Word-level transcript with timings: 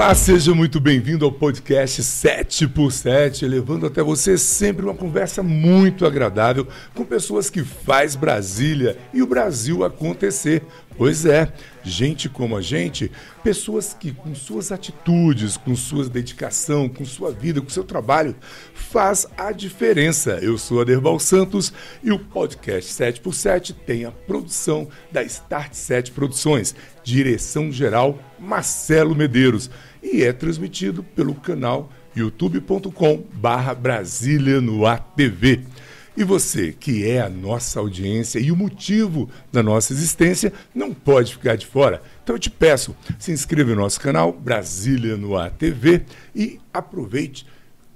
Olá, 0.00 0.14
seja 0.14 0.54
muito 0.54 0.80
bem-vindo 0.80 1.26
ao 1.26 1.30
podcast 1.30 2.02
7 2.02 2.66
por 2.68 2.90
7, 2.90 3.44
levando 3.44 3.84
até 3.84 4.02
você 4.02 4.38
sempre 4.38 4.82
uma 4.82 4.94
conversa 4.94 5.42
muito 5.42 6.06
agradável 6.06 6.66
com 6.94 7.04
pessoas 7.04 7.50
que 7.50 7.62
faz 7.62 8.16
Brasília 8.16 8.96
e 9.12 9.20
o 9.20 9.26
Brasil 9.26 9.84
acontecer. 9.84 10.62
Pois 10.96 11.26
é, 11.26 11.52
gente 11.82 12.30
como 12.30 12.56
a 12.56 12.62
gente, 12.62 13.10
pessoas 13.42 13.94
que 13.98 14.12
com 14.12 14.34
suas 14.34 14.72
atitudes, 14.72 15.58
com 15.58 15.76
sua 15.76 16.08
dedicação, 16.08 16.88
com 16.88 17.04
sua 17.04 17.30
vida, 17.30 17.60
com 17.60 17.68
seu 17.68 17.84
trabalho, 17.84 18.34
faz 18.72 19.26
a 19.36 19.52
diferença. 19.52 20.38
Eu 20.42 20.56
sou 20.56 20.80
Aderbal 20.80 21.18
Santos 21.18 21.74
e 22.02 22.10
o 22.10 22.18
podcast 22.18 22.90
7 22.90 23.20
por 23.20 23.34
7 23.34 23.74
tem 23.74 24.06
a 24.06 24.10
produção 24.10 24.88
da 25.12 25.22
Start 25.22 25.74
7 25.74 26.10
Produções, 26.10 26.74
direção 27.04 27.70
geral 27.70 28.18
Marcelo 28.38 29.14
Medeiros 29.14 29.70
e 30.02 30.22
é 30.22 30.32
transmitido 30.32 31.02
pelo 31.02 31.34
canal 31.34 31.90
youtube.com 32.16 33.24
barra 33.34 33.74
Brasília 33.74 34.60
no 34.60 34.86
ATV. 34.86 35.60
E 36.16 36.24
você, 36.24 36.72
que 36.72 37.08
é 37.08 37.20
a 37.20 37.28
nossa 37.28 37.78
audiência 37.78 38.38
e 38.38 38.50
o 38.50 38.56
motivo 38.56 39.30
da 39.52 39.62
nossa 39.62 39.92
existência, 39.92 40.52
não 40.74 40.92
pode 40.92 41.32
ficar 41.32 41.56
de 41.56 41.66
fora. 41.66 42.02
Então 42.22 42.34
eu 42.34 42.38
te 42.38 42.50
peço, 42.50 42.96
se 43.18 43.32
inscreva 43.32 43.70
no 43.70 43.82
nosso 43.82 44.00
canal 44.00 44.32
Brasília 44.32 45.16
no 45.16 45.36
ATV 45.36 46.02
e 46.34 46.60
aproveite, 46.74 47.46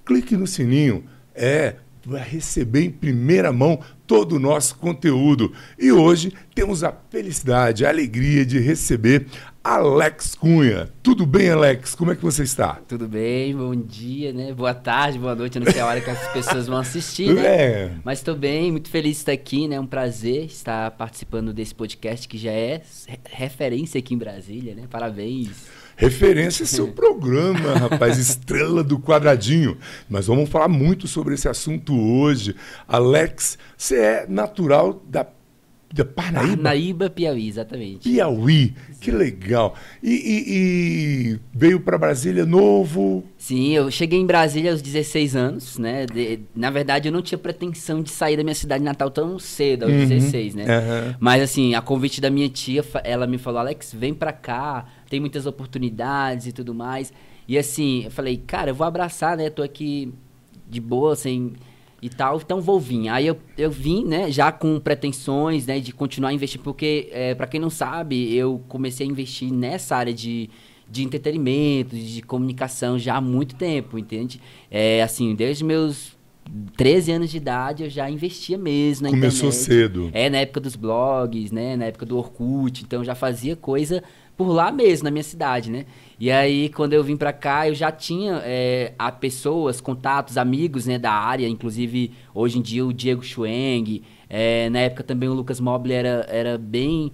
clique 0.05 0.37
no 0.37 0.47
sininho. 0.47 1.05
É, 1.35 1.77
vai 2.07 2.23
receber 2.23 2.85
em 2.85 2.91
primeira 2.91 3.53
mão 3.53 3.81
todo 4.07 4.37
o 4.37 4.39
nosso 4.39 4.77
conteúdo. 4.77 5.53
E 5.79 5.91
hoje 5.93 6.33
temos 6.55 6.85
a 6.85 6.93
felicidade, 7.11 7.85
a 7.85 7.89
alegria 7.89 8.45
de 8.45 8.59
receber 8.59 9.27
Alex 9.63 10.35
Cunha. 10.35 10.91
Tudo 11.03 11.25
bem, 11.25 11.49
Alex? 11.49 11.95
Como 11.95 12.13
é 12.13 12.15
que 12.15 12.23
você 12.23 12.43
está? 12.43 12.81
Tudo 12.87 13.09
bem, 13.09 13.57
bom 13.57 13.75
dia, 13.75 14.31
né? 14.31 14.53
Boa 14.53 14.75
tarde, 14.75 15.19
boa 15.19 15.35
noite. 15.35 15.57
Eu 15.57 15.65
não 15.65 15.73
sei 15.73 15.81
a 15.81 15.87
hora 15.87 16.01
que 16.03 16.11
as 16.11 16.29
pessoas 16.35 16.67
vão 16.67 16.77
assistir, 16.77 17.33
né? 17.33 17.47
É. 17.47 17.93
Mas 18.05 18.19
estou 18.19 18.37
bem, 18.37 18.71
muito 18.71 18.91
feliz 18.91 19.13
de 19.13 19.23
estar 19.23 19.33
aqui, 19.33 19.67
né? 19.67 19.77
É 19.77 19.81
um 19.81 19.87
prazer 19.87 20.45
estar 20.45 20.91
participando 20.91 21.53
desse 21.53 21.75
podcast 21.75 22.29
que 22.29 22.37
já 22.37 22.53
é 22.53 22.83
referência 23.31 23.99
aqui 23.99 24.13
em 24.13 24.19
Brasília, 24.19 24.75
né? 24.75 24.83
Parabéns. 24.91 25.67
Referência 25.97 26.67
seu 26.67 26.89
programa, 26.89 27.75
rapaz, 27.75 28.19
estrela 28.19 28.83
do 28.83 28.99
quadradinho. 28.99 29.77
Mas 30.09 30.27
vamos 30.27 30.49
falar 30.49 30.69
muito 30.69 31.07
sobre 31.07 31.35
esse 31.35 31.49
assunto 31.49 31.95
hoje. 31.95 32.55
Alex, 32.87 33.59
você 33.77 33.97
é 33.97 34.27
natural 34.29 35.03
da 35.07 35.27
da 35.95 36.05
Parnaíba? 36.05 36.57
Parnaíba, 36.57 37.09
Piauí, 37.09 37.49
exatamente. 37.49 38.11
Piauí, 38.11 38.75
que 39.01 39.13
legal. 39.13 39.77
E, 40.03 40.11
e, 40.11 40.45
e 40.49 41.41
veio 41.55 41.79
para 41.79 41.97
Brasília 41.97 42.45
novo? 42.45 43.23
Sim, 43.39 43.71
eu 43.71 43.89
cheguei 43.93 44.19
em 44.19 44.27
Brasília 44.27 44.73
aos 44.73 44.83
16 44.83 45.37
anos, 45.37 45.79
né? 45.79 46.05
De, 46.05 46.41
na 46.53 46.69
verdade, 46.69 47.09
eu 47.09 47.13
não 47.13 47.23
tinha 47.23 47.39
pretensão 47.39 48.03
de 48.03 48.11
sair 48.11 48.37
da 48.37 48.43
minha 48.43 48.57
cidade 48.57 48.83
natal 48.83 49.09
tão 49.09 49.39
cedo, 49.39 49.85
aos 49.85 49.93
uhum, 49.93 50.09
16, 50.09 50.57
né? 50.57 50.65
Uhum. 50.65 51.15
Mas, 51.21 51.41
assim, 51.41 51.77
a 51.77 51.81
convite 51.81 52.21
da 52.21 52.29
minha 52.29 52.49
tia, 52.49 52.85
ela 53.05 53.25
me 53.25 53.39
falou, 53.39 53.61
Alex, 53.61 53.95
vem 53.97 54.13
para 54.13 54.33
cá, 54.33 54.87
tem 55.15 55.21
muitas 55.21 55.47
oportunidades 55.47 56.49
e 56.49 56.53
tudo 56.53 56.75
mais. 56.75 57.13
E, 57.47 57.57
assim, 57.57 58.03
eu 58.05 58.11
falei, 58.11 58.37
cara, 58.37 58.73
eu 58.73 58.75
vou 58.75 58.85
abraçar, 58.85 59.37
né? 59.37 59.49
tô 59.49 59.63
aqui 59.63 60.13
de 60.69 60.81
boa, 60.81 61.15
sem... 61.15 61.53
Assim, 61.55 61.75
e 62.03 62.09
tal, 62.11 62.37
então 62.37 62.61
vou 62.61 62.79
vir. 62.79 63.09
Aí 63.09 63.27
eu, 63.27 63.39
eu 63.57 63.71
vim, 63.71 64.05
né, 64.05 64.31
já 64.31 64.53
com 64.53 64.79
pretensões, 64.79 65.67
né, 65.67 65.81
de 65.81 65.91
continuar 65.91 66.35
investindo, 66.35 66.61
porque, 66.61 67.09
é, 67.11 67.35
para 67.35 67.47
quem 67.47 67.59
não 67.59 67.71
sabe, 67.71 68.37
eu 68.37 68.63
comecei 68.69 69.07
a 69.07 69.11
investir 69.11 69.51
nessa 69.51 69.97
área 69.97 70.13
de, 70.13 70.51
de 70.87 71.03
entretenimento, 71.03 71.97
de 71.97 72.21
comunicação 72.21 72.99
já 72.99 73.17
há 73.17 73.23
muito 73.23 73.55
tempo, 73.55 73.99
entende? 73.99 74.39
É, 74.71 75.03
assim, 75.03 75.35
desde 75.35 75.65
meus 75.65 76.15
13 76.77 77.13
anos 77.13 77.31
de 77.31 77.39
idade 77.39 77.85
eu 77.85 77.89
já 77.89 78.11
investia 78.11 78.59
mesmo 78.59 79.05
na 79.05 79.11
Começou 79.11 79.49
internet. 79.49 79.65
cedo. 79.65 80.11
É, 80.13 80.29
na 80.29 80.39
época 80.39 80.61
dos 80.61 80.77
blogs, 80.77 81.51
né, 81.51 81.75
na 81.75 81.87
época 81.87 82.05
do 82.05 82.19
Orkut, 82.19 82.85
então 82.85 83.03
já 83.03 83.15
fazia 83.15 83.57
coisa 83.57 84.05
por 84.37 84.49
lá 84.49 84.71
mesmo, 84.73 85.05
na 85.05 85.11
minha 85.11 85.23
cidade, 85.23 85.71
né? 85.71 85.87
E 86.19 86.31
aí, 86.31 86.69
quando 86.69 86.93
eu 86.93 87.03
vim 87.03 87.17
para 87.17 87.33
cá, 87.33 87.69
eu 87.69 87.75
já 87.75 87.91
tinha 87.91 88.41
é, 88.45 88.93
a 88.99 89.11
pessoas, 89.11 89.81
contatos, 89.81 90.39
amigos 90.39 90.87
né, 90.87 90.99
da 90.99 91.13
área, 91.13 91.49
inclusive 91.49 92.13
hoje 92.33 92.59
em 92.59 92.63
dia 92.63 92.87
o 92.87 92.93
Diego 92.93 93.23
Schweng, 93.23 94.03
é, 94.29 94.69
na 94.71 94.81
época 94.81 95.03
também 95.03 95.29
o 95.29 95.35
Lucas 95.35 95.61
Mobler 95.61 96.05
era, 96.05 96.27
era 96.29 96.59
bem. 96.59 97.13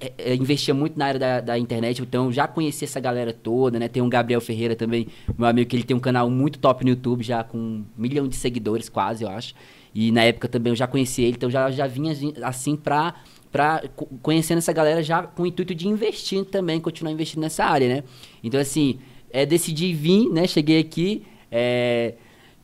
É, 0.00 0.12
é, 0.16 0.34
investia 0.34 0.72
muito 0.72 0.98
na 0.98 1.06
área 1.06 1.20
da, 1.20 1.40
da 1.40 1.58
internet, 1.58 2.00
então 2.00 2.32
já 2.32 2.48
conhecia 2.48 2.86
essa 2.86 2.98
galera 2.98 3.32
toda, 3.32 3.78
né? 3.78 3.88
Tem 3.88 4.02
um 4.02 4.08
Gabriel 4.08 4.40
Ferreira 4.40 4.74
também, 4.74 5.06
meu 5.36 5.46
amigo, 5.46 5.68
que 5.68 5.76
ele 5.76 5.82
tem 5.82 5.96
um 5.96 6.00
canal 6.00 6.30
muito 6.30 6.58
top 6.58 6.82
no 6.82 6.90
YouTube, 6.90 7.22
já 7.22 7.44
com 7.44 7.58
um 7.58 7.84
milhão 7.96 8.26
de 8.26 8.36
seguidores, 8.36 8.88
quase, 8.88 9.22
eu 9.22 9.28
acho. 9.28 9.54
E 9.94 10.10
na 10.12 10.22
época 10.22 10.48
também 10.48 10.70
eu 10.70 10.76
já 10.76 10.86
conhecia 10.86 11.26
ele, 11.26 11.36
então 11.36 11.50
já, 11.50 11.70
já 11.70 11.86
vinha 11.86 12.14
assim 12.42 12.74
pra 12.74 13.14
para 13.50 13.82
conhecendo 14.22 14.58
essa 14.58 14.72
galera 14.72 15.02
já 15.02 15.22
com 15.22 15.42
o 15.42 15.46
intuito 15.46 15.74
de 15.74 15.88
investir 15.88 16.44
também, 16.44 16.80
continuar 16.80 17.12
investindo 17.12 17.40
nessa 17.40 17.64
área, 17.64 17.88
né? 17.88 18.04
Então, 18.42 18.60
assim, 18.60 18.98
é, 19.30 19.44
decidi 19.44 19.92
vir, 19.92 20.28
né? 20.30 20.46
Cheguei 20.46 20.78
aqui, 20.78 21.24
é, 21.50 22.14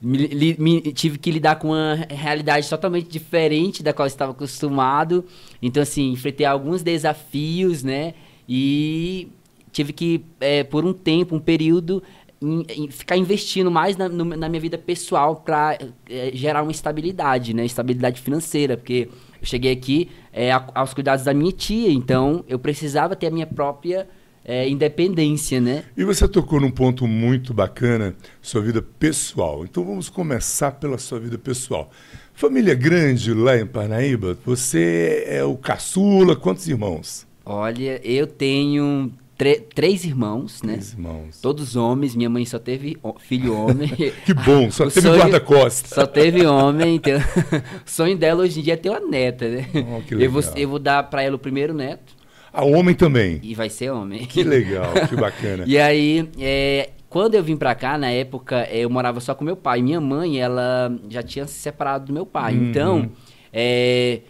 me, 0.00 0.18
li, 0.18 0.56
me, 0.58 0.80
tive 0.92 1.18
que 1.18 1.30
lidar 1.30 1.56
com 1.56 1.68
uma 1.68 1.94
realidade 2.08 2.68
totalmente 2.68 3.08
diferente 3.08 3.82
da 3.82 3.92
qual 3.92 4.06
eu 4.06 4.08
estava 4.08 4.32
acostumado. 4.32 5.24
Então, 5.60 5.82
assim, 5.82 6.12
enfrentei 6.12 6.46
alguns 6.46 6.82
desafios, 6.82 7.82
né? 7.82 8.14
E 8.48 9.28
tive 9.72 9.92
que, 9.92 10.24
é, 10.40 10.62
por 10.62 10.84
um 10.84 10.92
tempo, 10.92 11.34
um 11.34 11.40
período, 11.40 12.02
em, 12.40 12.64
em 12.68 12.90
ficar 12.90 13.16
investindo 13.16 13.70
mais 13.70 13.96
na, 13.96 14.08
no, 14.08 14.24
na 14.24 14.48
minha 14.48 14.60
vida 14.60 14.78
pessoal 14.78 15.36
para 15.36 15.78
é, 16.08 16.30
gerar 16.34 16.62
uma 16.62 16.72
estabilidade, 16.72 17.54
né? 17.54 17.64
Estabilidade 17.64 18.20
financeira, 18.20 18.76
porque 18.76 19.08
eu 19.40 19.46
cheguei 19.46 19.72
aqui 19.72 20.08
é, 20.36 20.52
aos 20.74 20.92
cuidados 20.92 21.24
da 21.24 21.32
minha 21.32 21.50
tia, 21.50 21.90
então 21.90 22.44
eu 22.46 22.58
precisava 22.58 23.16
ter 23.16 23.28
a 23.28 23.30
minha 23.30 23.46
própria 23.46 24.06
é, 24.44 24.68
independência, 24.68 25.58
né? 25.58 25.84
E 25.96 26.04
você 26.04 26.28
tocou 26.28 26.60
num 26.60 26.70
ponto 26.70 27.06
muito 27.08 27.54
bacana, 27.54 28.14
sua 28.42 28.60
vida 28.60 28.82
pessoal. 28.82 29.64
Então 29.64 29.82
vamos 29.82 30.10
começar 30.10 30.72
pela 30.72 30.98
sua 30.98 31.18
vida 31.18 31.38
pessoal. 31.38 31.90
Família 32.34 32.74
grande 32.74 33.32
lá 33.32 33.56
em 33.56 33.66
Parnaíba, 33.66 34.36
você 34.44 35.24
é 35.26 35.42
o 35.42 35.56
caçula, 35.56 36.36
quantos 36.36 36.68
irmãos? 36.68 37.26
Olha, 37.42 37.98
eu 38.04 38.26
tenho 38.26 39.10
três 39.36 40.04
irmãos, 40.04 40.62
né? 40.62 40.74
Três 40.74 40.92
irmãos. 40.92 41.40
Todos 41.40 41.76
homens. 41.76 42.16
Minha 42.16 42.30
mãe 42.30 42.44
só 42.46 42.58
teve 42.58 42.96
filho 43.20 43.54
homem. 43.54 43.88
que 44.24 44.32
bom, 44.32 44.70
só 44.70 44.88
teve 44.88 45.08
guarda-costas. 45.08 45.90
Só 45.90 46.06
teve 46.06 46.46
homem. 46.46 46.96
Então, 46.96 47.18
o 47.86 47.90
sonho 47.90 48.16
dela 48.16 48.42
hoje 48.42 48.60
em 48.60 48.62
dia 48.62 48.74
é 48.74 48.76
ter 48.76 48.90
uma 48.90 49.00
neta, 49.00 49.48
né? 49.48 49.66
Oh, 49.74 50.00
que 50.02 50.14
legal. 50.14 50.20
Eu 50.20 50.30
vou, 50.30 50.42
eu 50.56 50.68
vou 50.68 50.78
dar 50.78 51.02
para 51.04 51.22
ela 51.22 51.36
o 51.36 51.38
primeiro 51.38 51.74
neto. 51.74 52.14
A 52.52 52.64
homem 52.64 52.94
também? 52.94 53.38
E 53.42 53.54
vai 53.54 53.68
ser 53.68 53.90
homem. 53.90 54.24
Que 54.24 54.42
legal, 54.42 54.90
que 55.08 55.14
bacana. 55.14 55.64
e 55.68 55.78
aí, 55.78 56.26
é, 56.40 56.88
quando 57.10 57.34
eu 57.34 57.42
vim 57.42 57.56
para 57.56 57.74
cá, 57.74 57.98
na 57.98 58.10
época, 58.10 58.66
eu 58.70 58.88
morava 58.88 59.20
só 59.20 59.34
com 59.34 59.44
meu 59.44 59.56
pai. 59.56 59.82
Minha 59.82 60.00
mãe, 60.00 60.40
ela 60.40 60.90
já 61.10 61.22
tinha 61.22 61.46
se 61.46 61.58
separado 61.58 62.06
do 62.06 62.12
meu 62.14 62.24
pai. 62.24 62.54
Uhum. 62.54 62.70
Então, 62.70 63.10
é 63.52 64.20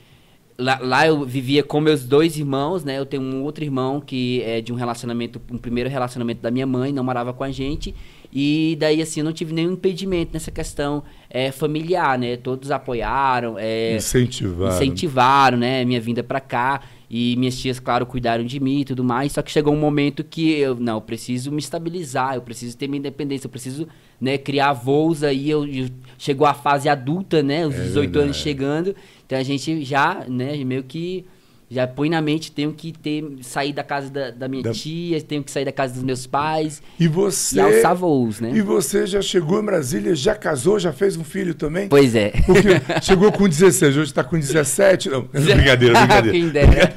Lá, 0.59 0.79
lá, 0.81 1.07
eu 1.07 1.23
vivia 1.25 1.63
com 1.63 1.81
meus 1.81 2.05
dois 2.05 2.39
irmãos, 2.39 2.83
né? 2.83 2.99
Eu 2.99 3.05
tenho 3.05 3.23
um 3.23 3.43
outro 3.43 3.63
irmão 3.63 4.01
que 4.01 4.43
é 4.43 4.63
de 4.63 4.73
um 4.73 4.77
relacionamento, 4.77 5.41
um 5.51 5.59
primeiro 5.59 5.91
relacionamento 5.91 6.41
da 6.41 6.51
minha 6.51 6.67
mãe, 6.67 6.93
não 6.93 7.05
morava 7.05 7.33
com 7.33 7.45
a 7.45 7.51
gente. 7.51 7.95
E 8.33 8.77
daí, 8.79 9.01
assim, 9.01 9.21
eu 9.21 9.25
não 9.25 9.33
tive 9.33 9.53
nenhum 9.53 9.73
impedimento 9.73 10.33
nessa 10.35 10.51
questão 10.51 11.03
é, 11.31 11.51
familiar, 11.51 12.19
né? 12.19 12.37
Todos 12.37 12.71
apoiaram. 12.71 13.57
É, 13.59 13.97
incentivaram. 13.97 14.75
Incentivaram, 14.75 15.59
né? 15.59 15.85
Minha 15.85 16.01
vinda 16.01 16.23
para 16.23 16.41
cá. 16.41 16.83
E 17.09 17.37
minhas 17.37 17.57
tias, 17.57 17.79
claro, 17.79 18.05
cuidaram 18.05 18.45
de 18.45 18.59
mim 18.59 18.81
e 18.81 18.85
tudo 18.85 19.05
mais. 19.05 19.33
Só 19.33 19.41
que 19.41 19.51
chegou 19.51 19.73
um 19.73 19.79
momento 19.79 20.25
que 20.25 20.53
eu, 20.53 20.75
não, 20.75 20.95
eu 20.95 21.01
preciso 21.01 21.53
me 21.53 21.61
estabilizar, 21.61 22.35
eu 22.35 22.43
preciso 22.43 22.77
ter 22.77 22.89
minha 22.89 22.99
independência, 22.99 23.47
eu 23.47 23.51
preciso 23.51 23.87
né, 24.21 24.37
criar 24.37 24.73
voos 24.73 25.23
aí. 25.23 25.49
Eu, 25.49 25.65
eu, 25.67 25.89
chegou 26.19 26.47
a 26.47 26.55
fase 26.55 26.89
adulta, 26.89 27.43
né? 27.43 27.67
Os 27.67 27.75
é 27.75 27.83
18 27.85 27.95
verdade. 27.95 28.25
anos 28.25 28.37
chegando. 28.37 28.97
Então 29.27 29.39
a 29.39 29.43
gente 29.43 29.85
já, 29.85 30.25
né, 30.29 30.57
meio 30.65 30.85
que 30.85 31.27
já 31.69 31.87
põe 31.87 32.09
na 32.09 32.23
mente, 32.23 32.53
tenho 32.53 32.73
que 32.73 32.93
ter 32.93 33.25
sair 33.43 33.73
da 33.73 33.83
casa 33.83 34.09
da, 34.09 34.31
da 34.31 34.49
minha 34.49 34.63
da... 34.63 34.73
tia, 34.73 35.21
tenho 35.21 35.43
que 35.43 35.51
sair 35.51 35.65
da 35.65 35.73
casa 35.73 35.95
dos 35.95 36.05
meus 36.05 36.25
pais. 36.25 36.81
E 36.99 37.09
você. 37.09 37.57
E 37.57 37.61
alçar 37.61 37.95
voos, 37.95 38.41
né? 38.41 38.53
E 38.55 38.61
você 38.63 39.05
já 39.05 39.21
chegou 39.21 39.61
em 39.61 39.65
Brasília, 39.65 40.15
já 40.15 40.35
casou, 40.35 40.79
já 40.79 40.93
fez 40.93 41.17
um 41.17 41.25
filho 41.25 41.55
também? 41.55 41.89
Pois 41.89 42.15
é. 42.15 42.31
Porque 42.47 42.69
chegou 43.03 43.33
com 43.33 43.49
16, 43.49 43.97
hoje 43.97 44.11
está 44.11 44.23
com 44.23 44.39
17. 44.39 45.11
Não, 45.11 45.23
brincadeira, 45.23 45.99
brincadeira. 45.99 46.31
Quem 46.31 46.49
dera. 46.51 46.95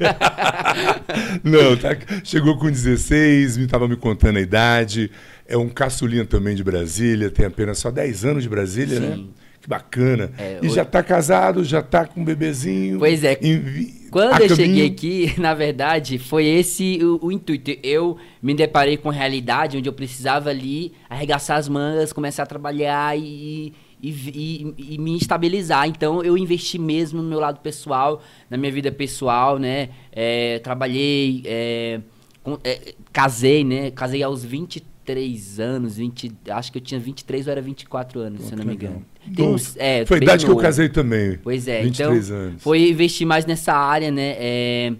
Não, 1.43 1.75
tá, 1.75 1.97
chegou 2.23 2.57
com 2.57 2.69
16, 2.69 3.57
me 3.57 3.65
estava 3.65 3.87
me 3.87 3.95
contando 3.95 4.37
a 4.37 4.41
idade. 4.41 5.09
É 5.47 5.57
um 5.57 5.67
caçulinha 5.67 6.25
também 6.25 6.55
de 6.55 6.63
Brasília, 6.63 7.31
tem 7.31 7.47
apenas 7.47 7.79
só 7.79 7.89
10 7.89 8.23
anos 8.23 8.43
de 8.43 8.49
Brasília, 8.49 8.99
né? 8.99 9.15
Sim. 9.15 9.21
né? 9.23 9.27
Bacana. 9.69 10.31
É, 10.35 10.57
e 10.63 10.65
hoje... 10.65 10.75
já 10.75 10.81
está 10.81 11.03
casado, 11.03 11.63
já 11.63 11.79
está 11.79 12.03
com 12.03 12.21
um 12.21 12.25
bebezinho. 12.25 12.97
Pois 12.97 13.23
é. 13.23 13.37
Em... 13.39 13.99
Quando 14.09 14.41
eu 14.41 14.47
caminho... 14.49 14.55
cheguei 14.55 14.87
aqui, 14.87 15.33
na 15.39 15.53
verdade, 15.53 16.17
foi 16.17 16.45
esse 16.47 16.97
o, 17.03 17.27
o, 17.27 17.31
intuito. 17.31 17.71
Eu 17.83 18.17
me 18.41 18.55
deparei 18.55 18.97
com 18.97 19.09
realidade 19.09 19.77
onde 19.77 19.87
eu 19.87 19.93
precisava 19.93 20.49
ali 20.49 20.93
arregaçar 21.07 21.57
as 21.57 21.69
mangas, 21.69 22.11
começar 22.11 22.41
a 22.41 22.45
trabalhar 22.47 23.15
e, 23.15 23.71
e, 24.01 24.09
e, 24.09 24.95
e, 24.95 24.97
me 24.97 25.15
estabilizar. 25.15 25.87
Então 25.87 26.23
eu 26.23 26.35
investi 26.35 26.79
mesmo 26.79 27.21
no 27.21 27.29
meu 27.29 27.39
lado 27.39 27.59
pessoal, 27.59 28.23
na 28.49 28.57
minha 28.57 28.71
vida 28.71 28.91
pessoal, 28.91 29.59
né? 29.59 29.89
É, 30.11 30.57
trabalhei, 30.59 31.43
é, 31.45 32.01
com, 32.41 32.57
é, 32.63 32.95
casei, 33.13 33.63
né? 33.63 33.91
Casei 33.91 34.23
aos 34.23 34.43
23 34.43 35.59
anos, 35.59 35.97
20, 35.97 36.31
acho 36.49 36.71
que 36.71 36.79
eu 36.79 36.81
tinha 36.81 36.99
23 36.99 37.45
ou 37.45 37.51
era 37.51 37.61
24 37.61 38.19
anos, 38.19 38.41
Pô, 38.41 38.47
se 38.47 38.53
eu 38.53 38.57
não 38.57 38.65
me 38.65 38.73
engano. 38.73 39.05
Uns, 39.37 39.75
é, 39.77 40.05
foi 40.05 40.17
a 40.17 40.21
idade 40.23 40.45
novo. 40.45 40.55
que 40.55 40.59
eu 40.59 40.63
casei 40.63 40.89
também. 40.89 41.37
Pois 41.43 41.67
é, 41.67 41.83
23 41.83 42.25
então 42.29 42.37
anos. 42.37 42.63
foi 42.63 42.89
investir 42.89 43.27
mais 43.27 43.45
nessa 43.45 43.73
área, 43.73 44.11
né? 44.11 44.35
É, 44.37 44.93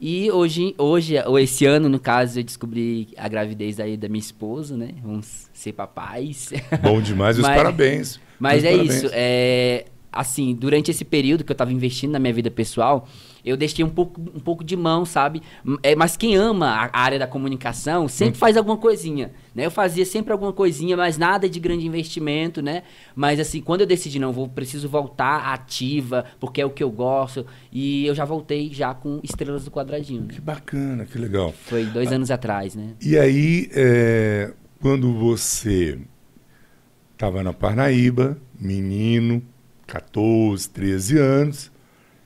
e 0.00 0.30
hoje, 0.32 0.74
hoje, 0.76 1.14
ou 1.26 1.38
esse 1.38 1.64
ano, 1.64 1.88
no 1.88 2.00
caso, 2.00 2.40
eu 2.40 2.42
descobri 2.42 3.08
a 3.16 3.28
gravidez 3.28 3.78
aí 3.78 3.96
da 3.96 4.08
minha 4.08 4.20
esposa, 4.20 4.76
né? 4.76 4.88
Vamos 5.00 5.48
ser 5.52 5.72
papais. 5.72 6.52
Bom 6.82 7.00
demais, 7.00 7.38
os 7.38 7.42
parabéns. 7.46 8.18
Mas 8.38 8.64
meus 8.64 8.64
é 8.64 8.76
parabéns. 8.76 8.96
isso. 8.96 9.10
É, 9.12 9.84
assim, 10.12 10.54
durante 10.54 10.90
esse 10.90 11.04
período 11.04 11.44
que 11.44 11.52
eu 11.52 11.54
estava 11.54 11.72
investindo 11.72 12.10
na 12.10 12.18
minha 12.18 12.34
vida 12.34 12.50
pessoal, 12.50 13.08
eu 13.44 13.56
deixei 13.56 13.84
um 13.84 13.88
pouco, 13.88 14.20
um 14.20 14.40
pouco 14.40 14.62
de 14.62 14.76
mão, 14.76 15.04
sabe? 15.04 15.42
É, 15.82 15.96
mas 15.96 16.16
quem 16.16 16.36
ama 16.36 16.68
a 16.68 17.00
área 17.00 17.18
da 17.18 17.26
comunicação 17.26 18.06
sempre 18.08 18.36
hum. 18.36 18.38
faz 18.38 18.56
alguma 18.56 18.76
coisinha, 18.76 19.32
né? 19.54 19.66
Eu 19.66 19.70
fazia 19.70 20.04
sempre 20.04 20.32
alguma 20.32 20.52
coisinha, 20.52 20.96
mas 20.96 21.18
nada 21.18 21.48
de 21.48 21.58
grande 21.58 21.86
investimento, 21.86 22.62
né? 22.62 22.82
Mas 23.14 23.40
assim, 23.40 23.60
quando 23.60 23.80
eu 23.80 23.86
decidi, 23.86 24.18
não, 24.18 24.32
vou 24.32 24.48
preciso 24.48 24.88
voltar 24.88 25.52
ativa, 25.52 26.24
porque 26.38 26.60
é 26.60 26.66
o 26.66 26.70
que 26.70 26.82
eu 26.82 26.90
gosto, 26.90 27.44
e 27.72 28.06
eu 28.06 28.14
já 28.14 28.24
voltei 28.24 28.72
já 28.72 28.94
com 28.94 29.18
Estrelas 29.22 29.64
do 29.64 29.70
Quadradinho. 29.70 30.22
Né? 30.22 30.28
Que 30.34 30.40
bacana, 30.40 31.04
que 31.04 31.18
legal. 31.18 31.52
Foi 31.52 31.84
dois 31.84 32.12
ah, 32.12 32.14
anos 32.14 32.30
atrás, 32.30 32.74
né? 32.74 32.90
E 33.00 33.18
aí, 33.18 33.68
é, 33.72 34.52
quando 34.80 35.12
você 35.12 35.98
estava 37.12 37.42
na 37.42 37.52
Parnaíba, 37.52 38.36
menino, 38.58 39.42
14, 39.86 40.68
13 40.70 41.18
anos. 41.18 41.71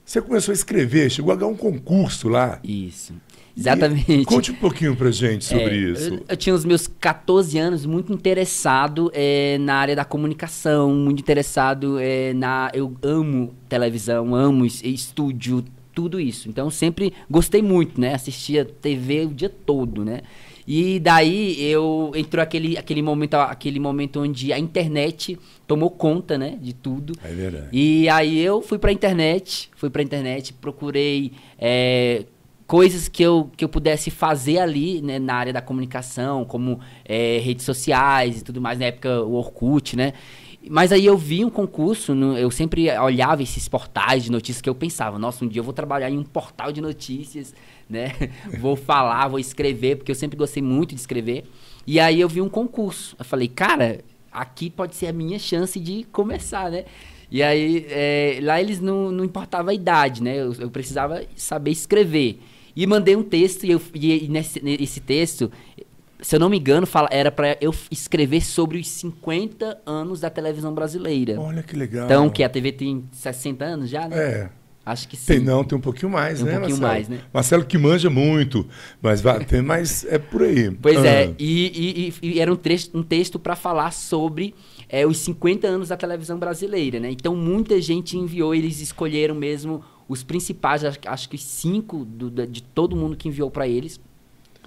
Você 0.06 0.22
começou 0.22 0.52
a 0.52 0.54
escrever, 0.54 1.10
chegou 1.10 1.32
a 1.32 1.36
ganhar 1.36 1.50
um 1.50 1.56
concurso 1.56 2.28
lá. 2.28 2.60
Isso. 2.62 3.12
Exatamente. 3.56 4.12
E 4.12 4.24
conte 4.24 4.52
um 4.52 4.54
pouquinho 4.54 4.94
pra 4.94 5.10
gente 5.10 5.44
sobre 5.44 5.64
é, 5.64 5.74
isso. 5.74 6.14
Eu, 6.14 6.24
eu, 6.28 6.36
tinha 6.36 6.54
os 6.54 6.64
meus 6.64 6.86
14 6.86 7.58
anos 7.58 7.84
muito 7.84 8.12
interessado 8.12 9.10
é, 9.12 9.58
na 9.58 9.74
área 9.74 9.96
da 9.96 10.04
comunicação, 10.04 10.94
muito 10.94 11.18
interessado 11.18 11.98
é, 11.98 12.32
na. 12.34 12.70
Eu 12.72 12.94
amo 13.02 13.52
televisão, 13.68 14.32
amo 14.32 14.64
estúdio, 14.64 15.64
tudo 15.92 16.20
isso. 16.20 16.48
Então 16.48 16.70
sempre 16.70 17.12
gostei 17.28 17.60
muito, 17.60 18.00
né? 18.00 18.14
Assistia 18.14 18.64
TV 18.64 19.24
o 19.24 19.34
dia 19.34 19.48
todo, 19.48 20.04
né? 20.04 20.20
E 20.66 20.98
daí 20.98 21.62
eu 21.62 22.10
entrou 22.14 22.42
aquele, 22.42 22.76
aquele 22.76 23.00
momento 23.00 23.34
aquele 23.34 23.78
momento 23.78 24.20
onde 24.20 24.52
a 24.52 24.58
internet 24.58 25.38
tomou 25.66 25.90
conta, 25.90 26.36
né, 26.36 26.58
de 26.60 26.72
tudo. 26.72 27.14
É 27.22 27.32
verdade. 27.32 27.68
E 27.72 28.08
aí 28.08 28.38
eu 28.38 28.60
fui 28.60 28.78
para 28.78 28.90
a 28.90 28.92
internet, 28.92 29.70
fui 29.76 29.90
para 29.90 30.02
a 30.02 30.04
internet, 30.04 30.52
procurei 30.54 31.32
é, 31.58 32.24
coisas 32.66 33.06
que 33.06 33.22
eu, 33.22 33.50
que 33.56 33.64
eu 33.64 33.68
pudesse 33.68 34.10
fazer 34.10 34.58
ali, 34.58 35.00
né, 35.00 35.18
na 35.18 35.34
área 35.34 35.52
da 35.52 35.62
comunicação, 35.62 36.44
como 36.44 36.80
é, 37.04 37.38
redes 37.38 37.64
sociais 37.64 38.40
e 38.40 38.44
tudo 38.44 38.60
mais, 38.60 38.78
na 38.78 38.86
época 38.86 39.22
o 39.22 39.34
Orkut, 39.34 39.96
né? 39.96 40.12
Mas 40.68 40.90
aí 40.90 41.06
eu 41.06 41.16
vi 41.16 41.44
um 41.44 41.50
concurso, 41.50 42.12
no, 42.12 42.36
eu 42.36 42.50
sempre 42.50 42.90
olhava 42.98 43.40
esses 43.40 43.68
portais 43.68 44.24
de 44.24 44.32
notícias 44.32 44.60
que 44.60 44.68
eu 44.68 44.74
pensava, 44.74 45.16
nossa, 45.16 45.44
um 45.44 45.48
dia 45.48 45.60
eu 45.60 45.64
vou 45.64 45.72
trabalhar 45.72 46.10
em 46.10 46.18
um 46.18 46.24
portal 46.24 46.72
de 46.72 46.80
notícias, 46.80 47.54
né? 47.88 48.12
vou 48.60 48.76
falar, 48.76 49.28
vou 49.28 49.38
escrever, 49.38 49.96
porque 49.96 50.10
eu 50.10 50.16
sempre 50.16 50.36
gostei 50.36 50.62
muito 50.62 50.94
de 50.94 51.00
escrever. 51.00 51.44
E 51.86 52.00
aí 52.00 52.20
eu 52.20 52.28
vi 52.28 52.40
um 52.40 52.48
concurso. 52.48 53.14
Eu 53.18 53.24
falei, 53.24 53.48
cara, 53.48 54.00
aqui 54.32 54.70
pode 54.70 54.96
ser 54.96 55.06
a 55.06 55.12
minha 55.12 55.38
chance 55.38 55.78
de 55.78 56.04
começar, 56.04 56.70
né? 56.70 56.84
E 57.30 57.42
aí, 57.42 57.86
é, 57.88 58.38
lá 58.42 58.60
eles 58.60 58.80
não, 58.80 59.10
não 59.10 59.24
importava 59.24 59.70
a 59.70 59.74
idade, 59.74 60.22
né? 60.22 60.36
Eu, 60.36 60.52
eu 60.54 60.70
precisava 60.70 61.22
saber 61.34 61.72
escrever. 61.72 62.40
E 62.74 62.86
mandei 62.86 63.16
um 63.16 63.22
texto, 63.22 63.64
e, 63.64 63.70
eu, 63.70 63.80
e 63.94 64.28
nesse, 64.28 64.62
nesse 64.62 65.00
texto 65.00 65.50
se 66.20 66.34
eu 66.34 66.40
não 66.40 66.48
me 66.48 66.58
engano, 66.58 66.86
fala, 66.86 67.08
era 67.10 67.30
para 67.30 67.56
eu 67.60 67.74
escrever 67.90 68.42
sobre 68.42 68.78
os 68.78 68.88
50 68.88 69.78
anos 69.84 70.20
da 70.20 70.30
televisão 70.30 70.74
brasileira. 70.74 71.38
Olha 71.38 71.62
que 71.62 71.76
legal. 71.76 72.06
Então, 72.06 72.30
que 72.30 72.42
a 72.42 72.48
TV 72.48 72.72
tem 72.72 73.04
60 73.12 73.64
anos 73.64 73.90
já, 73.90 74.08
né? 74.08 74.16
É. 74.16 74.50
Acho 74.86 75.08
que 75.08 75.16
sim. 75.16 75.26
Tem 75.26 75.40
não, 75.40 75.64
tem 75.64 75.76
um 75.76 75.80
pouquinho 75.80 76.12
mais, 76.12 76.38
tem 76.38 76.44
um 76.44 76.46
né, 76.46 76.58
pouquinho 76.60 76.80
Marcelo? 76.80 76.92
mais, 76.92 77.08
né? 77.08 77.20
Marcelo 77.34 77.64
que 77.64 77.76
manja 77.76 78.08
muito, 78.08 78.64
mas 79.02 79.20
vai, 79.20 79.44
tem 79.44 79.60
mais 79.60 80.04
é 80.04 80.16
por 80.16 80.42
aí. 80.42 80.70
Pois 80.70 81.04
é, 81.04 81.08
ah. 81.08 81.22
é, 81.22 81.34
e, 81.40 82.12
e, 82.22 82.28
e, 82.34 82.40
era 82.40 82.52
um, 82.52 82.54
trecho, 82.54 82.90
um 82.94 83.02
texto 83.02 83.36
para 83.36 83.56
falar 83.56 83.92
sobre 83.92 84.54
é, 84.88 85.04
os 85.04 85.18
50 85.18 85.66
anos 85.66 85.88
da 85.88 85.96
televisão 85.96 86.38
brasileira, 86.38 87.00
né? 87.00 87.10
Então 87.10 87.34
muita 87.34 87.80
gente 87.80 88.16
enviou, 88.16 88.54
eles 88.54 88.80
escolheram 88.80 89.34
mesmo 89.34 89.84
os 90.08 90.22
principais, 90.22 90.84
acho, 90.84 91.00
acho 91.04 91.28
que 91.28 91.36
cinco 91.36 92.04
do, 92.04 92.46
de 92.46 92.62
todo 92.62 92.94
mundo 92.94 93.16
que 93.16 93.26
enviou 93.26 93.50
para 93.50 93.66
eles. 93.66 94.00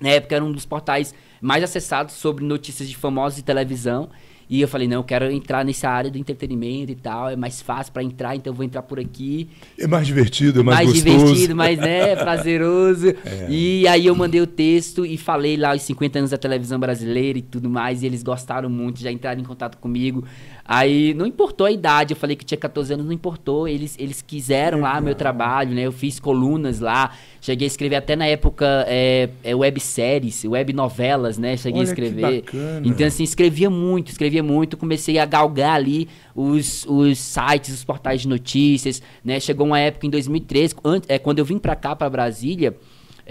Na 0.02 0.10
época 0.10 0.36
era 0.36 0.44
um 0.44 0.52
dos 0.52 0.66
portais 0.66 1.16
mais 1.42 1.64
acessados 1.64 2.16
sobre 2.16 2.44
notícias 2.44 2.90
de 2.90 2.98
famosos 2.98 3.38
de 3.38 3.44
televisão. 3.44 4.10
E 4.50 4.62
eu 4.62 4.68
falei, 4.68 4.88
não, 4.88 4.98
eu 4.98 5.04
quero 5.04 5.32
entrar 5.32 5.64
nessa 5.64 5.88
área 5.88 6.10
do 6.10 6.18
entretenimento 6.18 6.92
e 6.92 6.96
tal, 6.96 7.30
é 7.30 7.36
mais 7.36 7.62
fácil 7.62 7.94
para 7.94 8.02
entrar, 8.02 8.36
então 8.36 8.52
eu 8.52 8.56
vou 8.56 8.66
entrar 8.66 8.82
por 8.82 9.00
aqui. 9.00 9.48
É 9.78 9.86
mais 9.86 10.08
divertido, 10.08 10.62
é 10.62 10.64
mais, 10.64 10.78
mais 10.78 10.90
gostoso. 10.92 11.18
divertido, 11.18 11.56
mais, 11.56 11.78
né, 11.78 12.16
prazeroso. 12.18 13.10
É. 13.10 13.46
E 13.48 13.88
aí 13.88 14.08
eu 14.08 14.16
mandei 14.16 14.42
o 14.42 14.48
texto 14.48 15.06
e 15.06 15.18
falei 15.18 15.56
lá 15.56 15.76
os 15.76 15.84
50 15.84 16.18
anos 16.18 16.32
da 16.32 16.38
televisão 16.38 16.80
brasileira 16.80 17.38
e 17.38 17.44
tudo 17.44 17.70
mais, 17.70 18.02
e 18.02 18.08
eles 18.08 18.24
gostaram 18.24 18.72
muito, 18.72 19.00
já 19.00 19.12
entraram 19.12 19.40
em 19.40 19.46
contato 19.46 19.78
comigo. 19.78 20.26
Aí 20.72 21.16
não 21.16 21.26
importou 21.26 21.66
a 21.66 21.72
idade, 21.72 22.14
eu 22.14 22.16
falei 22.16 22.36
que 22.36 22.46
tinha 22.46 22.56
14 22.56 22.94
anos, 22.94 23.04
não 23.04 23.12
importou. 23.12 23.68
Eles, 23.68 23.96
eles 23.98 24.22
quiseram 24.22 24.82
lá 24.82 25.02
meu 25.02 25.16
trabalho, 25.16 25.74
né? 25.74 25.82
Eu 25.82 25.92
fiz 25.92 26.20
colunas 26.20 26.80
lá, 26.80 27.12
cheguei 27.42 27.66
a 27.66 27.68
escrever 27.68 27.96
até 27.96 28.16
na 28.16 28.28
época 28.28 28.86
é, 28.88 29.30
é 29.44 29.56
webséries, 29.56 30.46
web 30.46 30.72
novelas, 30.72 31.40
né? 31.40 31.58
Cheguei 31.58 31.80
Olha 31.80 31.90
a 31.90 31.92
escrever. 31.92 32.42
Que 32.44 32.56
bacana. 32.56 32.82
Então, 32.88 33.08
assim, 33.08 33.24
escrevia 33.24 33.68
muito, 33.68 34.12
escrevia 34.12 34.44
muito, 34.44 34.78
comecei 34.78 35.18
a 35.18 35.26
galgar 35.26 35.74
ali 35.74 36.08
os, 36.36 36.86
os 36.86 37.18
sites, 37.18 37.74
os 37.74 37.84
portais 37.84 38.22
de 38.22 38.28
notícias, 38.28 39.02
né? 39.26 39.40
Chegou 39.40 39.66
uma 39.66 39.80
época 39.80 40.06
em 40.06 40.10
2013, 40.12 40.76
é, 41.08 41.18
quando 41.18 41.40
eu 41.40 41.46
vim 41.46 41.58
pra 41.58 41.76
cá, 41.76 41.96
pra 41.96 42.08
Brasília. 42.08 42.78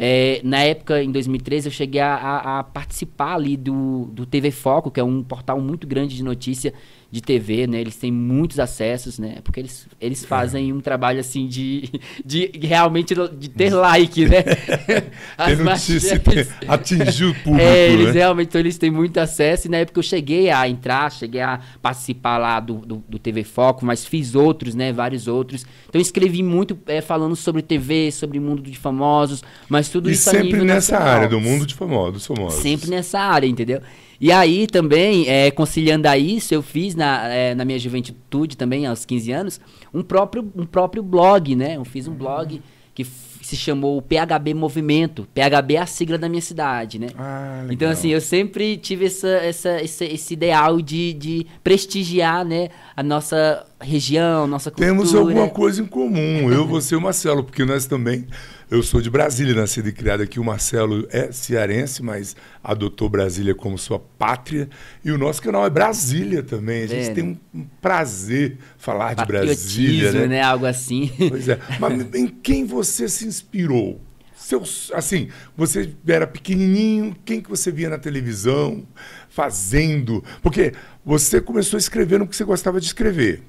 É, 0.01 0.41
na 0.45 0.63
época, 0.63 1.03
em 1.03 1.11
2013, 1.11 1.69
eu 1.69 1.73
cheguei 1.73 2.01
a, 2.01 2.15
a, 2.15 2.59
a, 2.61 2.65
participar 2.65 3.35
ali 3.35 3.57
do, 3.57 4.07
do 4.13 4.25
TV 4.25 4.53
Foco, 4.53 4.93
que 4.93 5.01
é 5.01 5.05
um 5.05 5.25
portal 5.25 5.61
muito 5.61 5.89
grande 5.89 6.15
de 6.15 6.23
notícia 6.23 6.73
de 7.11 7.23
TV, 7.23 7.67
né? 7.67 7.81
Eles 7.81 7.97
têm 7.97 8.13
muitos 8.13 8.59
acessos, 8.59 9.19
né? 9.19 9.39
Porque 9.43 9.61
eles, 9.61 9.89
eles 9.99 10.25
fazem 10.27 10.73
um 10.75 10.81
trabalho 10.81 11.19
assim 11.19 11.47
de, 11.47 11.91
de 12.25 12.51
realmente 12.63 13.15
de 13.15 13.49
ter 13.49 13.71
like, 13.71 14.27
né? 14.27 14.45
As 15.37 15.59
notícia 15.59 16.21
atingiu 16.67 17.31
o 17.31 17.35
público, 17.35 17.67
é, 17.67 17.89
eles 17.89 18.07
né? 18.09 18.13
realmente 18.13 18.49
então, 18.49 18.61
eles 18.61 18.77
têm 18.77 18.91
muito 18.91 19.19
acesso 19.19 19.69
e 19.69 19.71
na 19.71 19.79
época 19.79 19.99
eu 19.99 20.03
cheguei 20.03 20.51
a 20.51 20.69
entrar, 20.69 21.11
cheguei 21.11 21.41
a 21.41 21.61
participar 21.81 22.37
lá 22.37 22.61
do, 22.61 22.75
do, 22.77 23.05
do 23.09 23.19
TV 23.19 23.43
Foco, 23.43 23.87
mas 23.87 24.05
fiz 24.05 24.35
outros, 24.35 24.75
né? 24.75 24.93
Vários 24.93 25.27
outros. 25.27 25.65
Então 25.89 26.01
escrevi 26.01 26.43
muito 26.43 26.79
é, 26.87 27.01
falando 27.01 27.35
sobre 27.35 27.63
TV, 27.63 28.11
sobre 28.13 28.39
mundo 28.39 28.61
de 28.61 28.77
famosos, 28.77 29.43
mas 29.67 29.89
tudo 29.89 30.11
e 30.11 30.13
isso 30.13 30.31
sempre 30.31 30.63
nessa 30.63 30.93
nacional. 30.93 31.09
área 31.17 31.29
do 31.29 31.41
mundo 31.41 31.65
de 31.65 31.75
famosos, 31.75 32.27
famosos. 32.27 32.61
Sempre 32.61 32.91
nessa 32.91 33.19
área, 33.19 33.47
entendeu? 33.47 33.81
E 34.21 34.33
aí 34.33 34.67
também, 34.67 35.29
é, 35.29 35.51
conciliando 35.51 36.09
a 36.09 36.19
isso, 36.19 36.53
eu 36.53 36.63
fiz 36.63 36.95
na, 36.95 37.29
é, 37.29 37.55
na 37.55 37.65
minha 37.65 37.79
juventude 37.79 38.57
também, 38.57 38.87
aos 38.87 39.05
15 39.05 39.33
anos, 39.33 39.61
um 39.95 40.03
próprio, 40.03 40.51
um 40.57 40.67
próprio 40.67 41.03
blog, 41.03 41.55
né? 41.55 41.77
Eu 41.77 41.85
fiz 41.85 42.09
um 42.09 42.15
blog 42.15 42.61
que 42.95 43.05
se 43.05 43.57
chamou 43.57 44.03
PHB 44.03 44.53
Movimento. 44.55 45.27
PHB 45.33 45.77
é 45.77 45.79
a 45.79 45.87
sigla 45.87 46.19
da 46.19 46.29
minha 46.29 46.43
cidade, 46.43 46.99
né? 46.99 47.07
Ah, 47.17 47.65
então, 47.71 47.89
assim, 47.89 48.09
eu 48.09 48.21
sempre 48.21 48.77
tive 48.77 49.07
essa, 49.07 49.29
essa, 49.29 49.81
esse, 49.81 50.05
esse 50.05 50.35
ideal 50.35 50.83
de, 50.83 51.15
de 51.15 51.47
prestigiar, 51.63 52.45
né, 52.45 52.69
a 52.97 53.03
nossa 53.03 53.65
região, 53.81 54.47
nossa 54.47 54.71
cultura. 54.71 54.91
Temos 54.91 55.15
alguma 55.15 55.49
coisa 55.49 55.81
em 55.81 55.87
comum, 55.87 56.51
eu, 56.53 56.67
você 56.67 56.95
e 56.95 56.99
o 56.99 57.01
Marcelo, 57.01 57.45
porque 57.45 57.65
nós 57.65 57.87
também 57.87 58.27
eu 58.71 58.83
sou 58.83 59.01
de 59.01 59.09
Brasília, 59.09 59.55
nascido 59.55 59.89
e 59.89 59.93
criado 59.93 60.23
aqui. 60.23 60.39
O 60.39 60.45
Marcelo 60.45 61.09
é 61.11 61.33
cearense, 61.33 62.03
mas 62.03 62.37
adotou 62.63 63.09
Brasília 63.09 63.55
como 63.55 63.79
sua 63.79 63.99
pátria. 63.99 64.69
E 65.03 65.11
o 65.11 65.17
nosso 65.17 65.41
canal 65.41 65.65
é 65.65 65.71
Brasília 65.71 66.43
também. 66.43 66.83
A 66.83 66.87
gente 66.87 67.11
é, 67.11 67.15
tem 67.15 67.41
um, 67.55 67.67
prazer 67.81 68.59
falar 68.77 69.15
de 69.15 69.25
Brasília. 69.25 70.13
Né? 70.13 70.27
né? 70.27 70.43
Algo 70.43 70.67
assim. 70.67 71.11
Pois 71.31 71.49
é. 71.49 71.59
Mas 71.81 71.93
em 72.15 72.27
quem 72.27 72.67
você 72.67 73.09
se 73.09 73.27
inspirou? 73.27 74.01
Seus, 74.37 74.91
assim, 74.95 75.29
você 75.57 75.95
era 76.07 76.27
pequenininho, 76.27 77.17
quem 77.25 77.41
que 77.41 77.51
você 77.51 77.73
via 77.73 77.89
na 77.89 77.99
televisão 77.99 78.87
fazendo? 79.29 80.23
Porque 80.43 80.75
você 81.05 81.41
começou 81.41 81.77
a 81.77 81.81
escrever 81.81 82.19
no 82.19 82.27
que 82.27 82.37
você 82.37 82.45
gostava 82.45 82.81
de 82.81 82.87
escrever. 82.87 83.43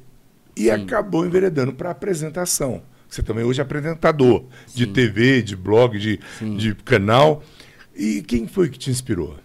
e 0.56 0.64
Sim. 0.64 0.72
acabou 0.72 1.26
enveredando 1.26 1.74
para 1.74 1.92
apresentação. 1.92 2.82
Você 3.10 3.24
também 3.24 3.44
hoje 3.44 3.60
é 3.60 3.64
apresentador 3.64 4.44
Sim. 4.68 4.78
de 4.78 4.88
TV, 4.88 5.42
de 5.42 5.56
blog, 5.56 5.98
de, 5.98 6.20
de 6.58 6.76
canal. 6.76 7.44
E 7.96 8.22
quem 8.22 8.48
foi 8.48 8.70
que 8.70 8.78
te 8.78 8.90
inspirou? 8.90 9.36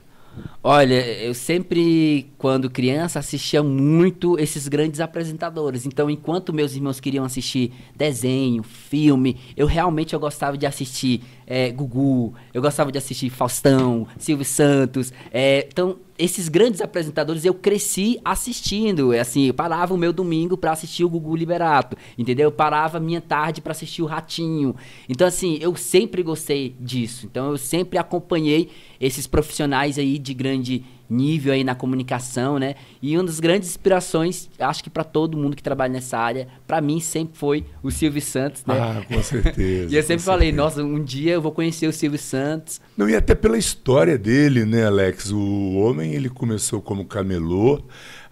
Olha, 0.63 0.95
eu 1.23 1.35
sempre, 1.35 2.33
quando 2.39 2.71
criança, 2.71 3.19
assistia 3.19 3.63
muito 3.63 4.39
esses 4.39 4.67
grandes 4.67 5.01
apresentadores. 5.01 5.87
Então, 5.87 6.11
enquanto 6.11 6.53
meus 6.53 6.75
irmãos 6.75 7.01
queriam 7.01 7.25
assistir 7.25 7.73
desenho, 7.95 8.63
filme, 8.63 9.37
eu 9.57 9.67
realmente 9.67 10.15
eu 10.15 10.21
gostava 10.21 10.57
de 10.59 10.67
assistir 10.67 11.23
é, 11.47 11.71
Gugu, 11.71 12.35
eu 12.53 12.63
gostava 12.63 12.91
de 12.91 12.99
assistir 12.99 13.31
Faustão, 13.31 14.07
Silvio 14.19 14.45
Santos. 14.45 15.13
É, 15.31 15.67
então, 15.71 15.99
esses 16.19 16.49
grandes 16.49 16.81
apresentadores 16.81 17.45
eu 17.45 17.55
cresci 17.55 18.21
assistindo. 18.25 19.13
É 19.13 19.21
assim, 19.21 19.47
eu 19.47 19.55
parava 19.55 19.95
o 19.95 19.99
meu 19.99 20.13
domingo 20.13 20.57
para 20.57 20.73
assistir 20.73 21.05
o 21.05 21.09
Gugu 21.09 21.37
Liberato, 21.37 21.97
entendeu? 22.17 22.45
Eu 22.45 22.53
parava 22.53 23.01
minha 23.01 23.21
tarde 23.21 23.61
para 23.61 23.73
assistir 23.73 24.03
o 24.03 24.07
Ratinho. 24.07 24.77
Então, 25.09 25.27
assim, 25.27 25.59
eu 25.61 25.75
sempre 25.77 26.23
gostei 26.23 26.77
disso. 26.81 27.27
Então, 27.27 27.51
eu 27.51 27.59
sempre 27.59 27.99
acompanhei 27.99 28.71
esses 29.01 29.27
profissionais 29.27 29.99
aí 29.99 30.19
de 30.19 30.33
grande 30.33 30.85
nível 31.09 31.53
aí 31.53 31.63
na 31.63 31.75
comunicação, 31.75 32.59
né? 32.59 32.75
E 33.03 33.17
uma 33.17 33.25
das 33.25 33.41
grandes 33.41 33.69
inspirações, 33.69 34.49
acho 34.59 34.83
que 34.83 34.91
para 34.91 35.05
todo 35.05 35.37
mundo 35.37 35.57
que 35.57 35.63
trabalha 35.63 35.93
nessa 35.93 36.19
área, 36.19 36.49
para 36.67 36.81
mim 36.81 37.01
sempre 37.01 37.39
foi 37.39 37.65
o 37.83 37.91
Silvio 37.91 38.23
Santos, 38.23 38.65
né? 38.65 38.75
Ah, 38.79 39.03
com 39.07 39.23
certeza. 39.23 39.91
e 39.93 39.97
eu 39.97 40.03
sempre 40.03 40.25
falei, 40.25 40.53
nossa, 40.53 40.83
um 40.83 41.03
dia 41.03 41.33
eu 41.35 41.43
vou 41.43 41.53
conhecer 41.53 41.87
o 41.87 41.93
Silvio 41.93 42.19
Santos. 42.19 42.81
Não, 42.97 43.09
e 43.09 43.15
até 43.15 43.35
pela 43.35 43.59
história 43.59 44.19
dele, 44.19 44.65
né, 44.65 44.87
Alex? 44.87 45.31
O 45.31 45.75
homem, 45.75 46.15
ele 46.15 46.29
começou 46.29 46.81
como 46.81 47.05
camelô, 47.05 47.83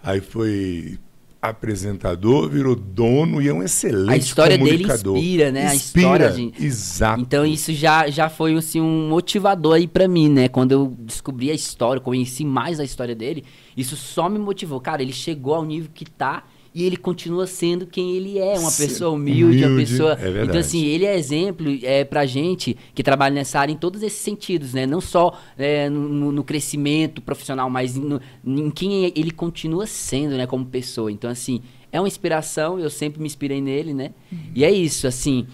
aí 0.01 0.19
foi 0.19 0.97
apresentador, 1.43 2.47
virou 2.47 2.73
dono 2.73 3.41
e 3.41 3.49
é 3.49 3.53
um 3.53 3.61
excelente 3.61 4.09
A 4.09 4.15
história 4.15 4.57
dele 4.57 4.85
inspira, 4.85 5.51
né? 5.51 5.65
Inspira, 5.65 5.71
a 5.71 5.75
história, 5.75 6.31
gente. 6.31 6.65
Exato. 6.65 7.21
Então 7.21 7.45
isso 7.45 7.73
já, 7.73 8.09
já 8.09 8.29
foi 8.29 8.55
assim, 8.55 8.79
um 8.79 9.09
motivador 9.09 9.75
aí 9.75 9.85
para 9.85 10.07
mim, 10.07 10.29
né? 10.29 10.47
Quando 10.47 10.71
eu 10.71 10.95
descobri 10.99 11.51
a 11.51 11.53
história, 11.53 11.99
conheci 11.99 12.45
mais 12.45 12.79
a 12.79 12.85
história 12.85 13.13
dele, 13.13 13.43
isso 13.75 13.97
só 13.97 14.29
me 14.29 14.39
motivou. 14.39 14.79
Cara, 14.79 15.01
ele 15.01 15.11
chegou 15.11 15.53
ao 15.53 15.65
nível 15.65 15.91
que 15.93 16.05
tá 16.05 16.45
e 16.75 16.83
ele 16.83 16.97
continua 16.97 17.45
sendo 17.45 17.85
quem 17.85 18.15
ele 18.15 18.39
é, 18.39 18.57
uma 18.57 18.71
pessoa 18.71 19.11
humilde, 19.11 19.43
humilde 19.43 19.65
uma 19.65 19.77
pessoa. 19.77 20.17
É 20.19 20.43
então, 20.43 20.59
assim, 20.59 20.83
ele 20.85 21.05
é 21.05 21.15
exemplo 21.15 21.67
é, 21.83 22.03
pra 22.03 22.25
gente 22.25 22.75
que 22.95 23.03
trabalha 23.03 23.35
nessa 23.35 23.59
área 23.59 23.71
em 23.71 23.77
todos 23.77 24.01
esses 24.01 24.19
sentidos, 24.19 24.73
né? 24.73 24.87
Não 24.87 24.99
só 24.99 25.39
é, 25.55 25.87
no, 25.87 26.31
no, 26.31 26.43
crescimento 26.43 27.21
profissional, 27.21 27.69
mas 27.69 27.95
no, 27.95 28.19
em 28.43 28.71
quem 28.71 29.05
ele 29.15 29.29
continua 29.29 29.85
sendo, 29.85 30.35
né, 30.35 30.47
como 30.47 30.65
pessoa. 30.65 31.11
Então, 31.11 31.29
assim, 31.29 31.61
é 31.91 32.01
uma 32.01 32.07
inspiração, 32.07 32.79
eu 32.79 32.89
sempre 32.89 33.21
me 33.21 33.27
inspirei 33.27 33.61
nele, 33.61 33.93
né? 33.93 34.09
Uhum. 34.31 34.39
E 34.55 34.65
é 34.65 34.71
isso, 34.71 35.05
assim. 35.05 35.45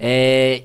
É, 0.00 0.62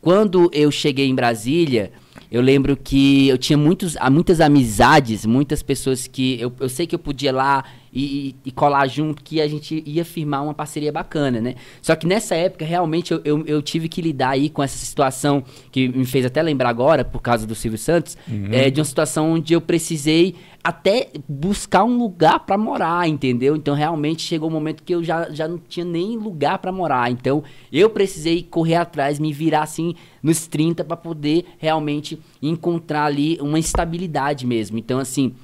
quando 0.00 0.50
eu 0.52 0.70
cheguei 0.70 1.08
em 1.08 1.14
Brasília. 1.14 1.92
Eu 2.30 2.42
lembro 2.42 2.76
que 2.76 3.28
eu 3.28 3.38
tinha 3.38 3.56
muitos, 3.56 3.96
muitas 4.10 4.40
amizades, 4.40 5.24
muitas 5.24 5.62
pessoas 5.62 6.08
que 6.08 6.40
eu, 6.40 6.52
eu 6.58 6.68
sei 6.68 6.84
que 6.84 6.94
eu 6.94 6.98
podia 6.98 7.32
lá 7.32 7.64
e, 7.94 8.34
e, 8.44 8.50
colar 8.50 8.88
junto, 8.88 9.22
que 9.22 9.40
a 9.40 9.46
gente 9.46 9.82
ia 9.86 10.04
firmar 10.04 10.42
uma 10.42 10.52
parceria 10.52 10.90
bacana, 10.90 11.40
né? 11.40 11.54
Só 11.80 11.94
que 11.94 12.06
nessa 12.06 12.34
época, 12.34 12.64
realmente, 12.64 13.12
eu, 13.12 13.20
eu, 13.24 13.46
eu, 13.46 13.62
tive 13.62 13.88
que 13.88 14.02
lidar 14.02 14.30
aí 14.30 14.50
com 14.50 14.62
essa 14.62 14.76
situação 14.76 15.44
que 15.70 15.88
me 15.88 16.04
fez 16.04 16.26
até 16.26 16.42
lembrar 16.42 16.70
agora, 16.70 17.04
por 17.04 17.22
causa 17.22 17.46
do 17.46 17.54
Silvio 17.54 17.78
Santos, 17.78 18.16
uhum. 18.26 18.48
é, 18.50 18.68
de 18.68 18.80
uma 18.80 18.84
situação 18.84 19.32
onde 19.32 19.52
eu 19.52 19.60
precisei 19.60 20.34
até 20.64 21.08
buscar 21.28 21.84
um 21.84 21.96
lugar 21.98 22.40
para 22.40 22.58
morar, 22.58 23.06
entendeu? 23.06 23.54
Então, 23.54 23.74
realmente, 23.74 24.22
chegou 24.22 24.48
um 24.48 24.52
momento 24.52 24.82
que 24.82 24.94
eu 24.94 25.04
já, 25.04 25.30
já 25.30 25.46
não 25.46 25.58
tinha 25.58 25.84
nem 25.84 26.16
lugar 26.16 26.58
para 26.58 26.72
morar. 26.72 27.10
Então, 27.12 27.44
eu 27.70 27.90
precisei 27.90 28.42
correr 28.42 28.76
atrás, 28.76 29.20
me 29.20 29.32
virar 29.32 29.62
assim 29.62 29.94
nos 30.22 30.46
30 30.46 30.82
para 30.82 30.96
poder 30.96 31.44
realmente 31.58 32.18
encontrar 32.42 33.04
ali 33.04 33.38
uma 33.40 33.58
estabilidade 33.58 34.46
mesmo. 34.46 34.78
Então, 34.78 34.98
assim, 34.98 35.34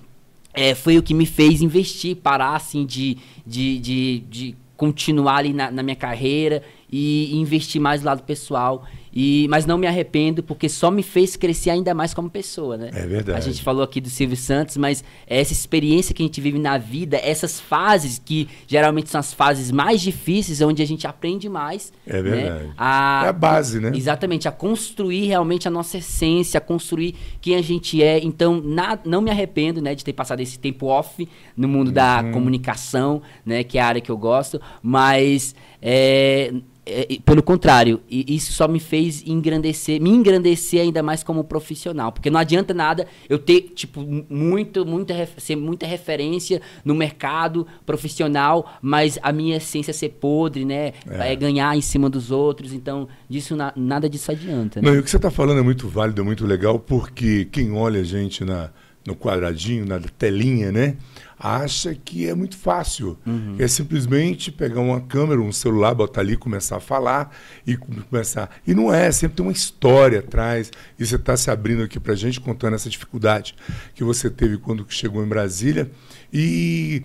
é, 0.53 0.75
foi 0.75 0.99
o 0.99 1.03
que 1.03 1.15
me 1.15 1.27
fez 1.27 1.63
investir, 1.63 2.17
parar 2.17 2.57
assim 2.57 2.85
de, 2.85 3.19
de, 3.47 3.79
de, 3.79 4.19
de 4.29 4.57
continuar 4.77 5.37
ali 5.37 5.53
na, 5.53 5.71
na 5.71 5.83
minha 5.83 5.97
carreira 5.97 6.63
e 6.91 7.37
investir 7.37 7.81
mais 7.81 8.01
no 8.01 8.07
lado 8.07 8.23
pessoal. 8.23 8.85
E, 9.13 9.49
mas 9.51 9.67
não 9.67 9.77
me 9.77 9.89
arrependo, 9.89 10.41
porque 10.41 10.69
só 10.69 10.89
me 10.89 11.03
fez 11.03 11.35
crescer 11.35 11.71
ainda 11.71 11.93
mais 11.93 12.15
como 12.15 12.31
pessoa, 12.31 12.77
né? 12.77 12.91
É 12.95 13.07
verdade. 13.07 13.39
A 13.39 13.41
gente 13.41 13.61
falou 13.61 13.83
aqui 13.83 14.01
do 14.01 14.09
Silvio 14.09 14.37
Santos, 14.37 14.77
mas 14.77 15.03
essa 15.27 15.53
experiência 15.53 16.15
que 16.15 16.23
a 16.23 16.27
gente 16.27 16.41
vive 16.41 16.61
na 16.61 16.79
vida, 16.79 17.17
essas 17.17 17.61
fases 17.61 18.23
que 18.25 18.49
geralmente 18.69 19.11
são 19.11 19.19
as 19.19 19.35
fases 19.35 19.73
mais 19.73 20.01
difíceis, 20.01 20.61
onde 20.61 20.81
a 20.81 20.87
gente 20.87 21.09
aprende 21.09 21.49
mais. 21.49 21.93
É 22.07 22.23
né? 22.23 22.31
verdade. 22.31 22.65
Né? 22.67 22.73
A, 22.79 23.23
é 23.27 23.29
a 23.31 23.33
base, 23.33 23.81
né? 23.81 23.91
Exatamente, 23.95 24.47
a 24.47 24.53
construir 24.53 25.27
realmente 25.27 25.67
a 25.67 25.71
nossa 25.73 25.99
essência, 25.99 26.59
a 26.59 26.61
construir 26.61 27.17
quem 27.41 27.57
a 27.57 27.63
gente 27.63 28.01
é. 28.01 28.21
Então, 28.23 28.61
na, 28.61 28.97
não 29.05 29.21
me 29.21 29.31
arrependo, 29.31 29.83
né, 29.83 29.93
de 29.93 30.05
ter 30.05 30.13
passado 30.13 30.39
esse 30.39 30.59
tempo 30.59 30.87
off 30.87 31.29
no 31.57 31.67
mundo 31.67 31.89
uhum. 31.89 31.95
da 31.95 32.25
comunicação, 32.33 33.23
né, 33.45 33.65
que 33.65 33.77
é 33.77 33.81
a 33.81 33.87
área 33.87 34.01
que 34.01 34.11
eu 34.11 34.17
gosto, 34.17 34.61
mas 34.81 35.53
é, 35.83 36.53
é, 36.91 37.19
pelo 37.25 37.43
contrário, 37.43 38.01
isso 38.09 38.53
só 38.53 38.67
me 38.67 38.81
fez 38.81 39.23
engrandecer, 39.27 40.01
me 40.01 40.11
engrandecer 40.11 40.83
ainda 40.83 41.03
mais 41.03 41.23
como 41.23 41.45
profissional, 41.45 42.13
porque 42.13 42.31
não 42.31 42.41
adianta 42.41 42.75
nada 42.75 43.07
eu 43.29 43.39
ter 43.39 43.73
tipo 43.75 44.01
muito, 44.29 44.85
muita 44.85 45.15
ser 45.39 45.57
muita 45.57 45.87
referência 45.87 46.61
no 46.85 46.95
mercado 46.95 47.67
profissional, 47.87 48.79
mas 48.83 49.19
a 49.23 49.33
minha 49.33 49.57
essência 49.57 49.93
ser 49.93 50.11
podre, 50.11 50.65
né, 50.65 50.93
é, 51.09 51.33
é 51.33 51.37
ganhar 51.37 51.77
em 51.77 51.81
cima 51.81 52.11
dos 52.11 52.31
outros, 52.31 52.73
então 52.73 53.09
disso 53.29 53.55
na, 53.57 53.73
nada 53.77 54.09
disso 54.09 54.31
adianta. 54.31 54.81
Né? 54.81 54.89
Não, 54.89 54.97
e 54.97 54.99
o 54.99 55.03
que 55.03 55.11
você 55.11 55.17
está 55.17 55.31
falando 55.31 55.59
é 55.59 55.63
muito 55.63 55.89
válido, 55.89 56.21
é 56.21 56.25
muito 56.25 56.47
legal, 56.47 56.79
porque 56.79 57.45
quem 57.47 57.73
olha 57.73 58.01
a 58.01 58.05
gente 58.05 58.45
na 58.45 58.71
no 59.07 59.17
quadradinho, 59.17 59.87
na 59.87 59.99
telinha, 59.99 60.71
né? 60.71 60.97
Acha 61.41 61.95
que 61.95 62.29
é 62.29 62.35
muito 62.35 62.59
fácil. 62.59 63.19
Uhum. 63.27 63.57
É 63.59 63.67
simplesmente 63.67 64.53
pegar 64.53 64.81
uma 64.81 65.01
câmera, 65.01 65.41
um 65.41 65.51
celular, 65.51 65.95
botar 65.95 66.21
ali, 66.21 66.37
começar 66.37 66.77
a 66.77 66.81
falar 66.81 67.35
e 67.67 67.79
começar. 67.79 68.51
E 68.67 68.75
não 68.75 68.93
é, 68.93 69.11
sempre 69.11 69.37
tem 69.37 69.47
uma 69.47 69.53
história 69.53 70.19
atrás. 70.19 70.71
E 70.99 71.07
você 71.07 71.17
está 71.17 71.35
se 71.39 71.51
abrindo 71.51 71.83
aqui 71.83 71.99
para 71.99 72.13
a 72.13 72.17
gente, 72.17 72.39
contando 72.39 72.75
essa 72.75 72.91
dificuldade 72.91 73.57
que 73.95 74.05
você 74.05 74.29
teve 74.29 74.59
quando 74.59 74.85
chegou 74.91 75.25
em 75.25 75.29
Brasília. 75.29 75.91
E 76.31 77.03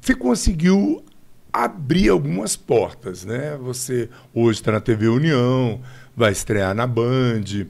você 0.00 0.14
conseguiu 0.14 1.04
abrir 1.52 2.08
algumas 2.08 2.56
portas, 2.56 3.26
né? 3.26 3.58
Você 3.60 4.08
hoje 4.32 4.60
está 4.60 4.72
na 4.72 4.80
TV 4.80 5.08
União, 5.08 5.80
vai 6.16 6.32
estrear 6.32 6.74
na 6.74 6.86
Band. 6.86 7.66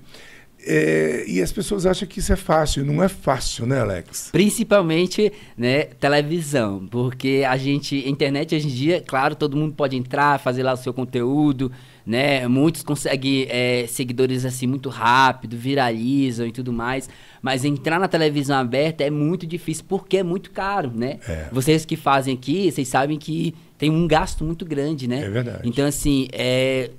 É, 0.66 1.24
e 1.26 1.40
as 1.40 1.52
pessoas 1.52 1.86
acham 1.86 2.06
que 2.06 2.18
isso 2.18 2.32
é 2.32 2.36
fácil. 2.36 2.84
Não 2.84 3.02
é 3.02 3.08
fácil, 3.08 3.66
né, 3.66 3.80
Alex? 3.80 4.28
Principalmente, 4.32 5.32
né, 5.56 5.84
televisão. 5.84 6.86
Porque 6.90 7.44
a 7.48 7.56
gente, 7.56 8.08
internet 8.08 8.54
hoje 8.54 8.66
em 8.66 8.70
dia, 8.70 9.02
claro, 9.06 9.34
todo 9.34 9.56
mundo 9.56 9.74
pode 9.74 9.96
entrar, 9.96 10.38
fazer 10.40 10.62
lá 10.62 10.72
o 10.72 10.76
seu 10.76 10.92
conteúdo, 10.92 11.70
né? 12.04 12.48
Muitos 12.48 12.82
conseguem 12.82 13.46
é, 13.50 13.86
seguidores 13.86 14.44
assim 14.44 14.66
muito 14.66 14.88
rápido, 14.88 15.56
viralizam 15.56 16.46
e 16.46 16.52
tudo 16.52 16.72
mais. 16.72 17.08
Mas 17.42 17.64
entrar 17.64 18.00
na 18.00 18.08
televisão 18.08 18.56
aberta 18.58 19.04
é 19.04 19.10
muito 19.10 19.46
difícil 19.46 19.84
porque 19.86 20.16
é 20.16 20.22
muito 20.22 20.50
caro, 20.50 20.90
né? 20.94 21.18
É. 21.28 21.48
Vocês 21.52 21.84
que 21.84 21.96
fazem 21.96 22.34
aqui, 22.34 22.72
vocês 22.72 22.88
sabem 22.88 23.18
que 23.18 23.54
tem 23.76 23.90
um 23.90 24.08
gasto 24.08 24.42
muito 24.42 24.64
grande, 24.64 25.06
né? 25.06 25.22
É 25.22 25.30
verdade. 25.30 25.60
Então, 25.64 25.86
assim, 25.86 26.28
é, 26.32 26.90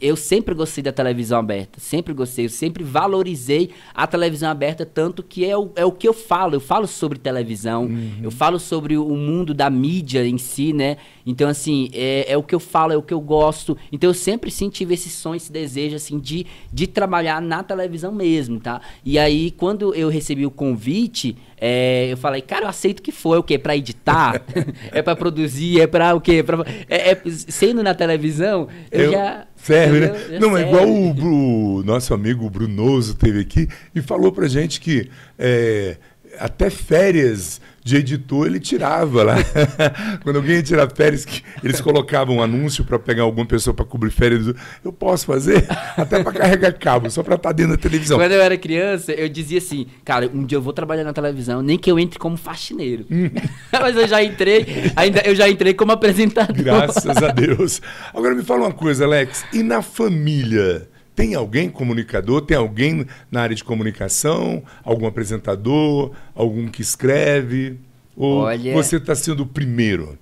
eu 0.00 0.16
sempre 0.16 0.54
gostei 0.54 0.82
da 0.82 0.92
televisão 0.92 1.38
aberta, 1.38 1.78
sempre 1.78 2.12
gostei, 2.12 2.46
eu 2.46 2.50
sempre 2.50 2.82
valorizei 2.82 3.70
a 3.94 4.06
televisão 4.06 4.50
aberta, 4.50 4.84
tanto 4.84 5.22
que 5.22 5.44
é 5.44 5.56
o, 5.56 5.70
é 5.76 5.84
o 5.84 5.92
que 5.92 6.08
eu 6.08 6.12
falo, 6.12 6.54
eu 6.56 6.60
falo 6.60 6.86
sobre 6.86 7.18
televisão, 7.18 7.84
uhum. 7.84 8.18
eu 8.22 8.30
falo 8.30 8.58
sobre 8.58 8.96
o 8.96 9.14
mundo 9.14 9.54
da 9.54 9.70
mídia 9.70 10.26
em 10.26 10.38
si, 10.38 10.72
né? 10.72 10.96
Então, 11.28 11.48
assim, 11.48 11.90
é, 11.92 12.32
é, 12.32 12.36
o 12.38 12.42
que 12.42 12.54
eu 12.54 12.60
falo, 12.60 12.90
é 12.92 12.96
o 12.96 13.02
que 13.02 13.12
eu 13.12 13.20
gosto. 13.20 13.76
Então, 13.92 14.08
eu 14.08 14.14
sempre 14.14 14.50
sim 14.50 14.70
tive 14.70 14.94
esse 14.94 15.10
sonho, 15.10 15.36
esse 15.36 15.52
desejo, 15.52 15.94
assim, 15.94 16.18
de, 16.18 16.46
de 16.72 16.86
trabalhar 16.86 17.42
na 17.42 17.62
televisão 17.62 18.10
mesmo, 18.10 18.58
tá? 18.58 18.80
E 19.04 19.18
aí, 19.18 19.50
quando 19.50 19.94
eu 19.94 20.08
recebi 20.08 20.46
o 20.46 20.50
convite, 20.50 21.36
é, 21.60 22.08
eu 22.10 22.16
falei, 22.16 22.40
cara, 22.40 22.64
eu 22.64 22.68
aceito 22.68 23.02
que 23.02 23.12
for. 23.12 23.34
É 23.34 23.38
o 23.38 23.42
quê? 23.42 23.58
Pra 23.58 23.76
editar? 23.76 24.42
é 24.90 25.02
pra 25.02 25.14
produzir? 25.14 25.82
É 25.82 25.86
pra 25.86 26.14
o 26.14 26.20
quê? 26.20 26.42
Pra, 26.42 26.64
é, 26.88 27.10
é, 27.10 27.22
sendo 27.26 27.82
na 27.82 27.94
televisão, 27.94 28.68
eu, 28.90 29.04
eu 29.04 29.12
já... 29.12 29.46
Serve, 29.68 30.00
né? 30.00 30.38
Não, 30.40 30.56
é 30.56 30.66
igual 30.66 30.88
o, 30.88 31.76
o, 31.78 31.82
nosso 31.84 32.12
amigo 32.14 32.48
Brunoso 32.48 33.14
teve 33.14 33.40
aqui 33.40 33.68
e 33.94 34.00
falou 34.02 34.32
pra 34.32 34.48
gente 34.48 34.80
que... 34.80 35.08
É, 35.38 35.96
até 36.38 36.70
férias 36.70 37.60
de 37.88 37.96
editor 37.96 38.46
ele 38.46 38.60
tirava 38.60 39.22
lá. 39.22 39.36
Quando 40.22 40.36
alguém 40.36 40.56
ia 40.56 40.62
tirar 40.62 40.90
férias, 40.90 41.26
eles 41.64 41.80
colocavam 41.80 42.36
um 42.36 42.42
anúncio 42.42 42.84
para 42.84 42.98
pegar 42.98 43.22
alguma 43.22 43.46
pessoa 43.46 43.72
para 43.72 43.84
cobrir 43.84 44.10
férias. 44.10 44.54
Eu 44.84 44.92
posso 44.92 45.24
fazer? 45.24 45.66
Até 45.96 46.22
para 46.22 46.32
carregar 46.32 46.72
cabo, 46.74 47.10
só 47.10 47.22
para 47.22 47.36
estar 47.36 47.48
tá 47.48 47.52
dentro 47.54 47.72
da 47.72 47.78
televisão. 47.78 48.18
Quando 48.18 48.32
eu 48.32 48.42
era 48.42 48.58
criança, 48.58 49.12
eu 49.12 49.28
dizia 49.28 49.58
assim, 49.58 49.86
cara, 50.04 50.30
um 50.32 50.44
dia 50.44 50.58
eu 50.58 50.62
vou 50.62 50.74
trabalhar 50.74 51.04
na 51.04 51.14
televisão, 51.14 51.62
nem 51.62 51.78
que 51.78 51.90
eu 51.90 51.98
entre 51.98 52.18
como 52.18 52.36
faxineiro. 52.36 53.06
Hum. 53.10 53.30
Mas 53.72 53.96
eu 53.96 54.06
já 54.06 54.22
entrei, 54.22 54.92
ainda 54.94 55.22
eu 55.24 55.34
já 55.34 55.48
entrei 55.48 55.72
como 55.72 55.92
apresentador. 55.92 56.62
Graças 56.62 57.16
a 57.16 57.28
Deus. 57.32 57.80
Agora 58.12 58.34
me 58.34 58.42
fala 58.42 58.66
uma 58.66 58.72
coisa, 58.72 59.04
Alex, 59.04 59.46
e 59.52 59.62
na 59.62 59.80
família? 59.80 60.88
Tem 61.18 61.34
alguém 61.34 61.68
comunicador? 61.68 62.42
Tem 62.42 62.56
alguém 62.56 63.04
na 63.28 63.40
área 63.40 63.56
de 63.56 63.64
comunicação? 63.64 64.62
Algum 64.84 65.04
apresentador? 65.04 66.12
Algum 66.32 66.68
que 66.68 66.80
escreve? 66.80 67.76
Ou 68.16 68.42
Olha, 68.42 68.72
você 68.72 68.98
está 68.98 69.16
sendo 69.16 69.42
o 69.42 69.46
primeiro? 69.46 70.16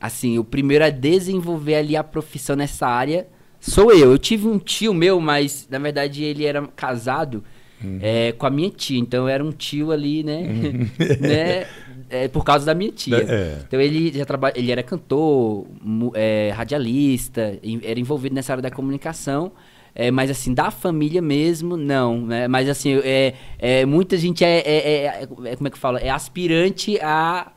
Assim, 0.00 0.38
o 0.38 0.44
primeiro 0.44 0.84
a 0.84 0.88
desenvolver 0.90 1.74
ali 1.74 1.96
a 1.96 2.04
profissão 2.04 2.54
nessa 2.54 2.86
área 2.86 3.26
sou 3.58 3.90
eu. 3.90 4.12
Eu 4.12 4.18
tive 4.18 4.46
um 4.46 4.56
tio 4.56 4.94
meu, 4.94 5.20
mas 5.20 5.66
na 5.68 5.80
verdade 5.80 6.22
ele 6.22 6.44
era 6.44 6.64
casado 6.76 7.42
uhum. 7.82 7.98
é, 8.00 8.30
com 8.30 8.46
a 8.46 8.50
minha 8.50 8.70
tia. 8.70 9.00
Então 9.00 9.24
eu 9.24 9.28
era 9.28 9.44
um 9.44 9.50
tio 9.50 9.90
ali, 9.90 10.22
né? 10.22 10.42
Uhum. 10.42 10.88
né? 11.26 11.66
É, 12.08 12.28
por 12.28 12.44
causa 12.44 12.64
da 12.64 12.72
minha 12.72 12.92
tia. 12.92 13.16
É. 13.16 13.58
Então 13.66 13.80
ele 13.80 14.16
já 14.16 14.24
trabalha, 14.24 14.52
ele 14.56 14.70
era 14.70 14.84
cantor, 14.84 15.66
é, 16.14 16.52
radialista, 16.54 17.58
era 17.82 17.98
envolvido 17.98 18.32
nessa 18.32 18.52
área 18.52 18.62
da 18.62 18.70
comunicação. 18.70 19.50
É, 19.98 20.10
mas 20.10 20.30
assim, 20.30 20.52
da 20.52 20.70
família 20.70 21.22
mesmo, 21.22 21.74
não. 21.74 22.20
Né? 22.20 22.46
Mas 22.46 22.68
assim, 22.68 23.00
é, 23.02 23.32
é, 23.58 23.86
muita 23.86 24.18
gente 24.18 24.44
é, 24.44 24.58
é, 24.58 25.06
é, 25.06 25.22
é 25.22 25.56
Como 25.56 25.68
é 25.68 25.70
que 25.70 25.78
fala? 25.78 25.98
É 25.98 26.10
aspirante 26.10 27.00
a 27.00 27.50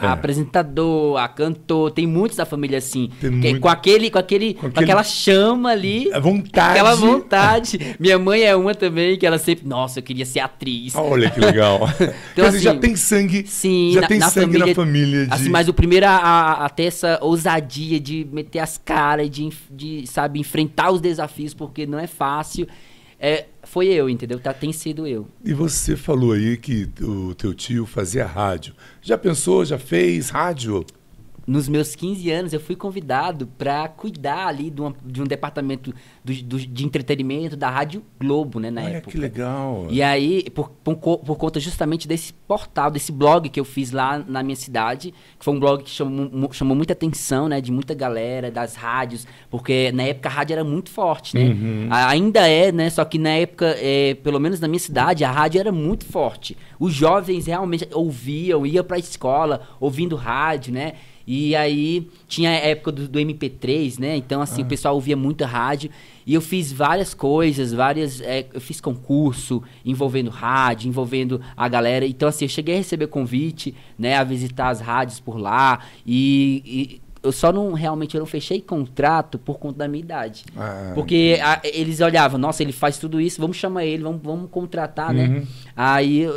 é. 0.00 0.06
apresentador, 0.06 1.16
a 1.16 1.28
cantor, 1.28 1.90
tem 1.92 2.06
muitos 2.06 2.36
da 2.36 2.44
família 2.44 2.78
assim. 2.78 3.10
Muito... 3.22 3.60
Com, 3.60 3.68
aquele, 3.68 4.10
com, 4.10 4.18
aquele, 4.18 4.54
com, 4.54 4.66
aquele... 4.66 4.74
com 4.74 4.80
aquela 4.80 5.04
chama 5.04 5.70
ali. 5.70 6.12
A 6.12 6.18
vontade. 6.18 6.70
Aquela 6.70 6.94
vontade. 6.94 7.96
Minha 8.00 8.18
mãe 8.18 8.42
é 8.42 8.56
uma 8.56 8.74
também, 8.74 9.16
que 9.16 9.24
ela 9.26 9.38
sempre. 9.38 9.66
Nossa, 9.66 10.00
eu 10.00 10.02
queria 10.02 10.26
ser 10.26 10.40
atriz. 10.40 10.94
Olha 10.96 11.30
que 11.30 11.38
legal. 11.38 11.80
então, 12.32 12.46
assim, 12.46 12.58
já 12.58 12.74
tem 12.74 12.96
sangue. 12.96 13.46
Sim, 13.46 13.92
já 13.94 14.00
na, 14.00 14.06
tem 14.08 14.18
na 14.18 14.30
sangue 14.30 14.46
família, 14.46 14.66
na 14.66 14.74
família. 14.74 15.26
De... 15.26 15.34
Assim, 15.34 15.48
mas 15.48 15.68
o 15.68 15.74
primeiro 15.74 16.06
a, 16.06 16.16
a, 16.16 16.66
a, 16.66 16.68
ter 16.68 16.84
essa 16.84 17.18
ousadia 17.22 18.00
de 18.00 18.26
meter 18.32 18.58
as 18.58 18.76
caras, 18.76 19.30
de, 19.30 19.48
de, 19.70 20.06
sabe, 20.06 20.40
enfrentar 20.40 20.90
os 20.90 21.00
desafios, 21.00 21.54
porque 21.54 21.86
não 21.86 21.98
é 21.98 22.06
fácil. 22.06 22.66
É, 23.18 23.46
foi 23.62 23.88
eu, 23.88 24.08
entendeu? 24.08 24.38
Tá, 24.38 24.52
tem 24.52 24.72
sido 24.72 25.06
eu. 25.06 25.26
E 25.44 25.52
você 25.54 25.96
falou 25.96 26.32
aí 26.32 26.56
que 26.56 26.88
o 27.00 27.34
teu 27.34 27.54
tio 27.54 27.86
fazia 27.86 28.26
rádio. 28.26 28.74
Já 29.00 29.16
pensou, 29.16 29.64
já 29.64 29.78
fez 29.78 30.30
rádio? 30.30 30.84
Nos 31.46 31.68
meus 31.68 31.94
15 31.94 32.30
anos, 32.30 32.52
eu 32.52 32.60
fui 32.60 32.74
convidado 32.74 33.46
para 33.58 33.88
cuidar 33.88 34.46
ali 34.46 34.70
de, 34.70 34.80
uma, 34.80 34.94
de 35.04 35.22
um 35.22 35.24
departamento 35.24 35.94
do, 36.24 36.32
do, 36.42 36.58
de 36.58 36.84
entretenimento 36.84 37.56
da 37.56 37.68
Rádio 37.68 38.02
Globo, 38.18 38.58
né, 38.58 38.70
na 38.70 38.82
Olha 38.82 38.96
época. 38.96 39.12
que 39.12 39.18
legal. 39.18 39.86
E 39.90 40.02
aí, 40.02 40.48
por, 40.50 40.70
por, 40.70 40.96
por, 40.96 41.36
conta 41.36 41.60
justamente 41.60 42.08
desse 42.08 42.32
portal, 42.32 42.90
desse 42.90 43.12
blog 43.12 43.48
que 43.48 43.60
eu 43.60 43.64
fiz 43.64 43.90
lá 43.90 44.18
na 44.26 44.42
minha 44.42 44.56
cidade, 44.56 45.12
que 45.38 45.44
foi 45.44 45.54
um 45.54 45.60
blog 45.60 45.82
que 45.82 45.90
chamou, 45.90 46.52
chamou 46.52 46.76
muita 46.76 46.92
atenção, 46.92 47.48
né, 47.48 47.60
de 47.60 47.70
muita 47.70 47.94
galera, 47.94 48.50
das 48.50 48.74
rádios, 48.74 49.26
porque 49.50 49.92
na 49.92 50.04
época 50.04 50.28
a 50.28 50.32
rádio 50.32 50.54
era 50.54 50.64
muito 50.64 50.90
forte, 50.90 51.36
né? 51.36 51.44
Uhum. 51.44 51.88
Ainda 51.90 52.48
é, 52.48 52.72
né, 52.72 52.88
só 52.90 53.04
que 53.04 53.18
na 53.18 53.30
época, 53.30 53.76
é, 53.78 54.14
pelo 54.14 54.40
menos 54.40 54.60
na 54.60 54.68
minha 54.68 54.80
cidade, 54.80 55.24
a 55.24 55.30
rádio 55.30 55.60
era 55.60 55.72
muito 55.72 56.04
forte. 56.04 56.56
Os 56.78 56.92
jovens 56.92 57.46
realmente 57.46 57.88
ouviam, 57.92 58.64
iam 58.66 58.84
para 58.84 58.96
a 58.96 59.00
escola 59.00 59.62
ouvindo 59.80 60.16
rádio, 60.16 60.72
né? 60.72 60.94
E 61.26 61.56
aí 61.56 62.08
tinha 62.28 62.50
a 62.50 62.54
época 62.54 62.92
do, 62.92 63.08
do 63.08 63.18
MP3, 63.18 63.98
né? 63.98 64.16
Então, 64.16 64.42
assim, 64.42 64.62
ah. 64.62 64.64
o 64.64 64.68
pessoal 64.68 64.94
ouvia 64.94 65.16
muita 65.16 65.46
rádio. 65.46 65.90
E 66.26 66.34
eu 66.34 66.40
fiz 66.40 66.72
várias 66.72 67.14
coisas, 67.14 67.72
várias. 67.72 68.20
É, 68.20 68.46
eu 68.52 68.60
fiz 68.60 68.80
concurso 68.80 69.62
envolvendo 69.84 70.30
rádio, 70.30 70.88
envolvendo 70.88 71.40
a 71.56 71.68
galera. 71.68 72.06
Então, 72.06 72.28
assim, 72.28 72.44
eu 72.44 72.48
cheguei 72.48 72.74
a 72.74 72.78
receber 72.78 73.06
convite, 73.06 73.74
né, 73.98 74.16
a 74.16 74.24
visitar 74.24 74.68
as 74.68 74.80
rádios 74.80 75.20
por 75.20 75.38
lá. 75.38 75.80
E, 76.06 76.62
e 76.64 77.00
eu 77.24 77.32
só 77.32 77.50
não 77.50 77.72
realmente 77.72 78.14
eu 78.14 78.18
não 78.18 78.26
fechei 78.26 78.60
contrato 78.60 79.38
por 79.38 79.58
conta 79.58 79.78
da 79.78 79.88
minha 79.88 80.04
idade. 80.04 80.44
Ah, 80.54 80.92
porque 80.94 81.40
a, 81.42 81.58
eles 81.64 82.00
olhavam, 82.00 82.38
nossa, 82.38 82.62
ele 82.62 82.72
faz 82.72 82.98
tudo 82.98 83.18
isso, 83.18 83.40
vamos 83.40 83.56
chamar 83.56 83.86
ele, 83.86 84.02
vamos, 84.02 84.20
vamos 84.22 84.50
contratar, 84.50 85.12
né? 85.12 85.26
uhum. 85.26 85.34
né? 85.34 85.46
Aí 85.74 86.28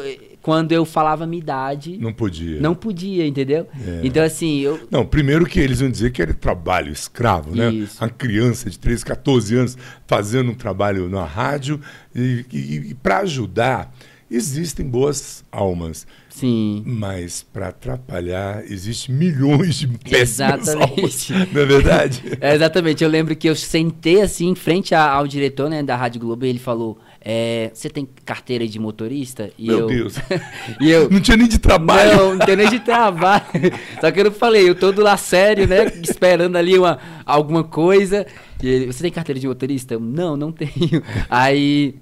quando 0.48 0.72
eu 0.72 0.86
falava 0.86 1.26
a 1.26 1.28
minha 1.28 1.42
idade. 1.42 1.98
Não 1.98 2.14
podia. 2.14 2.62
Não 2.62 2.74
podia, 2.74 3.28
entendeu? 3.28 3.68
É. 3.86 4.00
Então, 4.02 4.24
assim, 4.24 4.62
eu. 4.62 4.80
Não, 4.90 5.06
primeiro 5.06 5.46
que 5.46 5.60
eles 5.60 5.82
vão 5.82 5.92
dizer 5.92 6.10
que 6.14 6.22
era 6.22 6.34
trabalho 6.34 6.90
escravo, 6.90 7.54
né? 7.54 7.70
Isso. 7.70 8.02
Uma 8.02 8.10
criança 8.10 8.70
de 8.70 8.80
13, 8.80 9.04
14 9.04 9.56
anos 9.58 9.78
fazendo 10.08 10.52
um 10.52 10.56
trabalho 10.56 11.10
na 11.10 11.26
rádio. 11.26 11.82
E, 12.16 12.46
e, 12.50 12.76
e 12.92 12.94
para 12.94 13.18
ajudar, 13.18 13.94
existem 14.32 14.88
boas 14.88 15.44
almas. 15.52 16.08
Sim. 16.30 16.82
Mas 16.86 17.44
para 17.44 17.68
atrapalhar, 17.68 18.64
existem 18.72 19.14
milhões 19.14 19.76
de 19.76 19.88
péssimas 19.88 20.66
exatamente. 20.66 21.34
almas. 21.34 21.52
Não 21.52 21.62
é 21.62 21.66
verdade? 21.66 22.24
é, 22.40 22.56
exatamente. 22.56 23.04
Eu 23.04 23.10
lembro 23.10 23.36
que 23.36 23.50
eu 23.50 23.56
sentei 23.56 24.22
assim 24.22 24.48
em 24.48 24.56
frente 24.56 24.96
ao 24.96 25.28
diretor 25.28 25.70
né, 25.70 25.84
da 25.84 25.98
Rádio 25.98 26.22
Globo 26.22 26.46
e 26.46 26.48
ele 26.48 26.60
falou 26.60 26.98
é, 27.22 27.72
você 27.74 27.90
tem 27.90 28.08
carteira 28.26 28.68
de 28.68 28.80
motorista? 28.80 29.52
E 29.58 29.68
Meu 29.68 29.80
eu, 29.80 29.88
Deus. 29.88 30.16
e 30.80 30.90
eu, 30.90 31.10
não 31.10 31.20
tinha 31.20 31.36
nem 31.36 31.48
de 31.48 31.58
trabalho. 31.58 32.16
Não, 32.16 32.36
não 32.36 32.46
tinha 32.46 32.56
nem 32.56 32.70
de 32.70 32.80
trabalho. 32.80 33.44
Só 34.00 34.12
que 34.12 34.20
eu 34.20 34.26
não 34.26 34.32
falei, 34.32 34.70
eu 34.70 34.76
todo 34.76 35.02
lá 35.02 35.18
sério, 35.18 35.68
né? 35.68 35.86
Esperando 36.02 36.56
ali 36.56 36.78
uma, 36.78 37.00
alguma 37.26 37.64
coisa. 37.64 38.26
E 38.62 38.68
ele, 38.68 38.86
você 38.86 39.02
tem 39.02 39.12
carteira 39.12 39.40
de 39.40 39.48
motorista? 39.48 39.96
Eu, 39.96 40.00
não, 40.00 40.38
não 40.38 40.52
tenho. 40.52 41.04
Aí, 41.30 41.96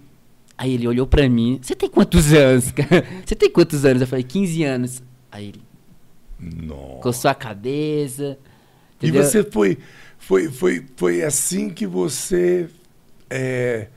aí 0.57 0.73
ele 0.73 0.87
olhou 0.87 1.07
pra 1.07 1.27
mim. 1.27 1.59
Você 1.61 1.75
tem 1.75 1.89
quantos 1.89 2.33
anos, 2.33 2.73
Você 3.25 3.35
tem 3.35 3.49
quantos 3.49 3.85
anos? 3.85 4.01
Eu 4.01 4.07
falei, 4.07 4.23
15 4.23 4.63
anos. 4.63 5.03
Aí 5.31 5.49
ele. 5.49 5.61
Nossa. 6.39 7.01
Coçou 7.01 7.31
a 7.31 7.35
cabeça. 7.35 8.37
Entendeu? 8.97 9.21
E 9.21 9.25
você 9.25 9.43
foi, 9.43 9.77
foi, 10.17 10.49
foi, 10.49 10.85
foi 10.95 11.23
assim 11.23 11.69
que 11.69 11.87
você. 11.87 12.67
É, 13.29 13.87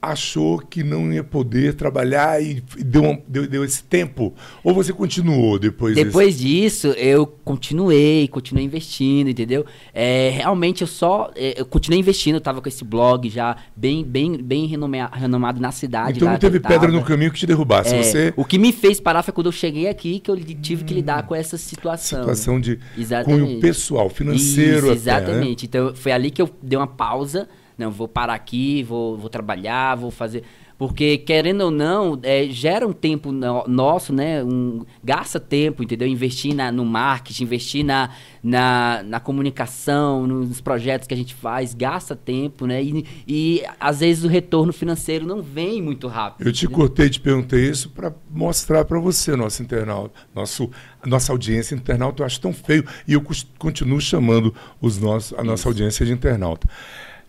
achou 0.00 0.58
que 0.58 0.82
não 0.82 1.12
ia 1.12 1.24
poder 1.24 1.74
trabalhar 1.74 2.42
e 2.42 2.62
deu, 2.78 3.22
deu, 3.26 3.48
deu 3.48 3.64
esse 3.64 3.82
tempo? 3.82 4.34
Ou 4.62 4.72
você 4.72 4.92
continuou 4.92 5.58
depois 5.58 5.94
Depois 5.94 6.36
desse... 6.36 6.46
disso, 6.46 6.86
eu 6.88 7.26
continuei, 7.26 8.28
continuei 8.28 8.64
investindo, 8.64 9.28
entendeu? 9.28 9.66
É, 9.92 10.30
realmente 10.30 10.82
eu 10.82 10.86
só. 10.86 11.30
É, 11.34 11.60
eu 11.60 11.66
continuei 11.66 12.00
investindo, 12.00 12.36
eu 12.36 12.40
tava 12.40 12.60
com 12.60 12.68
esse 12.68 12.84
blog 12.84 13.28
já 13.28 13.56
bem, 13.74 14.04
bem, 14.04 14.36
bem 14.42 14.66
renomado, 14.66 15.16
renomado 15.16 15.60
na 15.60 15.72
cidade. 15.72 16.18
Então 16.18 16.30
não 16.30 16.38
teve 16.38 16.60
pedra 16.60 16.90
no 16.90 17.02
caminho 17.02 17.32
que 17.32 17.38
te 17.38 17.46
derrubasse. 17.46 17.94
É, 17.94 18.02
você... 18.02 18.34
O 18.36 18.44
que 18.44 18.58
me 18.58 18.72
fez 18.72 19.00
parar 19.00 19.22
foi 19.22 19.32
quando 19.32 19.46
eu 19.46 19.52
cheguei 19.52 19.88
aqui 19.88 20.20
que 20.20 20.30
eu 20.30 20.36
tive 20.36 20.84
que 20.84 20.94
lidar 20.94 21.26
com 21.26 21.34
essa 21.34 21.58
situação. 21.58 22.20
Situação 22.20 22.60
de 22.60 22.78
exatamente. 22.96 23.46
cunho 23.46 23.60
pessoal, 23.60 24.08
financeiro. 24.08 24.86
Isso, 24.86 24.94
exatamente. 24.94 25.66
Até, 25.66 25.78
né? 25.78 25.88
Então 25.88 25.94
foi 25.94 26.12
ali 26.12 26.30
que 26.30 26.40
eu 26.40 26.48
dei 26.62 26.78
uma 26.78 26.86
pausa 26.86 27.48
não, 27.78 27.90
vou 27.90 28.08
parar 28.08 28.34
aqui, 28.34 28.82
vou, 28.82 29.16
vou 29.16 29.30
trabalhar, 29.30 29.94
vou 29.94 30.10
fazer. 30.10 30.42
Porque, 30.78 31.18
querendo 31.18 31.62
ou 31.62 31.70
não, 31.72 32.16
é, 32.22 32.46
gera 32.46 32.86
um 32.86 32.92
tempo 32.92 33.32
no, 33.32 33.64
nosso, 33.66 34.12
né? 34.12 34.44
Um, 34.44 34.86
gasta 35.02 35.40
tempo, 35.40 35.82
entendeu? 35.82 36.06
Investir 36.06 36.54
na, 36.54 36.70
no 36.70 36.84
marketing, 36.84 37.42
investir 37.42 37.84
na, 37.84 38.10
na, 38.40 39.02
na, 39.02 39.18
comunicação, 39.18 40.24
nos 40.24 40.60
projetos 40.60 41.08
que 41.08 41.12
a 41.12 41.16
gente 41.16 41.34
faz, 41.34 41.74
gasta 41.74 42.14
tempo, 42.14 42.64
né? 42.64 42.80
E, 42.80 43.04
e 43.26 43.62
às 43.80 43.98
vezes 43.98 44.22
o 44.22 44.28
retorno 44.28 44.72
financeiro 44.72 45.26
não 45.26 45.42
vem 45.42 45.82
muito 45.82 46.06
rápido. 46.06 46.46
Eu 46.46 46.52
te 46.52 46.68
né? 46.68 46.72
cortei 46.72 47.06
e 47.06 47.10
te 47.10 47.20
perguntei 47.20 47.68
isso 47.68 47.90
para 47.90 48.14
mostrar 48.30 48.84
para 48.84 49.00
você, 49.00 49.34
nosso 49.34 49.60
internauta, 49.60 50.14
nosso, 50.32 50.70
nossa 51.04 51.32
audiência 51.32 51.74
internauta, 51.74 52.22
eu 52.22 52.26
acho 52.26 52.40
tão 52.40 52.52
feio. 52.52 52.86
E 53.06 53.14
eu 53.14 53.22
continuo 53.58 54.00
chamando 54.00 54.54
os 54.80 54.96
nossos, 54.96 55.36
a 55.36 55.42
nossa 55.42 55.62
isso. 55.62 55.68
audiência 55.68 56.06
de 56.06 56.12
internauta. 56.12 56.68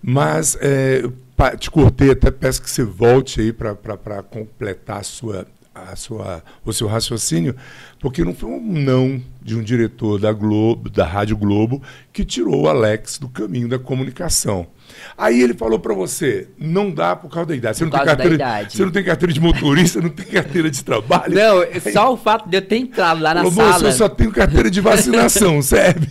Mas 0.01 0.57
é, 0.61 1.03
te 1.57 1.69
cortei, 1.69 2.11
até 2.11 2.31
peço 2.31 2.61
que 2.61 2.69
você 2.69 2.83
volte 2.83 3.41
aí 3.41 3.53
para 3.53 4.23
completar 4.23 4.99
a 4.99 5.03
sua, 5.03 5.47
a 5.73 5.95
sua, 5.95 6.43
o 6.65 6.73
seu 6.73 6.87
raciocínio, 6.87 7.55
porque 7.99 8.23
não 8.23 8.33
foi 8.33 8.49
um 8.49 8.61
não 8.61 9.21
de 9.41 9.55
um 9.55 9.63
diretor 9.63 10.19
da 10.19 10.31
Globo, 10.31 10.89
da 10.89 11.05
Rádio 11.05 11.37
Globo, 11.37 11.81
que 12.11 12.25
tirou 12.25 12.63
o 12.63 12.67
Alex 12.67 13.17
do 13.17 13.29
caminho 13.29 13.67
da 13.67 13.79
comunicação. 13.79 14.67
Aí 15.17 15.41
ele 15.41 15.53
falou 15.53 15.79
para 15.79 15.93
você, 15.93 16.47
não 16.57 16.91
dá 16.91 17.15
por 17.15 17.29
causa 17.29 17.49
da 17.49 17.55
idade. 17.55 17.77
Você, 17.77 17.83
não 17.83 17.91
tem, 17.91 18.05
carteira, 18.05 18.69
você 18.69 18.83
não 18.83 18.91
tem 18.91 19.03
carteira 19.03 19.33
de 19.33 19.39
motorista, 19.39 20.01
não 20.01 20.09
tem 20.09 20.25
carteira 20.25 20.69
de 20.69 20.83
trabalho. 20.83 21.33
Não, 21.33 21.91
só 21.91 22.13
o 22.13 22.17
fato 22.17 22.49
de 22.49 22.57
eu 22.57 22.61
ter 22.61 22.77
entrado 22.77 23.21
lá 23.21 23.33
na 23.33 23.43
Ô, 23.43 23.51
sala. 23.51 23.73
Moço, 23.73 23.85
eu 23.85 23.91
só 23.91 24.09
tenho 24.09 24.31
carteira 24.31 24.69
de 24.69 24.81
vacinação, 24.81 25.61
serve? 25.63 26.07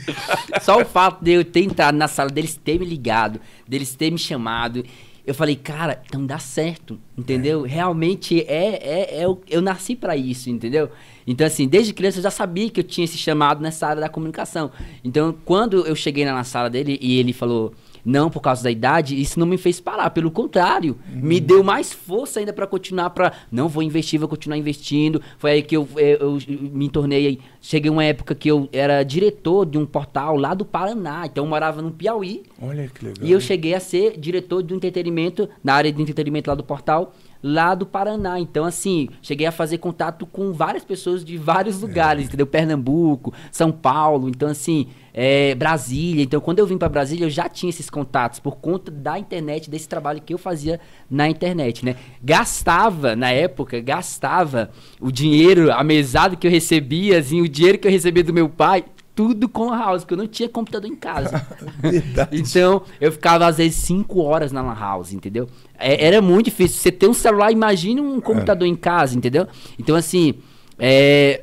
Só 0.60 0.80
o 0.80 0.84
fato 0.84 1.24
de 1.24 1.32
eu 1.32 1.44
ter 1.44 1.64
entrado 1.64 1.96
na 1.96 2.08
sala, 2.08 2.30
deles 2.30 2.54
ter 2.56 2.78
me 2.78 2.84
ligado, 2.84 3.40
deles 3.66 3.94
ter 3.94 4.10
me 4.10 4.18
chamado 4.18 4.84
eu 5.28 5.34
falei, 5.34 5.56
cara, 5.56 6.02
então 6.06 6.24
dá 6.24 6.38
certo, 6.38 6.98
entendeu? 7.16 7.66
É. 7.66 7.68
Realmente 7.68 8.40
é, 8.48 8.78
é, 8.82 9.20
é 9.20 9.24
eu, 9.26 9.38
eu 9.46 9.60
nasci 9.60 9.94
para 9.94 10.16
isso, 10.16 10.48
entendeu? 10.48 10.90
Então, 11.26 11.46
assim, 11.46 11.68
desde 11.68 11.92
criança 11.92 12.18
eu 12.18 12.22
já 12.22 12.30
sabia 12.30 12.70
que 12.70 12.80
eu 12.80 12.84
tinha 12.84 13.04
esse 13.04 13.18
chamado 13.18 13.60
nessa 13.60 13.86
área 13.86 14.00
da 14.00 14.08
comunicação. 14.08 14.70
Então, 15.04 15.36
quando 15.44 15.86
eu 15.86 15.94
cheguei 15.94 16.24
na 16.24 16.44
sala 16.44 16.70
dele 16.70 16.98
e 17.02 17.18
ele 17.18 17.34
falou, 17.34 17.74
não 18.08 18.30
por 18.30 18.40
causa 18.40 18.62
da 18.62 18.70
idade, 18.70 19.20
isso 19.20 19.38
não 19.38 19.46
me 19.46 19.58
fez 19.58 19.78
parar. 19.80 20.08
Pelo 20.08 20.30
contrário, 20.30 20.96
uhum. 21.12 21.20
me 21.20 21.38
deu 21.38 21.62
mais 21.62 21.92
força 21.92 22.40
ainda 22.40 22.54
para 22.54 22.66
continuar, 22.66 23.10
para 23.10 23.34
não 23.52 23.68
vou 23.68 23.82
investir, 23.82 24.18
vou 24.18 24.28
continuar 24.28 24.56
investindo. 24.56 25.20
Foi 25.36 25.50
aí 25.50 25.62
que 25.62 25.76
eu, 25.76 25.86
eu, 25.96 26.18
eu, 26.18 26.38
me 26.48 26.88
tornei. 26.88 27.38
Cheguei 27.60 27.90
uma 27.90 28.02
época 28.02 28.34
que 28.34 28.48
eu 28.48 28.66
era 28.72 29.02
diretor 29.02 29.66
de 29.66 29.76
um 29.76 29.84
portal 29.84 30.36
lá 30.36 30.54
do 30.54 30.64
Paraná. 30.64 31.26
Então 31.26 31.44
eu 31.44 31.48
morava 31.48 31.82
no 31.82 31.90
Piauí. 31.90 32.44
Olha 32.62 32.88
que 32.88 33.04
legal. 33.04 33.28
E 33.28 33.30
eu 33.30 33.40
cheguei 33.40 33.74
a 33.74 33.80
ser 33.80 34.18
diretor 34.18 34.62
de 34.62 34.72
entretenimento, 34.72 35.46
na 35.62 35.74
área 35.74 35.92
de 35.92 36.00
entretenimento 36.00 36.48
lá 36.48 36.54
do 36.54 36.64
portal 36.64 37.12
lá 37.42 37.74
do 37.74 37.86
Paraná. 37.86 38.38
Então, 38.38 38.64
assim, 38.64 39.08
cheguei 39.22 39.46
a 39.46 39.52
fazer 39.52 39.78
contato 39.78 40.26
com 40.26 40.52
várias 40.52 40.84
pessoas 40.84 41.24
de 41.24 41.36
vários 41.36 41.80
lugares, 41.80 42.24
é. 42.24 42.26
entendeu? 42.26 42.46
Pernambuco, 42.46 43.32
São 43.50 43.70
Paulo. 43.70 44.28
Então, 44.28 44.48
assim, 44.48 44.88
é, 45.14 45.54
Brasília. 45.54 46.22
Então, 46.22 46.40
quando 46.40 46.58
eu 46.60 46.66
vim 46.66 46.78
para 46.78 46.88
Brasília, 46.88 47.26
eu 47.26 47.30
já 47.30 47.48
tinha 47.48 47.70
esses 47.70 47.90
contatos 47.90 48.38
por 48.38 48.56
conta 48.56 48.90
da 48.90 49.18
internet, 49.18 49.68
desse 49.68 49.88
trabalho 49.88 50.20
que 50.20 50.32
eu 50.32 50.38
fazia 50.38 50.80
na 51.10 51.28
internet, 51.28 51.84
né? 51.84 51.96
Gastava, 52.22 53.16
na 53.16 53.30
época, 53.30 53.80
gastava 53.80 54.70
o 55.00 55.10
dinheiro, 55.10 55.72
a 55.72 55.82
mesada 55.82 56.36
que 56.36 56.46
eu 56.46 56.50
recebia, 56.50 57.18
assim, 57.18 57.40
o 57.40 57.48
dinheiro 57.48 57.78
que 57.78 57.88
eu 57.88 57.92
recebia 57.92 58.22
do 58.22 58.32
meu 58.32 58.48
pai, 58.48 58.84
tudo 59.18 59.48
com 59.48 59.72
a 59.72 59.76
house, 59.76 60.02
porque 60.02 60.14
eu 60.14 60.18
não 60.18 60.28
tinha 60.28 60.48
computador 60.48 60.88
em 60.88 60.94
casa. 60.94 61.44
então, 62.30 62.84
eu 63.00 63.10
ficava 63.10 63.48
às 63.48 63.56
vezes 63.56 63.74
5 63.78 64.20
horas 64.20 64.52
na 64.52 64.62
lan 64.62 64.78
house, 64.78 65.12
entendeu? 65.12 65.48
É, 65.76 66.06
era 66.06 66.22
muito 66.22 66.44
difícil. 66.44 66.78
Você 66.78 66.92
ter 66.92 67.08
um 67.08 67.12
celular, 67.12 67.50
imagine 67.50 68.00
um 68.00 68.20
computador 68.20 68.64
é. 68.64 68.70
em 68.70 68.76
casa, 68.76 69.16
entendeu? 69.16 69.48
Então, 69.76 69.96
assim, 69.96 70.34
é, 70.78 71.42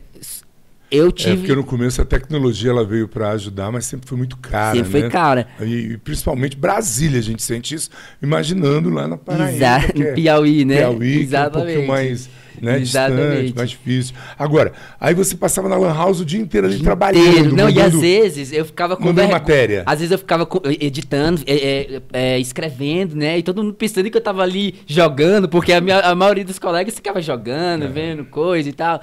eu 0.89 1.11
tive. 1.11 1.33
É 1.33 1.35
porque 1.35 1.53
no 1.53 1.65
começo 1.65 2.01
a 2.01 2.05
tecnologia 2.05 2.71
ela 2.71 2.85
veio 2.85 3.09
para 3.09 3.31
ajudar, 3.31 3.69
mas 3.73 3.85
sempre 3.85 4.07
foi 4.07 4.17
muito 4.17 4.37
cara. 4.37 4.77
Sempre 4.77 4.93
né? 4.93 5.01
foi 5.01 5.09
cara. 5.09 5.45
E, 5.59 5.97
principalmente 5.97 6.55
Brasília, 6.55 7.19
a 7.19 7.23
gente 7.23 7.43
sente 7.43 7.75
isso 7.75 7.89
imaginando 8.21 8.89
lá 8.89 9.05
na 9.05 9.17
Paraíba. 9.17 9.51
Exato, 9.51 10.01
é, 10.01 10.13
Piauí, 10.13 10.63
né? 10.63 10.77
Piauí, 10.77 11.23
Exatamente. 11.23 11.51
que 11.51 11.57
é 11.57 11.81
um 11.81 11.85
pouquinho 11.85 11.87
mais 11.89 12.29
né, 12.61 12.79
distante, 12.79 13.53
mais 13.55 13.69
difícil. 13.69 14.15
Agora, 14.37 14.73
aí 14.99 15.13
você 15.13 15.35
passava 15.35 15.69
na 15.69 15.77
Lan 15.77 15.93
House 15.93 16.19
o 16.19 16.25
dia 16.25 16.39
inteiro 16.39 16.67
ali 16.67 16.79
trabalhando. 16.79 17.27
Inteiro. 17.27 17.55
Não, 17.55 17.65
mandando, 17.65 17.79
e 17.79 17.81
às 17.81 17.93
vezes 17.93 18.51
eu 18.51 18.65
ficava 18.65 18.95
com. 18.95 19.13
Ver... 19.13 19.27
matéria. 19.27 19.83
Às 19.85 19.99
vezes 19.99 20.11
eu 20.11 20.17
ficava 20.17 20.47
editando, 20.79 21.41
é, 21.45 22.01
é, 22.13 22.39
escrevendo, 22.39 23.15
né? 23.15 23.37
E 23.37 23.43
todo 23.43 23.63
mundo 23.63 23.73
pensando 23.73 24.09
que 24.09 24.17
eu 24.17 24.21
tava 24.21 24.41
ali 24.41 24.75
jogando, 24.85 25.47
porque 25.47 25.73
a, 25.73 25.81
minha, 25.81 25.99
a 25.99 26.15
maioria 26.15 26.45
dos 26.45 26.59
colegas 26.59 26.95
ficava 26.95 27.21
jogando, 27.21 27.85
é. 27.85 27.87
vendo 27.87 28.25
coisa 28.25 28.69
e 28.69 28.73
tal. 28.73 29.01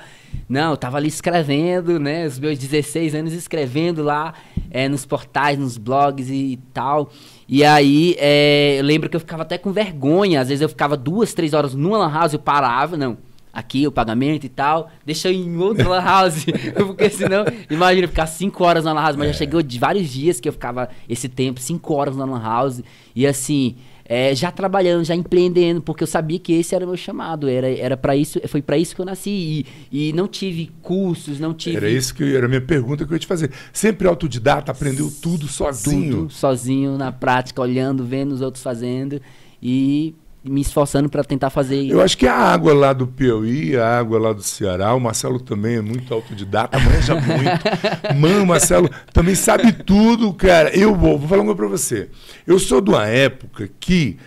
Não, 0.49 0.73
eu 0.73 0.77
tava 0.77 0.99
ali 0.99 1.09
escrevendo, 1.09 1.99
né? 1.99 2.27
Os 2.27 2.39
meus 2.39 2.59
16 2.59 3.15
anos 3.15 3.33
escrevendo 3.33 4.03
lá 4.03 4.35
é, 4.71 4.89
nos 4.89 5.07
portais, 5.07 5.59
nos 5.59 5.79
blogs 5.79 6.29
e, 6.31 6.59
tal. 6.73 7.11
E 7.49 7.65
aí, 7.65 8.17
é, 8.19 8.77
eu 8.79 8.85
lembro 8.85 9.09
que 9.09 9.17
eu 9.17 9.21
ficava 9.21 9.43
até 9.43 9.57
com 9.57 9.73
vergonha. 9.73 10.41
Às 10.41 10.49
vezes 10.49 10.63
eu 10.63 10.69
ficava 10.69 10.97
duas, 10.97 11.33
três 11.33 11.55
horas 11.55 11.75
numa 11.75 11.99
lan 11.99 12.13
house, 12.13 12.33
eu 12.33 12.39
parava, 12.39 12.97
não. 12.97 13.17
Aqui 13.53 13.87
o 13.87 13.93
pagamento 13.93 14.45
e 14.45 14.49
tal, 14.49 14.91
deixa 15.05 15.29
eu 15.29 15.33
ir 15.35 15.47
em 15.47 15.57
outra 15.59 15.87
lan 15.87 16.01
house. 16.01 16.47
porque 16.87 17.11
senão, 17.11 17.45
imagina, 17.69 18.09
ficar 18.09 18.27
cinco 18.27 18.65
horas 18.65 18.85
na 18.85 18.93
lan 18.93 19.03
house. 19.03 19.17
Mas 19.17 19.29
é. 19.29 19.33
já 19.33 19.39
chegou 19.39 19.63
de 19.63 19.79
vários 19.79 20.09
dias 20.09 20.41
que 20.41 20.49
eu 20.49 20.53
ficava 20.53 20.89
esse 21.09 21.29
tempo, 21.29 21.61
cinco 21.61 21.93
horas 21.95 22.17
na 22.17 22.25
lan 22.25 22.41
house. 22.41 22.83
E 23.15 23.27
assim, 23.27 23.77
é, 24.05 24.35
já 24.35 24.51
trabalhando, 24.51 25.05
já 25.05 25.15
empreendendo, 25.15 25.81
porque 25.81 26.03
eu 26.03 26.07
sabia 26.07 26.39
que 26.39 26.53
esse 26.53 26.75
era 26.75 26.85
o 26.85 26.89
meu 26.89 26.97
chamado, 26.97 27.49
era 27.49 27.69
era 27.69 27.97
para 27.97 28.17
isso, 28.17 28.41
foi 28.47 28.61
para 28.61 28.77
isso 28.77 28.95
que 28.95 29.01
eu 29.01 29.07
nasci 29.07 29.65
e, 29.91 30.09
e 30.09 30.13
não 30.13 30.27
tive 30.27 30.71
cursos, 30.83 31.39
não 31.39 31.55
tive 31.55 31.77
Era 31.77 31.89
isso 31.89 32.15
que 32.15 32.37
era 32.37 32.47
a 32.47 32.49
minha 32.49 32.61
pergunta 32.61 33.07
que 33.07 33.13
eu 33.13 33.15
ia 33.15 33.21
te 33.21 33.27
fazer. 33.27 33.51
Sempre 33.73 34.09
autodidata, 34.09 34.73
aprendeu 34.73 35.11
tudo 35.23 35.47
sozinho, 35.47 36.17
tudo 36.17 36.31
sozinho 36.31 36.99
na 36.99 37.13
prática, 37.13 37.63
olhando, 37.63 38.05
vendo 38.05 38.33
os 38.33 38.41
outros 38.41 38.63
fazendo 38.63 39.21
e 39.63 40.15
me 40.45 40.61
esforçando 40.61 41.09
para 41.09 41.23
tentar 41.23 41.51
fazer. 41.51 41.87
Eu 41.87 42.01
acho 42.01 42.19
que 42.19 42.27
a 42.27 42.35
água 42.35 42.75
lá 42.75 42.93
do 42.93 43.07
Piauí, 43.07 43.77
a 43.77 43.99
água 43.99 44.19
lá 44.19 44.33
do 44.33 44.43
Ceará, 44.43 44.95
o 44.95 45.01
Marcelo 45.01 45.39
também 45.39 45.77
é 45.77 45.81
muito 45.81 46.13
autodidata, 46.13 46.79
manja 46.79 47.15
muito. 47.21 48.19
Mano, 48.19 48.43
o 48.43 48.47
Marcelo 48.47 48.91
também 49.13 49.35
sabe 49.35 49.73
tudo, 49.73 50.33
cara. 50.33 50.77
Eu 50.77 50.95
vou, 50.95 51.19
vou 51.19 51.29
falar 51.29 51.43
uma 51.43 51.55
para 51.55 51.69
você. 51.69 52.09
Eu 52.47 52.59
sou 52.59 52.81
de 52.81 52.91
uma 52.91 53.07
época 53.07 53.69
que 53.79 54.19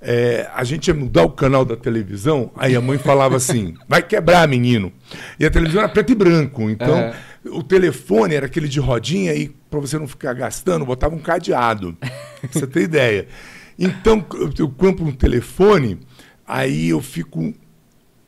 é, 0.00 0.48
a 0.54 0.62
gente 0.64 0.88
ia 0.88 0.94
mudar 0.94 1.24
o 1.24 1.30
canal 1.30 1.64
da 1.64 1.76
televisão, 1.76 2.50
aí 2.56 2.76
a 2.76 2.80
mãe 2.80 2.98
falava 2.98 3.36
assim: 3.36 3.74
vai 3.88 4.02
quebrar, 4.02 4.46
menino. 4.46 4.92
E 5.40 5.46
a 5.46 5.50
televisão 5.50 5.82
era 5.82 5.88
preto 5.90 6.12
e 6.12 6.14
branco, 6.14 6.70
então 6.70 7.12
o 7.46 7.62
telefone 7.62 8.34
era 8.34 8.46
aquele 8.46 8.68
de 8.68 8.78
rodinha 8.80 9.34
e 9.34 9.48
para 9.48 9.80
você 9.80 9.98
não 9.98 10.06
ficar 10.06 10.32
gastando, 10.34 10.84
botava 10.84 11.14
um 11.14 11.18
cadeado. 11.18 11.96
Pra 12.00 12.50
você 12.52 12.66
ter 12.66 12.82
ideia. 12.82 13.26
Então, 13.78 14.24
eu 14.58 14.68
compro 14.68 15.04
um 15.04 15.12
telefone, 15.12 15.98
aí 16.46 16.88
eu 16.88 17.00
fico 17.00 17.54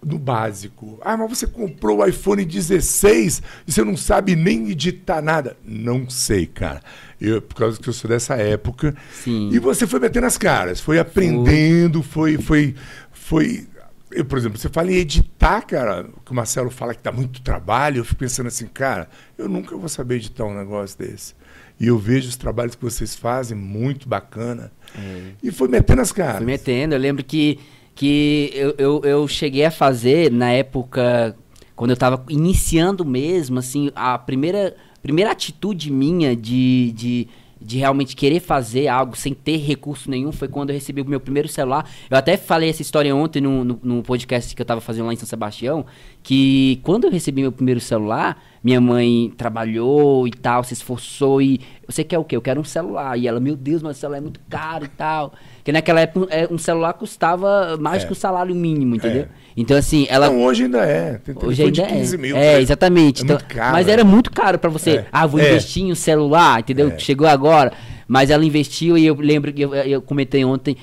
no 0.04 0.18
básico. 0.18 0.98
Ah, 1.02 1.16
mas 1.16 1.38
você 1.38 1.46
comprou 1.46 1.98
o 1.98 2.06
iPhone 2.06 2.44
16 2.44 3.42
e 3.66 3.72
você 3.72 3.82
não 3.82 3.96
sabe 3.96 4.36
nem 4.36 4.70
editar 4.70 5.20
nada. 5.20 5.56
Não 5.64 6.08
sei, 6.08 6.46
cara. 6.46 6.80
Eu, 7.20 7.42
por 7.42 7.56
causa 7.56 7.80
que 7.80 7.88
eu 7.88 7.92
sou 7.92 8.08
dessa 8.08 8.36
época. 8.36 8.94
Sim. 9.12 9.50
E 9.52 9.58
você 9.58 9.86
foi 9.86 9.98
metendo 9.98 10.26
as 10.26 10.38
caras, 10.38 10.80
foi 10.80 10.98
aprendendo, 10.98 12.02
foi, 12.02 12.38
foi, 12.38 12.74
foi. 13.10 13.66
Eu, 14.10 14.24
por 14.24 14.38
exemplo, 14.38 14.58
você 14.58 14.68
fala 14.68 14.92
em 14.92 14.96
editar, 14.96 15.62
cara, 15.62 16.06
que 16.24 16.30
o 16.30 16.34
Marcelo 16.34 16.70
fala 16.70 16.94
que 16.94 17.02
dá 17.02 17.10
muito 17.10 17.42
trabalho, 17.42 17.98
eu 17.98 18.04
fico 18.04 18.20
pensando 18.20 18.46
assim, 18.46 18.66
cara, 18.66 19.08
eu 19.36 19.48
nunca 19.48 19.76
vou 19.76 19.88
saber 19.88 20.16
editar 20.16 20.44
um 20.44 20.56
negócio 20.56 20.96
desse. 20.96 21.34
E 21.78 21.88
eu 21.88 21.98
vejo 21.98 22.28
os 22.28 22.36
trabalhos 22.36 22.74
que 22.74 22.82
vocês 22.82 23.14
fazem, 23.14 23.56
muito 23.56 24.08
bacana. 24.08 24.72
É. 24.96 25.32
E 25.42 25.50
foi 25.50 25.68
metendo 25.68 26.00
as 26.00 26.10
caras. 26.10 26.38
Fui 26.38 26.46
metendo. 26.46 26.94
Eu 26.94 26.98
lembro 26.98 27.22
que, 27.22 27.58
que 27.94 28.50
eu, 28.54 28.74
eu, 28.78 29.00
eu 29.04 29.28
cheguei 29.28 29.64
a 29.64 29.70
fazer, 29.70 30.30
na 30.30 30.50
época, 30.50 31.36
quando 31.74 31.90
eu 31.90 31.94
estava 31.94 32.24
iniciando 32.30 33.04
mesmo, 33.04 33.58
assim, 33.58 33.90
a 33.94 34.16
primeira, 34.18 34.74
primeira 35.02 35.30
atitude 35.30 35.92
minha 35.92 36.34
de, 36.34 36.92
de 36.92 37.28
de 37.60 37.78
realmente 37.78 38.14
querer 38.14 38.40
fazer 38.40 38.86
algo 38.86 39.16
sem 39.16 39.32
ter 39.32 39.56
recurso 39.56 40.10
nenhum 40.10 40.30
foi 40.30 40.46
quando 40.46 40.70
eu 40.70 40.74
recebi 40.74 41.00
o 41.00 41.04
meu 41.04 41.18
primeiro 41.18 41.48
celular. 41.48 41.88
Eu 42.10 42.16
até 42.16 42.36
falei 42.36 42.68
essa 42.68 42.82
história 42.82 43.14
ontem 43.14 43.40
no, 43.40 43.64
no, 43.64 43.80
no 43.82 44.02
podcast 44.02 44.54
que 44.54 44.60
eu 44.60 44.64
estava 44.64 44.80
fazendo 44.80 45.06
lá 45.06 45.12
em 45.12 45.16
São 45.16 45.26
Sebastião, 45.26 45.86
que 46.22 46.78
quando 46.82 47.04
eu 47.04 47.10
recebi 47.10 47.40
meu 47.40 47.52
primeiro 47.52 47.80
celular, 47.80 48.42
minha 48.66 48.80
mãe 48.80 49.32
trabalhou 49.36 50.26
e 50.26 50.32
tal, 50.32 50.64
se 50.64 50.74
esforçou 50.74 51.40
e 51.40 51.60
você 51.86 52.02
quer 52.02 52.18
o 52.18 52.24
quê? 52.24 52.34
Eu 52.34 52.42
quero 52.42 52.60
um 52.60 52.64
celular. 52.64 53.16
E 53.16 53.28
ela, 53.28 53.38
meu 53.38 53.54
Deus, 53.54 53.80
mas 53.80 53.96
o 53.96 54.00
celular 54.00 54.18
é 54.18 54.20
muito 54.20 54.40
caro 54.50 54.86
e 54.86 54.88
tal. 54.88 55.32
Porque 55.58 55.70
naquela 55.70 56.00
época 56.00 56.26
é, 56.34 56.48
um 56.50 56.58
celular 56.58 56.92
custava 56.94 57.76
mais 57.78 58.02
é. 58.02 58.06
que 58.06 58.12
o 58.12 58.16
salário 58.16 58.52
mínimo, 58.56 58.96
entendeu? 58.96 59.22
É. 59.22 59.28
Então, 59.56 59.76
assim, 59.76 60.04
ela. 60.10 60.28
Não, 60.28 60.42
hoje 60.42 60.64
ainda 60.64 60.84
é. 60.84 61.18
Tem 61.18 61.32
hoje 61.40 61.62
ainda 61.62 61.82
é. 61.82 62.16
Mil, 62.16 62.36
é, 62.36 62.60
exatamente. 62.60 63.22
É 63.22 63.24
então, 63.24 63.38
caro, 63.46 63.72
mas 63.72 63.86
era 63.86 64.02
muito 64.02 64.32
caro 64.32 64.58
para 64.58 64.68
você. 64.68 64.96
É. 64.96 65.06
Ah, 65.12 65.28
vou 65.28 65.38
é. 65.38 65.48
investir 65.48 65.84
em 65.84 65.92
um 65.92 65.94
celular, 65.94 66.58
entendeu? 66.58 66.92
Chegou 66.98 67.28
agora. 67.28 67.72
Mas 68.08 68.30
ela 68.30 68.44
investiu 68.44 68.98
e 68.98 69.06
eu 69.06 69.14
lembro 69.14 69.52
que 69.52 69.62
eu, 69.62 69.72
eu 69.74 70.02
comentei 70.02 70.44
ontem 70.44 70.76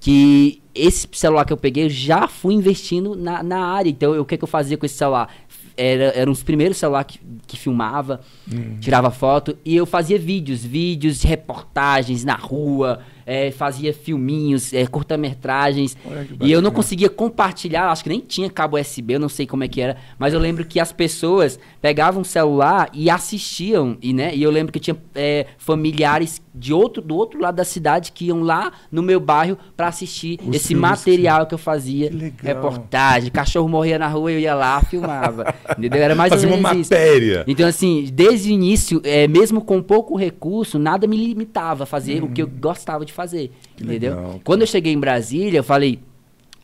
que 0.00 0.62
esse 0.74 1.08
celular 1.12 1.44
que 1.44 1.52
eu 1.52 1.56
peguei, 1.56 1.84
eu 1.84 1.90
já 1.90 2.28
fui 2.28 2.54
investindo 2.54 3.16
na, 3.16 3.42
na 3.42 3.66
área. 3.66 3.90
Então, 3.90 4.18
o 4.20 4.24
que, 4.24 4.36
que 4.36 4.44
eu 4.44 4.48
fazia 4.48 4.76
com 4.76 4.86
esse 4.86 4.94
celular? 4.94 5.28
Era, 5.76 6.04
eram 6.16 6.32
os 6.32 6.42
primeiros 6.42 6.76
celulares 6.76 7.16
que, 7.16 7.20
que 7.46 7.56
filmava, 7.56 8.20
hum. 8.50 8.78
tirava 8.80 9.10
foto, 9.10 9.56
e 9.64 9.76
eu 9.76 9.86
fazia 9.86 10.18
vídeos, 10.18 10.64
vídeos, 10.64 11.22
reportagens 11.22 12.24
na 12.24 12.34
rua, 12.34 13.00
é, 13.26 13.50
fazia 13.50 13.92
filminhos, 13.92 14.72
é, 14.72 14.86
curta-metragens. 14.86 15.96
E 16.40 16.50
eu 16.50 16.62
não 16.62 16.70
conseguia 16.70 17.10
compartilhar, 17.10 17.90
acho 17.90 18.04
que 18.04 18.08
nem 18.08 18.20
tinha 18.20 18.48
cabo 18.48 18.78
USB, 18.78 19.14
eu 19.14 19.20
não 19.20 19.28
sei 19.28 19.46
como 19.46 19.64
é 19.64 19.68
que 19.68 19.80
era, 19.80 19.96
mas 20.18 20.32
eu 20.32 20.38
lembro 20.38 20.64
que 20.64 20.78
as 20.78 20.92
pessoas 20.92 21.58
pegavam 21.82 22.22
o 22.22 22.24
celular 22.24 22.88
e 22.92 23.10
assistiam, 23.10 23.98
e, 24.00 24.12
né, 24.12 24.34
e 24.34 24.42
eu 24.42 24.50
lembro 24.50 24.72
que 24.72 24.78
tinha 24.78 24.96
é, 25.14 25.46
familiares 25.58 26.40
de 26.54 26.72
outro, 26.72 27.02
do 27.02 27.14
outro 27.16 27.40
lado 27.40 27.56
da 27.56 27.64
cidade 27.64 28.12
que 28.12 28.26
iam 28.26 28.42
lá 28.42 28.72
no 28.90 29.02
meu 29.02 29.20
bairro 29.20 29.58
para 29.76 29.88
assistir 29.88 30.38
Os 30.46 30.56
esse 30.56 30.74
material 30.74 31.40
que... 31.40 31.50
que 31.50 31.54
eu 31.54 31.58
fazia. 31.58 32.10
Que 32.10 32.46
reportagem, 32.46 33.30
cachorro 33.30 33.68
morria 33.68 33.98
na 33.98 34.08
rua, 34.08 34.32
eu 34.32 34.40
ia 34.40 34.54
lá, 34.54 34.80
filmava. 34.82 35.54
entendeu? 35.76 36.02
Era 36.02 36.14
mais 36.14 36.30
Fazia 36.30 36.48
ou 36.48 36.56
menos 36.56 36.70
uma 36.70 36.74
matéria. 36.74 37.40
Isso. 37.40 37.44
Então, 37.46 37.68
assim, 37.68 38.08
desde 38.12 38.50
o 38.50 38.52
início, 38.52 39.00
é, 39.04 39.28
mesmo 39.28 39.60
com 39.60 39.82
pouco 39.82 40.16
recurso, 40.16 40.78
nada 40.78 41.06
me 41.06 41.16
limitava 41.16 41.82
a 41.82 41.86
fazer 41.86 42.22
hum. 42.22 42.26
o 42.26 42.30
que 42.30 42.40
eu 42.40 42.46
gostava 42.46 43.04
de 43.04 43.12
fazer. 43.16 43.50
Que 43.76 43.82
entendeu? 43.82 44.14
Legal. 44.14 44.40
Quando 44.44 44.60
eu 44.60 44.66
cheguei 44.66 44.92
em 44.92 45.00
Brasília, 45.00 45.58
eu 45.58 45.64
falei, 45.64 46.00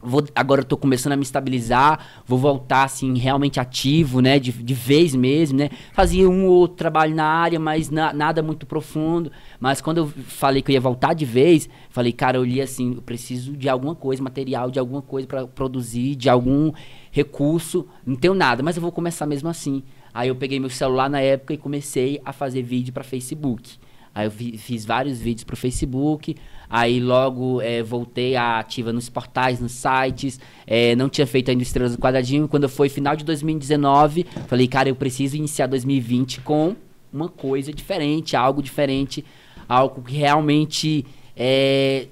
Vou, 0.04 0.24
agora 0.34 0.62
eu 0.62 0.64
tô 0.64 0.76
começando 0.76 1.12
a 1.12 1.16
me 1.16 1.22
estabilizar, 1.22 2.24
vou 2.26 2.36
voltar, 2.36 2.82
assim, 2.82 3.16
realmente 3.16 3.60
ativo, 3.60 4.20
né? 4.20 4.36
De, 4.36 4.50
de 4.50 4.74
vez 4.74 5.14
mesmo, 5.14 5.58
né? 5.58 5.70
Fazia 5.92 6.28
um 6.28 6.46
ou 6.46 6.54
outro 6.54 6.76
trabalho 6.76 7.14
na 7.14 7.24
área, 7.24 7.60
mas 7.60 7.88
na, 7.88 8.12
nada 8.12 8.42
muito 8.42 8.66
profundo. 8.66 9.30
Mas 9.60 9.80
quando 9.80 9.98
eu 9.98 10.08
falei 10.08 10.60
que 10.60 10.72
eu 10.72 10.74
ia 10.74 10.80
voltar 10.80 11.14
de 11.14 11.24
vez, 11.24 11.68
falei, 11.88 12.12
cara, 12.12 12.36
eu 12.36 12.42
li 12.42 12.60
assim, 12.60 12.94
eu 12.96 13.02
preciso 13.02 13.56
de 13.56 13.68
alguma 13.68 13.94
coisa, 13.94 14.20
material, 14.20 14.72
de 14.72 14.80
alguma 14.80 15.02
coisa 15.02 15.28
para 15.28 15.46
produzir, 15.46 16.16
de 16.16 16.28
algum 16.28 16.72
recurso. 17.12 17.86
Não 18.04 18.16
tenho 18.16 18.34
nada, 18.34 18.60
mas 18.60 18.74
eu 18.74 18.82
vou 18.82 18.90
começar 18.90 19.24
mesmo 19.24 19.48
assim. 19.48 19.84
Aí 20.12 20.28
eu 20.28 20.34
peguei 20.34 20.58
meu 20.58 20.68
celular 20.68 21.08
na 21.08 21.20
época 21.20 21.54
e 21.54 21.56
comecei 21.56 22.20
a 22.24 22.32
fazer 22.32 22.62
vídeo 22.62 22.92
para 22.92 23.04
Facebook. 23.04 23.78
Aí 24.14 24.26
eu 24.26 24.30
fiz 24.30 24.84
vários 24.84 25.20
vídeos 25.20 25.44
pro 25.44 25.56
Facebook. 25.56 26.36
Aí 26.68 27.00
logo 27.00 27.60
é, 27.60 27.82
voltei 27.82 28.34
a 28.36 28.58
ativa 28.58 28.92
nos 28.92 29.08
portais, 29.08 29.60
nos 29.60 29.72
sites. 29.72 30.40
É, 30.66 30.96
não 30.96 31.08
tinha 31.08 31.26
feito 31.26 31.50
ainda 31.50 31.62
Estrelas 31.62 31.92
do 31.92 31.98
Quadradinho. 31.98 32.48
Quando 32.48 32.68
foi 32.68 32.88
final 32.88 33.14
de 33.14 33.24
2019, 33.24 34.26
falei, 34.46 34.66
cara, 34.68 34.88
eu 34.88 34.96
preciso 34.96 35.36
iniciar 35.36 35.66
2020 35.66 36.40
com 36.40 36.74
uma 37.12 37.28
coisa 37.28 37.72
diferente, 37.72 38.36
algo 38.36 38.62
diferente, 38.62 39.24
algo 39.68 40.02
que 40.02 40.14
realmente 40.14 41.04
é, 41.36 42.06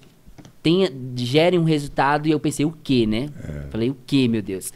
tenha, 0.63 0.91
gere 1.17 1.59
um 1.59 1.65
resultado. 1.65 2.27
E 2.27 2.31
eu 2.31 2.41
pensei, 2.41 2.67
o 2.67 2.73
que, 2.83 3.07
né? 3.07 3.31
É. 3.43 3.71
Falei, 3.71 3.91
o 3.91 3.97
que, 4.07 4.29
meu 4.29 4.43
Deus? 4.43 4.73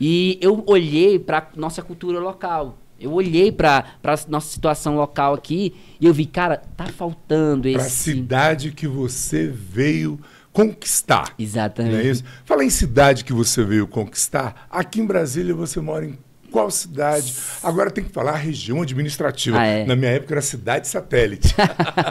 E 0.00 0.38
eu 0.40 0.62
olhei 0.66 1.18
para 1.18 1.48
nossa 1.56 1.82
cultura 1.82 2.18
local. 2.20 2.78
Eu 3.00 3.12
olhei 3.12 3.52
para 3.52 3.84
nossa 4.28 4.50
situação 4.50 4.96
local 4.96 5.34
aqui 5.34 5.74
e 6.00 6.06
eu 6.06 6.12
vi, 6.12 6.26
cara, 6.26 6.56
tá 6.76 6.86
faltando 6.86 7.68
esse. 7.68 7.78
Para 7.78 7.86
a 7.86 7.90
cidade 7.90 8.72
que 8.72 8.88
você 8.88 9.46
veio 9.46 10.18
conquistar. 10.52 11.32
Exatamente. 11.38 11.92
Não 11.92 12.00
é 12.00 12.04
isso? 12.04 12.24
Fala 12.44 12.64
em 12.64 12.70
cidade 12.70 13.24
que 13.24 13.32
você 13.32 13.62
veio 13.62 13.86
conquistar. 13.86 14.66
Aqui 14.68 15.00
em 15.00 15.06
Brasília 15.06 15.54
você 15.54 15.80
mora 15.80 16.04
em 16.04 16.18
qual 16.50 16.70
cidade? 16.70 17.34
Agora 17.62 17.90
tem 17.90 18.02
que 18.02 18.10
falar 18.10 18.34
região 18.36 18.82
administrativa. 18.82 19.58
Ah, 19.58 19.66
é? 19.66 19.86
Na 19.86 19.94
minha 19.94 20.10
época 20.10 20.34
era 20.34 20.42
cidade 20.42 20.88
satélite. 20.88 21.54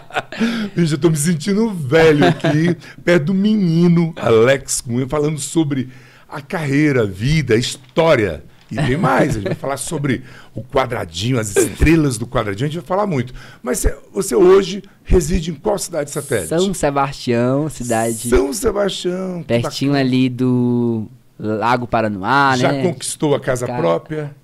eu 0.77 0.85
já 0.85 0.95
estou 0.95 1.09
me 1.09 1.17
sentindo 1.17 1.73
velho 1.73 2.25
aqui, 2.25 2.77
perto 3.03 3.25
do 3.25 3.33
menino 3.33 4.13
Alex 4.15 4.79
Cunha, 4.81 5.07
falando 5.07 5.39
sobre 5.39 5.89
a 6.29 6.39
carreira, 6.39 7.01
a 7.01 7.05
vida, 7.05 7.55
a 7.55 7.57
história 7.57 8.43
e 8.71 8.75
tem 8.75 8.97
mais, 8.97 9.31
a 9.31 9.33
gente 9.39 9.43
vai 9.43 9.55
falar 9.55 9.77
sobre 9.77 10.23
o 10.53 10.61
quadradinho, 10.61 11.39
as 11.39 11.55
estrelas 11.55 12.17
do 12.17 12.27
quadradinho, 12.27 12.67
a 12.67 12.69
gente 12.69 12.79
vai 12.79 12.87
falar 12.87 13.07
muito. 13.07 13.33
Mas 13.63 13.85
você, 14.13 14.35
hoje 14.35 14.83
reside 15.03 15.51
em 15.51 15.55
qual 15.55 15.77
cidade 15.77 16.11
satélite? 16.11 16.49
São 16.49 16.73
Sebastião, 16.73 17.69
cidade. 17.69 18.29
São 18.29 18.51
Sebastião. 18.51 19.43
Pertinho 19.43 19.93
ali 19.93 20.29
do 20.29 21.07
Lago 21.39 21.87
Paranoá, 21.87 22.55
Já 22.57 22.71
né? 22.71 22.83
Já 22.83 22.89
conquistou 22.89 23.35
a 23.35 23.39
casa 23.39 23.65
Cara, 23.65 23.79
própria? 23.79 24.35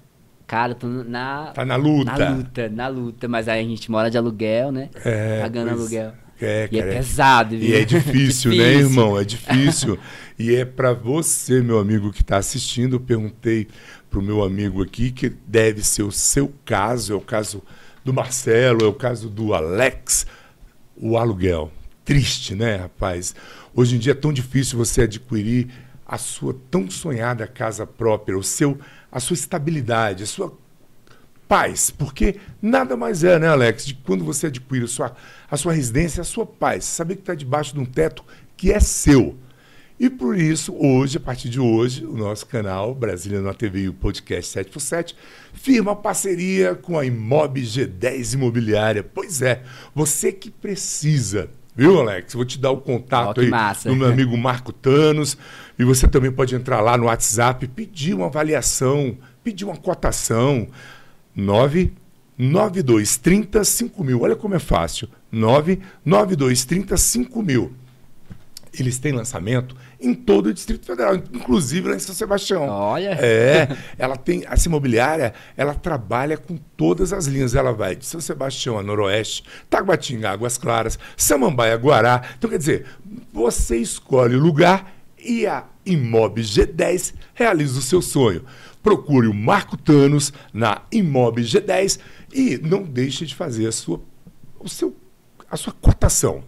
Cara, 0.46 0.76
tô 0.76 0.88
na. 0.88 1.48
Tá 1.48 1.66
na 1.66 1.76
luta. 1.76 2.18
Na 2.18 2.30
luta, 2.30 2.70
na 2.70 2.88
luta. 2.88 3.28
Mas 3.28 3.48
aí 3.48 3.60
a 3.60 3.68
gente 3.68 3.90
mora 3.90 4.12
de 4.12 4.18
aluguel, 4.18 4.72
né? 4.72 4.90
É. 5.04 5.42
Pagando 5.42 5.70
pois... 5.70 5.80
aluguel. 5.80 6.14
É, 6.42 6.68
e 6.72 6.78
é 6.78 6.82
cara, 6.82 6.94
é 6.94 6.98
pesado, 6.98 7.58
viu? 7.58 7.70
E 7.70 7.76
é 7.76 7.86
difícil, 7.86 8.52
né, 8.52 8.58
difícil. 8.58 8.58
né, 8.58 8.74
irmão? 8.74 9.20
É 9.20 9.24
difícil. 9.24 10.00
e 10.38 10.54
é 10.54 10.66
para 10.66 10.94
você, 10.94 11.62
meu 11.62 11.80
amigo 11.80 12.12
que 12.12 12.22
está 12.22 12.38
assistindo, 12.38 12.98
eu 12.98 13.00
perguntei 13.00 13.68
para 14.14 14.20
o 14.20 14.24
meu 14.24 14.44
amigo 14.44 14.84
aqui, 14.84 15.10
que 15.10 15.28
deve 15.28 15.84
ser 15.84 16.04
o 16.04 16.12
seu 16.12 16.54
caso, 16.64 17.14
é 17.14 17.16
o 17.16 17.22
caso 17.22 17.64
do 18.06 18.14
Marcelo, 18.14 18.86
é 18.86 18.88
o 18.88 18.94
caso 18.94 19.28
do 19.28 19.56
Alex, 19.56 20.28
o 20.96 21.18
aluguel. 21.18 21.72
Triste, 22.06 22.54
né, 22.54 22.76
rapaz? 22.76 23.34
Hoje 23.74 23.96
em 23.96 24.00
dia 24.00 24.12
é 24.12 24.16
tão 24.16 24.32
difícil 24.32 24.78
você 24.78 25.02
adquirir 25.02 25.68
a 26.06 26.20
sua 26.20 26.56
tão 26.70 26.92
sonhada 26.92 27.48
casa 27.48 27.88
própria, 27.88 28.38
o 28.38 28.44
seu, 28.44 28.78
a 29.12 29.20
sua 29.20 29.34
estabilidade, 29.34 30.22
a 30.22 30.28
sua 30.28 30.56
paz, 31.48 31.90
porque 31.90 32.36
nada 32.62 32.96
mais 32.96 33.24
é, 33.24 33.40
né, 33.40 33.48
Alex, 33.48 33.84
de 33.84 33.96
quando 33.96 34.24
você 34.24 34.46
adquire 34.46 34.84
a 34.84 34.88
sua, 34.88 35.16
a 35.50 35.58
sua 35.58 35.74
residência, 35.74 36.22
a 36.22 36.26
sua 36.26 36.46
paz, 36.46 36.86
saber 36.86 37.16
que 37.16 37.22
está 37.22 37.34
debaixo 37.34 37.74
de 37.74 37.80
um 37.80 37.86
teto 37.86 38.24
que 38.56 38.72
é 38.72 38.80
seu. 38.80 39.36
E 40.04 40.10
por 40.10 40.38
isso, 40.38 40.76
hoje, 40.78 41.16
a 41.16 41.20
partir 41.22 41.48
de 41.48 41.62
hoje, 41.62 42.04
o 42.04 42.12
nosso 42.12 42.46
canal 42.46 42.94
Brasília 42.94 43.40
na 43.40 43.54
TV 43.54 43.84
e 43.84 43.88
o 43.88 43.94
podcast 43.94 44.60
7x7 44.60 45.16
firma 45.54 45.96
parceria 45.96 46.76
com 46.76 47.00
a 47.00 47.06
Imob 47.06 47.62
G10 47.62 48.34
Imobiliária. 48.34 49.02
Pois 49.02 49.42
é, 49.42 49.64
você 49.96 50.34
que 50.34 50.52
precisa 50.52 51.50
Viu, 51.74 52.02
Alex? 52.02 52.34
Vou 52.34 52.44
te 52.44 52.60
dar 52.60 52.72
o 52.72 52.82
contato 52.82 53.38
oh, 53.38 53.42
aí 53.42 53.50
massa. 53.50 53.88
do 53.88 53.96
meu 53.96 54.10
amigo 54.10 54.38
Marco 54.38 54.74
Tanos. 54.74 55.38
E 55.80 55.86
você 55.86 56.06
também 56.06 56.34
pode 56.34 56.54
entrar 56.54 56.82
lá 56.82 56.98
no 56.98 57.06
WhatsApp, 57.06 57.66
pedir 57.70 58.14
uma 58.14 58.26
avaliação, 58.26 59.18
pedir 59.42 59.64
uma 59.64 59.78
cotação. 59.78 60.68
99230 61.34 63.64
5000. 63.64 64.22
Olha 64.22 64.36
como 64.36 64.54
é 64.54 64.60
fácil. 64.60 65.08
99230 65.32 66.98
5000. 66.98 67.74
Eles 68.78 68.98
têm 68.98 69.12
lançamento 69.12 69.76
em 70.04 70.14
todo 70.14 70.48
o 70.48 70.54
Distrito 70.54 70.86
Federal, 70.86 71.16
inclusive 71.16 71.88
lá 71.88 71.96
em 71.96 72.00
São 72.00 72.14
Sebastião. 72.14 72.68
Olha. 72.68 73.18
É, 73.20 73.70
ela 73.98 74.18
tem 74.18 74.44
essa 74.46 74.68
imobiliária, 74.68 75.34
ela 75.56 75.74
trabalha 75.74 76.38
com 76.38 76.58
todas 76.76 77.14
as 77.14 77.26
linhas. 77.26 77.56
Ela 77.56 77.72
vai 77.72 77.96
de 77.96 78.06
São 78.06 78.20
Sebastião 78.20 78.78
a 78.78 78.84
Noroeste, 78.84 79.44
Taguatinga, 79.70 80.30
Águas 80.30 80.58
Claras, 80.58 81.00
Samambaia, 81.16 81.76
Guará. 81.78 82.22
Então 82.38 82.50
quer 82.50 82.58
dizer, 82.58 82.86
você 83.32 83.78
escolhe 83.78 84.36
o 84.36 84.40
lugar 84.40 84.94
e 85.18 85.48
a 85.48 85.64
Imob 85.86 86.42
G10 86.42 87.14
realiza 87.34 87.80
o 87.80 87.82
seu 87.82 88.02
sonho. 88.02 88.44
Procure 88.82 89.28
o 89.28 89.34
Marco 89.34 89.78
Tanos 89.78 90.34
na 90.54 90.82
Imob 90.92 91.42
G10 91.42 92.00
e 92.34 92.58
não 92.58 92.84
deixe 92.84 93.26
de 93.26 93.34
fazer 93.34 93.68
a 93.68 93.72
sua, 93.72 94.02
o 94.60 94.68
seu, 94.68 94.94
a 95.50 95.56
sua 95.56 95.72
cotação. 95.72 96.44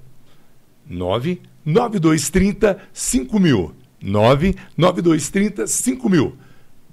99230 1.65 2.77
5000. 2.93 3.75
99230 4.01 5.67
5000. 5.67 6.37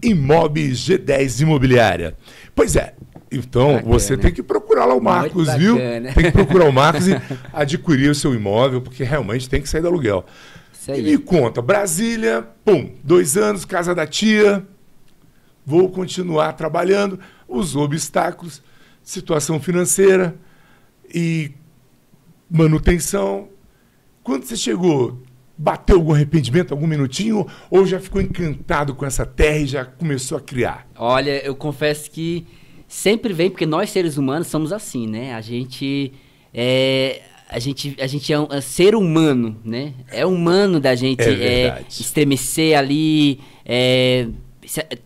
Imob 0.03 0.71
G10 0.71 1.43
Imobiliária. 1.43 2.17
Pois 2.55 2.75
é, 2.75 2.95
então 3.31 3.75
bacana. 3.75 3.89
você 3.89 4.17
tem 4.17 4.33
que 4.33 4.43
procurar 4.43 4.85
lá 4.85 4.95
o 4.95 5.01
Marcos, 5.01 5.53
viu? 5.55 5.77
Tem 6.15 6.25
que 6.25 6.33
procurar 6.33 6.69
o 6.69 6.73
Marcos 6.73 7.07
e 7.07 7.13
adquirir 7.53 8.11
o 8.11 8.15
seu 8.15 8.35
imóvel, 8.35 8.81
porque 8.81 9.05
realmente 9.05 9.49
tem 9.49 9.63
que 9.63 9.69
sair 9.69 9.81
do 9.81 9.89
aluguel. 9.89 10.27
E 10.89 11.01
me 11.01 11.17
conta, 11.17 11.63
Brasília, 11.63 12.45
pum, 12.65 12.91
dois 13.05 13.37
anos, 13.37 13.65
casa 13.65 13.95
da 13.95 14.05
tia, 14.05 14.67
vou 15.65 15.89
continuar 15.89 16.55
trabalhando, 16.55 17.21
os 17.47 17.77
obstáculos, 17.77 18.61
situação 19.03 19.61
financeira 19.61 20.35
e 21.15 21.53
manutenção. 22.51 23.49
Quando 24.23 24.45
você 24.45 24.57
chegou, 24.57 25.23
bateu 25.57 25.97
algum 25.97 26.13
arrependimento, 26.13 26.73
algum 26.73 26.87
minutinho, 26.87 27.47
ou 27.71 27.87
já 27.87 28.01
ficou 28.01 28.21
encantado 28.21 28.95
com 28.95 29.05
essa 29.05 29.27
terra 29.27 29.59
e 29.59 29.67
já 29.67 29.85
começou 29.85 30.39
a 30.39 30.41
criar? 30.41 30.87
Olha, 30.97 31.45
eu 31.45 31.55
confesso 31.55 32.11
que 32.11 32.47
sempre 32.87 33.33
vem, 33.33 33.51
porque 33.51 33.67
nós 33.67 33.91
seres 33.91 34.17
humanos 34.17 34.47
somos 34.47 34.73
assim, 34.73 35.07
né? 35.07 35.35
A 35.35 35.41
gente 35.41 36.13
é, 36.55 37.23
a 37.49 37.59
gente, 37.59 37.97
a 38.01 38.07
gente 38.07 38.33
é 38.33 38.39
um 38.39 38.47
é 38.51 38.61
ser 38.61 38.95
humano, 38.95 39.57
né? 39.65 39.93
É 40.11 40.25
humano 40.25 40.81
da 40.81 40.95
gente 40.95 41.23
é 41.23 41.67
é, 41.67 41.85
estremecer 41.89 42.77
ali, 42.77 43.41
é, 43.65 44.27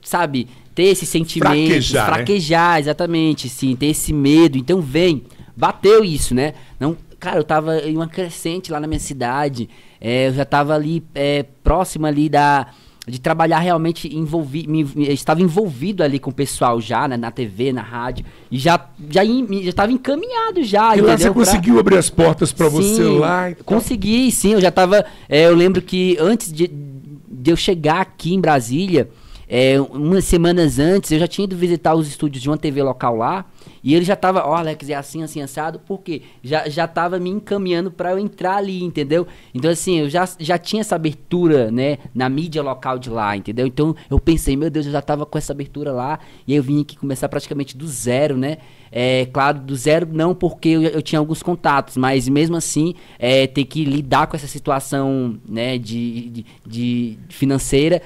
sabe, 0.03 0.47
ter 0.75 0.85
esse 0.85 1.05
sentimento, 1.05 1.67
fraquejar, 1.67 2.07
fraquejar 2.07 2.75
né? 2.75 2.81
exatamente, 2.81 3.49
sim, 3.49 3.75
ter 3.75 3.87
esse 3.87 4.13
medo. 4.13 4.57
Então 4.57 4.81
vem, 4.81 5.25
bateu 5.57 6.05
isso, 6.05 6.35
né? 6.35 6.55
Não, 6.79 6.97
cara, 7.19 7.39
eu 7.39 7.45
tava 7.45 7.79
em 7.79 7.97
uma 7.97 8.09
crescente 8.09 8.71
lá 8.71 8.81
na 8.81 8.87
minha 8.87 9.01
cidade, 9.01 9.69
é, 10.01 10.29
eu 10.29 10.35
já 10.35 10.45
tava 10.45 10.75
ali 10.75 11.03
é, 11.15 11.45
próximo 11.63 12.07
ali 12.07 12.29
da 12.29 12.69
de 13.09 13.21
trabalhar 13.21 13.61
realmente 13.61 14.13
envolvi, 14.13 14.67
me, 14.67 14.83
estava 15.13 15.41
envolvido 15.41 16.03
ali 16.03 16.19
com 16.19 16.31
o 16.31 16.35
pessoal 16.35 16.81
já, 16.81 17.07
né, 17.07 17.17
na 17.17 17.31
TV, 17.31 17.73
na 17.73 17.81
rádio, 17.81 18.27
e 18.51 18.59
já 18.59 18.85
já 19.09 19.23
estava 19.25 19.93
encaminhado 19.93 20.65
já, 20.65 20.97
E 20.97 21.01
lá 21.01 21.17
você 21.17 21.31
conseguiu 21.31 21.75
pra... 21.75 21.81
abrir 21.83 21.99
as 21.99 22.11
portas 22.11 22.53
para 22.53 22.69
você 22.69 23.05
lá? 23.05 23.51
Então. 23.53 23.65
Consegui, 23.65 24.33
sim, 24.33 24.55
eu 24.55 24.61
já 24.61 24.71
estava, 24.71 25.05
é, 25.29 25.47
eu 25.47 25.55
lembro 25.55 25.81
que 25.81 26.17
antes 26.19 26.53
de, 26.53 26.69
de 26.69 27.51
eu 27.51 27.57
chegar 27.57 28.01
aqui 28.01 28.35
em 28.35 28.41
Brasília, 28.41 29.09
é, 29.49 29.81
umas 29.81 30.25
semanas 30.25 30.79
antes, 30.79 31.13
eu 31.13 31.19
já 31.19 31.29
tinha 31.29 31.45
ido 31.45 31.57
visitar 31.57 31.95
os 31.95 32.09
estúdios 32.09 32.43
de 32.43 32.49
uma 32.49 32.59
TV 32.59 32.83
local 32.83 33.17
lá. 33.17 33.47
E 33.83 33.95
ele 33.95 34.05
já 34.05 34.17
tava, 34.17 34.45
ó, 34.45 34.51
oh, 34.51 34.55
Alex, 34.55 34.89
é 34.89 34.95
assim, 34.95 35.23
assim, 35.23 35.41
assado, 35.41 35.81
porque 35.87 36.23
já, 36.43 36.69
já 36.69 36.89
tava 36.89 37.21
me 37.21 37.31
encaminhando 37.31 37.89
para 37.89 38.11
eu 38.11 38.19
entrar 38.19 38.57
ali, 38.57 38.83
entendeu? 38.83 39.29
Então, 39.55 39.71
assim, 39.71 40.01
eu 40.01 40.11
já, 40.11 40.29
já 40.41 40.59
tinha 40.59 40.81
essa 40.81 40.97
abertura, 40.97 41.71
né, 41.71 41.99
na 42.13 42.29
mídia 42.29 42.63
local 42.65 42.99
de 42.99 43.09
lá, 43.09 43.37
entendeu? 43.37 43.65
Então, 43.65 43.95
eu 44.11 44.19
pensei, 44.19 44.57
meu 44.57 44.71
Deus, 44.71 44.87
eu 44.87 44.93
já 44.93 45.01
tava 45.01 45.25
com 45.25 45.39
essa 45.39 45.53
abertura 45.53 45.93
lá, 45.93 46.19
e 46.49 46.53
aí 46.53 46.59
eu 46.59 46.63
vim 46.65 46.83
aqui 46.83 46.97
começar 46.97 47.29
praticamente 47.29 47.77
do 47.77 47.87
zero, 47.87 48.37
né? 48.37 48.59
É, 48.91 49.27
claro, 49.27 49.61
do 49.61 49.77
zero 49.77 50.09
não 50.11 50.35
porque 50.35 50.69
eu, 50.69 50.83
eu 50.83 51.03
tinha 51.03 51.19
alguns 51.21 51.43
contatos, 51.43 51.97
mas 51.97 52.29
mesmo 52.29 52.57
assim, 52.57 52.95
é, 53.21 53.47
ter 53.47 53.65
que 53.67 53.85
lidar 53.85 54.27
com 54.27 54.37
essa 54.37 54.49
situação, 54.49 55.39
né, 55.49 55.79
de, 55.79 56.31
de, 56.31 56.47
de 56.67 57.19
financeira. 57.29 58.03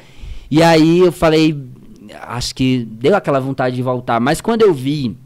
E 0.51 0.63
aí 0.63 0.99
eu 0.99 1.13
falei, 1.13 1.57
acho 2.23 2.55
que 2.55 2.85
deu 2.91 3.15
aquela 3.15 3.39
vontade 3.39 3.77
de 3.77 3.83
voltar, 3.83 4.19
mas 4.21 4.41
quando 4.41 4.63
eu 4.63 4.75
vi 4.75 5.17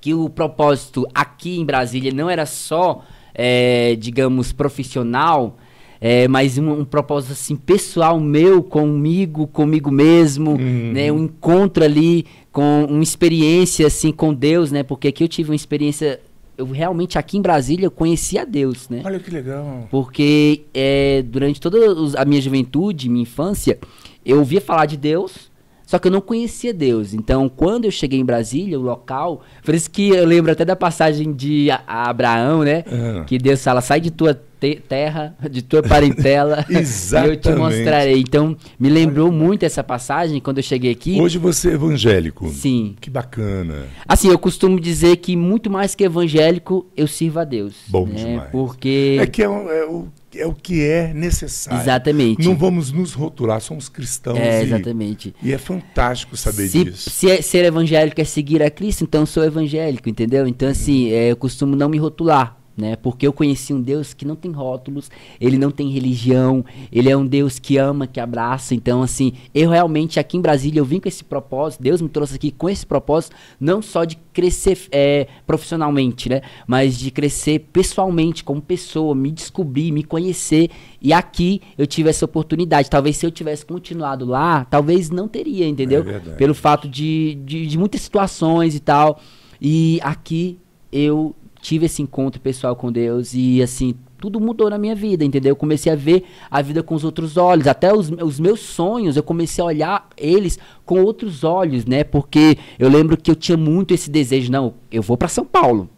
que 0.00 0.14
o 0.14 0.28
propósito 0.28 1.06
aqui 1.14 1.58
em 1.58 1.64
Brasília 1.64 2.12
não 2.12 2.28
era 2.28 2.46
só, 2.46 3.02
é, 3.34 3.96
digamos, 3.96 4.52
profissional, 4.52 5.56
é, 6.00 6.28
mas 6.28 6.58
um, 6.58 6.80
um, 6.80 6.84
propósito 6.84 7.32
assim 7.32 7.56
pessoal 7.56 8.20
meu 8.20 8.62
comigo, 8.62 9.46
comigo 9.46 9.90
mesmo, 9.90 10.52
uhum. 10.52 10.92
né, 10.92 11.10
um 11.10 11.24
encontro 11.24 11.82
ali 11.82 12.26
com 12.52 12.84
uma 12.84 13.02
experiência 13.02 13.86
assim 13.86 14.12
com 14.12 14.34
Deus, 14.34 14.70
né? 14.70 14.82
Porque 14.82 15.08
aqui 15.08 15.24
eu 15.24 15.28
tive 15.28 15.50
uma 15.50 15.56
experiência 15.56 16.20
eu 16.56 16.66
realmente 16.66 17.18
aqui 17.18 17.36
em 17.36 17.42
Brasília 17.42 17.86
eu 17.86 17.90
conheci 17.90 18.38
a 18.38 18.44
Deus, 18.44 18.88
né? 18.88 19.02
Olha 19.04 19.18
que 19.18 19.30
legal. 19.30 19.88
Porque 19.90 20.62
é, 20.72 21.22
durante 21.22 21.60
toda 21.60 21.78
a 22.16 22.24
minha 22.24 22.40
juventude, 22.40 23.08
minha 23.08 23.22
infância, 23.22 23.78
eu 24.24 24.38
ouvia 24.38 24.60
falar 24.60 24.86
de 24.86 24.96
Deus, 24.96 25.50
só 25.86 25.98
que 25.98 26.08
eu 26.08 26.12
não 26.12 26.20
conhecia 26.20 26.72
Deus. 26.72 27.12
Então, 27.12 27.48
quando 27.48 27.84
eu 27.84 27.90
cheguei 27.90 28.18
em 28.18 28.24
Brasília, 28.24 28.78
o 28.78 28.82
local. 28.82 29.42
Por 29.62 29.74
isso 29.74 29.90
que 29.90 30.08
eu 30.08 30.24
lembro 30.24 30.50
até 30.50 30.64
da 30.64 30.74
passagem 30.74 31.32
de 31.32 31.68
Abraão, 31.86 32.62
né? 32.62 32.84
Uhum. 32.90 33.24
Que 33.24 33.38
Deus 33.38 33.62
fala: 33.62 33.80
sai 33.80 34.00
de 34.00 34.10
tua 34.10 34.34
te 34.58 34.76
terra, 34.76 35.36
de 35.50 35.60
tua 35.60 35.82
parentela, 35.82 36.64
e 36.70 37.28
eu 37.28 37.36
te 37.36 37.50
mostrarei. 37.52 38.18
Então, 38.18 38.56
me 38.78 38.88
lembrou 38.88 39.30
muito 39.30 39.64
essa 39.64 39.84
passagem 39.84 40.40
quando 40.40 40.58
eu 40.58 40.62
cheguei 40.62 40.90
aqui. 40.90 41.20
Hoje 41.20 41.38
você 41.38 41.70
é 41.70 41.74
evangélico. 41.74 42.48
Sim. 42.48 42.96
Que 42.98 43.10
bacana. 43.10 43.86
Assim, 44.08 44.28
eu 44.28 44.38
costumo 44.38 44.80
dizer 44.80 45.16
que 45.16 45.36
muito 45.36 45.70
mais 45.70 45.94
que 45.94 46.04
evangélico, 46.04 46.86
eu 46.96 47.06
sirvo 47.06 47.40
a 47.40 47.44
Deus. 47.44 47.74
Bom 47.88 48.06
né? 48.06 48.14
demais. 48.14 48.50
Porque. 48.50 49.18
É 49.20 49.26
que 49.26 49.42
é, 49.42 49.46
é 49.46 49.84
o 49.84 50.08
é 50.40 50.46
o 50.46 50.54
que 50.54 50.82
é 50.82 51.12
necessário. 51.12 51.80
Exatamente. 51.80 52.44
Não 52.44 52.56
vamos 52.56 52.90
nos 52.92 53.12
rotular, 53.12 53.60
somos 53.60 53.88
cristãos. 53.88 54.38
É, 54.38 54.62
exatamente. 54.62 55.34
E, 55.42 55.50
e 55.50 55.52
é 55.52 55.58
fantástico 55.58 56.36
saber 56.36 56.68
se, 56.68 56.84
disso. 56.84 57.10
Se 57.10 57.30
é, 57.30 57.42
ser 57.42 57.64
evangélico 57.64 58.20
é 58.20 58.24
seguir 58.24 58.62
a 58.62 58.70
Cristo, 58.70 59.04
então 59.04 59.22
eu 59.22 59.26
sou 59.26 59.44
evangélico, 59.44 60.08
entendeu? 60.08 60.46
Então, 60.46 60.68
assim, 60.68 61.10
é, 61.10 61.30
eu 61.30 61.36
costumo 61.36 61.76
não 61.76 61.88
me 61.88 61.98
rotular 61.98 62.63
né? 62.76 62.96
Porque 62.96 63.26
eu 63.26 63.32
conheci 63.32 63.72
um 63.72 63.80
Deus 63.80 64.12
que 64.12 64.24
não 64.24 64.34
tem 64.34 64.50
rótulos, 64.50 65.10
ele 65.40 65.56
não 65.56 65.70
tem 65.70 65.90
religião, 65.90 66.64
ele 66.90 67.08
é 67.08 67.16
um 67.16 67.26
Deus 67.26 67.58
que 67.58 67.76
ama, 67.76 68.06
que 68.06 68.18
abraça. 68.18 68.74
Então, 68.74 69.02
assim, 69.02 69.32
eu 69.54 69.70
realmente 69.70 70.18
aqui 70.18 70.36
em 70.36 70.40
Brasília 70.40 70.80
eu 70.80 70.84
vim 70.84 71.00
com 71.00 71.08
esse 71.08 71.22
propósito, 71.22 71.82
Deus 71.82 72.00
me 72.00 72.08
trouxe 72.08 72.36
aqui 72.36 72.50
com 72.50 72.68
esse 72.68 72.84
propósito, 72.84 73.36
não 73.60 73.80
só 73.80 74.04
de 74.04 74.16
crescer 74.32 74.78
é, 74.90 75.28
profissionalmente, 75.46 76.28
né? 76.28 76.42
Mas 76.66 76.98
de 76.98 77.10
crescer 77.10 77.60
pessoalmente, 77.72 78.42
como 78.42 78.60
pessoa, 78.60 79.14
me 79.14 79.30
descobrir, 79.30 79.92
me 79.92 80.02
conhecer. 80.02 80.70
E 81.00 81.12
aqui 81.12 81.62
eu 81.78 81.86
tive 81.86 82.10
essa 82.10 82.24
oportunidade. 82.24 82.90
Talvez 82.90 83.16
se 83.16 83.24
eu 83.24 83.30
tivesse 83.30 83.64
continuado 83.64 84.24
lá, 84.24 84.64
talvez 84.64 85.10
não 85.10 85.28
teria, 85.28 85.68
entendeu? 85.68 86.04
É 86.08 86.18
Pelo 86.18 86.54
fato 86.54 86.88
de, 86.88 87.38
de, 87.44 87.66
de 87.66 87.78
muitas 87.78 88.00
situações 88.00 88.74
e 88.74 88.80
tal. 88.80 89.20
E 89.60 90.00
aqui 90.02 90.58
eu 90.92 91.34
tive 91.64 91.86
esse 91.86 92.02
encontro 92.02 92.38
pessoal 92.42 92.76
com 92.76 92.92
Deus 92.92 93.32
e 93.32 93.62
assim, 93.62 93.94
tudo 94.18 94.38
mudou 94.38 94.68
na 94.68 94.76
minha 94.76 94.94
vida, 94.94 95.24
entendeu? 95.24 95.52
Eu 95.52 95.56
comecei 95.56 95.90
a 95.90 95.96
ver 95.96 96.24
a 96.50 96.60
vida 96.60 96.82
com 96.82 96.94
os 96.94 97.04
outros 97.04 97.38
olhos, 97.38 97.66
até 97.66 97.90
os, 97.90 98.10
os 98.10 98.38
meus 98.38 98.60
sonhos, 98.60 99.16
eu 99.16 99.22
comecei 99.22 99.62
a 99.62 99.66
olhar 99.66 100.08
eles 100.14 100.58
com 100.84 101.02
outros 101.02 101.42
olhos, 101.42 101.86
né? 101.86 102.04
Porque 102.04 102.58
eu 102.78 102.90
lembro 102.90 103.16
que 103.16 103.30
eu 103.30 103.34
tinha 103.34 103.56
muito 103.56 103.94
esse 103.94 104.10
desejo, 104.10 104.52
não, 104.52 104.74
eu 104.92 105.00
vou 105.00 105.16
para 105.16 105.26
São 105.28 105.46
Paulo. 105.46 105.88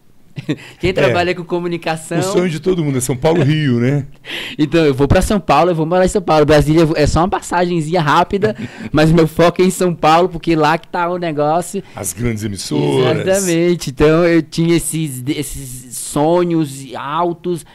Quem 0.79 0.93
trabalha 0.93 1.31
é, 1.31 1.33
com 1.33 1.43
comunicação. 1.43 2.19
O 2.19 2.23
sonho 2.23 2.49
de 2.49 2.59
todo 2.59 2.83
mundo 2.83 2.97
é 2.97 3.01
São 3.01 3.15
Paulo 3.15 3.43
Rio, 3.43 3.79
né? 3.79 4.05
então, 4.57 4.85
eu 4.85 4.93
vou 4.93 5.07
para 5.07 5.21
São 5.21 5.39
Paulo, 5.39 5.71
eu 5.71 5.75
vou 5.75 5.85
morar 5.85 6.05
em 6.05 6.09
São 6.09 6.21
Paulo. 6.21 6.45
Brasília 6.45 6.87
é 6.95 7.07
só 7.07 7.19
uma 7.19 7.29
passagenzinha 7.29 8.01
rápida, 8.01 8.55
mas 8.91 9.11
meu 9.11 9.27
foco 9.27 9.61
é 9.61 9.65
em 9.65 9.69
São 9.69 9.93
Paulo, 9.93 10.29
porque 10.29 10.55
lá 10.55 10.77
que 10.77 10.87
tá 10.87 11.09
o 11.09 11.17
negócio. 11.17 11.83
As 11.95 12.13
grandes 12.13 12.43
emissoras. 12.43 13.19
Exatamente. 13.19 13.89
Então, 13.89 14.25
eu 14.25 14.41
tinha 14.41 14.75
esses, 14.75 15.23
esses 15.27 15.97
sonhos 15.97 16.85
altos 16.95 17.65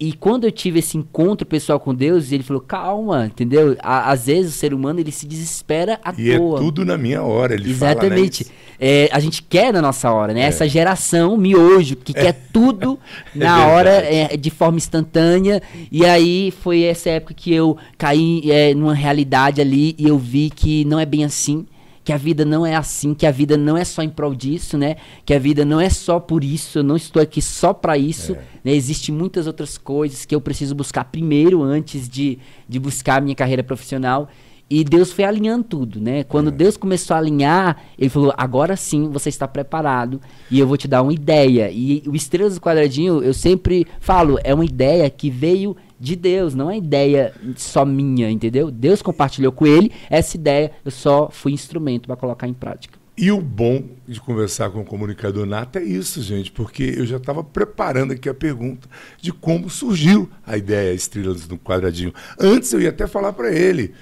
e 0.00 0.14
quando 0.14 0.44
eu 0.44 0.50
tive 0.50 0.78
esse 0.78 0.96
encontro 0.96 1.46
pessoal 1.46 1.78
com 1.78 1.94
Deus, 1.94 2.32
ele 2.32 2.42
falou: 2.42 2.62
calma, 2.62 3.26
entendeu? 3.26 3.76
às 3.82 4.26
vezes 4.26 4.54
o 4.54 4.58
ser 4.58 4.72
humano 4.72 4.98
ele 4.98 5.12
se 5.12 5.26
desespera 5.26 6.00
à 6.02 6.14
e 6.16 6.30
é 6.30 6.38
toa. 6.38 6.58
é 6.58 6.62
tudo 6.62 6.86
na 6.86 6.96
minha 6.96 7.22
hora, 7.22 7.52
ele 7.52 7.70
Exatamente. 7.70 8.44
Fala, 8.44 8.56
né? 8.56 8.76
é, 8.80 9.10
a 9.12 9.20
gente 9.20 9.42
quer 9.42 9.74
na 9.74 9.82
nossa 9.82 10.10
hora, 10.10 10.32
né? 10.32 10.40
É. 10.40 10.44
Essa 10.44 10.66
geração 10.66 11.36
miojo 11.36 11.96
que 11.96 12.16
é. 12.16 12.22
quer 12.22 12.46
tudo 12.50 12.98
é 13.36 13.38
na 13.38 13.66
hora, 13.66 13.90
é, 13.90 14.36
de 14.38 14.48
forma 14.48 14.78
instantânea. 14.78 15.62
E 15.92 16.06
aí 16.06 16.50
foi 16.50 16.84
essa 16.84 17.10
época 17.10 17.34
que 17.34 17.52
eu 17.52 17.76
caí 17.98 18.42
numa 18.74 18.94
realidade 18.94 19.60
ali 19.60 19.94
e 19.98 20.08
eu 20.08 20.16
vi 20.16 20.48
que 20.48 20.82
não 20.86 20.98
é 20.98 21.04
bem 21.04 21.24
assim 21.26 21.66
que 22.10 22.14
a 22.14 22.16
vida 22.16 22.44
não 22.44 22.66
é 22.66 22.74
assim, 22.74 23.14
que 23.14 23.24
a 23.24 23.30
vida 23.30 23.56
não 23.56 23.76
é 23.76 23.84
só 23.84 24.02
em 24.02 24.08
prol 24.08 24.34
disso, 24.34 24.76
né? 24.76 24.96
Que 25.24 25.32
a 25.32 25.38
vida 25.38 25.64
não 25.64 25.80
é 25.80 25.88
só 25.88 26.18
por 26.18 26.42
isso, 26.42 26.80
eu 26.80 26.82
não 26.82 26.96
estou 26.96 27.22
aqui 27.22 27.40
só 27.40 27.72
para 27.72 27.96
isso, 27.96 28.32
é. 28.32 28.42
né? 28.64 28.72
Existem 28.74 29.14
muitas 29.14 29.46
outras 29.46 29.78
coisas 29.78 30.24
que 30.24 30.34
eu 30.34 30.40
preciso 30.40 30.74
buscar 30.74 31.04
primeiro 31.04 31.62
antes 31.62 32.08
de, 32.08 32.40
de 32.68 32.80
buscar 32.80 33.18
a 33.18 33.20
minha 33.20 33.36
carreira 33.36 33.62
profissional. 33.62 34.28
E 34.68 34.82
Deus 34.82 35.12
foi 35.12 35.22
alinhando 35.22 35.62
tudo, 35.62 36.00
né? 36.00 36.24
Quando 36.24 36.48
é. 36.48 36.50
Deus 36.50 36.76
começou 36.76 37.14
a 37.14 37.20
alinhar, 37.20 37.80
ele 37.96 38.10
falou: 38.10 38.34
agora 38.36 38.74
sim 38.74 39.08
você 39.08 39.28
está 39.28 39.46
preparado 39.46 40.20
e 40.50 40.58
eu 40.58 40.66
vou 40.66 40.76
te 40.76 40.88
dar 40.88 41.02
uma 41.02 41.12
ideia. 41.12 41.70
E 41.70 42.02
o 42.08 42.16
Estrelas 42.16 42.56
do 42.56 42.60
Quadradinho, 42.60 43.22
eu 43.22 43.32
sempre 43.32 43.86
falo, 44.00 44.36
é 44.42 44.52
uma 44.52 44.64
ideia 44.64 45.08
que 45.08 45.30
veio 45.30 45.76
de 46.00 46.16
Deus, 46.16 46.54
não 46.54 46.70
é 46.70 46.78
ideia 46.78 47.34
só 47.56 47.84
minha, 47.84 48.30
entendeu? 48.30 48.70
Deus 48.70 49.02
compartilhou 49.02 49.52
com 49.52 49.66
ele 49.66 49.92
essa 50.08 50.34
ideia, 50.36 50.72
eu 50.82 50.90
só 50.90 51.28
fui 51.30 51.52
instrumento 51.52 52.06
para 52.06 52.16
colocar 52.16 52.48
em 52.48 52.54
prática. 52.54 52.98
E 53.18 53.30
o 53.30 53.38
bom 53.38 53.84
de 54.08 54.18
conversar 54.18 54.70
com 54.70 54.80
o 54.80 54.84
comunicador 54.84 55.44
nato 55.44 55.78
é 55.78 55.82
isso, 55.82 56.22
gente, 56.22 56.50
porque 56.50 56.94
eu 56.96 57.04
já 57.04 57.18
estava 57.18 57.44
preparando 57.44 58.14
aqui 58.14 58.30
a 58.30 58.34
pergunta 58.34 58.88
de 59.20 59.30
como 59.30 59.68
surgiu 59.68 60.30
a 60.46 60.56
ideia 60.56 60.94
Estrelas 60.94 61.46
no 61.46 61.58
Quadradinho. 61.58 62.14
Antes 62.38 62.72
eu 62.72 62.80
ia 62.80 62.88
até 62.88 63.06
falar 63.06 63.34
para 63.34 63.52
ele 63.52 63.92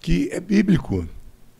que 0.00 0.28
é 0.30 0.38
bíblico. 0.38 1.08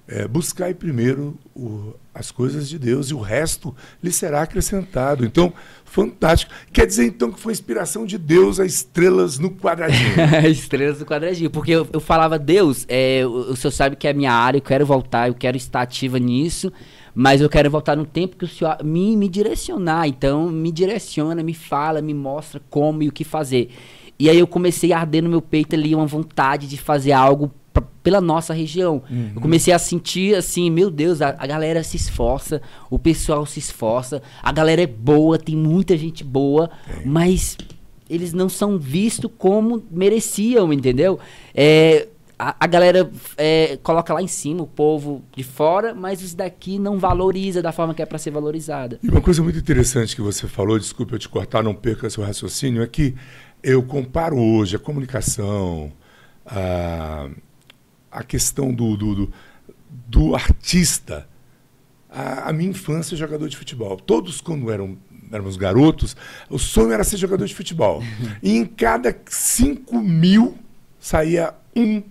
É, 0.06 0.26
primeiro 0.74 1.38
o, 1.54 1.94
as 2.18 2.32
coisas 2.32 2.68
de 2.68 2.78
Deus 2.78 3.10
e 3.10 3.14
o 3.14 3.20
resto 3.20 3.74
lhe 4.02 4.10
será 4.10 4.42
acrescentado. 4.42 5.24
Então, 5.24 5.52
fantástico. 5.84 6.52
Quer 6.72 6.86
dizer, 6.86 7.06
então, 7.06 7.30
que 7.30 7.38
foi 7.38 7.52
inspiração 7.52 8.04
de 8.04 8.18
Deus 8.18 8.58
a 8.58 8.66
estrelas 8.66 9.38
no 9.38 9.50
quadradinho. 9.50 10.14
estrelas 10.50 10.98
no 10.98 11.06
quadradinho. 11.06 11.48
Porque 11.48 11.70
eu, 11.70 11.86
eu 11.92 12.00
falava, 12.00 12.38
Deus, 12.38 12.84
é, 12.88 13.22
o, 13.24 13.52
o 13.52 13.56
senhor 13.56 13.70
sabe 13.70 13.94
que 13.94 14.08
é 14.08 14.10
a 14.10 14.14
minha 14.14 14.32
área, 14.32 14.58
eu 14.58 14.62
quero 14.62 14.84
voltar, 14.84 15.28
eu 15.28 15.34
quero 15.34 15.56
estar 15.56 15.82
ativa 15.82 16.18
nisso, 16.18 16.72
mas 17.14 17.40
eu 17.40 17.48
quero 17.48 17.70
voltar 17.70 17.96
no 17.96 18.04
tempo 18.04 18.36
que 18.36 18.44
o 18.44 18.48
senhor 18.48 18.76
me, 18.82 19.16
me 19.16 19.28
direcionar. 19.28 20.08
Então, 20.08 20.50
me 20.50 20.72
direciona, 20.72 21.42
me 21.42 21.54
fala, 21.54 22.02
me 22.02 22.14
mostra 22.14 22.60
como 22.68 23.02
e 23.02 23.08
o 23.08 23.12
que 23.12 23.22
fazer. 23.22 23.70
E 24.18 24.28
aí 24.28 24.38
eu 24.40 24.46
comecei 24.48 24.92
a 24.92 24.98
arder 24.98 25.22
no 25.22 25.30
meu 25.30 25.40
peito 25.40 25.76
ali 25.76 25.94
uma 25.94 26.06
vontade 26.06 26.66
de 26.66 26.76
fazer 26.76 27.12
algo 27.12 27.52
pela 28.08 28.22
nossa 28.22 28.54
região. 28.54 29.02
Uhum. 29.10 29.32
Eu 29.36 29.40
comecei 29.42 29.70
a 29.70 29.78
sentir 29.78 30.34
assim, 30.34 30.70
meu 30.70 30.90
Deus, 30.90 31.20
a, 31.20 31.36
a, 31.38 31.46
galera 31.46 31.82
se 31.82 31.98
esforça, 31.98 32.62
o 32.88 32.98
pessoal 32.98 33.44
se 33.44 33.58
esforça, 33.58 34.22
a 34.42 34.50
galera 34.50 34.80
é 34.80 34.86
boa, 34.86 35.38
tem 35.38 35.54
muita 35.54 35.94
gente 35.94 36.24
boa, 36.24 36.70
é. 36.88 37.02
mas 37.04 37.58
eles 38.08 38.32
não 38.32 38.48
são 38.48 38.78
vistos 38.78 39.30
como 39.36 39.84
mereciam, 39.90 40.72
entendeu? 40.72 41.18
É, 41.54 42.08
a, 42.38 42.56
a 42.58 42.66
galera 42.66 43.10
é, 43.36 43.78
coloca 43.82 44.14
lá 44.14 44.22
em 44.22 44.26
cima 44.26 44.62
o 44.62 44.66
povo 44.66 45.22
de 45.36 45.42
fora, 45.42 45.94
mas 45.94 46.22
os 46.22 46.32
daqui 46.32 46.78
não 46.78 46.98
valoriza 46.98 47.60
da 47.60 47.72
forma 47.72 47.92
que 47.92 48.00
é 48.00 48.06
para 48.06 48.16
ser 48.16 48.30
valorizada. 48.30 48.98
E 49.02 49.08
uma 49.10 49.20
coisa 49.20 49.42
muito 49.42 49.58
interessante 49.58 50.16
que 50.16 50.22
você 50.22 50.48
falou, 50.48 50.78
desculpe 50.78 51.12
eu 51.12 51.18
te 51.18 51.28
cortar, 51.28 51.62
não 51.62 51.74
perca 51.74 52.08
seu 52.08 52.24
raciocínio, 52.24 52.82
é 52.82 52.86
que 52.86 53.14
eu 53.62 53.82
comparo 53.82 54.38
hoje 54.38 54.76
a 54.76 54.78
comunicação, 54.78 55.92
a 56.46 57.28
a 58.10 58.22
questão 58.22 58.72
do, 58.72 58.96
do, 58.96 59.14
do, 59.14 59.32
do 60.06 60.34
artista. 60.34 61.28
A, 62.10 62.48
a, 62.48 62.52
minha 62.52 62.70
infância, 62.70 63.16
jogador 63.16 63.48
de 63.48 63.56
futebol. 63.56 63.96
Todos, 63.96 64.40
quando 64.40 64.70
eram, 64.70 64.96
éramos 65.30 65.56
garotos, 65.56 66.16
o 66.48 66.58
sonho 66.58 66.92
era 66.92 67.04
ser 67.04 67.16
jogador 67.16 67.46
de 67.46 67.54
futebol. 67.54 68.02
E 68.42 68.56
em 68.56 68.64
cada 68.64 69.16
5 69.26 70.00
mil 70.00 70.56
saía 70.98 71.54
um 71.76 72.02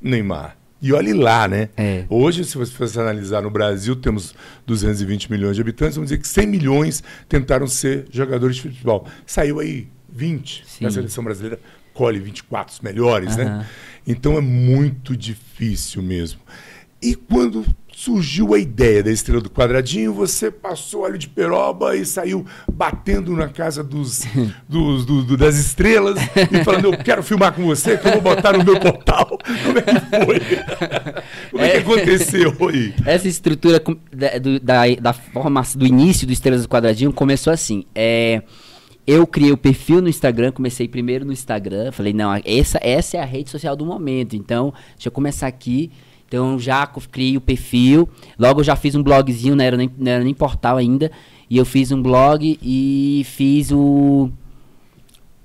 Neymar. 0.00 0.56
E 0.82 0.92
olhe 0.92 1.12
lá, 1.12 1.46
né? 1.46 1.68
É. 1.76 2.04
Hoje, 2.08 2.44
se 2.44 2.58
você 2.58 2.72
fosse 2.72 2.98
analisar 2.98 3.40
no 3.40 3.50
Brasil, 3.50 3.94
temos 3.94 4.34
220 4.66 5.30
milhões 5.30 5.54
de 5.54 5.62
habitantes, 5.62 5.94
vamos 5.94 6.10
dizer 6.10 6.20
que 6.20 6.26
100 6.26 6.46
milhões 6.48 7.04
tentaram 7.28 7.68
ser 7.68 8.06
jogadores 8.10 8.56
de 8.56 8.62
futebol. 8.62 9.06
Saiu 9.24 9.60
aí 9.60 9.86
20 10.12 10.64
Sim. 10.66 10.84
na 10.84 10.90
seleção 10.90 11.22
brasileira, 11.22 11.60
colhe 11.94 12.18
24 12.18 12.74
os 12.74 12.80
melhores, 12.80 13.36
né? 13.36 13.64
Então 14.06 14.36
é 14.36 14.40
muito 14.40 15.16
difícil 15.16 16.02
mesmo. 16.02 16.40
E 17.00 17.14
quando 17.14 17.64
surgiu 17.94 18.52
a 18.54 18.58
ideia 18.58 19.00
da 19.02 19.12
estrela 19.12 19.40
do 19.40 19.50
quadradinho, 19.50 20.12
você 20.12 20.50
passou 20.50 21.02
óleo 21.02 21.18
de 21.18 21.28
peroba 21.28 21.94
e 21.96 22.04
saiu 22.04 22.44
batendo 22.72 23.36
na 23.36 23.48
casa 23.48 23.82
dos, 23.84 24.22
dos- 24.68 25.04
do- 25.04 25.22
do- 25.22 25.36
das 25.36 25.56
estrelas 25.56 26.18
e 26.50 26.64
falando, 26.64 26.86
eu 26.86 26.96
quero 26.98 27.22
filmar 27.22 27.52
com 27.52 27.62
você, 27.64 27.96
que 27.98 28.08
eu 28.08 28.12
vou 28.12 28.20
botar 28.22 28.56
no 28.56 28.64
meu 28.64 28.78
portal. 28.80 29.38
Como 29.64 29.78
é 29.78 29.82
que 29.82 30.24
foi? 30.24 30.40
Como 31.52 31.62
é 31.62 31.68
que 31.70 31.76
É. 31.76 31.80
aconteceu 31.80 32.56
aí? 32.68 32.94
Essa 33.04 33.28
estrutura 33.28 33.80
da, 34.12 34.38
do, 34.38 34.58
da, 34.58 34.82
da 35.00 35.12
formação 35.12 35.78
do 35.78 35.86
início 35.86 36.26
do 36.26 36.32
Estrelas 36.32 36.62
do 36.62 36.68
Quadradinho 36.68 37.12
começou 37.12 37.52
assim. 37.52 37.84
É, 37.94 38.42
eu 39.06 39.26
criei 39.26 39.52
o 39.52 39.56
perfil 39.56 40.00
no 40.00 40.08
Instagram, 40.08 40.52
comecei 40.52 40.86
primeiro 40.86 41.24
no 41.24 41.32
Instagram. 41.32 41.90
Falei, 41.90 42.12
não, 42.12 42.32
essa, 42.44 42.78
essa 42.80 43.16
é 43.16 43.20
a 43.20 43.24
rede 43.24 43.50
social 43.50 43.74
do 43.74 43.84
momento. 43.84 44.36
Então, 44.36 44.72
deixa 44.94 45.08
eu 45.08 45.12
começar 45.12 45.46
aqui. 45.46 45.90
Então, 46.26 46.58
já 46.58 46.86
criei 46.86 47.36
o 47.36 47.40
perfil. 47.40 48.08
Logo, 48.38 48.62
já 48.62 48.76
fiz 48.76 48.94
um 48.94 49.02
blogzinho, 49.02 49.56
não 49.56 49.64
era 49.64 49.76
nem, 49.76 49.90
não 49.98 50.10
era 50.10 50.24
nem 50.24 50.32
portal 50.32 50.76
ainda. 50.76 51.10
E 51.50 51.58
eu 51.58 51.64
fiz 51.64 51.90
um 51.90 52.00
blog 52.00 52.58
e 52.62 53.22
fiz 53.26 53.70
o, 53.72 54.30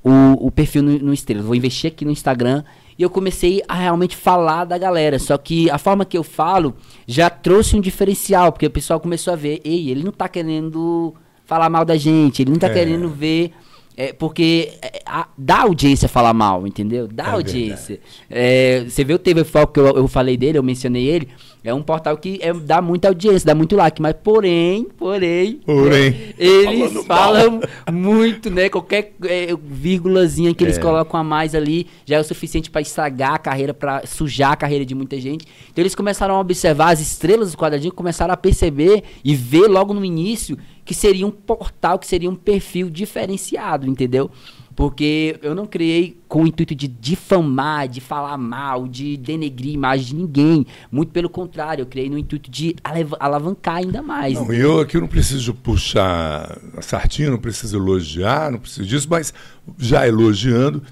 o, 0.03 0.47
o 0.47 0.51
perfil 0.51 0.84
no, 0.84 0.99
no. 0.99 1.43
Vou 1.43 1.55
investir 1.55 1.91
aqui 1.91 2.05
no 2.05 2.12
Instagram. 2.12 2.64
E 2.97 3.03
eu 3.03 3.10
comecei 3.10 3.62
a 3.68 3.76
realmente 3.76 4.16
falar 4.16 4.66
da 4.66 4.78
galera. 4.78 5.18
Só 5.20 5.38
que 5.38 5.70
a 5.70 5.78
forma 5.78 6.05
que 6.05 6.18
eu 6.18 6.24
falo 6.24 6.76
já 7.08 7.30
trouxe 7.30 7.76
um 7.76 7.82
diferencial, 7.82 8.51
porque 8.51 8.68
o 8.68 8.72
pessoal 8.72 8.99
começou 8.99 9.34
a 9.34 9.36
ver, 9.36 9.62
ei, 9.64 9.89
ele 9.89 10.03
não 10.03 10.12
tá 10.12 10.30
querendo 10.30 11.14
falar 11.47 11.69
mal 11.69 11.83
da 11.85 11.95
gente, 11.97 12.41
ele 12.43 12.51
não 12.51 12.59
tá 12.59 12.67
É. 12.67 12.73
querendo 12.73 13.09
ver. 13.09 13.51
é, 13.99 14.13
porque 14.13 14.73
é, 14.79 15.01
a- 15.07 15.27
dá 15.35 15.61
audiência 15.61 16.07
falar 16.07 16.31
mal, 16.31 16.67
entendeu? 16.67 17.07
Dá 17.11 17.29
É 17.29 17.31
audiência. 17.31 17.99
É, 18.29 18.85
você 18.87 19.03
vê 19.03 19.11
o 19.15 19.17
TV 19.17 19.43
Foco 19.43 19.73
que 19.73 19.79
eu, 19.79 19.87
eu 19.87 20.07
falei 20.07 20.37
dele, 20.37 20.55
eu 20.59 20.61
mencionei 20.61 21.07
ele. 21.07 21.27
É 21.68 21.74
um 21.74 21.82
portal 21.84 22.18
que 22.18 22.39
é, 22.41 22.53
dá 22.53 22.82
muita 22.82 23.09
audiência, 23.09 23.45
dá 23.45 23.53
muito 23.53 23.76
like, 23.76 24.01
mas 24.01 24.15
porém, 24.24 24.88
porém, 24.97 25.59
Porém, 25.65 26.34
eles 26.38 26.93
falando 27.03 27.03
falam 27.03 27.61
muito, 27.91 28.49
né? 28.49 28.70
Qualquer 28.70 29.13
é, 29.24 29.47
vírgulazinha 29.61 30.53
que 30.53 30.63
eles 30.63 30.78
É. 30.78 30.82
colocam 30.82 31.20
a 31.20 31.24
mais 31.24 31.53
ali 31.53 31.88
já 32.05 32.15
é 32.18 32.20
o 32.20 32.24
suficiente 32.24 32.70
para 32.72 32.82
estragar 32.82 33.34
a 33.34 33.38
carreira, 33.38 33.74
para 33.74 34.05
sujar 34.05 34.51
a 34.53 34.55
carreira 34.55 34.86
de 34.86 34.95
muita 34.95 35.20
gente. 35.20 35.45
Então 35.72 35.82
eles 35.82 35.95
começaram 35.95 36.36
a 36.36 36.39
observar 36.39 36.91
as 36.91 36.99
estrelas 36.99 37.51
do 37.51 37.57
quadradinho, 37.57 37.93
começaram 37.93 38.34
a 38.34 38.38
perceber 38.38 39.03
e 39.24 39.36
ver 39.36 39.68
logo 39.68 39.93
no 39.93 40.05
início 40.05 40.57
que 40.86 40.93
seria 40.93 41.28
um 41.28 41.32
portal, 41.32 41.99
que 41.99 42.07
seria 42.07 42.30
um 42.30 42.36
perfil 42.36 42.89
diferenciado, 42.89 43.88
entendeu? 43.89 44.32
Porque 44.78 45.39
eu 45.41 45.55
não 45.55 45.65
criei 45.65 46.21
com 46.28 46.43
o 46.43 46.47
intuito 46.47 46.75
de 46.75 46.88
difamar, 46.88 47.88
de 47.88 47.99
falar 47.99 48.38
mal, 48.38 48.88
de 48.88 49.17
denegrir 49.17 49.71
a 49.71 49.73
imagem 49.73 50.05
de 50.05 50.15
ninguém. 50.15 50.67
Muito 50.91 51.11
pelo 51.11 51.28
contrário, 51.32 51.82
eu 51.82 51.88
criei 51.88 52.11
no 52.11 52.17
intuito 52.17 52.51
de 52.51 52.75
alavancar 53.19 53.78
ainda 53.78 54.03
mais. 54.03 54.36
Não, 54.36 54.53
eu 54.53 54.80
aqui 54.80 54.99
não 54.99 55.07
preciso 55.07 55.51
puxar 55.55 56.59
a 56.78 56.82
sardinha, 56.84 57.32
não 57.32 57.39
preciso 57.39 57.75
elogiar, 57.75 58.51
não 58.51 58.59
preciso 58.59 58.86
disso, 58.86 59.07
mas 59.09 59.34
já 59.80 60.07
elogiando, 60.07 60.84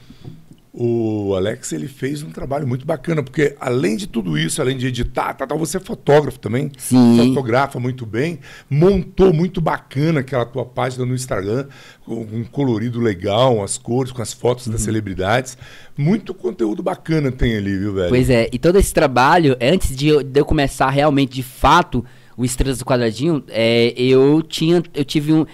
o 0.77 1.33
Alex 1.35 1.71
ele 1.71 1.87
fez 1.87 2.21
um 2.21 2.29
trabalho 2.29 2.67
muito 2.67 2.85
bacana, 2.85 3.23
porque 3.23 3.55
além 3.61 3.95
de 3.95 4.07
tudo 4.07 4.37
isso, 4.37 4.61
além 4.61 4.75
de 4.77 4.87
editar, 4.87 5.33
tá, 5.33 5.47
tá, 5.47 5.55
você 5.55 5.77
é 5.77 5.79
fotógrafo 5.79 6.37
também, 6.37 6.69
Sim. 6.77 7.29
fotografa 7.29 7.79
muito 7.79 8.05
bem, 8.05 8.39
montou 8.69 9.31
muito 9.31 9.61
bacana 9.61 10.19
aquela 10.19 10.45
tua 10.45 10.65
página 10.65 11.05
no 11.05 11.15
Instagram, 11.15 11.67
com 12.03 12.15
um 12.15 12.43
colorido 12.43 12.99
legal, 12.99 13.63
as 13.63 13.77
cores, 13.77 14.11
com 14.11 14.21
as 14.21 14.33
fotos 14.33 14.67
Uhum. 14.67 14.73
das 14.73 14.81
celebridades. 14.81 15.57
Muito 15.97 16.33
conteúdo 16.33 16.83
bacana 16.83 17.31
tem 17.31 17.55
ali, 17.55 17.77
viu, 17.77 17.93
velho? 17.93 18.09
Pois 18.09 18.29
é, 18.29 18.49
e 18.51 18.59
todo 18.59 18.77
esse 18.77 18.93
trabalho, 18.93 19.55
antes 19.61 19.95
de 19.95 20.09
eu, 20.09 20.21
de 20.21 20.41
eu 20.41 20.43
começar 20.45 20.89
realmente, 20.89 21.35
de 21.35 21.43
fato, 21.43 22.03
o 22.35 22.43
Estrelas 22.43 22.79
do 22.79 22.85
Quadradinho, 22.85 23.41
é, 23.47 23.93
eu 23.95 24.41
tinha, 24.41 24.83
eu 24.93 25.05
tive 25.05 25.31
um, 25.31 25.45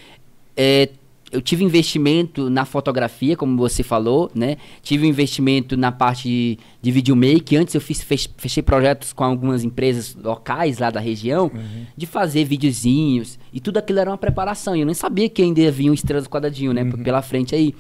é, 0.57 0.89
eu 1.31 1.41
tive 1.41 1.63
investimento 1.63 2.49
na 2.49 2.65
fotografia, 2.65 3.37
como 3.37 3.55
você 3.57 3.83
falou, 3.83 4.29
né? 4.35 4.57
Tive 4.81 5.05
um 5.05 5.09
investimento 5.09 5.77
na 5.77 5.91
parte 5.91 6.27
de, 6.27 6.57
de 6.81 6.91
videomake. 6.91 7.55
Antes 7.55 7.73
eu 7.73 7.81
fiz, 7.81 8.01
fech- 8.03 8.29
fechei 8.37 8.61
projetos 8.61 9.13
com 9.13 9.23
algumas 9.23 9.63
empresas 9.63 10.15
locais 10.15 10.79
lá 10.79 10.89
da 10.89 10.99
região, 10.99 11.49
de 11.95 12.05
fazer 12.05 12.43
videozinhos, 12.43 13.39
e 13.53 13.59
tudo 13.59 13.77
aquilo 13.77 13.99
era 13.99 14.09
uma 14.09 14.17
preparação. 14.17 14.75
E 14.75 14.81
eu 14.81 14.85
nem 14.85 14.95
sabia 14.95 15.29
que 15.29 15.41
ainda 15.41 15.61
ia 15.61 15.71
vir 15.71 15.89
o 15.89 15.93
Estrelas 15.93 16.25
do 16.25 16.29
Quadradinho, 16.29 16.73
né? 16.73 16.83
Pela 17.03 17.21
frente 17.21 17.55
aí, 17.55 17.73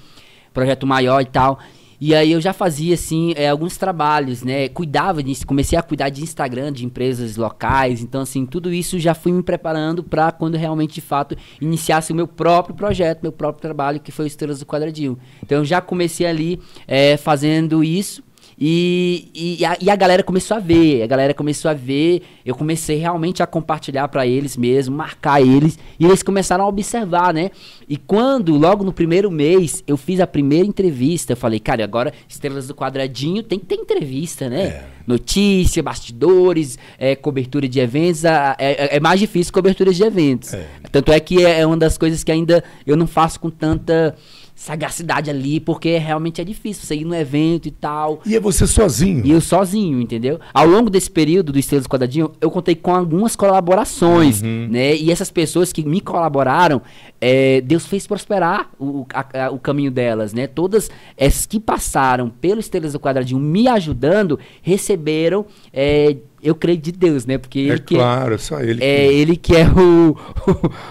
projeto 0.53 0.87
maior 0.87 1.21
e 1.21 1.25
tal. 1.25 1.59
E 2.03 2.15
aí 2.15 2.31
eu 2.31 2.41
já 2.41 2.51
fazia, 2.51 2.95
assim, 2.95 3.31
é, 3.35 3.47
alguns 3.47 3.77
trabalhos, 3.77 4.41
né? 4.41 4.67
Cuidava 4.69 5.21
disso, 5.21 5.45
comecei 5.45 5.77
a 5.77 5.83
cuidar 5.83 6.09
de 6.09 6.23
Instagram, 6.23 6.73
de 6.73 6.83
empresas 6.83 7.37
locais. 7.37 8.01
Então, 8.01 8.21
assim, 8.21 8.43
tudo 8.43 8.73
isso 8.73 8.97
já 8.97 9.13
fui 9.13 9.31
me 9.31 9.43
preparando 9.43 10.03
para 10.03 10.31
quando 10.31 10.55
realmente, 10.55 10.95
de 10.95 11.01
fato, 11.01 11.37
iniciasse 11.61 12.11
o 12.11 12.15
meu 12.15 12.27
próprio 12.27 12.73
projeto, 12.73 13.21
meu 13.21 13.31
próprio 13.31 13.61
trabalho, 13.61 13.99
que 13.99 14.11
foi 14.11 14.25
o 14.25 14.27
Estrelas 14.27 14.57
do 14.57 14.65
Quadradinho. 14.65 15.15
Então, 15.43 15.59
eu 15.59 15.65
já 15.65 15.79
comecei 15.79 16.25
ali 16.25 16.59
é, 16.87 17.17
fazendo 17.17 17.83
isso. 17.83 18.23
E, 18.63 19.57
e, 19.59 19.65
a, 19.65 19.75
e 19.81 19.89
a 19.89 19.95
galera 19.95 20.21
começou 20.21 20.55
a 20.55 20.59
ver, 20.59 21.01
a 21.01 21.07
galera 21.07 21.33
começou 21.33 21.71
a 21.71 21.73
ver, 21.73 22.21
eu 22.45 22.53
comecei 22.53 22.95
realmente 22.97 23.41
a 23.41 23.47
compartilhar 23.47 24.07
para 24.07 24.27
eles 24.27 24.55
mesmo, 24.55 24.95
marcar 24.95 25.41
eles, 25.41 25.79
e 25.99 26.05
eles 26.05 26.21
começaram 26.21 26.63
a 26.63 26.67
observar, 26.67 27.33
né? 27.33 27.49
E 27.89 27.97
quando, 27.97 28.55
logo 28.55 28.83
no 28.83 28.93
primeiro 28.93 29.31
mês, 29.31 29.83
eu 29.87 29.97
fiz 29.97 30.19
a 30.19 30.27
primeira 30.27 30.67
entrevista, 30.67 31.33
eu 31.33 31.37
falei, 31.37 31.59
cara, 31.59 31.83
agora 31.83 32.13
Estrelas 32.29 32.67
do 32.67 32.75
Quadradinho 32.75 33.41
tem 33.41 33.57
que 33.57 33.65
ter 33.65 33.75
entrevista, 33.75 34.47
né? 34.47 34.61
É. 34.63 34.85
Notícia, 35.07 35.81
bastidores, 35.81 36.77
é, 36.99 37.15
cobertura 37.15 37.67
de 37.67 37.79
eventos, 37.79 38.25
a- 38.25 38.55
é, 38.59 38.97
é 38.97 38.99
mais 38.99 39.19
difícil 39.19 39.51
cobertura 39.51 39.91
de 39.91 40.03
eventos. 40.03 40.53
É. 40.53 40.67
Tanto 40.91 41.11
é 41.11 41.19
que 41.19 41.43
é 41.43 41.61
é 41.61 41.65
uma 41.65 41.77
das 41.77 41.97
coisas 41.97 42.23
que 42.23 42.31
ainda 42.31 42.63
eu 42.85 42.95
não 42.95 43.07
faço 43.07 43.39
com 43.39 43.49
tanta 43.49 44.15
sagacidade 44.61 45.29
ali, 45.29 45.59
porque 45.59 45.97
realmente 45.97 46.39
é 46.39 46.43
difícil 46.43 46.85
você 46.85 46.95
ir 46.95 47.03
no 47.05 47.15
evento 47.15 47.67
e 47.67 47.71
tal. 47.71 48.21
E 48.25 48.35
é 48.35 48.39
você 48.39 48.67
sozinho. 48.67 49.25
E 49.25 49.31
eu 49.31 49.41
sozinho, 49.41 49.99
entendeu? 49.99 50.39
Ao 50.53 50.67
longo 50.67 50.87
desse 50.89 51.09
período 51.09 51.51
do 51.51 51.57
Estrelas 51.57 51.85
do 51.85 51.89
Quadradinho, 51.89 52.31
eu 52.39 52.51
contei 52.51 52.75
com 52.75 52.93
algumas 52.93 53.35
colaborações, 53.35 54.41
né? 54.41 54.95
E 54.95 55.11
essas 55.11 55.31
pessoas 55.31 55.73
que 55.73 55.83
me 55.83 55.99
colaboraram, 55.99 56.79
é, 57.19 57.59
Deus 57.61 57.87
fez 57.87 58.05
prosperar 58.05 58.69
o, 58.79 59.05
a- 59.13 59.45
a- 59.45 59.51
o 59.51 59.57
caminho 59.57 59.89
delas, 59.89 60.31
né? 60.31 60.45
Todas 60.45 60.91
essas 61.17 61.45
que 61.47 61.59
passaram 61.59 62.29
pelo 62.29 62.59
Estrelas 62.59 62.93
do 62.93 62.99
Quadradinho 62.99 63.39
me 63.39 63.67
ajudando, 63.67 64.37
receberam, 64.61 65.45
é, 65.73 66.15
eu 66.43 66.55
creio 66.55 66.77
de 66.77 66.91
Deus, 66.91 67.25
né? 67.25 67.37
Porque 67.37 67.59
É 67.59 67.63
ele 67.63 67.79
que 67.79 67.95
claro, 67.95 68.35
é 68.35 68.37
só 68.37 68.59
ele. 68.61 68.83
é 68.83 69.07
que... 69.07 69.13
ele 69.13 69.35
que 69.35 69.55
é 69.55 69.67
o, 69.67 70.17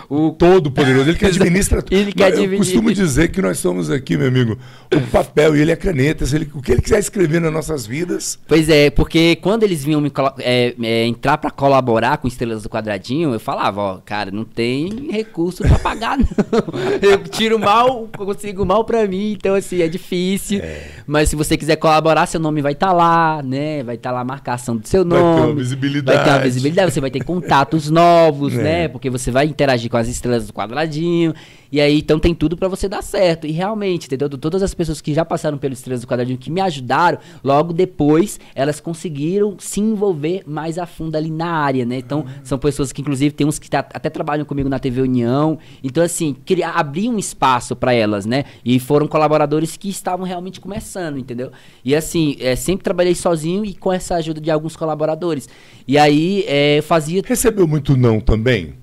o, 0.09 0.27
o 0.27 0.31
todo 0.33 0.71
poderoso, 0.71 1.11
ele 1.11 1.19
que 1.19 1.27
administra 1.27 1.85
Ele 1.91 2.13
que 2.13 2.21
Mas 2.23 2.35
Eu 2.35 2.41
administra. 2.45 2.59
costumo 2.59 2.93
dizer 2.93 3.29
que 3.29 3.41
nós 3.43 3.59
somos 3.59 3.91
aqui, 3.91 4.17
meu 4.17 4.29
amigo, 4.29 4.57
o 4.95 5.01
papel 5.11 5.57
e 5.57 5.61
ele 5.61 5.73
é 5.73 5.77
caneta. 5.77 6.25
Ele- 6.35 6.51
o 6.55 6.61
que 6.63 6.73
ele 6.73 6.83
quiser 6.83 6.99
escrever 6.99 7.41
nas 7.41 7.53
nossas 7.53 7.87
vidas, 7.87 8.39
Pois 8.47 8.69
é, 8.69 8.91
porque 8.91 9.37
quando 9.37 9.63
eles 9.63 9.83
vinham 9.85 10.01
me 10.01 10.11
é, 10.39 10.75
é, 10.83 11.07
entrar 11.07 11.39
pra 11.39 11.51
colaborar 11.51 12.19
com 12.19 12.29
Estrelas 12.29 12.63
do 12.63 12.69
Quadradinho, 12.69 13.33
eu 13.33 13.41
falava, 13.41 13.81
ó, 13.81 13.99
cara, 14.05 14.31
não 14.31 14.45
tem 14.45 15.09
recurso 15.11 15.63
pra 15.63 15.79
pagar, 15.79 16.19
não. 16.19 16.27
Eu 17.01 17.19
tiro 17.25 17.59
mal, 17.59 18.09
consigo 18.17 18.65
mal 18.65 18.85
pra 18.85 19.07
mim, 19.07 19.33
então 19.33 19.55
assim, 19.55 19.81
é 19.83 19.89
difícil. 19.89 20.61
Mas 21.07 21.29
se 21.29 21.37
você 21.37 21.57
quiser 21.57 21.77
colaborar, 21.77 22.27
seu 22.27 22.39
nome 22.41 22.61
vai 22.63 22.73
estar 22.73 22.93
lá, 22.93 23.43
né? 23.43 23.83
Vai 23.83 23.95
estar 23.97 24.11
lá 24.13 24.21
a 24.21 24.25
marcação 24.25 24.77
do 24.77 24.87
seu 24.87 25.05
ter 25.05 25.15
nome. 25.47 25.55
visibilidade. 25.61 26.17
Vai 26.17 26.25
ter 26.25 26.31
uma 26.31 26.39
visibilidade, 26.41 26.93
você 26.93 27.01
vai 27.01 27.11
ter 27.11 27.25
contatos 27.25 27.89
novos, 27.91 28.55
É. 28.55 28.63
né? 28.63 28.89
Porque 28.89 29.11
você 29.11 29.31
vai 29.31 29.47
interagir 29.47 29.91
com 29.91 29.97
as 29.97 30.09
estrelas 30.09 30.47
do 30.47 30.53
quadradinho. 30.53 31.35
E 31.73 31.81
aí, 31.81 31.99
então 31.99 32.19
tem 32.19 32.35
tudo 32.35 32.57
pra 32.57 32.69
você 32.69 32.89
dar 32.89 33.03
certo. 33.03 33.47
E 33.47 33.51
realmente, 33.53 34.07
entendeu? 34.07 34.29
Todas 34.29 34.63
as 34.63 34.75
pessoas 34.75 35.01
que 35.01 35.15
já 35.15 35.25
passaram 35.25 35.57
pelos 35.59 35.79
Estrelas 35.79 36.01
do 36.01 36.07
Quadradinho 36.07 36.39
que 36.39 36.51
me 36.51 36.61
ajudaram, 36.61 37.19
logo 37.45 37.73
depois 37.73 38.41
elas 38.55 38.81
conseguiram 38.81 39.57
se 39.59 39.81
envolver 39.81 40.43
mais 40.47 40.79
a 40.79 40.87
fundo 40.87 41.17
ali 41.17 41.31
na 41.31 41.47
área, 41.51 41.85
né? 41.85 41.99
Então, 41.99 42.25
são 42.43 42.59
pessoas 42.59 42.93
que, 42.93 43.01
inclusive, 43.01 43.35
tem 43.35 43.47
uns 43.47 43.59
que 43.59 43.71
tá- 43.71 43.87
até 43.95 44.11
trabalham 44.11 44.45
comigo 44.45 44.69
na 44.69 44.79
TV 44.79 45.01
União. 45.03 45.59
Então, 45.83 46.03
assim, 46.03 46.35
queria 46.45 46.71
abrir 46.71 47.09
um 47.09 47.19
espaço 47.19 47.77
pra 47.77 47.93
elas, 47.93 48.27
né? 48.27 48.45
E 48.65 48.79
foram 48.81 49.07
colaboradores 49.07 49.77
que 49.77 49.89
estavam 49.89 50.27
realmente 50.27 50.61
começando, 50.61 51.19
entendeu? 51.19 51.51
E 51.85 51.95
assim, 51.95 52.37
é, 52.41 52.57
sempre 52.57 52.83
trabalhei 52.83 53.15
sozinho 53.15 53.65
e 53.65 53.75
com 53.75 53.93
essa 53.93 54.17
ajuda 54.17 54.41
de 54.41 54.51
alguns 54.51 54.75
colaboradores. 54.77 55.49
E 55.87 55.97
aí, 55.97 56.45
é, 56.47 56.83
fazia. 56.83 57.23
recebeu 57.25 57.67
muito 57.69 57.97
não 57.97 58.21
também? 58.21 58.80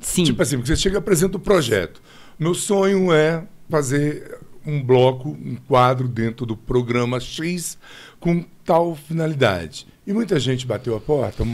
Sim. 0.00 0.24
Tipo 0.24 0.42
assim, 0.42 0.56
você 0.56 0.76
chega 0.76 0.96
e 0.96 0.98
apresenta 0.98 1.36
o 1.36 1.40
projeto. 1.40 2.02
Meu 2.38 2.54
sonho 2.54 3.12
é 3.12 3.44
fazer 3.68 4.38
um 4.66 4.82
bloco, 4.82 5.30
um 5.30 5.56
quadro 5.68 6.08
dentro 6.08 6.46
do 6.46 6.56
programa 6.56 7.20
X 7.20 7.78
com 8.18 8.44
tal 8.64 8.94
finalidade. 8.94 9.86
E 10.06 10.12
muita 10.12 10.38
gente 10.40 10.66
bateu 10.66 10.96
a 10.96 11.00
porta? 11.00 11.46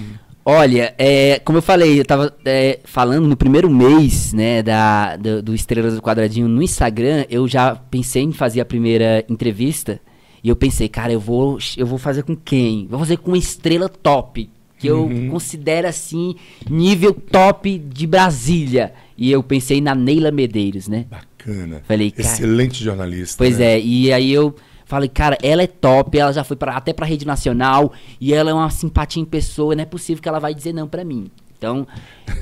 Olha, 0.44 0.94
é, 0.96 1.38
como 1.40 1.58
eu 1.58 1.62
falei, 1.62 2.00
eu 2.00 2.04
tava 2.04 2.34
é, 2.44 2.80
falando 2.84 3.28
no 3.28 3.36
primeiro 3.36 3.68
mês, 3.68 4.32
né, 4.32 4.62
da, 4.62 5.16
do, 5.16 5.42
do 5.42 5.54
Estrelas 5.54 5.94
do 5.94 6.02
Quadradinho 6.02 6.48
no 6.48 6.62
Instagram, 6.62 7.24
eu 7.28 7.46
já 7.46 7.74
pensei 7.74 8.22
em 8.22 8.32
fazer 8.32 8.60
a 8.60 8.64
primeira 8.64 9.24
entrevista. 9.28 10.00
E 10.42 10.48
eu 10.48 10.56
pensei, 10.56 10.88
cara, 10.88 11.12
eu 11.12 11.20
vou, 11.20 11.58
eu 11.76 11.86
vou 11.86 11.98
fazer 11.98 12.22
com 12.22 12.34
quem? 12.34 12.86
Vou 12.88 12.98
fazer 12.98 13.18
com 13.18 13.30
uma 13.30 13.38
estrela 13.38 13.88
top. 13.88 14.48
Que 14.80 14.86
eu 14.88 15.04
Uhum. 15.04 15.28
considero 15.28 15.86
assim, 15.86 16.34
nível 16.68 17.12
top 17.14 17.78
de 17.78 18.06
Brasília. 18.06 18.92
E 19.16 19.30
eu 19.30 19.42
pensei 19.42 19.80
na 19.80 19.94
Neila 19.94 20.30
Medeiros, 20.30 20.88
né? 20.88 21.04
Bacana. 21.10 21.82
Falei, 21.86 22.10
cara- 22.10 22.26
Excelente 22.28 22.82
jornalista. 22.82 23.36
Pois 23.38 23.58
né? 23.58 23.74
é, 23.74 23.80
e 23.80 24.10
aí 24.12 24.32
eu 24.32 24.56
falei, 24.86 25.08
cara, 25.08 25.36
ela 25.42 25.62
é 25.62 25.66
top, 25.66 26.18
ela 26.18 26.32
já 26.32 26.42
foi 26.42 26.56
pra, 26.56 26.74
até 26.76 26.92
pra 26.92 27.06
rede 27.06 27.26
nacional, 27.26 27.92
e 28.20 28.32
ela 28.34 28.50
é 28.50 28.54
uma 28.54 28.70
simpatia 28.70 29.22
em 29.22 29.26
pessoa, 29.26 29.74
não 29.76 29.82
é 29.82 29.86
possível 29.86 30.20
que 30.22 30.28
ela 30.28 30.40
vai 30.40 30.54
dizer 30.54 30.72
não 30.72 30.88
pra 30.88 31.04
mim. 31.04 31.30
Então, 31.60 31.86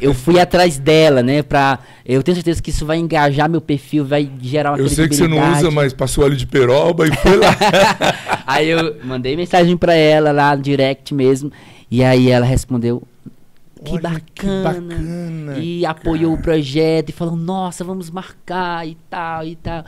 eu 0.00 0.14
fui 0.14 0.38
atrás 0.38 0.78
dela, 0.78 1.24
né, 1.24 1.42
pra... 1.42 1.80
Eu 2.06 2.22
tenho 2.22 2.36
certeza 2.36 2.62
que 2.62 2.70
isso 2.70 2.86
vai 2.86 2.98
engajar 2.98 3.50
meu 3.50 3.60
perfil, 3.60 4.04
vai 4.04 4.30
gerar 4.40 4.70
uma 4.70 4.78
Eu 4.78 4.88
sei 4.88 5.08
que 5.08 5.16
você 5.16 5.26
não 5.26 5.38
usa, 5.54 5.72
mas 5.72 5.92
passou 5.92 6.22
óleo 6.22 6.36
de 6.36 6.46
peroba 6.46 7.04
e 7.04 7.12
foi 7.16 7.36
lá. 7.36 7.48
aí 8.46 8.68
eu 8.68 8.96
mandei 9.02 9.36
mensagem 9.36 9.76
pra 9.76 9.92
ela 9.92 10.30
lá 10.30 10.54
no 10.54 10.62
direct 10.62 11.12
mesmo, 11.12 11.50
e 11.90 12.04
aí 12.04 12.30
ela 12.30 12.46
respondeu... 12.46 13.02
Que 13.84 13.92
Olha, 13.92 14.00
bacana. 14.02 14.22
que 14.34 14.46
bacana, 14.46 15.58
E 15.58 15.86
apoiou 15.86 16.34
o 16.34 16.42
projeto 16.42 17.10
e 17.10 17.12
falou, 17.12 17.36
nossa, 17.36 17.82
vamos 17.84 18.10
marcar 18.10 18.86
e 18.86 18.96
tal 19.08 19.44
e 19.44 19.54
tal. 19.56 19.84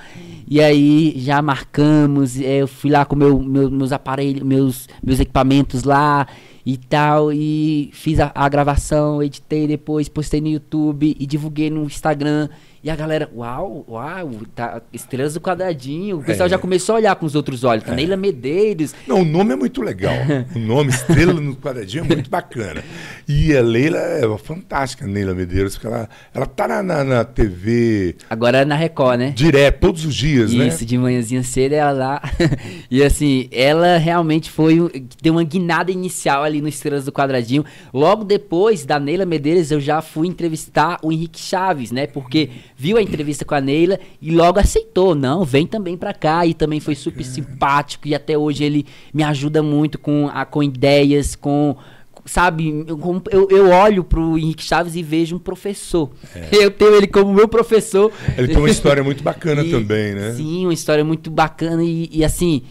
E 0.49 0.61
aí 0.61 1.15
já 1.17 1.43
marcamos, 1.43 2.41
eh, 2.41 2.63
eu 2.63 2.69
fui 2.69 2.89
lá 2.91 3.05
com 3.05 3.17
meu, 3.17 3.41
meu- 3.41 3.69
meus 3.69 3.91
aparelhos, 3.91 4.43
meus, 4.45 4.89
meus 5.03 5.19
equipamentos 5.19 5.83
lá 5.83 6.27
e 6.65 6.77
tal. 6.77 7.33
E 7.33 7.91
fiz 7.93 8.21
a, 8.21 8.31
a 8.35 8.49
gravação, 8.49 9.23
editei 9.23 9.67
depois, 9.67 10.09
postei 10.09 10.41
no 10.41 10.49
YouTube 10.49 11.17
e 11.19 11.27
divulguei 11.27 11.71
no 11.71 11.85
Instagram. 11.85 12.49
E 12.83 12.89
a 12.89 12.97
galera, 12.97 13.29
uau, 13.37 13.85
uau, 13.87 14.31
tá, 14.55 14.81
estrelas 14.91 15.35
do 15.35 15.41
quadradinho. 15.41 16.19
O 16.19 16.25
pessoal 16.25 16.47
É. 16.47 16.51
já 16.51 16.57
começou 16.59 16.95
a 16.95 16.99
olhar 16.99 17.15
com 17.15 17.27
os 17.27 17.35
outros 17.35 17.63
olhos. 17.63 17.85
Tá 17.85 17.95
Neila 17.95 18.17
Medeiros. 18.17 18.95
Não, 19.07 19.21
o 19.21 19.25
nome 19.25 19.53
é 19.53 19.57
muito 19.57 19.83
legal. 19.83 20.15
O 20.57 20.59
nome 20.59 20.89
Estrela 20.91 21.35
no 21.35 21.55
Quadradinho 21.57 22.05
é 22.05 22.07
muito 22.07 22.31
bacana. 22.31 22.83
E 23.29 23.55
a 23.55 23.61
Leila 23.61 23.99
é 23.99 24.27
uma 24.27 24.39
fantástica, 24.39 25.05
a 25.05 25.09
Neila 25.09 25.35
Medeiros, 25.35 25.75
porque 25.75 25.87
ela, 25.87 26.09
ela 26.33 26.47
tá 26.47 26.67
na, 26.67 26.83
na, 26.83 27.05
na 27.05 27.25
TV 27.25 28.17
Agora 28.31 28.59
é 28.59 28.65
na 28.65 28.77
Record, 28.77 29.19
né? 29.19 29.31
direto, 29.37 29.81
todos 29.81 30.05
os 30.07 30.15
dias, 30.15 30.53
né? 30.53 30.69
Isso, 30.69 30.85
de 30.87 30.97
manhãzinha 30.97 31.43
cedo 31.43 31.73
ela 31.75 31.91
lá. 31.93 32.23
e 32.91 33.03
assim, 33.03 33.49
ela 33.53 33.99
realmente 33.99 34.51
foi. 34.51 35.05
Deu 35.23 35.35
uma 35.35 35.45
guinada 35.45 35.91
inicial 35.93 36.43
ali 36.45 36.61
no 36.63 36.69
Estrelas 36.69 37.05
do 37.05 37.13
Quadradinho. 37.13 37.65
Logo 37.93 38.25
depois 38.25 38.87
da 38.87 38.99
Neila 38.99 39.27
Medeiros, 39.27 39.71
eu 39.71 39.81
já 39.81 40.01
fui 40.01 40.27
entrevistar 40.27 40.99
o 41.03 41.13
Henrique 41.13 41.39
Chaves, 41.41 41.91
né? 41.93 42.07
Porque 42.07 42.49
viu 42.81 42.97
a 42.97 43.03
entrevista 43.03 43.45
com 43.45 43.55
a 43.55 43.61
Neila 43.61 44.01
e 44.23 44.31
logo 44.31 44.59
aceitou. 44.59 45.15
Não, 45.15 45.45
vem 45.45 45.67
também 45.67 45.99
pra 45.99 46.15
cá. 46.15 46.47
E 46.47 46.55
também 46.55 46.81
foi 46.81 46.95
super 46.95 47.23
simpático. 47.23 48.09
E 48.09 48.15
até 48.15 48.39
hoje 48.39 48.65
ele 48.65 48.87
me 49.13 49.23
ajuda 49.23 49.63
muito 49.63 49.99
com, 49.99 50.31
a, 50.33 50.47
com 50.47 50.63
ideias, 50.63 51.37
com. 51.37 51.77
Sabe, 52.25 52.85
eu, 52.87 53.49
eu, 53.51 53.71
olho 53.71 54.05
pro 54.05 54.39
Henrique 54.39 54.63
Chaves 54.63 54.95
e 54.95 55.03
vejo 55.03 55.37
um 55.37 55.39
professor. 55.39 56.11
Eu 56.53 56.71
tenho 56.71 56.95
ele 56.95 57.07
como 57.07 57.33
meu 57.33 57.49
professor. 57.49 58.13
Ele 58.37 58.49
tem 58.49 58.59
uma 58.59 58.69
história 58.71 59.03
muito 59.03 59.23
bacana 59.23 59.65
E- 59.65 59.71
também, 59.71 60.15
né? 60.15 60.35
Sim, 60.35 60.67
uma 60.67 60.75
história 60.75 61.03
muito 61.03 61.31
bacana 61.31 61.83
e, 61.83 62.11
e, 62.13 62.23
assim, 62.23 62.63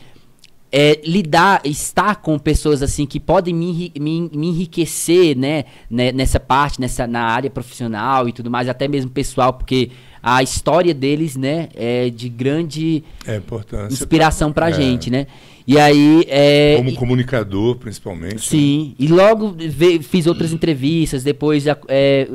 é, 0.72 1.00
lidar, 1.04 1.62
estar 1.66 2.18
com 2.18 2.38
pessoas 2.38 2.82
assim 2.84 3.06
que 3.06 3.20
podem 3.20 3.54
me, 3.54 3.92
me, 4.00 4.30
me 4.34 4.48
enriquecer, 4.50 5.36
né, 5.36 5.66
né, 5.90 6.12
nessa 6.12 6.40
parte, 6.40 6.80
nessa, 6.80 7.08
na 7.08 7.22
área 7.24 7.50
profissional 7.50 8.28
e 8.30 8.32
tudo 8.32 8.52
mais, 8.52 8.70
até 8.70 8.88
mesmo 8.88 9.10
pessoal, 9.10 9.54
porque 9.54 9.90
a 10.22 10.44
história 10.44 10.94
deles, 10.94 11.36
né, 11.36 11.70
é 11.76 12.10
de 12.10 12.30
grande 12.30 13.04
É 13.26 13.42
inspiração 13.90 14.52
pra 14.52 14.70
É. 14.70 14.74
gente, 14.74 15.10
né? 15.10 15.26
E 15.66 15.78
aí, 15.78 16.26
é, 16.28 16.76
Como 16.78 16.96
comunicador, 16.96 17.76
principalmente. 17.78 18.34
né? 18.36 18.40
Sim, 18.40 18.96
e 18.98 19.08
logo 19.08 19.56
ve- 19.56 20.02
fiz 20.02 20.26
outras 20.26 20.52
entrevistas, 20.52 21.24
depois 21.24 21.66
é, 21.88 22.28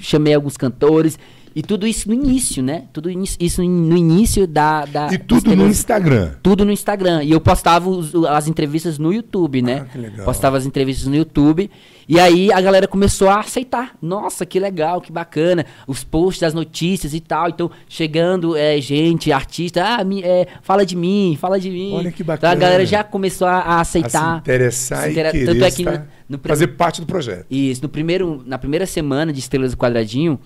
chamei 0.00 0.34
alguns 0.34 0.56
cantores, 0.56 1.18
e 1.56 1.62
tudo 1.62 1.86
isso 1.86 2.08
no 2.08 2.14
início, 2.14 2.62
né? 2.62 2.84
Tudo 2.92 3.08
isso, 3.10 3.62
no 3.62 3.96
início 3.96 4.46
da. 4.46 4.84
da 4.84 5.12
E 5.12 5.18
tudo 5.18 5.54
no 5.54 5.66
Instagram. 5.68 6.32
tudo 6.42 6.64
no 6.64 6.72
Instagram. 6.72 7.22
E 7.22 7.30
eu 7.30 7.40
postava 7.40 7.88
os- 7.88 8.14
as 8.26 8.48
entrevistas 8.48 8.98
no 8.98 9.12
YouTube, 9.12 9.62
né? 9.62 9.82
Ah, 9.82 9.92
que 9.92 9.98
legal. 9.98 10.24
Postava 10.24 10.56
as 10.56 10.66
entrevistas 10.66 11.06
no 11.06 11.14
YouTube. 11.14 11.70
E 12.06 12.20
aí 12.20 12.52
a 12.52 12.60
galera 12.60 12.86
começou 12.86 13.30
a 13.30 13.40
aceitar. 13.40 13.96
Nossa, 14.02 14.44
que 14.44 14.58
legal, 14.60 15.00
que 15.00 15.10
bacana. 15.12 15.64
Os 15.86 16.04
posts, 16.04 16.42
as 16.42 16.52
notícias 16.52 17.14
e 17.14 17.20
tal. 17.20 17.48
Então, 17.48 17.70
chegando 17.88 18.56
é, 18.56 18.78
gente, 18.80 19.32
artista, 19.32 19.82
ah, 19.84 20.04
me- 20.04 20.22
é, 20.22 20.46
fala 20.62 20.84
de 20.84 20.94
mim, 20.96 21.38
fala 21.40 21.58
de 21.58 21.70
mim. 21.70 21.92
Olha 21.94 22.10
que 22.12 22.22
Então 22.22 22.34
a 22.34 22.36
bacana. 22.36 22.56
galera 22.56 22.84
já 22.84 23.02
começou 23.04 23.46
a, 23.46 23.58
a 23.60 23.74
A 23.76 23.80
aceitar. 23.80 24.34
se 24.34 24.38
interessar 24.40 25.04
se 25.04 25.10
e 25.10 25.44
Tanto 25.46 25.64
é 25.64 25.70
que 25.70 25.82
estar- 25.82 25.98
no- 26.00 26.06
no 26.30 26.38
prim- 26.38 26.48
fazer 26.50 26.66
parte 26.68 27.00
do 27.00 27.06
projeto. 27.06 27.46
Isso, 27.50 27.80
no 27.82 27.88
primeiro, 27.88 28.42
na 28.44 28.58
primeira 28.58 28.84
semana 28.86 29.32
de 29.32 29.38
Estrelas 29.40 29.70
do 29.70 29.76
Quadradinho, 29.78 30.38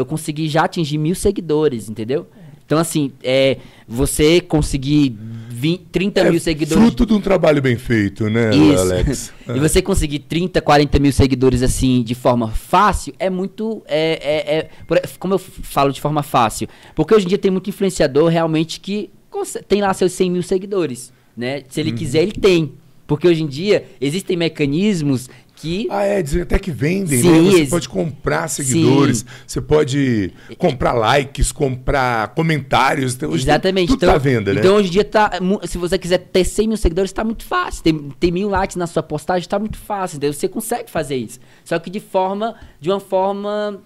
eu 0.00 0.04
consegui 0.06 0.48
já 0.48 0.64
atingir 0.64 0.98
mil 0.98 1.14
seguidores, 1.14 1.88
entendeu? 1.88 2.26
Então, 2.66 2.78
assim, 2.78 3.10
é, 3.22 3.56
você 3.88 4.40
conseguir 4.40 5.16
20, 5.50 5.80
30 5.90 6.30
mil 6.30 6.38
seguidores. 6.40 6.82
fruto 6.84 7.04
de 7.04 7.12
um 7.12 7.20
trabalho 7.20 7.60
bem 7.60 7.76
feito, 7.76 8.30
né, 8.30 8.54
Isso. 8.54 8.78
Alex? 8.80 9.32
e 9.54 9.58
você 9.58 9.82
conseguir 9.82 10.20
30, 10.20 10.60
40 10.62 10.98
mil 11.00 11.12
seguidores 11.12 11.62
assim 11.64 12.02
de 12.02 12.14
forma 12.14 12.48
fácil 12.48 13.12
é 13.18 13.28
muito. 13.28 13.82
É, 13.88 14.68
é- 14.92 14.96
é- 14.96 15.02
como 15.18 15.34
eu 15.34 15.38
falo 15.38 15.92
de 15.92 16.00
forma 16.00 16.22
fácil? 16.22 16.68
Porque 16.94 17.12
hoje 17.12 17.26
em 17.26 17.28
dia 17.28 17.38
tem 17.38 17.50
muito 17.50 17.68
influenciador 17.68 18.28
realmente 18.28 18.78
que 18.80 19.10
tem 19.68 19.80
lá 19.80 19.92
seus 19.92 20.12
100 20.12 20.30
mil 20.30 20.42
seguidores. 20.42 21.12
Né? 21.36 21.62
Se 21.68 21.80
Uhum. 21.80 21.88
ele 21.88 21.96
quiser, 21.96 22.22
ele 22.22 22.32
tem. 22.32 22.72
Porque 23.06 23.26
hoje 23.26 23.42
em 23.42 23.46
dia 23.48 23.84
existem 24.00 24.36
mecanismos 24.36 25.28
que. 25.60 25.86
Ah, 25.90 26.02
é, 26.04 26.22
dizer 26.22 26.42
até 26.42 26.58
que 26.58 26.70
vendem, 26.70 27.20
Sim, 27.20 27.30
né? 27.30 27.50
Você 27.50 27.58
ex- 27.58 27.70
pode 27.70 27.88
comprar 27.88 28.48
seguidores, 28.48 29.24
você 29.46 29.60
pode 29.60 30.32
comprar 30.58 30.92
likes, 30.92 31.52
comprar 31.52 32.28
comentários. 32.34 33.14
Então, 33.14 33.30
hoje 33.30 33.44
Exatamente. 33.44 33.88
Tudo 33.88 33.96
então, 33.98 34.08
tá 34.10 34.14
à 34.14 34.18
venda, 34.18 34.52
né? 34.54 34.60
Então 34.60 34.76
hoje 34.76 34.88
em 34.88 34.92
dia 34.92 35.04
tá. 35.04 35.32
Se 35.64 35.78
você 35.78 35.98
quiser 35.98 36.18
ter 36.18 36.44
100 36.44 36.68
mil 36.68 36.76
seguidores, 36.76 37.12
tá 37.12 37.22
muito 37.24 37.44
fácil. 37.44 37.82
Tem, 37.82 37.98
tem 38.18 38.30
mil 38.32 38.48
likes 38.48 38.76
na 38.76 38.86
sua 38.86 39.02
postagem, 39.02 39.48
tá 39.48 39.58
muito 39.58 39.78
fácil. 39.78 40.16
Entendeu? 40.16 40.32
Você 40.32 40.48
consegue 40.48 40.90
fazer 40.90 41.16
isso. 41.16 41.38
Só 41.64 41.78
que 41.78 41.90
de 41.90 42.00
forma. 42.00 42.54
De 42.80 42.90
uma 42.90 43.00
forma. 43.00 43.80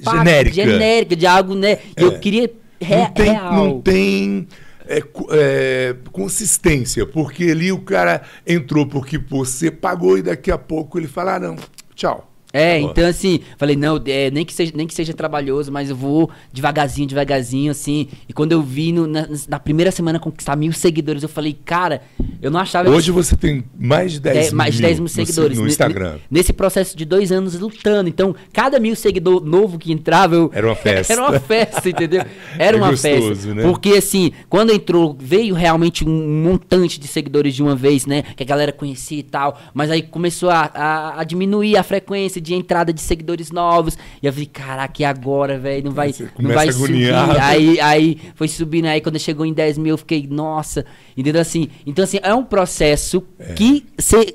Genérica. 0.00 0.54
Genérica, 0.54 1.16
de 1.16 1.26
algo, 1.26 1.54
né? 1.54 1.78
E 1.96 2.02
eu 2.02 2.18
queria. 2.18 2.50
Re, 2.78 2.96
não 2.96 3.10
tem, 3.12 3.30
real. 3.32 3.52
não 3.54 3.80
tem 3.80 4.48
é, 4.86 5.02
é, 5.30 5.96
consistência, 6.12 7.06
porque 7.06 7.44
ali 7.44 7.72
o 7.72 7.80
cara 7.80 8.22
entrou 8.46 8.86
porque 8.86 9.18
você 9.18 9.70
pagou 9.70 10.18
e 10.18 10.22
daqui 10.22 10.50
a 10.50 10.58
pouco 10.58 10.98
ele 10.98 11.08
fala, 11.08 11.36
ah, 11.36 11.40
não, 11.40 11.56
tchau. 11.94 12.35
É, 12.52 12.76
Acabou. 12.76 12.90
então 12.92 13.06
assim, 13.08 13.40
falei, 13.58 13.76
não, 13.76 14.00
é, 14.06 14.30
nem, 14.30 14.44
que 14.44 14.54
seja, 14.54 14.72
nem 14.74 14.86
que 14.86 14.94
seja 14.94 15.12
trabalhoso, 15.12 15.70
mas 15.70 15.90
eu 15.90 15.96
vou 15.96 16.30
devagarzinho, 16.52 17.06
devagarzinho, 17.06 17.70
assim. 17.70 18.08
E 18.28 18.32
quando 18.32 18.52
eu 18.52 18.62
vi 18.62 18.92
no- 18.92 19.06
na, 19.06 19.26
na 19.48 19.58
primeira 19.58 19.90
semana 19.90 20.18
conquistar 20.18 20.56
mil 20.56 20.72
seguidores, 20.72 21.22
eu 21.22 21.28
falei, 21.28 21.56
cara, 21.64 22.00
eu 22.40 22.50
não 22.50 22.58
achava 22.60 22.88
Hoje 22.88 23.10
você 23.10 23.36
tem 23.36 23.64
mais 23.78 24.12
de 24.12 24.20
10 24.20 24.36
É, 24.36 24.42
mil, 24.48 24.56
mais 24.56 24.74
de 24.74 24.80
10 24.82 24.94
mil 24.98 25.02
no- 25.02 25.08
seguidores. 25.08 25.58
no 25.58 25.64
Ne- 25.64 25.70
Instagram. 25.70 26.12
ne- 26.14 26.20
Nesse 26.30 26.52
processo 26.52 26.96
de 26.96 27.04
dois 27.04 27.30
anos 27.32 27.58
lutando. 27.58 28.08
Então, 28.08 28.34
cada 28.52 28.78
mil 28.78 28.94
seguidor 28.96 29.44
novo 29.44 29.78
que 29.78 29.92
entrava, 29.92 30.34
eu... 30.34 30.50
Era 30.54 30.66
uma 30.66 30.76
festa. 30.76 31.12
Era 31.16 31.22
uma 31.22 31.40
festa, 31.40 31.88
entendeu? 31.88 32.24
Era 32.58 32.76
É 32.76 32.80
uma 32.80 32.90
gostoso, 32.90 33.34
festa. 33.34 33.54
né? 33.54 33.62
Porque, 33.64 33.90
assim, 33.90 34.32
quando 34.48 34.72
entrou, 34.72 35.16
veio 35.18 35.54
realmente 35.54 36.04
um 36.08 36.42
montante 36.42 36.98
de 37.00 37.06
seguidores 37.08 37.54
de 37.54 37.62
uma 37.62 37.74
vez, 37.74 38.06
né? 38.06 38.22
Que 38.22 38.42
a 38.42 38.46
galera 38.46 38.72
conhecia 38.72 39.18
e 39.18 39.22
tal. 39.22 39.58
Mas 39.74 39.90
aí 39.90 40.00
começou 40.02 40.48
a, 40.48 40.70
a- 40.72 41.20
a 41.20 41.24
diminuir 41.24 41.76
a 41.76 41.82
frequência 41.82 42.35
de 42.40 42.54
entrada 42.54 42.92
de 42.92 43.00
seguidores 43.00 43.50
novos. 43.50 43.96
E 44.22 44.26
eu 44.26 44.32
falei, 44.32 44.46
caraca, 44.46 45.02
e 45.02 45.04
agora, 45.04 45.58
velho? 45.58 45.84
Não 45.84 45.92
vai, 45.92 46.14
não 46.38 46.52
vai 46.52 46.72
subir. 46.72 47.12
Aí, 47.40 47.80
aí 47.80 48.18
foi 48.34 48.48
subindo. 48.48 48.86
Aí 48.86 49.00
quando 49.00 49.18
chegou 49.18 49.46
em 49.46 49.52
10 49.52 49.78
mil, 49.78 49.94
eu 49.94 49.98
fiquei, 49.98 50.26
nossa. 50.28 50.84
Entendeu? 51.16 51.40
Assim, 51.40 51.68
então, 51.86 52.04
assim, 52.04 52.18
é 52.22 52.34
um 52.34 52.44
processo 52.44 53.22
que 53.54 53.84
você 53.98 54.34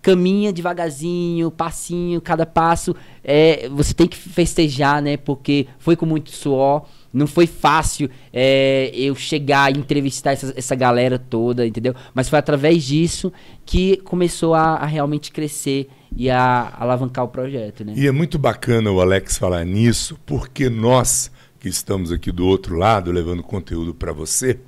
caminha 0.00 0.52
devagarzinho, 0.52 1.50
passinho, 1.50 2.20
cada 2.20 2.46
passo. 2.46 2.94
É, 3.22 3.68
você 3.68 3.92
tem 3.92 4.06
que 4.06 4.16
festejar, 4.16 5.02
né? 5.02 5.16
Porque 5.16 5.66
foi 5.78 5.96
com 5.96 6.06
muito 6.06 6.30
suor. 6.30 6.86
Não 7.12 7.26
foi 7.26 7.46
fácil 7.46 8.08
é, 8.32 8.90
eu 8.94 9.14
chegar 9.14 9.74
e 9.74 9.78
entrevistar 9.78 10.32
essa, 10.32 10.52
essa 10.56 10.74
galera 10.74 11.18
toda, 11.18 11.66
entendeu? 11.66 11.94
Mas 12.14 12.28
foi 12.28 12.38
através 12.38 12.84
disso 12.84 13.32
que 13.64 13.96
começou 13.98 14.54
a, 14.54 14.76
a 14.76 14.86
realmente 14.86 15.32
crescer 15.32 15.88
e 16.16 16.30
a 16.30 16.74
alavancar 16.78 17.24
o 17.24 17.28
projeto, 17.28 17.84
né? 17.84 17.94
E 17.96 18.06
é 18.06 18.12
muito 18.12 18.38
bacana 18.38 18.90
o 18.90 19.00
Alex 19.00 19.38
falar 19.38 19.64
nisso, 19.64 20.18
porque 20.26 20.68
nós 20.68 21.30
que 21.58 21.68
estamos 21.68 22.12
aqui 22.12 22.30
do 22.30 22.46
outro 22.46 22.76
lado 22.76 23.10
levando 23.10 23.42
conteúdo 23.42 23.94
para 23.94 24.12
você, 24.12 24.58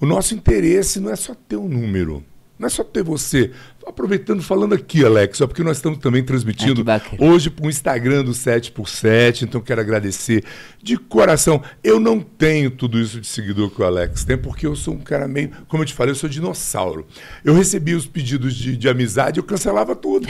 o 0.00 0.06
nosso 0.06 0.34
interesse 0.34 0.98
não 0.98 1.10
é 1.10 1.16
só 1.16 1.34
ter 1.34 1.56
um 1.56 1.68
número. 1.68 2.24
Não 2.62 2.68
é 2.68 2.70
só 2.70 2.84
ter 2.84 3.02
você. 3.02 3.50
Aproveitando, 3.84 4.40
falando 4.40 4.72
aqui, 4.76 5.04
Alex, 5.04 5.38
só 5.38 5.46
porque 5.48 5.64
nós 5.64 5.78
estamos 5.78 5.98
também 5.98 6.22
transmitindo 6.22 6.84
hoje 7.18 7.50
para 7.50 7.66
o 7.66 7.68
Instagram 7.68 8.22
do 8.22 8.30
7x7, 8.30 9.42
então 9.42 9.60
quero 9.60 9.80
agradecer 9.80 10.44
de 10.80 10.96
coração. 10.96 11.60
Eu 11.82 11.98
não 11.98 12.20
tenho 12.20 12.70
tudo 12.70 13.00
isso 13.00 13.20
de 13.20 13.26
seguidor 13.26 13.70
que 13.70 13.82
o 13.82 13.84
Alex 13.84 14.22
tem, 14.22 14.38
porque 14.38 14.64
eu 14.64 14.76
sou 14.76 14.94
um 14.94 15.00
cara 15.00 15.26
meio, 15.26 15.50
como 15.66 15.82
eu 15.82 15.86
te 15.86 15.92
falei, 15.94 16.12
eu 16.12 16.16
sou 16.16 16.28
dinossauro. 16.30 17.04
Eu 17.44 17.54
recebia 17.54 17.96
os 17.96 18.06
pedidos 18.06 18.54
de, 18.54 18.76
de 18.76 18.88
amizade, 18.88 19.40
eu 19.40 19.44
cancelava 19.44 19.96
tudo. 19.96 20.28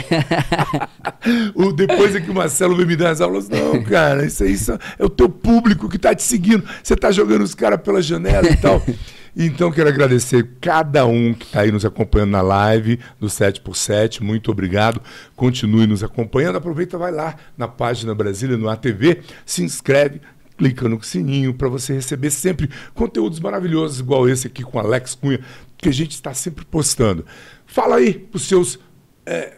o, 1.55 1.71
depois 1.73 2.15
é 2.17 2.23
que 2.23 2.31
o 2.31 2.35
Marcelo 2.35 2.75
veio 2.75 2.89
me 2.89 2.97
dar 2.97 3.11
as 3.11 3.21
aulas, 3.21 3.51
não, 3.51 3.83
cara, 3.83 4.25
isso 4.25 4.43
aí 4.43 4.57
só- 4.57 4.79
é 4.99 5.05
o 5.05 5.11
teu 5.11 5.29
público 5.29 5.91
que 5.91 5.97
está 5.97 6.15
te 6.15 6.23
seguindo. 6.23 6.65
Você 6.83 6.95
está 6.95 7.11
jogando 7.13 7.43
os 7.43 7.55
caras 7.55 7.83
pela 7.83 8.01
janela 8.01 8.49
e 8.49 8.57
tal. 8.57 8.83
Então, 9.35 9.73
quero 9.73 9.89
agradecer 9.89 10.47
cada 10.61 11.07
um 11.07 11.33
que 11.33 11.47
está 11.47 11.63
aí 11.63 11.73
nos 11.73 11.87
acompanhando 11.87 12.33
na 12.33 12.43
live 12.43 12.99
do 13.19 13.29
7x7. 13.29 14.21
Muito 14.21 14.51
obrigado. 14.51 15.01
Continue 15.35 15.87
nos 15.87 16.05
acompanhando. 16.05 16.57
Aproveita, 16.57 16.99
vai 16.99 17.11
lá 17.11 17.37
na 17.57 17.67
página 17.67 18.15
Brasília, 18.15 18.59
no 18.59 18.69
ATV, 18.69 19.23
se 19.47 19.63
inscreve, 19.63 20.21
clica 20.59 20.87
no 20.87 21.03
sininho 21.03 21.55
para 21.55 21.69
você 21.69 21.95
receber 21.95 22.31
sempre 22.31 22.69
conteúdos 22.95 23.41
maravilhosos, 23.41 24.01
igual 24.01 24.29
esse 24.29 24.47
aqui 24.47 24.63
com 24.63 24.79
Alex 24.79 25.15
Cunha, 25.15 25.41
que 25.79 25.89
a 25.89 25.93
gente 25.93 26.13
está 26.13 26.35
sempre 26.35 26.65
postando. 26.65 27.25
Fala 27.67 27.97
aí 27.97 28.13
para 28.13 28.37
os 28.37 28.43
seus 28.43 28.79
é, 29.25 29.55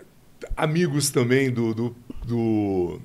amigos 0.57 1.11
também 1.11 1.51
do, 1.51 1.75
do, 1.75 1.97
do, 2.25 3.01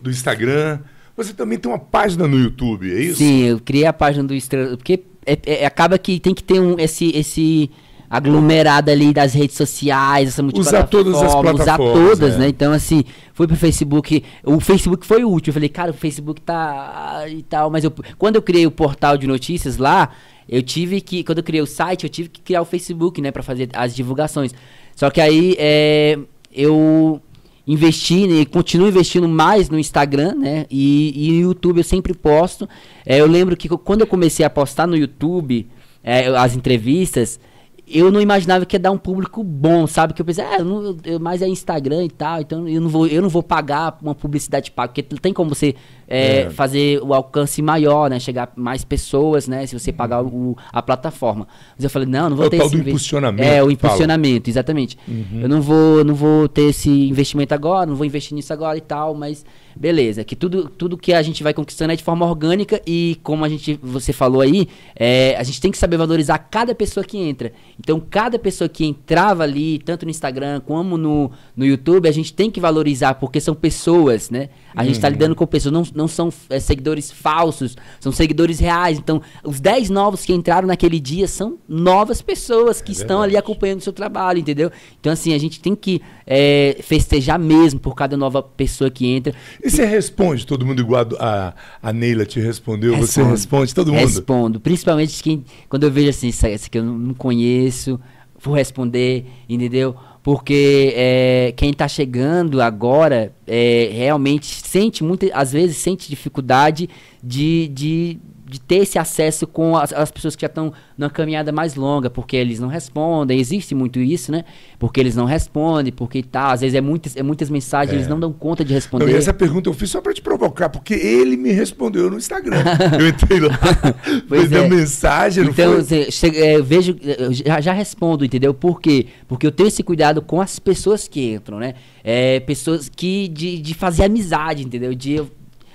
do 0.00 0.08
Instagram. 0.08 0.78
Você 1.16 1.34
também 1.34 1.58
tem 1.58 1.70
uma 1.70 1.78
página 1.78 2.28
no 2.28 2.38
YouTube, 2.38 2.90
é 2.90 3.00
isso? 3.00 3.18
Sim, 3.18 3.42
eu 3.42 3.60
criei 3.60 3.86
a 3.86 3.92
página 3.92 4.24
do 4.24 4.34
Estrela. 4.34 4.76
Porque 4.76 5.02
é- 5.26 5.38
é- 5.46 5.66
acaba 5.66 5.98
que 5.98 6.18
tem 6.20 6.34
que 6.34 6.42
ter 6.42 6.60
um, 6.60 6.78
esse, 6.78 7.10
esse 7.16 7.70
aglomerado 8.12 8.90
ali 8.90 9.10
das 9.10 9.32
redes 9.32 9.56
sociais, 9.56 10.28
essa 10.28 10.42
Usar 10.42 10.82
todas 10.86 11.14
as 11.14 11.32
multiplataforma, 11.32 11.54
Usar 11.54 11.76
plataformas, 11.78 12.18
todas, 12.18 12.34
é. 12.34 12.38
né? 12.38 12.48
Então, 12.48 12.72
assim, 12.72 13.04
fui 13.32 13.46
pro 13.46 13.56
Facebook. 13.56 14.22
O 14.44 14.60
Facebook 14.60 15.06
foi 15.06 15.24
último. 15.24 15.50
Eu 15.50 15.54
falei, 15.54 15.68
cara, 15.70 15.90
o 15.92 15.94
Facebook 15.94 16.40
tá 16.42 17.24
e 17.26 17.42
tal. 17.42 17.70
Mas 17.70 17.84
eu, 17.84 17.92
quando 18.18 18.36
eu 18.36 18.42
criei 18.42 18.66
o 18.66 18.70
portal 18.70 19.16
de 19.16 19.26
notícias 19.26 19.78
lá, 19.78 20.10
eu 20.46 20.62
tive 20.62 21.00
que. 21.00 21.24
Quando 21.24 21.38
eu 21.38 21.44
criei 21.44 21.62
o 21.62 21.66
site, 21.66 22.04
eu 22.04 22.10
tive 22.10 22.28
que 22.28 22.42
criar 22.42 22.60
o 22.60 22.66
Facebook, 22.66 23.18
né? 23.22 23.30
Pra 23.30 23.42
fazer 23.42 23.70
as 23.72 23.94
divulgações. 23.94 24.52
Só 24.94 25.08
que 25.08 25.20
aí 25.20 25.56
é, 25.58 26.18
eu 26.52 27.18
investi 27.66 28.26
né, 28.26 28.40
e 28.40 28.46
continuo 28.46 28.88
investindo 28.88 29.28
mais 29.28 29.70
no 29.70 29.78
Instagram, 29.78 30.34
né? 30.34 30.66
E, 30.70 31.28
e 31.28 31.32
no 31.32 31.48
YouTube 31.48 31.78
eu 31.78 31.84
sempre 31.84 32.14
posto. 32.14 32.68
É, 33.06 33.20
eu 33.20 33.26
lembro 33.26 33.56
que 33.56 33.68
quando 33.68 34.00
eu 34.00 34.06
comecei 34.06 34.44
a 34.44 34.50
postar 34.50 34.86
no 34.86 34.96
YouTube 34.96 35.68
é, 36.02 36.26
as 36.28 36.56
entrevistas, 36.56 37.38
eu 37.86 38.10
não 38.10 38.20
imaginava 38.20 38.64
que 38.64 38.76
ia 38.76 38.80
dar 38.80 38.90
um 38.90 38.98
público 38.98 39.44
bom, 39.44 39.86
sabe? 39.86 40.14
Que 40.14 40.22
eu 40.22 40.26
pensei, 40.26 40.44
ah, 40.44 40.58
eu 40.58 40.64
não, 40.64 40.96
eu, 41.04 41.20
mas 41.20 41.42
é 41.42 41.48
Instagram 41.48 42.04
e 42.04 42.10
tal, 42.10 42.40
então 42.40 42.68
eu 42.68 42.80
não 42.80 42.88
vou, 42.88 43.06
eu 43.06 43.20
não 43.20 43.28
vou 43.28 43.42
pagar 43.42 43.98
uma 44.00 44.14
publicidade 44.14 44.70
paga, 44.70 44.88
porque 44.88 45.02
tem 45.02 45.32
como 45.32 45.54
você 45.54 45.74
é, 46.12 46.42
É. 46.42 46.50
fazer 46.50 47.00
o 47.02 47.14
alcance 47.14 47.60
maior, 47.62 48.10
né? 48.10 48.20
Chegar 48.20 48.52
mais 48.56 48.84
pessoas, 48.84 49.48
né? 49.48 49.66
Se 49.66 49.78
você 49.78 49.90
pagar 49.92 50.22
o, 50.22 50.56
a 50.72 50.82
plataforma. 50.82 51.46
Mas 51.76 51.84
eu 51.84 51.90
falei, 51.90 52.06
não, 52.08 52.28
não 52.30 52.36
vou 52.36 52.44
É 52.44 52.48
o 52.48 52.50
ter 52.50 52.58
tal 52.58 52.66
esse 52.66 52.76
do 52.76 52.88
impulsionamento 52.88 53.42
É, 53.42 53.48
o 53.48 53.50
que 53.50 53.58
fala. 53.60 53.72
impulsionamento, 53.72 54.50
exatamente. 54.50 54.98
Eu 55.40 55.48
não 55.48 55.62
vou, 55.62 56.04
não 56.04 56.14
vou 56.14 56.48
ter 56.48 56.62
esse 56.68 56.90
investimento 57.08 57.54
agora, 57.54 57.86
não 57.86 57.96
vou 57.96 58.04
investir 58.06 58.34
nisso 58.34 58.52
agora 58.52 58.76
e 58.76 58.80
tal, 58.82 59.14
mas 59.14 59.44
beleza. 59.74 60.22
Que 60.24 60.36
tudo, 60.36 60.68
tudo 60.68 60.96
que 60.98 61.12
a 61.14 61.22
gente 61.22 61.42
vai 61.42 61.54
conquistando 61.54 61.92
é 61.92 61.96
de 61.96 62.04
forma 62.04 62.26
orgânica 62.26 62.80
e 62.86 63.18
como 63.22 63.44
a 63.44 63.48
gente, 63.48 63.78
você 63.82 64.12
falou 64.12 64.40
aí, 64.42 64.68
é, 64.94 65.34
a 65.38 65.42
gente 65.42 65.60
tem 65.60 65.70
que 65.70 65.78
saber 65.78 65.96
valorizar 65.96 66.36
cada 66.38 66.74
pessoa 66.74 67.02
que 67.04 67.16
entra. 67.16 67.52
Então, 67.80 67.98
cada 68.00 68.38
pessoa 68.38 68.68
que 68.68 68.84
entrava 68.84 69.42
ali, 69.42 69.78
tanto 69.78 70.04
no 70.04 70.10
Instagram 70.10 70.60
como 70.60 70.96
no, 70.98 71.30
no 71.56 71.64
YouTube, 71.64 72.06
a 72.08 72.12
gente 72.12 72.32
tem 72.34 72.50
que 72.50 72.60
valorizar, 72.60 73.14
porque 73.14 73.40
são 73.40 73.54
pessoas, 73.54 74.28
né? 74.30 74.50
A 74.74 74.84
gente 74.84 75.00
tá 75.00 75.06
Uhum. 75.08 75.12
lidando 75.12 75.34
com 75.34 75.46
pessoas, 75.46 75.72
não, 75.72 75.82
não 75.94 76.01
são 76.06 76.32
é, 76.48 76.60
seguidores 76.60 77.10
falsos, 77.10 77.76
são 78.00 78.12
seguidores 78.12 78.58
reais. 78.58 78.98
Então, 78.98 79.20
os 79.44 79.60
10 79.60 79.90
novos 79.90 80.24
que 80.24 80.32
entraram 80.32 80.68
naquele 80.68 81.00
dia 81.00 81.26
são 81.26 81.58
novas 81.68 82.22
pessoas 82.22 82.80
que 82.80 82.92
estão 82.92 83.22
ali 83.22 83.36
acompanhando 83.36 83.80
o 83.80 83.82
seu 83.82 83.92
trabalho, 83.92 84.38
entendeu? 84.38 84.70
Então, 85.00 85.12
assim, 85.12 85.34
a 85.34 85.38
gente 85.38 85.60
tem 85.60 85.74
que 85.74 86.00
é, 86.26 86.78
festejar 86.82 87.38
mesmo 87.38 87.80
por 87.80 87.94
cada 87.94 88.16
nova 88.16 88.42
pessoa 88.42 88.90
que 88.90 89.06
entra. 89.06 89.34
E 89.62 89.70
você 89.70 89.84
responde 89.84 90.46
todo 90.46 90.64
mundo 90.64 90.80
igual 90.80 91.06
a, 91.18 91.54
a 91.82 91.92
Neila 91.92 92.24
te 92.24 92.40
respondeu? 92.40 92.92
Você 92.92 93.20
Respondo. 93.20 93.30
responde 93.30 93.74
todo 93.74 93.92
mundo? 93.92 94.00
Respondo. 94.00 94.60
Principalmente 94.60 95.22
quem, 95.22 95.44
quando 95.68 95.84
eu 95.84 95.90
vejo 95.90 96.10
assim, 96.10 96.28
isso 96.28 96.46
isso 96.46 96.66
aqui 96.66 96.78
eu 96.78 96.84
não, 96.84 96.98
não 96.98 97.14
conheço, 97.14 97.98
vou 98.42 98.54
responder, 98.54 99.26
entendeu? 99.48 99.94
Porque 100.22 100.92
é, 100.96 101.52
quem 101.56 101.70
está 101.70 101.88
chegando 101.88 102.60
agora 102.60 103.32
é, 103.46 103.90
realmente 103.92 104.46
sente 104.46 105.02
muito, 105.02 105.28
às 105.32 105.52
vezes 105.52 105.76
sente 105.78 106.08
dificuldade 106.08 106.88
de, 107.22 107.68
de, 107.68 108.18
de 108.52 108.60
ter 108.60 108.76
esse 108.82 108.98
acesso 108.98 109.46
com 109.46 109.74
as, 109.76 109.92
as 109.92 110.10
pessoas 110.10 110.36
que 110.36 110.42
já 110.42 110.46
estão 110.46 110.72
numa 110.98 111.08
caminhada 111.08 111.50
mais 111.50 111.74
longa, 111.74 112.10
porque 112.10 112.36
eles 112.36 112.60
não 112.60 112.68
respondem, 112.68 113.40
existe 113.40 113.74
muito 113.74 113.98
isso, 113.98 114.30
né? 114.30 114.44
Porque 114.78 115.00
eles 115.00 115.16
não 115.16 115.24
respondem, 115.24 115.90
porque 115.92 116.22
tá, 116.22 116.52
às 116.52 116.60
vezes 116.60 116.74
é 116.74 116.80
muitas, 116.80 117.16
é 117.16 117.22
muitas 117.22 117.48
mensagens, 117.48 117.92
É. 117.92 117.96
eles 117.96 118.08
não 118.08 118.20
dão 118.20 118.32
conta 118.32 118.62
de 118.64 118.70
Não, 118.72 118.76
responder. 118.76 119.10
e 119.10 119.14
essa 119.16 119.32
pergunta 119.32 119.68
eu 119.70 119.72
fiz 119.74 119.88
só 119.90 120.00
para 120.00 120.12
te 120.12 120.20
provocar, 120.20 120.68
porque 120.68 120.92
ele 120.92 121.36
me 121.36 121.50
respondeu 121.50 122.10
no 122.10 122.18
Instagram. 122.18 122.62
eu 123.00 123.08
entrei 123.08 123.40
lá, 123.40 123.58
Pois 124.28 124.52
é. 124.52 124.68
mensagem, 124.68 125.44
não 125.44 125.50
Então, 125.50 125.82
foi? 125.84 126.08
é, 126.36 126.56
eu 126.56 126.62
vejo, 126.64 126.96
eu 127.02 127.32
já, 127.32 127.60
já 127.60 127.72
respondo, 127.72 128.24
entendeu? 128.24 128.52
Por 128.52 128.80
quê? 128.80 129.06
Porque 129.26 129.46
eu 129.46 129.50
tenho 129.52 129.68
esse 129.68 129.82
cuidado 129.82 130.20
com 130.20 130.40
as 130.40 130.58
pessoas 130.58 131.08
que 131.08 131.32
entram, 131.32 131.58
né? 131.58 131.74
É, 132.04 132.38
pessoas 132.40 132.88
que 132.94 133.28
de, 133.28 133.58
de 133.58 133.72
fazer 133.74 134.04
amizade, 134.04 134.62
entendeu? 134.64 134.94
De 134.94 135.12
eu- 135.12 135.30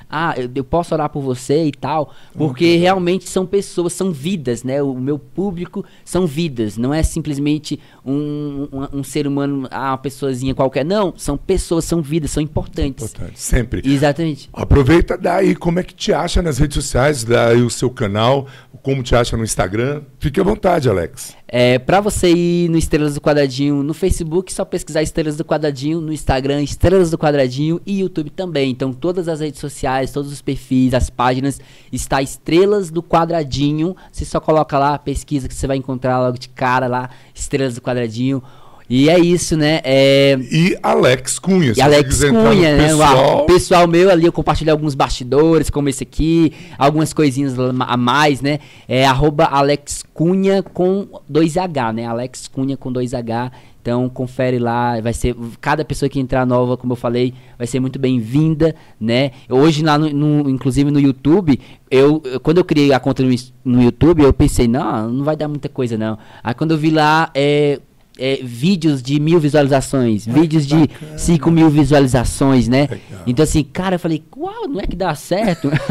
ah, 0.09 0.33
eu, 0.37 0.49
eu 0.53 0.63
posso 0.63 0.93
orar 0.93 1.09
por 1.09 1.21
você 1.21 1.65
e 1.65 1.71
tal, 1.71 2.13
porque 2.33 2.77
realmente 2.77 3.29
são 3.29 3.45
pessoas, 3.45 3.93
são 3.93 4.11
vidas, 4.11 4.63
né? 4.63 4.81
O 4.81 4.93
meu 4.93 5.19
público 5.19 5.83
são 6.05 6.25
vidas, 6.25 6.77
não 6.77 6.93
é 6.93 7.03
simplesmente 7.03 7.79
um, 8.05 8.67
um, 8.71 8.99
um 8.99 9.03
ser 9.03 9.27
humano, 9.27 9.67
ah, 9.69 9.91
uma 9.91 9.97
pessoazinha 9.97 10.55
qualquer. 10.55 10.85
Não, 10.85 11.13
são 11.17 11.37
pessoas, 11.37 11.85
são 11.85 12.01
vidas, 12.01 12.31
são 12.31 12.41
importantes. 12.41 13.13
Importante, 13.13 13.39
sempre. 13.39 13.81
Exatamente. 13.83 14.49
Aproveita, 14.53 15.17
dá 15.17 15.35
aí 15.35 15.55
como 15.55 15.79
é 15.79 15.83
que 15.83 15.93
te 15.93 16.13
acha 16.13 16.41
nas 16.41 16.57
redes 16.57 16.75
sociais, 16.75 17.23
dá 17.23 17.47
aí 17.49 17.61
o 17.61 17.69
seu 17.69 17.89
canal, 17.89 18.47
como 18.81 19.03
te 19.03 19.15
acha 19.15 19.35
no 19.35 19.43
Instagram. 19.43 20.01
Fique 20.19 20.39
à 20.39 20.43
vontade, 20.43 20.89
Alex. 20.89 21.35
É, 21.49 21.79
pra 21.79 22.01
você 22.01 22.29
ir 22.29 22.69
no 22.69 22.77
Estrelas 22.77 23.13
do 23.13 23.21
Quadradinho 23.21 23.81
no 23.81 23.93
Facebook, 23.93 24.51
só 24.51 24.65
pesquisar 24.65 25.01
Estrelas 25.01 25.37
do 25.37 25.45
Quadradinho, 25.45 26.01
no 26.01 26.11
Instagram, 26.11 26.61
Estrelas 26.61 27.09
do 27.09 27.17
Quadradinho 27.17 27.79
e 27.85 28.01
YouTube 28.01 28.29
também. 28.31 28.69
Então, 28.69 28.91
todas 28.91 29.29
as 29.29 29.39
redes 29.39 29.61
sociais, 29.61 30.11
todos 30.11 30.29
os 30.29 30.41
perfis, 30.41 30.93
as 30.93 31.09
páginas, 31.09 31.61
está 31.89 32.21
Estrelas 32.21 32.91
do 32.91 33.01
Quadradinho. 33.01 33.95
Você 34.11 34.25
só 34.25 34.41
coloca 34.41 34.77
lá, 34.77 34.97
pesquisa 34.99 35.47
que 35.47 35.55
você 35.55 35.65
vai 35.65 35.77
encontrar 35.77 36.19
logo 36.19 36.37
de 36.37 36.49
cara 36.49 36.87
lá, 36.87 37.09
Estrelas 37.33 37.75
do 37.75 37.81
Quadradinho. 37.81 38.43
E 38.89 39.09
é 39.09 39.19
isso, 39.19 39.57
né? 39.57 39.81
É, 39.83 40.37
E 40.51 40.77
Alex 40.81 41.39
Cunha. 41.39 41.73
e 41.75 41.81
Alex 41.81 42.23
Cunha, 42.23 42.77
né? 42.77 42.87
Pessoal, 42.87 43.37
O 43.39 43.45
pessoal 43.45 43.87
meu 43.87 44.09
ali, 44.09 44.25
eu 44.25 44.31
compartilho 44.31 44.71
alguns 44.71 44.95
bastidores, 44.95 45.69
como 45.69 45.89
esse 45.89 46.03
aqui, 46.03 46.53
algumas 46.77 47.11
coisinhas 47.11 47.53
a 47.59 47.97
mais, 47.97 48.39
né? 48.41 48.59
É 48.87 49.05
arroba 49.05 49.43
Alex 49.45 50.03
Cunha 50.13 50.63
com 50.63 51.07
2H, 51.29 51.93
né? 51.93 52.05
Alex 52.05 52.47
Cunha 52.47 52.77
com 52.77 52.91
2H. 52.91 53.51
Então 53.81 54.09
confere 54.09 54.59
lá, 54.59 54.99
vai 54.99 55.13
ser. 55.13 55.33
Cada 55.61 55.85
pessoa 55.85 56.09
que 56.09 56.19
entrar 56.19 56.45
nova, 56.45 56.75
como 56.75 56.91
eu 56.93 56.97
falei, 56.97 57.33
vai 57.57 57.65
ser 57.67 57.79
muito 57.79 57.97
bem-vinda, 57.97 58.75
né? 58.99 59.31
Hoje 59.49 59.81
lá 59.83 59.97
no, 59.97 60.09
no- 60.09 60.49
inclusive 60.49 60.91
no 60.91 60.99
YouTube, 60.99 61.57
eu, 61.89 62.21
quando 62.43 62.57
eu 62.57 62.65
criei 62.65 62.91
a 62.91 62.99
conta 62.99 63.23
no, 63.23 63.33
no 63.63 63.81
YouTube, 63.83 64.23
eu 64.23 64.33
pensei, 64.33 64.67
não, 64.67 65.09
não 65.09 65.23
vai 65.23 65.37
dar 65.37 65.47
muita 65.47 65.69
coisa, 65.69 65.97
não. 65.97 66.17
Aí 66.43 66.53
quando 66.53 66.71
eu 66.71 66.77
vi 66.77 66.89
lá, 66.89 67.29
é, 67.33 67.79
é, 68.17 68.39
vídeos 68.43 69.01
de 69.01 69.19
mil 69.19 69.39
visualizações, 69.39 70.25
vídeos 70.25 70.65
de 70.65 70.75
bacana. 70.87 71.17
5 71.17 71.51
mil 71.51 71.69
visualizações, 71.69 72.67
né? 72.67 72.81
Legal. 72.89 73.23
Então 73.27 73.43
assim, 73.43 73.63
cara, 73.63 73.95
eu 73.95 73.99
falei, 73.99 74.23
uau, 74.35 74.67
não 74.67 74.79
é 74.79 74.87
que 74.87 74.95
dá 74.95 75.13
certo? 75.15 75.69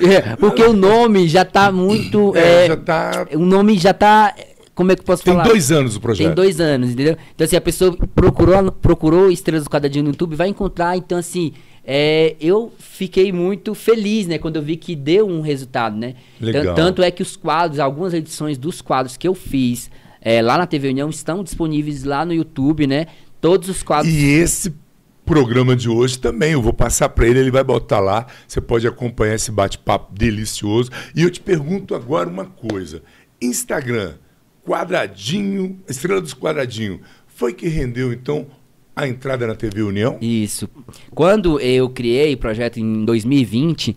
É, 0.00 0.36
Porque 0.36 0.62
o 0.62 0.72
nome 0.72 1.28
já 1.28 1.44
tá 1.44 1.70
muito. 1.72 2.36
É, 2.36 2.64
é, 2.64 2.68
já 2.68 2.76
tá. 2.76 3.26
O 3.34 3.38
nome 3.40 3.78
já 3.78 3.92
tá. 3.92 4.34
Como 4.74 4.92
é 4.92 4.94
que 4.94 5.00
eu 5.00 5.06
posso 5.06 5.24
Tem 5.24 5.32
falar? 5.34 5.44
dois 5.44 5.72
anos 5.72 5.96
o 5.96 6.00
projeto. 6.00 6.26
Tem 6.26 6.34
dois 6.34 6.60
anos, 6.60 6.90
entendeu? 6.90 7.16
Então, 7.34 7.44
assim, 7.44 7.56
a 7.56 7.60
pessoa 7.60 7.96
procurou, 8.14 8.70
procurou 8.70 9.30
Estrelas 9.30 9.64
do 9.64 9.70
Quadradinho 9.70 10.04
no 10.04 10.10
YouTube, 10.10 10.36
vai 10.36 10.48
encontrar. 10.48 10.96
Então, 10.96 11.18
assim, 11.18 11.52
é, 11.84 12.36
eu 12.40 12.72
fiquei 12.78 13.32
muito 13.32 13.74
feliz, 13.74 14.28
né? 14.28 14.38
Quando 14.38 14.54
eu 14.56 14.62
vi 14.62 14.76
que 14.76 14.94
deu 14.94 15.26
um 15.26 15.40
resultado, 15.40 15.96
né? 15.96 16.14
Legal. 16.40 16.62
Tan- 16.62 16.74
Tanto 16.76 17.02
é 17.02 17.10
que 17.10 17.22
os 17.22 17.34
quadros, 17.36 17.80
algumas 17.80 18.14
edições 18.14 18.56
dos 18.56 18.80
quadros 18.80 19.16
que 19.16 19.26
eu 19.26 19.34
fiz 19.34 19.90
é, 20.20 20.42
lá 20.42 20.58
na 20.58 20.66
TV 20.66 20.88
União 20.88 21.08
estão 21.08 21.42
disponíveis 21.42 22.04
lá 22.04 22.24
no 22.24 22.32
YouTube, 22.32 22.86
né? 22.86 23.06
Todos 23.40 23.68
os 23.68 23.82
quadros. 23.82 24.12
E 24.12 24.24
esse 24.26 24.74
programa 25.24 25.76
de 25.76 25.88
hoje 25.88 26.18
também, 26.18 26.52
eu 26.52 26.62
vou 26.62 26.72
passar 26.72 27.10
para 27.10 27.28
ele, 27.28 27.38
ele 27.38 27.50
vai 27.50 27.62
botar 27.62 28.00
lá. 28.00 28.26
Você 28.46 28.60
pode 28.60 28.86
acompanhar 28.86 29.34
esse 29.34 29.50
bate-papo 29.50 30.12
delicioso. 30.12 30.90
E 31.14 31.22
eu 31.22 31.30
te 31.30 31.40
pergunto 31.40 31.94
agora 31.94 32.28
uma 32.28 32.46
coisa: 32.46 33.02
Instagram, 33.40 34.14
Quadradinho, 34.64 35.78
Estrela 35.88 36.20
dos 36.20 36.34
Quadradinho, 36.34 37.00
foi 37.26 37.52
que 37.52 37.68
rendeu 37.68 38.12
então 38.12 38.46
a 38.96 39.06
entrada 39.06 39.46
na 39.46 39.54
TV 39.54 39.82
União? 39.82 40.18
Isso. 40.20 40.68
Quando 41.14 41.60
eu 41.60 41.88
criei 41.88 42.34
o 42.34 42.38
projeto 42.38 42.78
em 42.78 43.04
2020, 43.04 43.96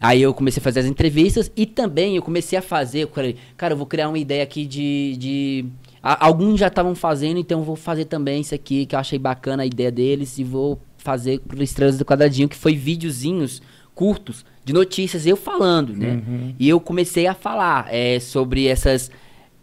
aí 0.00 0.22
eu 0.22 0.32
comecei 0.34 0.60
a 0.60 0.64
fazer 0.64 0.80
as 0.80 0.86
entrevistas 0.86 1.50
e 1.56 1.66
também 1.66 2.16
eu 2.16 2.22
comecei 2.22 2.58
a 2.58 2.62
fazer, 2.62 3.04
eu 3.04 3.08
falei, 3.08 3.36
cara, 3.56 3.74
eu 3.74 3.78
vou 3.78 3.86
criar 3.86 4.08
uma 4.08 4.18
ideia 4.18 4.42
aqui 4.42 4.66
de, 4.66 5.16
de 5.18 5.64
alguns 6.02 6.60
já 6.60 6.68
estavam 6.68 6.94
fazendo, 6.94 7.38
então 7.38 7.60
eu 7.60 7.64
vou 7.64 7.76
fazer 7.76 8.04
também 8.04 8.40
isso 8.40 8.54
aqui, 8.54 8.86
que 8.86 8.94
eu 8.94 8.98
achei 8.98 9.18
bacana 9.18 9.62
a 9.62 9.66
ideia 9.66 9.90
deles, 9.90 10.38
e 10.38 10.44
vou 10.44 10.80
fazer 10.98 11.40
para 11.40 11.62
Estrelas 11.62 11.98
do 11.98 12.04
Quadradinho, 12.04 12.48
que 12.48 12.56
foi 12.56 12.76
videozinhos 12.76 13.62
curtos 13.94 14.44
de 14.64 14.72
notícias, 14.72 15.26
eu 15.26 15.36
falando, 15.36 15.94
né? 15.94 16.22
Uhum. 16.26 16.54
E 16.58 16.68
eu 16.68 16.78
comecei 16.78 17.26
a 17.26 17.34
falar 17.34 17.86
é, 17.88 18.20
sobre 18.20 18.66
essas, 18.66 19.10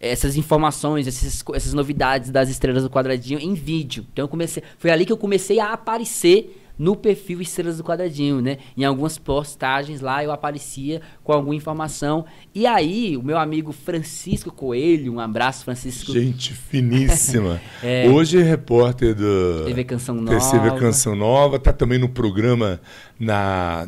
essas 0.00 0.36
informações, 0.36 1.06
essas, 1.06 1.44
essas 1.54 1.72
novidades 1.72 2.30
das 2.30 2.48
Estrelas 2.48 2.82
do 2.82 2.90
Quadradinho 2.90 3.38
em 3.38 3.54
vídeo. 3.54 4.06
Então 4.12 4.24
eu 4.24 4.28
comecei, 4.28 4.62
foi 4.78 4.90
ali 4.90 5.06
que 5.06 5.12
eu 5.12 5.16
comecei 5.16 5.60
a 5.60 5.72
aparecer 5.72 6.63
no 6.78 6.96
perfil 6.96 7.40
Estrelas 7.40 7.78
do 7.78 7.84
Quadradinho, 7.84 8.40
né? 8.40 8.58
Em 8.76 8.84
algumas 8.84 9.18
postagens 9.18 10.00
lá 10.00 10.24
eu 10.24 10.32
aparecia 10.32 11.00
com 11.22 11.32
alguma 11.32 11.54
informação. 11.54 12.24
E 12.54 12.66
aí, 12.66 13.16
o 13.16 13.22
meu 13.22 13.38
amigo 13.38 13.72
Francisco 13.72 14.52
Coelho, 14.52 15.12
um 15.12 15.20
abraço, 15.20 15.64
Francisco. 15.64 16.12
Gente 16.12 16.52
finíssima. 16.52 17.60
é, 17.82 18.08
Hoje 18.08 18.38
é 18.38 18.42
repórter 18.42 19.14
do 19.14 19.64
TV 19.66 19.84
Canção 19.84 20.14
Nova. 20.16 20.50
TV 20.50 20.78
Canção 20.78 21.14
Nova, 21.16 21.58
tá 21.58 21.72
também 21.72 21.98
no 21.98 22.08
programa 22.08 22.80
na 23.18 23.86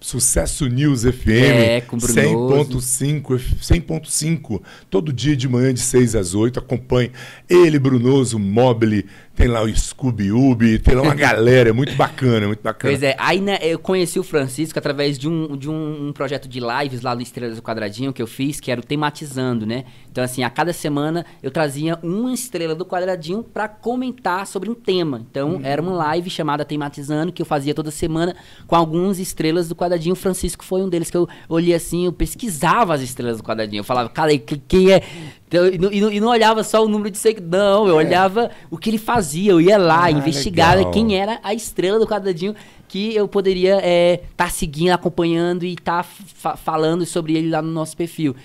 Sucesso 0.00 0.66
News 0.68 1.02
FM 1.02 1.28
é, 1.28 1.80
100.5, 1.80 3.40
100.5, 3.60 4.62
todo 4.88 5.12
dia 5.12 5.36
de 5.36 5.48
manhã 5.48 5.74
de 5.74 5.80
6 5.80 6.14
às 6.14 6.34
8, 6.36 6.60
acompanhe 6.60 7.10
ele, 7.48 7.80
Brunoso, 7.80 8.38
Mobile, 8.38 9.06
tem 9.38 9.46
lá 9.46 9.62
o 9.62 9.68
Scooby 9.72 10.32
Ubi, 10.32 10.80
tem 10.80 10.96
lá 10.96 11.02
uma 11.02 11.14
galera, 11.16 11.70
é 11.70 11.72
muito 11.72 11.94
bacana, 11.94 12.48
muito 12.48 12.60
bacana. 12.60 12.92
Pois 12.92 13.04
é, 13.04 13.14
aí 13.20 13.40
né, 13.40 13.56
eu 13.62 13.78
conheci 13.78 14.18
o 14.18 14.24
Francisco 14.24 14.76
através 14.76 15.16
de 15.16 15.28
um, 15.28 15.56
de 15.56 15.70
um, 15.70 16.08
um 16.08 16.12
projeto 16.12 16.48
de 16.48 16.58
lives 16.58 17.02
lá 17.02 17.14
no 17.14 17.22
Estrelas 17.22 17.54
do 17.54 17.62
Quadradinho 17.62 18.12
que 18.12 18.20
eu 18.20 18.26
fiz, 18.26 18.58
que 18.58 18.68
era 18.68 18.80
o 18.80 18.84
Tematizando, 18.84 19.64
né? 19.64 19.84
Então, 20.10 20.24
assim, 20.24 20.42
a 20.42 20.50
cada 20.50 20.72
semana 20.72 21.24
eu 21.40 21.52
trazia 21.52 21.96
uma 22.02 22.34
estrela 22.34 22.74
do 22.74 22.84
Quadradinho 22.84 23.44
para 23.44 23.68
comentar 23.68 24.44
sobre 24.44 24.68
um 24.68 24.74
tema. 24.74 25.24
Então, 25.30 25.50
uhum. 25.50 25.60
era 25.62 25.80
uma 25.80 25.92
live 25.92 26.28
chamada 26.28 26.64
Tematizando, 26.64 27.30
que 27.30 27.40
eu 27.40 27.46
fazia 27.46 27.72
toda 27.72 27.92
semana 27.92 28.34
com 28.66 28.74
algumas 28.74 29.20
estrelas 29.20 29.68
do 29.68 29.76
Quadradinho. 29.76 30.14
O 30.14 30.16
Francisco 30.16 30.64
foi 30.64 30.82
um 30.82 30.88
deles 30.88 31.10
que 31.10 31.16
eu 31.16 31.28
olhei 31.48 31.74
assim, 31.74 32.06
eu 32.06 32.12
pesquisava 32.12 32.92
as 32.92 33.02
estrelas 33.02 33.36
do 33.36 33.44
Quadradinho. 33.44 33.80
Eu 33.80 33.84
falava, 33.84 34.08
cara, 34.08 34.36
quem 34.36 34.90
é 34.90 35.02
então, 35.48 35.66
e, 35.66 35.78
não, 35.78 36.12
e, 36.12 36.20
não, 36.20 36.28
olhava 36.28 36.62
só 36.62 36.84
o 36.84 36.88
número 36.88 37.10
de 37.10 37.16
seguidores, 37.16 37.50
não, 37.50 37.88
eu 37.88 37.98
é. 37.98 38.04
olhava 38.04 38.50
o 38.70 38.76
que 38.76 38.90
ele 38.90 38.98
fazia, 38.98 39.52
eu 39.52 39.60
ia 39.60 39.78
lá, 39.78 40.04
ah, 40.04 40.10
investigava 40.10 40.76
legal. 40.76 40.92
quem 40.92 41.16
era 41.16 41.40
a 41.42 41.54
estrela 41.54 41.98
do 41.98 42.06
quadradinho 42.06 42.54
que 42.86 43.14
eu 43.14 43.26
poderia 43.26 43.76
estar 43.76 43.88
é, 43.88 44.22
tá 44.36 44.50
seguindo, 44.50 44.90
acompanhando 44.90 45.64
e 45.64 45.72
estar 45.72 46.02
tá 46.02 46.08
fa 46.34 46.56
falando 46.56 47.06
sobre 47.06 47.34
ele 47.34 47.48
lá 47.48 47.62
no 47.62 47.70
nosso 47.70 47.96
perfil. 47.96 48.36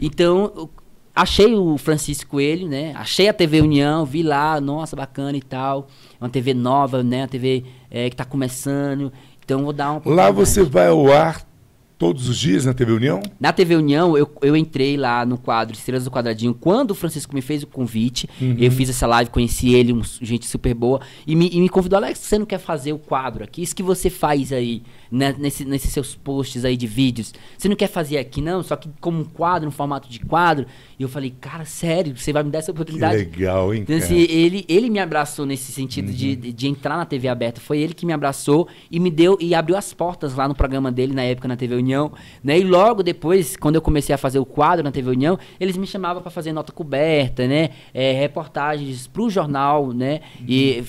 Então, 0.00 0.70
achei 1.14 1.54
o 1.54 1.76
Francisco 1.76 2.30
Coelho, 2.30 2.66
né? 2.68 2.92
Achei 2.96 3.28
a 3.28 3.34
TV 3.34 3.60
União, 3.60 4.06
vi 4.06 4.22
lá, 4.22 4.58
nossa, 4.58 4.96
bacana 4.96 5.36
e 5.36 5.42
tal. 5.42 5.88
É 6.18 6.24
uma 6.24 6.30
TV 6.30 6.54
nova, 6.54 7.02
né? 7.02 7.22
Uma 7.22 7.28
TV 7.28 7.64
é, 7.90 8.08
que 8.08 8.14
está 8.14 8.24
começando. 8.24 9.12
Então, 9.44 9.62
vou 9.62 9.72
dar 9.74 9.92
um. 9.92 10.00
Lá 10.06 10.30
você 10.30 10.62
vai 10.62 10.88
ao 10.88 11.12
ar 11.12 11.46
Todos 11.98 12.28
os 12.28 12.36
dias 12.36 12.66
na 12.66 12.74
TV 12.74 12.92
União? 12.92 13.22
Na 13.40 13.54
TV 13.54 13.74
União, 13.74 14.18
eu, 14.18 14.30
eu 14.42 14.54
entrei 14.54 14.98
lá 14.98 15.24
no 15.24 15.38
quadro 15.38 15.74
Estrelas 15.74 16.04
do 16.04 16.10
Quadradinho. 16.10 16.52
Quando 16.52 16.90
o 16.90 16.94
Francisco 16.94 17.34
me 17.34 17.40
fez 17.40 17.62
o 17.62 17.66
convite, 17.66 18.28
uhum. 18.38 18.54
eu 18.58 18.70
fiz 18.70 18.90
essa 18.90 19.06
live, 19.06 19.30
conheci 19.30 19.74
ele, 19.74 19.94
um, 19.94 20.02
gente 20.20 20.46
super 20.46 20.74
boa, 20.74 21.00
e 21.26 21.34
me, 21.34 21.48
e 21.50 21.58
me 21.58 21.70
convidou, 21.70 21.96
Alex, 21.96 22.18
você 22.18 22.38
não 22.38 22.44
quer 22.44 22.58
fazer 22.58 22.92
o 22.92 22.98
quadro 22.98 23.42
aqui? 23.42 23.62
Isso 23.62 23.74
que 23.74 23.82
você 23.82 24.10
faz 24.10 24.52
aí, 24.52 24.82
né, 25.10 25.34
nesse, 25.38 25.64
nesses 25.64 25.92
seus 25.92 26.14
posts 26.14 26.64
aí 26.64 26.76
de 26.76 26.86
vídeos. 26.86 27.32
Você 27.56 27.68
não 27.68 27.76
quer 27.76 27.88
fazer 27.88 28.18
aqui, 28.18 28.40
não? 28.40 28.62
Só 28.62 28.76
que 28.76 28.88
como 29.00 29.20
um 29.20 29.24
quadro, 29.24 29.68
um 29.68 29.72
formato 29.72 30.08
de 30.08 30.20
quadro. 30.20 30.66
E 30.98 31.02
eu 31.02 31.08
falei, 31.08 31.34
cara, 31.40 31.64
sério, 31.64 32.16
você 32.16 32.32
vai 32.32 32.42
me 32.42 32.50
dar 32.50 32.60
essa 32.60 32.70
oportunidade? 32.70 33.26
Que 33.26 33.40
legal, 33.40 33.74
hein? 33.74 33.82
Então, 33.82 33.96
assim, 33.96 34.16
ele, 34.16 34.64
ele 34.68 34.88
me 34.90 34.98
abraçou 34.98 35.44
nesse 35.44 35.72
sentido 35.72 36.08
uhum. 36.08 36.14
de, 36.14 36.36
de, 36.36 36.68
entrar 36.68 36.96
na 36.96 37.04
TV 37.04 37.28
aberta. 37.28 37.60
Foi 37.60 37.78
ele 37.78 37.94
que 37.94 38.06
me 38.06 38.12
abraçou 38.12 38.68
e 38.90 38.98
me 38.98 39.10
deu, 39.10 39.36
e 39.40 39.54
abriu 39.54 39.76
as 39.76 39.92
portas 39.92 40.34
lá 40.34 40.48
no 40.48 40.54
programa 40.54 40.90
dele, 40.90 41.12
na 41.12 41.22
época, 41.22 41.48
na 41.48 41.56
TV 41.56 41.74
União 41.74 42.06
né? 42.42 42.58
E 42.58 42.64
logo 42.64 43.02
depois, 43.02 43.56
quando 43.56 43.76
eu 43.76 43.82
comecei 43.82 44.14
a 44.14 44.18
fazer 44.18 44.38
o 44.38 44.44
quadro 44.44 44.84
na 44.84 44.90
TV 44.90 45.10
União, 45.10 45.38
eles 45.58 45.76
me 45.76 45.86
chamavam 45.86 46.22
para 46.22 46.30
fazer 46.30 46.52
nota 46.52 46.72
coberta, 46.72 47.46
né? 47.46 47.70
É, 47.92 48.12
reportagens 48.12 49.06
para 49.06 49.22
o 49.22 49.30
jornal, 49.30 49.92
né? 49.92 50.20
E 50.46 50.84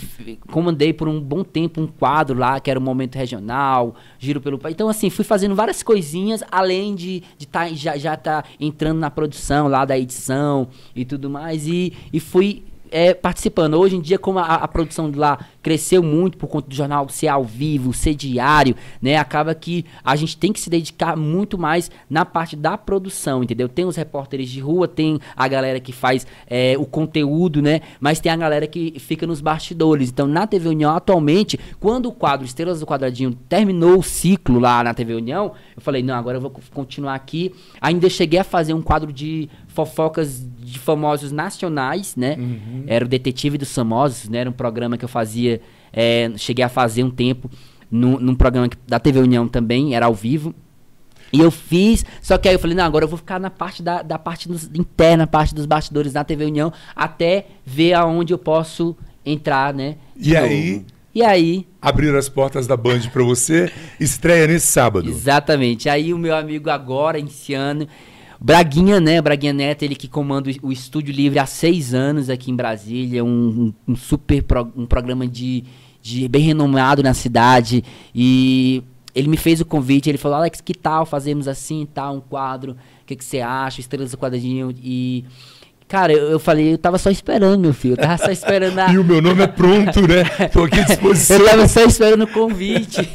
comandei 0.52 0.94
por 0.94 1.08
um 1.08 1.20
bom 1.20 1.44
tempo 1.44 1.82
um 1.82 1.88
quadro 1.88 2.38
lá, 2.38 2.60
que 2.60 2.70
era 2.70 2.80
o 2.80 2.84
Momento 2.84 3.16
Regional, 3.16 3.96
Giro 4.20 4.42
pelo 4.42 4.58
País. 4.58 4.74
Então, 4.74 4.90
assim, 4.90 5.10
fui 5.10 5.24
fazendo 5.24 5.56
várias 5.56 5.84
coisinhas, 5.84 6.44
além 6.52 6.96
de, 6.96 7.24
de 7.38 7.48
tá, 7.48 7.68
já, 7.70 7.98
já 7.98 8.16
tá 8.16 8.44
entrando 8.60 9.00
na 9.00 9.10
produção 9.10 9.68
lá 9.68 9.86
da 9.86 9.98
edição 9.98 10.68
e 10.96 11.06
tudo 11.06 11.30
mais. 11.30 11.68
E, 11.68 11.94
e 12.12 12.20
fui 12.20 12.64
é, 12.92 13.14
participando. 13.14 13.76
Hoje 13.76 13.96
em 13.96 14.02
dia, 14.02 14.18
como 14.18 14.40
a, 14.40 14.56
a, 14.56 14.68
produção 14.68 15.10
de 15.10 15.18
lá 15.18 15.40
cresceu 15.62 16.02
muito 16.04 16.38
por 16.38 16.48
conta 16.48 16.70
do 16.70 16.76
jornal 16.76 17.08
ser 17.10 17.28
ao 17.28 17.44
vivo, 17.44 17.94
ser 17.94 18.14
diário, 18.14 18.76
né? 19.02 19.18
Acaba 19.18 19.54
que 19.54 19.86
a 20.04 20.16
gente 20.16 20.38
tem 20.38 20.54
que 20.54 20.60
se 20.60 20.70
dedicar 20.70 21.16
muito 21.16 21.58
mais 21.58 21.92
na 22.10 22.26
parte 22.26 22.56
da 22.56 22.78
produção, 22.78 23.44
entendeu? 23.44 23.68
Tem 23.68 23.86
os 23.86 23.96
repórteres 23.96 24.50
de 24.50 24.60
rua, 24.60 24.88
tem 24.88 25.20
a 25.36 25.48
galera 25.48 25.80
que 25.80 25.92
faz 25.92 26.26
é, 26.48 26.76
o 26.78 26.86
conteúdo, 26.86 27.62
né? 27.62 27.82
Mas 28.00 28.20
tem 28.20 28.32
a 28.32 28.38
galera 28.38 28.68
que 28.68 29.00
fica 29.00 29.28
nos 29.28 29.42
bastidores. 29.42 30.10
Então, 30.10 30.28
na 30.28 30.48
TV 30.48 30.70
União, 30.70 30.96
atualmente, 30.96 31.60
quando 31.80 32.08
o 32.08 32.12
quadro 32.12 32.46
Estrelas 32.46 32.80
do 32.80 32.86
Quadradinho 32.86 33.34
terminou 33.50 34.00
o 34.00 34.04
ciclo 34.04 34.60
lá 34.60 34.84
na 34.84 34.94
TV 34.94 35.14
União, 35.14 35.54
eu 35.76 35.82
falei, 35.82 36.02
não, 36.04 36.16
agora 36.16 36.38
eu 36.38 36.42
vou 36.42 36.54
continuar 36.74 37.16
aqui. 37.16 37.54
Ainda 37.82 38.10
cheguei 38.10 38.40
a 38.40 38.44
fazer 38.44 38.74
um 38.74 38.82
quadro 38.82 39.12
de 39.12 39.50
fofocas 39.68 40.44
de 40.72 40.80
famosos 40.80 41.32
nacionais, 41.32 42.16
né? 42.16 42.36
Uhum. 42.38 42.84
Era 42.88 43.06
o 43.06 43.08
Detetive 43.08 43.58
dos 43.58 43.74
Famosos, 43.74 44.28
né? 44.28 44.40
Era 44.40 44.50
um 44.50 44.54
programa 44.54 44.98
que 44.98 45.06
eu 45.06 45.10
fazia, 45.10 45.62
é, 45.94 46.32
cheguei 46.36 46.64
a 46.64 46.70
fazer 46.70 47.04
um 47.04 47.10
tempo 47.10 47.50
num, 47.90 48.20
num 48.20 48.36
programa 48.36 48.68
que, 48.68 48.78
da 48.86 49.00
TV 49.00 49.20
União 49.20 49.48
também, 49.48 49.96
era 49.96 50.06
ao 50.06 50.14
vivo. 50.14 50.54
E 51.32 51.40
eu 51.40 51.52
fiz, 51.52 52.06
só 52.22 52.38
que 52.38 52.48
aí 52.48 52.56
eu 52.56 52.60
falei, 52.60 52.76
não, 52.76 52.86
agora 52.86 53.06
eu 53.06 53.10
vou 53.10 53.18
ficar 53.18 53.40
na 53.40 53.50
parte 53.50 53.82
da, 53.82 54.02
da 54.02 54.20
parte 54.20 54.48
dos, 54.48 54.66
interna, 54.74 55.26
parte 55.26 55.54
dos 55.54 55.66
bastidores 55.66 56.14
da 56.14 56.24
TV 56.24 56.46
União, 56.46 56.72
até 56.96 57.48
ver 57.66 57.94
aonde 57.94 58.34
eu 58.34 58.38
posso 58.38 58.96
entrar, 59.26 59.74
né? 59.74 59.96
E 60.16 60.36
aí? 60.36 60.86
E 61.14 61.24
aí? 61.24 61.66
Abrir 61.82 62.16
as 62.16 62.30
portas 62.30 62.68
da 62.68 62.78
Band 62.78 63.02
para 63.12 63.24
você, 63.24 63.72
estreia 64.00 64.46
nesse 64.46 64.68
sábado. 64.68 65.10
Exatamente. 65.10 65.90
Aí 65.90 66.14
o 66.14 66.18
meu 66.18 66.36
amigo 66.36 66.70
agora, 66.70 67.18
iniciando, 67.18 67.88
Braguinha, 68.40 69.00
né? 69.00 69.22
Braguinha 69.22 69.54
Neto, 69.54 69.84
ele 69.84 69.96
que 69.96 70.08
comanda 70.08 70.50
o 70.62 70.72
Estúdio 70.72 71.14
Livre 71.14 71.40
há 71.40 71.46
seis 71.46 71.94
anos 71.94 72.30
aqui 72.30 72.52
em 72.52 72.56
Brasília, 72.56 73.24
um, 73.24 73.74
um 73.88 73.96
super 73.96 74.44
pro, 74.44 74.72
um 74.76 74.86
programa 74.86 75.28
de, 75.28 75.64
de 76.02 76.28
bem 76.28 76.42
renomado 76.44 77.02
na 77.02 77.14
cidade. 77.14 77.84
E 78.14 78.84
ele 79.16 79.28
me 79.28 79.38
fez 79.38 79.60
o 79.60 79.66
convite, 79.66 80.10
ele 80.10 80.18
falou, 80.18 80.38
Alex, 80.38 80.62
que 80.62 80.74
tal 80.74 81.06
fazermos 81.06 81.48
assim 81.48 81.88
tal, 81.92 82.16
um 82.16 82.22
quadro? 82.22 82.74
O 83.02 83.06
que, 83.06 83.16
que 83.16 83.26
você 83.26 83.40
acha? 83.40 83.82
Estrelas 83.82 84.12
do 84.12 84.18
Quadradinho. 84.18 84.74
E 84.84 85.26
Cara, 85.88 86.12
eu, 86.12 86.32
eu, 86.32 86.40
falei, 86.40 86.74
eu 86.74 86.78
tava 86.78 86.98
só 86.98 87.10
esperando, 87.10 87.62
meu 87.62 87.74
filho. 87.74 87.94
Eu 87.94 87.98
tava 87.98 88.18
só 88.18 88.30
esperando 88.30 88.78
a... 88.78 88.92
e 88.92 88.98
o 88.98 89.06
meu 89.06 89.22
nome 89.22 89.42
é 89.42 89.48
pronto, 89.48 90.02
né? 90.02 90.26
Tô 90.52 90.66
aqui 90.66 90.82
à 90.82 90.84
disposição. 90.86 91.38
eu 91.38 91.46
tava 91.46 91.68
só 91.68 91.82
esperando 91.86 92.24
o 92.26 92.28
convite. 92.28 93.10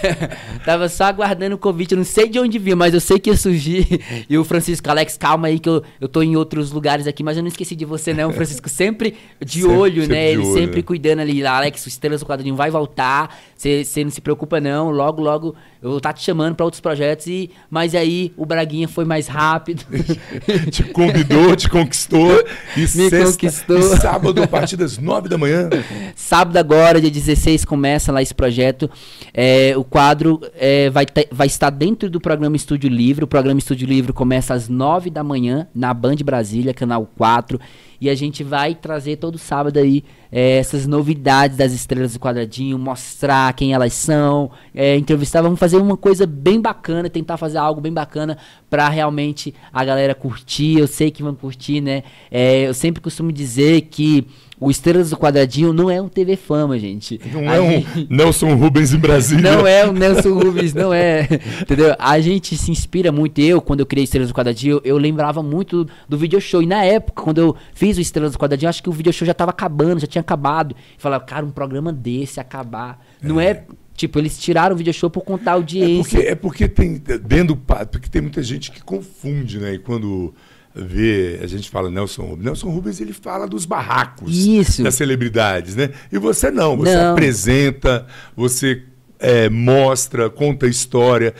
tava 0.64 0.88
só 0.88 1.04
aguardando 1.04 1.56
o 1.56 1.58
convite. 1.58 1.92
Eu 1.92 1.98
não 1.98 2.04
sei 2.04 2.26
de 2.26 2.38
onde 2.38 2.58
vinha, 2.58 2.74
mas 2.74 2.94
eu 2.94 3.00
sei 3.00 3.18
que 3.18 3.28
ia 3.28 3.36
surgir. 3.36 4.26
E 4.26 4.38
o 4.38 4.44
Francisco, 4.44 4.88
Alex, 4.88 5.18
calma 5.18 5.48
aí 5.48 5.58
que 5.58 5.68
eu, 5.68 5.82
eu 6.00 6.08
tô 6.08 6.22
em 6.22 6.34
outros 6.34 6.72
lugares 6.72 7.06
aqui, 7.06 7.22
mas 7.22 7.36
eu 7.36 7.42
não 7.42 7.48
esqueci 7.48 7.76
de 7.76 7.84
você, 7.84 8.14
não. 8.14 8.30
O 8.30 8.32
Francisco 8.32 8.70
sempre 8.70 9.14
de 9.44 9.60
sempre, 9.60 9.76
olho, 9.76 10.00
sempre 10.02 10.16
né? 10.16 10.30
Ele 10.30 10.42
olho, 10.46 10.54
sempre 10.54 10.76
né? 10.76 10.82
cuidando 10.82 11.20
ali. 11.20 11.44
Alex, 11.44 11.84
o 11.84 11.88
Estrelas 11.88 12.20
do 12.20 12.26
Quadrinho 12.26 12.56
vai 12.56 12.70
voltar. 12.70 13.36
Você 13.58 14.04
não 14.04 14.10
se 14.10 14.20
preocupa, 14.20 14.60
não. 14.60 14.88
Logo, 14.88 15.20
logo 15.20 15.56
eu 15.82 16.00
tá 16.00 16.12
te 16.12 16.22
chamando 16.22 16.54
para 16.54 16.64
outros 16.64 16.80
projetos. 16.80 17.26
E, 17.26 17.50
mas 17.68 17.92
aí 17.92 18.32
o 18.36 18.46
Braguinha 18.46 18.86
foi 18.86 19.04
mais 19.04 19.26
rápido. 19.26 19.84
te 20.70 20.84
convidou, 20.84 21.56
te 21.56 21.68
conquistou. 21.68 22.40
E 22.76 22.80
Me 22.80 22.86
sexta, 22.86 23.24
conquistou. 23.24 23.78
E 23.78 23.96
sábado, 23.96 24.40
a 24.40 24.46
partir 24.46 24.76
das 24.76 24.96
nove 24.96 25.28
da 25.28 25.36
manhã. 25.36 25.68
Sábado 26.14 26.56
agora, 26.56 27.00
dia 27.00 27.10
16, 27.10 27.64
começa 27.64 28.12
lá 28.12 28.22
esse 28.22 28.34
projeto. 28.34 28.88
É, 29.34 29.74
o 29.76 29.82
quadro 29.82 30.40
é, 30.54 30.88
vai, 30.88 31.06
vai 31.32 31.48
estar 31.48 31.70
dentro 31.70 32.08
do 32.08 32.20
programa 32.20 32.54
Estúdio 32.54 32.88
Livre. 32.88 33.24
O 33.24 33.28
programa 33.28 33.58
Estúdio 33.58 33.88
Livre 33.88 34.12
começa 34.12 34.54
às 34.54 34.68
nove 34.68 35.10
da 35.10 35.24
manhã 35.24 35.66
na 35.74 35.92
Band 35.92 36.16
Brasília, 36.24 36.72
canal 36.72 37.10
4. 37.16 37.58
E 38.00 38.08
a 38.08 38.14
gente 38.14 38.44
vai 38.44 38.76
trazer 38.76 39.16
todo 39.16 39.36
sábado 39.36 39.76
aí 39.78 40.04
é, 40.30 40.58
essas 40.58 40.86
novidades 40.86 41.56
das 41.56 41.72
estrelas 41.72 42.12
do 42.12 42.20
quadradinho, 42.20 42.78
mostrar 42.78 43.52
quem 43.54 43.72
elas 43.72 43.92
são, 43.94 44.50
é, 44.74 44.96
entrevistar. 44.96 45.42
Vamos 45.42 45.58
fazer 45.58 45.76
uma 45.76 45.96
coisa 45.96 46.26
bem 46.26 46.60
bacana, 46.60 47.08
tentar 47.08 47.36
fazer 47.36 47.58
algo 47.58 47.80
bem 47.80 47.92
bacana 47.92 48.38
para 48.68 48.88
realmente 48.88 49.54
a 49.72 49.84
galera 49.84 50.14
curtir. 50.14 50.78
Eu 50.78 50.86
sei 50.86 51.10
que 51.10 51.22
vão 51.22 51.34
curtir, 51.34 51.80
né? 51.80 52.02
É, 52.30 52.68
eu 52.68 52.74
sempre 52.74 53.00
costumo 53.00 53.32
dizer 53.32 53.82
que 53.82 54.26
o 54.60 54.70
Estrelas 54.70 55.10
do 55.10 55.16
Quadradinho 55.16 55.72
não 55.72 55.90
é 55.90 56.00
um 56.00 56.08
TV 56.08 56.36
Fama, 56.36 56.78
gente. 56.78 57.20
Não 57.32 57.48
a 57.48 57.56
é 57.56 57.70
gente... 57.70 58.00
um 58.00 58.16
Nelson 58.16 58.54
Rubens 58.54 58.92
em 58.92 58.98
Brasília. 58.98 59.52
Não 59.52 59.66
é 59.66 59.88
um 59.88 59.92
Nelson 59.92 60.34
Rubens, 60.34 60.74
não 60.74 60.92
é. 60.92 61.28
Entendeu? 61.62 61.94
A 61.98 62.20
gente 62.20 62.56
se 62.56 62.70
inspira 62.70 63.12
muito. 63.12 63.40
Eu, 63.40 63.60
quando 63.60 63.80
eu 63.80 63.86
criei 63.86 64.04
Estrelas 64.04 64.28
do 64.28 64.34
Quadradinho, 64.34 64.80
eu 64.84 64.98
lembrava 64.98 65.42
muito 65.42 65.86
do 66.08 66.18
video 66.18 66.40
show. 66.40 66.62
E 66.62 66.66
na 66.66 66.84
época, 66.84 67.22
quando 67.22 67.38
eu 67.38 67.56
fiz 67.72 67.96
o 67.96 68.00
Estrelas 68.00 68.32
do 68.32 68.38
Quadradinho, 68.38 68.68
acho 68.68 68.82
que 68.82 68.88
o 68.88 68.92
video 68.92 69.12
show 69.12 69.26
já 69.26 69.32
estava 69.32 69.50
acabando, 69.50 70.00
já 70.00 70.06
tinha 70.06 70.20
acabado. 70.20 70.72
Eu 70.72 70.76
falava, 70.98 71.24
cara, 71.24 71.44
um 71.44 71.50
programa 71.50 71.92
desse 71.92 72.40
acabar. 72.40 73.04
Não 73.22 73.40
é, 73.40 73.50
é 73.50 73.64
Tipo, 73.98 74.20
eles 74.20 74.38
tiraram 74.38 74.76
o 74.76 74.78
video 74.78 74.94
show 74.94 75.10
por 75.10 75.22
contar 75.22 75.50
a 75.50 75.54
audiência. 75.54 76.18
É 76.18 76.20
porque, 76.20 76.28
é 76.28 76.34
porque 76.36 76.68
tem 76.68 77.02
dentro 77.26 77.56
porque 77.90 78.08
tem 78.08 78.22
muita 78.22 78.40
gente 78.44 78.70
que 78.70 78.80
confunde, 78.80 79.58
né? 79.58 79.74
E 79.74 79.78
quando 79.80 80.32
vê, 80.74 81.40
a 81.42 81.46
gente 81.46 81.70
fala 81.70 81.90
Nelson 81.90 82.22
Rubens. 82.22 82.44
Nelson 82.44 82.68
Rubens 82.70 83.00
ele 83.00 83.12
fala 83.12 83.46
dos 83.46 83.64
barracos 83.64 84.36
Isso. 84.36 84.82
das 84.82 84.94
celebridades, 84.94 85.74
né? 85.74 85.90
E 86.12 86.18
você 86.18 86.50
não, 86.50 86.76
você 86.76 86.94
não. 86.94 87.12
apresenta, 87.12 88.06
você 88.36 88.82
é, 89.18 89.48
mostra, 89.48 90.30
conta 90.30 90.66
a 90.66 90.68
história. 90.68 91.34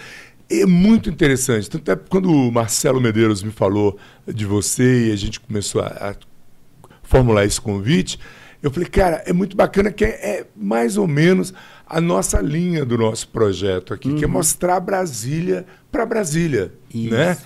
É 0.50 0.66
muito 0.66 1.08
interessante. 1.08 1.68
Tanto 1.68 1.90
é 1.90 1.96
quando 1.96 2.30
o 2.30 2.50
Marcelo 2.50 3.00
Medeiros 3.00 3.42
me 3.42 3.52
falou 3.52 3.98
de 4.26 4.44
você 4.44 5.08
e 5.08 5.12
a 5.12 5.16
gente 5.16 5.38
começou 5.40 5.82
a, 5.82 5.86
a 5.86 6.14
formular 7.02 7.44
esse 7.44 7.60
convite, 7.60 8.18
eu 8.62 8.70
falei, 8.70 8.88
cara, 8.88 9.22
é 9.24 9.32
muito 9.32 9.56
bacana 9.56 9.92
que 9.92 10.04
é, 10.04 10.08
é 10.08 10.46
mais 10.56 10.96
ou 10.96 11.06
menos 11.06 11.54
a 11.86 12.00
nossa 12.00 12.40
linha 12.40 12.84
do 12.84 12.98
nosso 12.98 13.28
projeto 13.28 13.94
aqui, 13.94 14.08
uhum. 14.08 14.16
que 14.16 14.24
é 14.24 14.26
uhum. 14.26 14.32
mostrar 14.34 14.80
Brasília 14.80 15.64
para 15.90 16.04
Brasília, 16.04 16.72
Isso. 16.92 17.14
né? 17.14 17.38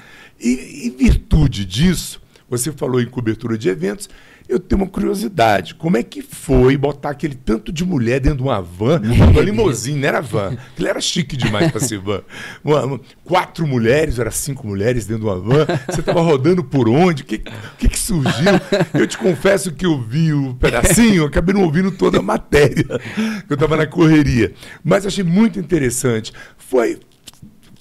E 0.43 0.88
em 0.88 0.90
virtude 0.90 1.64
disso, 1.64 2.20
você 2.51 2.72
falou 2.72 3.01
em 3.01 3.07
cobertura 3.07 3.57
de 3.57 3.68
eventos, 3.68 4.09
eu 4.49 4.59
tenho 4.59 4.82
uma 4.82 4.88
curiosidade. 4.88 5.74
Como 5.74 5.97
é 5.97 6.03
que 6.03 6.20
foi 6.20 6.76
botar 6.76 7.11
aquele 7.11 7.34
tanto 7.34 7.72
de 7.72 7.84
mulher 7.84 8.20
dentro 8.20 8.38
de 8.38 8.43
uma 8.43 8.61
van? 8.61 9.01
Uma 9.32 9.40
limousine, 9.40 10.01
não 10.01 10.09
era 10.09 10.20
van. 10.20 10.57
Aquilo 10.72 10.88
era 10.88 11.01
chique 11.01 11.36
demais 11.36 11.70
para 11.70 11.80
ser 11.80 11.99
van. 11.99 12.22
Uma, 12.62 12.84
uma, 12.84 13.01
quatro 13.24 13.66
mulheres, 13.66 14.18
era 14.18 14.30
cinco 14.30 14.66
mulheres 14.66 15.07
dentro 15.07 15.24
de 15.24 15.28
uma 15.30 15.38
van. 15.38 15.66
Você 15.88 16.01
estava 16.01 16.20
rodando 16.20 16.62
por 16.62 16.88
onde? 16.88 17.22
O 17.22 17.26
que, 17.26 17.38
que, 17.78 17.88
que, 17.88 17.99
surgiu? 17.99 18.53
Eu 18.93 19.07
te 19.07 19.16
confesso 19.16 19.72
que 19.72 19.86
eu 19.86 20.01
vi 20.01 20.32
o 20.32 20.49
um 20.49 20.55
pedacinho, 20.55 21.24
acabei 21.24 21.55
não 21.55 21.62
ouvindo 21.62 21.90
toda 21.90 22.18
a 22.18 22.22
matéria. 22.22 22.86
Eu 23.49 23.55
estava 23.55 23.76
na 23.76 23.86
correria. 23.86 24.53
Mas 24.84 25.07
achei 25.07 25.24
muito 25.24 25.59
interessante. 25.59 26.32
Foi, 26.59 26.99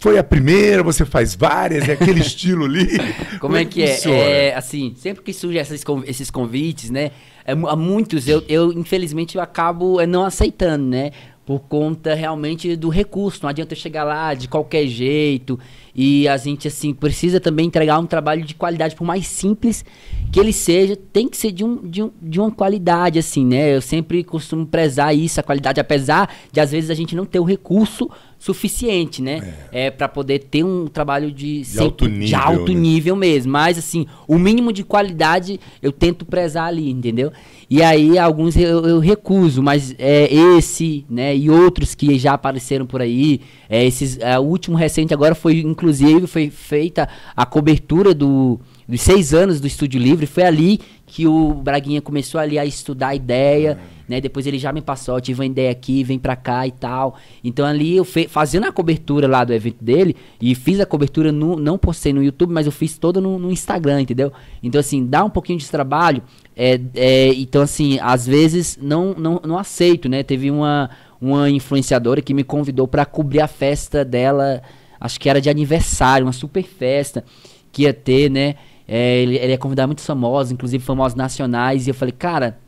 foi 0.01 0.17
a 0.17 0.23
primeira, 0.23 0.81
você 0.81 1.05
faz 1.05 1.35
várias, 1.35 1.87
é 1.87 1.93
aquele 1.93 2.19
estilo 2.21 2.65
ali. 2.65 2.97
Como, 2.97 3.39
Como 3.39 3.55
é, 3.55 3.63
que, 3.63 3.83
é? 3.83 4.47
é? 4.47 4.55
Assim, 4.55 4.95
sempre 4.97 5.23
que 5.23 5.31
surgem 5.31 5.61
esses 6.07 6.31
convites, 6.31 6.89
né? 6.89 7.11
É, 7.45 7.51
há 7.51 7.75
muitos, 7.75 8.27
eu, 8.27 8.43
eu 8.49 8.73
infelizmente 8.73 9.35
eu 9.35 9.41
acabo 9.43 10.01
é, 10.01 10.07
não 10.07 10.25
aceitando, 10.25 10.85
né? 10.85 11.11
Por 11.45 11.59
conta 11.59 12.15
realmente 12.15 12.75
do 12.75 12.89
recurso. 12.89 13.41
Não 13.43 13.49
adianta 13.49 13.73
eu 13.73 13.77
chegar 13.77 14.03
lá 14.03 14.33
de 14.33 14.47
qualquer 14.47 14.87
jeito. 14.87 15.59
E 15.93 16.27
a 16.27 16.37
gente, 16.37 16.67
assim, 16.67 16.93
precisa 16.93 17.39
também 17.39 17.67
entregar 17.67 17.99
um 17.99 18.05
trabalho 18.05 18.43
de 18.43 18.55
qualidade, 18.55 18.95
por 18.95 19.03
mais 19.03 19.27
simples 19.27 19.85
que 20.31 20.39
ele 20.39 20.53
seja, 20.53 20.95
tem 20.95 21.27
que 21.27 21.35
ser 21.35 21.51
de, 21.51 21.63
um, 21.63 21.75
de, 21.77 22.01
um, 22.01 22.11
de 22.21 22.39
uma 22.39 22.49
qualidade, 22.49 23.19
assim, 23.19 23.45
né? 23.45 23.75
Eu 23.75 23.81
sempre 23.81 24.23
costumo 24.23 24.65
prezar 24.65 25.15
isso, 25.15 25.39
a 25.39 25.43
qualidade, 25.43 25.79
apesar 25.79 26.33
de 26.51 26.59
às 26.59 26.71
vezes 26.71 26.89
a 26.89 26.93
gente 26.93 27.15
não 27.15 27.25
ter 27.25 27.39
o 27.39 27.43
recurso 27.43 28.09
suficiente, 28.41 29.21
né? 29.21 29.53
É, 29.71 29.85
é 29.85 29.91
para 29.91 30.07
poder 30.07 30.39
ter 30.39 30.63
um 30.63 30.87
trabalho 30.87 31.31
de, 31.31 31.61
de 31.61 31.79
alto 31.79 32.07
nível, 32.07 32.25
de 32.25 32.33
alto 32.33 32.73
né? 32.73 32.79
nível 32.79 33.15
mesmo. 33.15 33.51
Mas 33.51 33.77
assim, 33.77 34.07
o 34.27 34.39
mínimo 34.39 34.73
de 34.73 34.83
qualidade 34.83 35.59
eu 35.79 35.91
tento 35.91 36.25
prezar 36.25 36.65
ali, 36.65 36.89
entendeu? 36.89 37.31
E 37.69 37.83
aí 37.83 38.17
alguns 38.17 38.57
eu, 38.57 38.83
eu 38.83 38.99
recuso, 38.99 39.61
mas 39.61 39.93
é, 39.99 40.27
esse, 40.57 41.05
né? 41.07 41.37
E 41.37 41.51
outros 41.51 41.93
que 41.93 42.17
já 42.17 42.33
apareceram 42.33 42.87
por 42.87 42.99
aí, 42.99 43.41
é, 43.69 43.85
esses, 43.85 44.17
é, 44.17 44.39
o 44.39 44.41
último 44.41 44.75
recente 44.75 45.13
agora 45.13 45.35
foi 45.35 45.59
inclusive 45.59 46.25
foi 46.25 46.49
feita 46.49 47.07
a 47.37 47.45
cobertura 47.45 48.11
do 48.11 48.59
dos 48.87 49.01
seis 49.01 49.33
anos 49.33 49.61
do 49.61 49.67
Estúdio 49.67 50.01
Livre, 50.01 50.25
foi 50.25 50.43
ali 50.43 50.79
que 51.05 51.25
o 51.25 51.53
Braguinha 51.53 52.01
começou 52.01 52.41
ali 52.41 52.59
a 52.59 52.65
estudar 52.65 53.09
a 53.09 53.15
ideia, 53.15 53.79
né? 54.11 54.19
Depois 54.19 54.45
ele 54.45 54.59
já 54.59 54.73
me 54.73 54.81
passou, 54.81 55.19
tive 55.21 55.39
uma 55.39 55.45
ideia 55.45 55.71
aqui, 55.71 56.03
vem 56.03 56.19
pra 56.19 56.35
cá 56.35 56.67
e 56.67 56.71
tal. 56.71 57.15
Então 57.41 57.65
ali 57.65 57.95
eu 57.95 58.03
fe 58.03 58.27
fazendo 58.27 58.65
a 58.65 58.71
cobertura 58.71 59.25
lá 59.25 59.45
do 59.45 59.53
evento 59.53 59.81
dele, 59.81 60.15
e 60.39 60.53
fiz 60.53 60.81
a 60.81 60.85
cobertura, 60.85 61.31
no, 61.31 61.55
não 61.55 61.77
postei 61.77 62.11
no 62.11 62.21
YouTube, 62.21 62.51
mas 62.51 62.65
eu 62.65 62.71
fiz 62.71 62.97
toda 62.97 63.21
no, 63.21 63.39
no 63.39 63.49
Instagram, 63.49 64.01
entendeu? 64.01 64.33
Então 64.61 64.79
assim, 64.79 65.05
dá 65.05 65.23
um 65.23 65.29
pouquinho 65.29 65.57
de 65.57 65.69
trabalho, 65.69 66.21
é, 66.55 66.79
é, 66.93 67.33
então 67.35 67.61
assim, 67.61 67.97
às 68.01 68.27
vezes 68.27 68.77
não, 68.81 69.13
não, 69.13 69.41
não 69.45 69.57
aceito, 69.57 70.09
né? 70.09 70.21
Teve 70.23 70.51
uma, 70.51 70.89
uma 71.21 71.49
influenciadora 71.49 72.21
que 72.21 72.33
me 72.33 72.43
convidou 72.43 72.87
para 72.87 73.05
cobrir 73.05 73.39
a 73.39 73.47
festa 73.47 74.03
dela, 74.03 74.61
acho 74.99 75.17
que 75.17 75.29
era 75.29 75.39
de 75.39 75.49
aniversário, 75.49 76.25
uma 76.25 76.33
super 76.33 76.63
festa 76.63 77.23
que 77.71 77.83
ia 77.83 77.93
ter, 77.93 78.29
né? 78.29 78.55
É, 78.85 79.21
ele, 79.21 79.37
ele 79.37 79.53
é 79.53 79.57
convidado 79.57 79.87
muitos 79.87 80.05
famosos, 80.05 80.51
inclusive 80.51 80.83
famosos 80.83 81.15
nacionais. 81.15 81.87
E 81.87 81.91
eu 81.91 81.93
falei, 81.93 82.11
cara, 82.11 82.59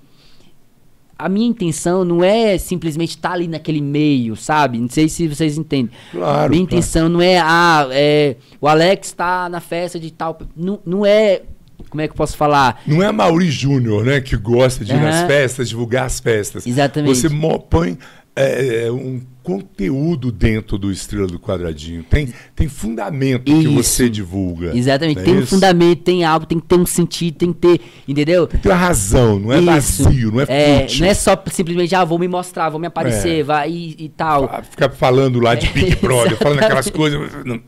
a 1.23 1.29
minha 1.29 1.47
intenção 1.47 2.03
não 2.03 2.21
é 2.21 2.57
simplesmente 2.57 3.11
estar 3.11 3.29
tá 3.29 3.35
ali 3.35 3.47
naquele 3.47 3.79
meio, 3.79 4.35
sabe? 4.35 4.77
Não 4.77 4.89
sei 4.89 5.07
se 5.07 5.25
vocês 5.25 5.57
entendem. 5.57 5.89
Claro. 6.11 6.19
Minha 6.21 6.35
claro. 6.35 6.55
intenção 6.55 7.07
não 7.07 7.21
é, 7.21 7.39
ah, 7.39 7.87
é, 7.91 8.35
o 8.59 8.67
Alex 8.67 9.07
está 9.07 9.47
na 9.47 9.61
festa 9.61 9.97
de 9.97 10.11
tal. 10.11 10.37
Não, 10.53 10.81
não 10.85 11.05
é. 11.05 11.43
Como 11.89 12.01
é 12.01 12.07
que 12.07 12.11
eu 12.11 12.17
posso 12.17 12.35
falar? 12.35 12.81
Não 12.85 13.01
é 13.01 13.05
a 13.05 13.13
Mauri 13.13 13.49
Júnior, 13.49 14.03
né? 14.03 14.19
Que 14.19 14.35
gosta 14.35 14.83
de 14.83 14.91
ir 14.91 14.99
nas 14.99 15.25
festas, 15.25 15.69
divulgar 15.69 16.07
as 16.07 16.19
festas. 16.19 16.67
Exatamente. 16.67 17.15
Você 17.15 17.29
põe 17.69 17.97
é, 18.35 18.87
é, 18.87 18.91
um 18.91 19.21
conteúdo 19.43 20.31
dentro 20.31 20.77
do 20.77 20.89
Estrela 20.89 21.27
do 21.27 21.37
Quadradinho. 21.37 22.01
Tem, 22.03 22.33
tem 22.55 22.67
fundamento 22.69 23.51
isso. 23.51 23.61
que 23.61 23.67
você 23.67 24.09
divulga. 24.09 24.75
Exatamente. 24.75 25.19
É 25.19 25.23
tem 25.23 25.33
isso? 25.35 25.43
um 25.43 25.47
fundamento, 25.47 26.01
tem 26.01 26.23
algo, 26.23 26.45
tem 26.45 26.59
que 26.59 26.65
ter 26.65 26.75
um 26.75 26.85
sentido, 26.85 27.35
tem 27.35 27.53
que 27.53 27.59
ter. 27.59 27.81
Entendeu? 28.07 28.47
Tem 28.47 28.57
que 28.57 28.63
ter 28.63 28.69
uma 28.69 28.77
razão, 28.77 29.37
não 29.37 29.51
é 29.51 29.59
isso. 29.59 30.03
vazio, 30.03 30.31
não 30.31 30.41
é, 30.41 30.45
é 30.47 30.87
Não 30.97 31.07
é 31.07 31.13
só 31.13 31.41
simplesmente, 31.51 31.93
ah, 31.93 32.05
vou 32.05 32.17
me 32.17 32.27
mostrar, 32.27 32.69
vou 32.69 32.79
me 32.79 32.87
aparecer, 32.87 33.41
é. 33.41 33.43
vai 33.43 33.69
e, 33.69 34.05
e, 34.05 34.09
tal. 34.09 34.49
Ficar 34.69 34.89
falando 34.89 35.39
lá 35.39 35.55
de 35.55 35.67
Big 35.67 35.97
Brother, 36.01 36.37
falando 36.37 36.63
aquelas 36.63 36.89
coisas. 36.89 37.19
Não, 37.45 37.59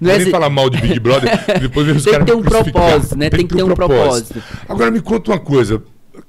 não 0.00 0.10
é 0.10 0.18
nem 0.18 0.30
falar 0.30 0.48
mal 0.48 0.70
de 0.70 0.80
Big 0.80 1.00
Brother, 1.00 1.30
depois 1.60 1.88
os 1.88 2.04
Tem 2.04 2.20
que 2.20 2.24
ter 2.26 2.34
um 2.34 2.42
propósito, 2.42 3.18
né? 3.18 3.28
Tem, 3.28 3.40
tem 3.40 3.46
que 3.48 3.56
ter 3.56 3.64
um 3.64 3.74
propósito. 3.74 4.34
propósito. 4.34 4.66
Agora 4.68 4.90
me 4.90 5.00
conta 5.00 5.32
uma 5.32 5.40
coisa. 5.40 5.82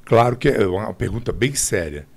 Claro 0.04 0.36
que 0.36 0.50
é 0.50 0.66
uma 0.66 0.94
pergunta 0.94 1.32
bem 1.32 1.54
séria. 1.54 2.08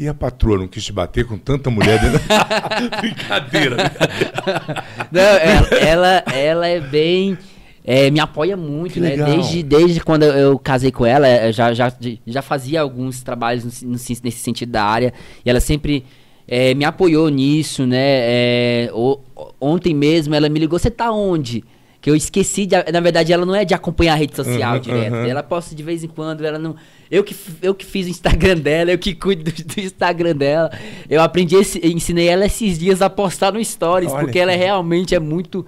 E 0.00 0.06
a 0.06 0.14
patroa 0.14 0.58
não 0.58 0.68
quis 0.68 0.84
te 0.84 0.92
bater 0.92 1.24
com 1.24 1.36
tanta 1.36 1.68
mulher 1.70 2.00
dentro? 2.00 2.20
brincadeira, 3.00 3.74
brincadeira. 3.74 4.84
Não, 5.10 5.20
ela, 5.20 5.68
ela, 5.80 6.24
ela 6.32 6.66
é 6.68 6.78
bem. 6.78 7.36
É, 7.84 8.08
me 8.08 8.20
apoia 8.20 8.56
muito, 8.56 9.00
né? 9.00 9.16
Desde, 9.16 9.60
desde 9.64 9.98
quando 9.98 10.22
eu, 10.22 10.56
casei 10.56 10.92
com 10.92 11.04
ela, 11.04 11.26
eu 11.28 11.52
já, 11.52 11.74
já, 11.74 11.92
já 12.24 12.42
fazia 12.42 12.80
alguns 12.80 13.24
trabalhos 13.24 13.82
no, 13.82 13.88
no, 13.88 13.96
nesse 13.96 14.38
sentido 14.38 14.70
da 14.70 14.84
área. 14.84 15.12
E 15.44 15.50
ela 15.50 15.58
sempre 15.58 16.04
é, 16.46 16.74
me 16.74 16.84
apoiou 16.84 17.28
nisso, 17.28 17.84
né? 17.84 17.98
É, 17.98 18.90
o, 18.94 19.18
ontem 19.60 19.96
mesmo 19.96 20.32
ela 20.32 20.48
me 20.48 20.60
ligou, 20.60 20.78
você 20.78 20.92
tá 20.92 21.10
onde? 21.10 21.64
Que 22.00 22.08
eu 22.08 22.14
esqueci, 22.14 22.64
de, 22.64 22.76
na 22.92 23.00
verdade, 23.00 23.32
ela 23.32 23.44
não 23.44 23.54
é 23.54 23.64
de 23.64 23.74
acompanhar 23.74 24.12
a 24.12 24.16
rede 24.16 24.36
social 24.36 24.74
uhum, 24.74 24.80
direto. 24.80 25.14
Uhum. 25.14 25.26
Ela 25.26 25.42
posta 25.42 25.74
de 25.74 25.82
vez 25.82 26.04
em 26.04 26.08
quando, 26.08 26.44
ela 26.44 26.58
não. 26.58 26.76
Eu 27.10 27.24
que, 27.24 27.34
eu 27.60 27.74
que 27.74 27.84
fiz 27.84 28.06
o 28.06 28.10
Instagram 28.10 28.58
dela, 28.58 28.92
eu 28.92 28.98
que 28.98 29.14
cuido 29.14 29.50
do, 29.50 29.64
do 29.64 29.80
Instagram 29.80 30.36
dela. 30.36 30.70
Eu 31.10 31.20
aprendi, 31.20 31.56
esse, 31.56 31.84
ensinei 31.84 32.28
ela 32.28 32.46
esses 32.46 32.78
dias 32.78 33.02
a 33.02 33.10
postar 33.10 33.52
no 33.52 33.64
Stories, 33.64 34.12
Olha 34.12 34.24
porque 34.24 34.38
ela 34.38 34.52
é, 34.52 34.56
realmente 34.56 35.14
é 35.14 35.18
muito 35.18 35.66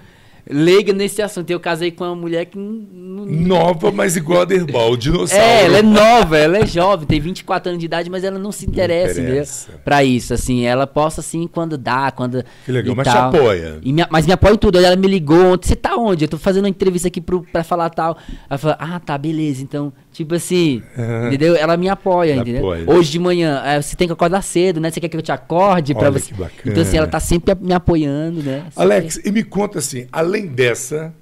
leiga 0.50 0.92
nesse 0.92 1.22
assunto. 1.22 1.50
Eu 1.50 1.60
casei 1.60 1.90
com 1.90 2.04
uma 2.04 2.14
mulher 2.14 2.46
que. 2.46 2.58
Nova, 2.58 3.90
mas 3.90 4.16
igual 4.16 4.42
a 4.42 4.44
Derbal, 4.50 4.96
dinossauro. 4.96 5.42
É, 5.42 5.64
ela 5.64 5.78
é 5.78 5.82
nova, 5.82 6.36
ela 6.36 6.58
é 6.58 6.66
jovem, 6.66 7.06
tem 7.06 7.20
24 7.20 7.70
anos 7.70 7.78
de 7.78 7.86
idade, 7.86 8.10
mas 8.10 8.24
ela 8.24 8.38
não 8.38 8.50
se 8.50 8.66
interessa, 8.66 9.20
interessa. 9.20 9.72
pra 9.84 10.02
isso, 10.02 10.34
assim. 10.34 10.64
Ela 10.64 10.86
posta 10.86 11.20
assim 11.20 11.46
quando 11.46 11.78
dá, 11.78 12.10
quando. 12.10 12.44
Que 12.64 12.72
legal, 12.72 12.94
mas 12.96 13.06
tal. 13.06 13.30
te 13.30 13.36
apoia. 13.36 13.78
E 13.82 13.92
me, 13.92 14.04
mas 14.10 14.26
me 14.26 14.32
apoia 14.32 14.54
em 14.54 14.58
tudo. 14.58 14.78
Ela 14.78 14.96
me 14.96 15.06
ligou 15.06 15.52
ontem, 15.52 15.68
você 15.68 15.76
tá 15.76 15.96
onde? 15.96 16.24
Eu 16.24 16.28
tô 16.28 16.38
fazendo 16.38 16.64
uma 16.64 16.70
entrevista 16.70 17.08
aqui 17.08 17.20
pro, 17.20 17.42
pra 17.42 17.62
falar 17.62 17.90
tal. 17.90 18.16
Ela 18.48 18.58
falou, 18.58 18.76
ah, 18.78 19.00
tá, 19.00 19.16
beleza, 19.16 19.62
então. 19.62 19.92
Tipo 20.12 20.34
assim, 20.34 20.82
uhum. 20.98 21.28
entendeu? 21.28 21.54
Ela 21.54 21.76
me 21.76 21.88
apoia, 21.88 22.32
ela 22.32 22.42
entendeu? 22.42 22.60
Apoia. 22.60 22.84
Hoje 22.90 23.12
de 23.12 23.18
manhã, 23.18 23.62
é, 23.64 23.80
você 23.80 23.94
tem 23.94 24.08
que 24.08 24.12
acordar 24.12 24.42
cedo, 24.42 24.80
né? 24.80 24.90
Você 24.90 25.00
quer 25.00 25.08
que 25.08 25.16
eu 25.16 25.22
te 25.22 25.30
acorde 25.30 25.94
para 25.94 26.10
você. 26.10 26.32
Então, 26.66 26.82
assim, 26.82 26.96
ela 26.96 27.06
tá 27.06 27.20
sempre 27.20 27.54
me 27.54 27.72
apoiando, 27.72 28.42
né? 28.42 28.66
Alex, 28.74 29.20
e 29.24 29.30
me 29.30 29.44
conta 29.44 29.78
assim, 29.78 30.08
além 30.10 30.46
dessa, 30.46 31.14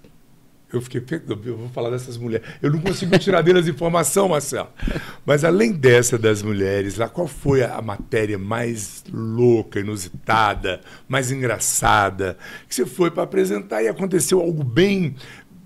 eu 0.70 0.82
fiquei, 0.82 1.02
eu 1.28 1.56
vou 1.56 1.68
falar 1.70 1.88
dessas 1.88 2.18
mulheres. 2.18 2.46
Eu 2.60 2.70
não 2.70 2.78
consigo 2.78 3.18
tirar 3.18 3.40
delas 3.40 3.66
informação, 3.66 4.28
Marcelo. 4.28 4.68
Mas 5.24 5.42
além 5.42 5.72
dessa 5.72 6.18
das 6.18 6.42
mulheres, 6.42 6.96
lá 6.96 7.08
qual 7.08 7.26
foi 7.26 7.62
a 7.62 7.80
matéria 7.80 8.38
mais 8.38 9.02
louca, 9.10 9.80
inusitada, 9.80 10.80
mais 11.08 11.32
engraçada 11.32 12.36
que 12.68 12.74
você 12.74 12.84
foi 12.84 13.10
para 13.10 13.22
apresentar 13.22 13.82
e 13.82 13.88
aconteceu 13.88 14.40
algo 14.40 14.62
bem 14.62 15.16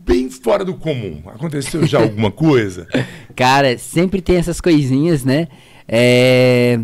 bem 0.04 0.30
fora 0.30 0.64
do 0.64 0.74
comum. 0.74 1.22
Aconteceu 1.26 1.86
já 1.86 2.00
alguma 2.00 2.30
coisa? 2.30 2.86
Cara, 3.34 3.78
sempre 3.78 4.20
tem 4.20 4.36
essas 4.36 4.60
coisinhas, 4.60 5.24
né? 5.24 5.48
É... 5.88 6.78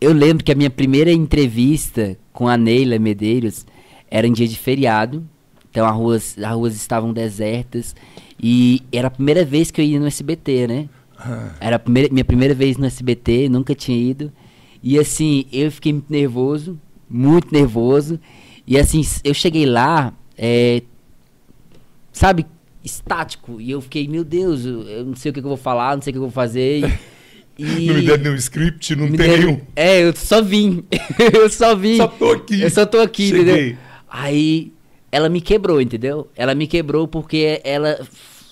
Eu 0.00 0.12
lembro 0.12 0.44
que 0.44 0.50
a 0.50 0.54
minha 0.54 0.70
primeira 0.70 1.12
entrevista 1.12 2.16
com 2.32 2.48
a 2.48 2.56
Neila 2.56 2.98
Medeiros 2.98 3.64
era 4.10 4.26
em 4.26 4.32
dia 4.32 4.48
de 4.48 4.58
feriado. 4.58 5.26
Então 5.70 5.86
as 5.86 5.94
ruas, 5.94 6.36
as 6.38 6.54
ruas 6.54 6.74
estavam 6.74 7.12
desertas. 7.12 7.94
E 8.42 8.82
era 8.92 9.08
a 9.08 9.10
primeira 9.10 9.44
vez 9.44 9.70
que 9.70 9.80
eu 9.80 9.84
ia 9.84 10.00
no 10.00 10.06
SBT, 10.06 10.66
né? 10.66 10.88
Ah. 11.16 11.52
Era 11.60 11.76
a 11.76 11.78
primeira, 11.78 12.12
minha 12.12 12.24
primeira 12.24 12.54
vez 12.54 12.76
no 12.76 12.84
SBT, 12.84 13.48
nunca 13.48 13.74
tinha 13.74 13.96
ido. 13.96 14.32
E 14.82 14.98
assim, 14.98 15.44
eu 15.52 15.70
fiquei 15.70 15.92
muito 15.92 16.10
nervoso, 16.10 16.78
muito 17.08 17.52
nervoso. 17.52 18.18
E 18.66 18.76
assim, 18.76 19.02
eu 19.22 19.32
cheguei 19.32 19.64
lá, 19.64 20.12
é, 20.36 20.82
sabe, 22.12 22.46
estático. 22.84 23.60
E 23.60 23.70
eu 23.70 23.80
fiquei, 23.80 24.06
meu 24.06 24.24
Deus, 24.24 24.64
eu 24.64 25.04
não 25.04 25.16
sei 25.16 25.30
o 25.30 25.32
que, 25.32 25.40
eu 25.40 25.44
vou 25.44 25.56
falar, 25.56 25.96
não 25.96 26.02
sei 26.02 26.10
o 26.10 26.14
que 26.14 26.18
eu 26.18 26.22
vou 26.22 26.30
fazer. 26.30 26.82
E... 27.58 27.86
Não 27.86 27.94
me 27.96 28.06
deram 28.06 28.22
nenhum 28.22 28.34
script, 28.36 28.96
não 28.96 29.12
tem 29.12 29.28
nenhum. 29.28 29.60
É, 29.76 30.02
eu 30.02 30.16
só 30.16 30.40
vim. 30.40 30.84
eu 31.34 31.50
só 31.50 31.76
vim. 31.76 31.98
Só 31.98 32.08
tô 32.08 32.32
aqui. 32.32 32.62
Eu 32.62 32.70
só 32.70 32.86
tô 32.86 32.98
aqui, 32.98 33.28
Cheguei. 33.28 33.42
entendeu? 33.42 33.78
Aí 34.08 34.72
ela 35.12 35.28
me 35.28 35.40
quebrou, 35.40 35.78
entendeu? 35.78 36.30
Ela 36.34 36.54
me 36.54 36.66
quebrou 36.66 37.06
porque 37.06 37.60
ela 37.62 37.98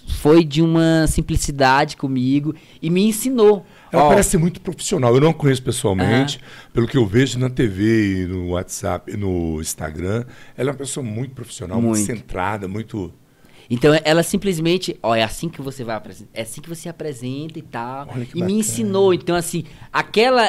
foi 0.07 0.45
de 0.45 0.61
uma 0.61 1.07
simplicidade 1.07 1.97
comigo 1.97 2.55
e 2.83 2.91
me 2.91 3.03
ensinou. 3.07 3.65
Ela 3.91 4.05
oh. 4.05 4.09
parece 4.09 4.31
ser 4.31 4.39
muito 4.39 4.61
profissional. 4.61 5.15
Eu 5.15 5.21
não 5.21 5.31
a 5.31 5.35
conheço 5.35 5.63
pessoalmente, 5.63 6.37
uhum. 6.37 6.71
pelo 6.73 6.87
que 6.87 6.97
eu 6.97 7.07
vejo 7.07 7.39
na 7.39 7.49
TV 7.49 8.23
e 8.23 8.27
no 8.27 8.51
WhatsApp, 8.51 9.17
no 9.17 9.61
Instagram. 9.61 10.25
Ela 10.57 10.71
é 10.71 10.73
uma 10.73 10.79
pessoa 10.79 11.05
muito 11.05 11.35
profissional, 11.35 11.81
muito, 11.81 11.97
muito 11.97 12.07
centrada, 12.07 12.69
muito. 12.69 13.13
Então 13.71 13.97
ela 14.05 14.25
simplesmente, 14.25 14.99
ó, 15.01 15.15
é 15.15 15.23
assim 15.23 15.49
que 15.49 15.63
você 15.63 15.85
vai 15.85 15.95
apresentar, 15.95 16.31
é 16.35 16.43
assim 16.43 16.61
que 16.61 16.69
você 16.69 16.89
apresenta 16.89 17.57
e 17.57 17.63
tal. 17.63 18.03
e 18.17 18.25
bacana. 18.25 18.47
me 18.47 18.53
ensinou. 18.55 19.15
Então 19.15 19.37
assim, 19.37 19.65
aquela, 19.93 20.45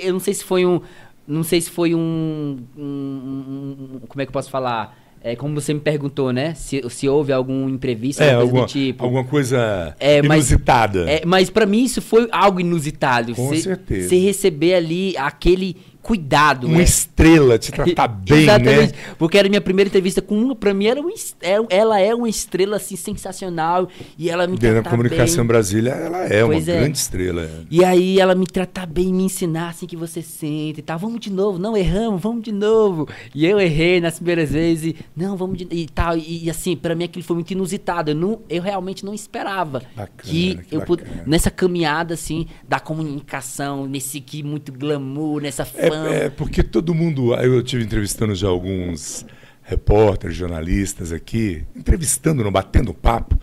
eu 0.00 0.12
não 0.12 0.20
sei 0.20 0.34
se 0.34 0.44
foi 0.44 0.64
um, 0.64 0.80
não 1.26 1.42
sei 1.42 1.60
se 1.60 1.68
foi 1.68 1.96
um, 1.96 2.58
um, 2.76 2.82
um 2.82 4.00
como 4.06 4.22
é 4.22 4.24
que 4.24 4.30
eu 4.30 4.32
posso 4.32 4.50
falar? 4.50 4.96
É, 5.20 5.34
como 5.34 5.52
você 5.52 5.74
me 5.74 5.80
perguntou, 5.80 6.32
né? 6.32 6.54
Se, 6.54 6.80
se 6.88 7.08
houve 7.08 7.32
algum 7.32 7.68
imprevisto, 7.68 8.22
é, 8.22 8.34
alguma, 8.34 8.66
tipo. 8.66 9.04
Alguma 9.04 9.24
coisa 9.24 9.96
é, 9.98 10.20
inusitada. 10.20 11.04
Mas, 11.04 11.08
é, 11.08 11.22
mas 11.26 11.50
para 11.50 11.66
mim 11.66 11.82
isso 11.82 12.00
foi 12.00 12.28
algo 12.30 12.60
inusitado. 12.60 13.34
Com 13.34 13.48
cê, 13.48 13.56
certeza. 13.56 14.08
Você 14.08 14.18
receber 14.18 14.74
ali 14.74 15.16
aquele 15.16 15.76
cuidado. 16.08 16.66
Uma 16.66 16.78
né? 16.80 16.84
estrela, 16.84 17.58
te 17.58 17.70
tratar 17.70 18.08
bem, 18.08 18.44
Exatamente. 18.44 18.94
né? 18.94 19.14
Porque 19.18 19.36
era 19.36 19.46
minha 19.46 19.60
primeira 19.60 19.88
entrevista 19.88 20.22
com 20.22 20.34
uma, 20.34 20.56
pra 20.56 20.72
mim 20.72 20.86
era 20.86 20.98
uma, 21.02 21.12
é, 21.42 21.58
ela 21.68 22.00
é 22.00 22.14
uma 22.14 22.28
estrela 22.28 22.76
assim 22.76 22.96
sensacional 22.96 23.86
e 24.16 24.30
ela 24.30 24.46
me 24.46 24.56
Dentro 24.56 24.82
da 24.82 24.88
comunicação 24.88 25.44
bem. 25.44 25.48
Brasília, 25.48 25.90
ela 25.90 26.24
é 26.24 26.42
pois 26.42 26.66
uma 26.66 26.74
é. 26.74 26.80
grande 26.80 26.96
estrela. 26.96 27.42
É. 27.42 27.50
E 27.70 27.84
aí 27.84 28.18
ela 28.18 28.34
me 28.34 28.46
tratar 28.46 28.86
bem, 28.86 29.12
me 29.12 29.24
ensinar 29.24 29.68
assim 29.68 29.86
que 29.86 29.96
você 29.96 30.22
sente 30.22 30.80
e 30.80 30.82
tal. 30.82 30.98
Vamos 30.98 31.20
de 31.20 31.30
novo, 31.30 31.58
não 31.58 31.76
erramos, 31.76 32.22
vamos 32.22 32.42
de 32.42 32.52
novo. 32.52 33.06
E 33.34 33.44
eu 33.44 33.60
errei 33.60 34.00
nas 34.00 34.14
primeiras 34.14 34.50
vezes 34.50 34.94
e 34.94 34.96
não, 35.14 35.36
vamos 35.36 35.58
de 35.58 35.68
e 35.70 35.86
tal 35.86 36.16
e, 36.16 36.44
e 36.44 36.50
assim, 36.50 36.74
para 36.74 36.94
mim 36.94 37.04
aquilo 37.04 37.22
foi 37.22 37.36
muito 37.36 37.50
inusitado. 37.50 38.12
Eu 38.12 38.14
não, 38.14 38.40
eu 38.48 38.62
realmente 38.62 39.04
não 39.04 39.12
esperava 39.12 39.82
bacana, 39.94 40.10
que, 40.22 40.56
que 40.56 40.74
eu 40.74 40.82
nessa 41.26 41.50
caminhada 41.50 42.14
assim 42.14 42.46
da 42.66 42.80
comunicação, 42.80 43.86
nesse 43.86 44.20
que 44.20 44.42
muito 44.42 44.72
glamour, 44.72 45.42
nessa 45.42 45.66
fama 45.66 45.96
é, 45.96 45.97
é, 46.06 46.30
porque 46.30 46.62
todo 46.62 46.94
mundo. 46.94 47.34
Eu 47.34 47.62
tive 47.62 47.84
entrevistando 47.84 48.34
já 48.34 48.48
alguns 48.48 49.26
repórteres, 49.62 50.36
jornalistas 50.36 51.12
aqui, 51.12 51.64
entrevistando, 51.76 52.42
não 52.42 52.52
batendo 52.52 52.94
papo. 52.94 53.38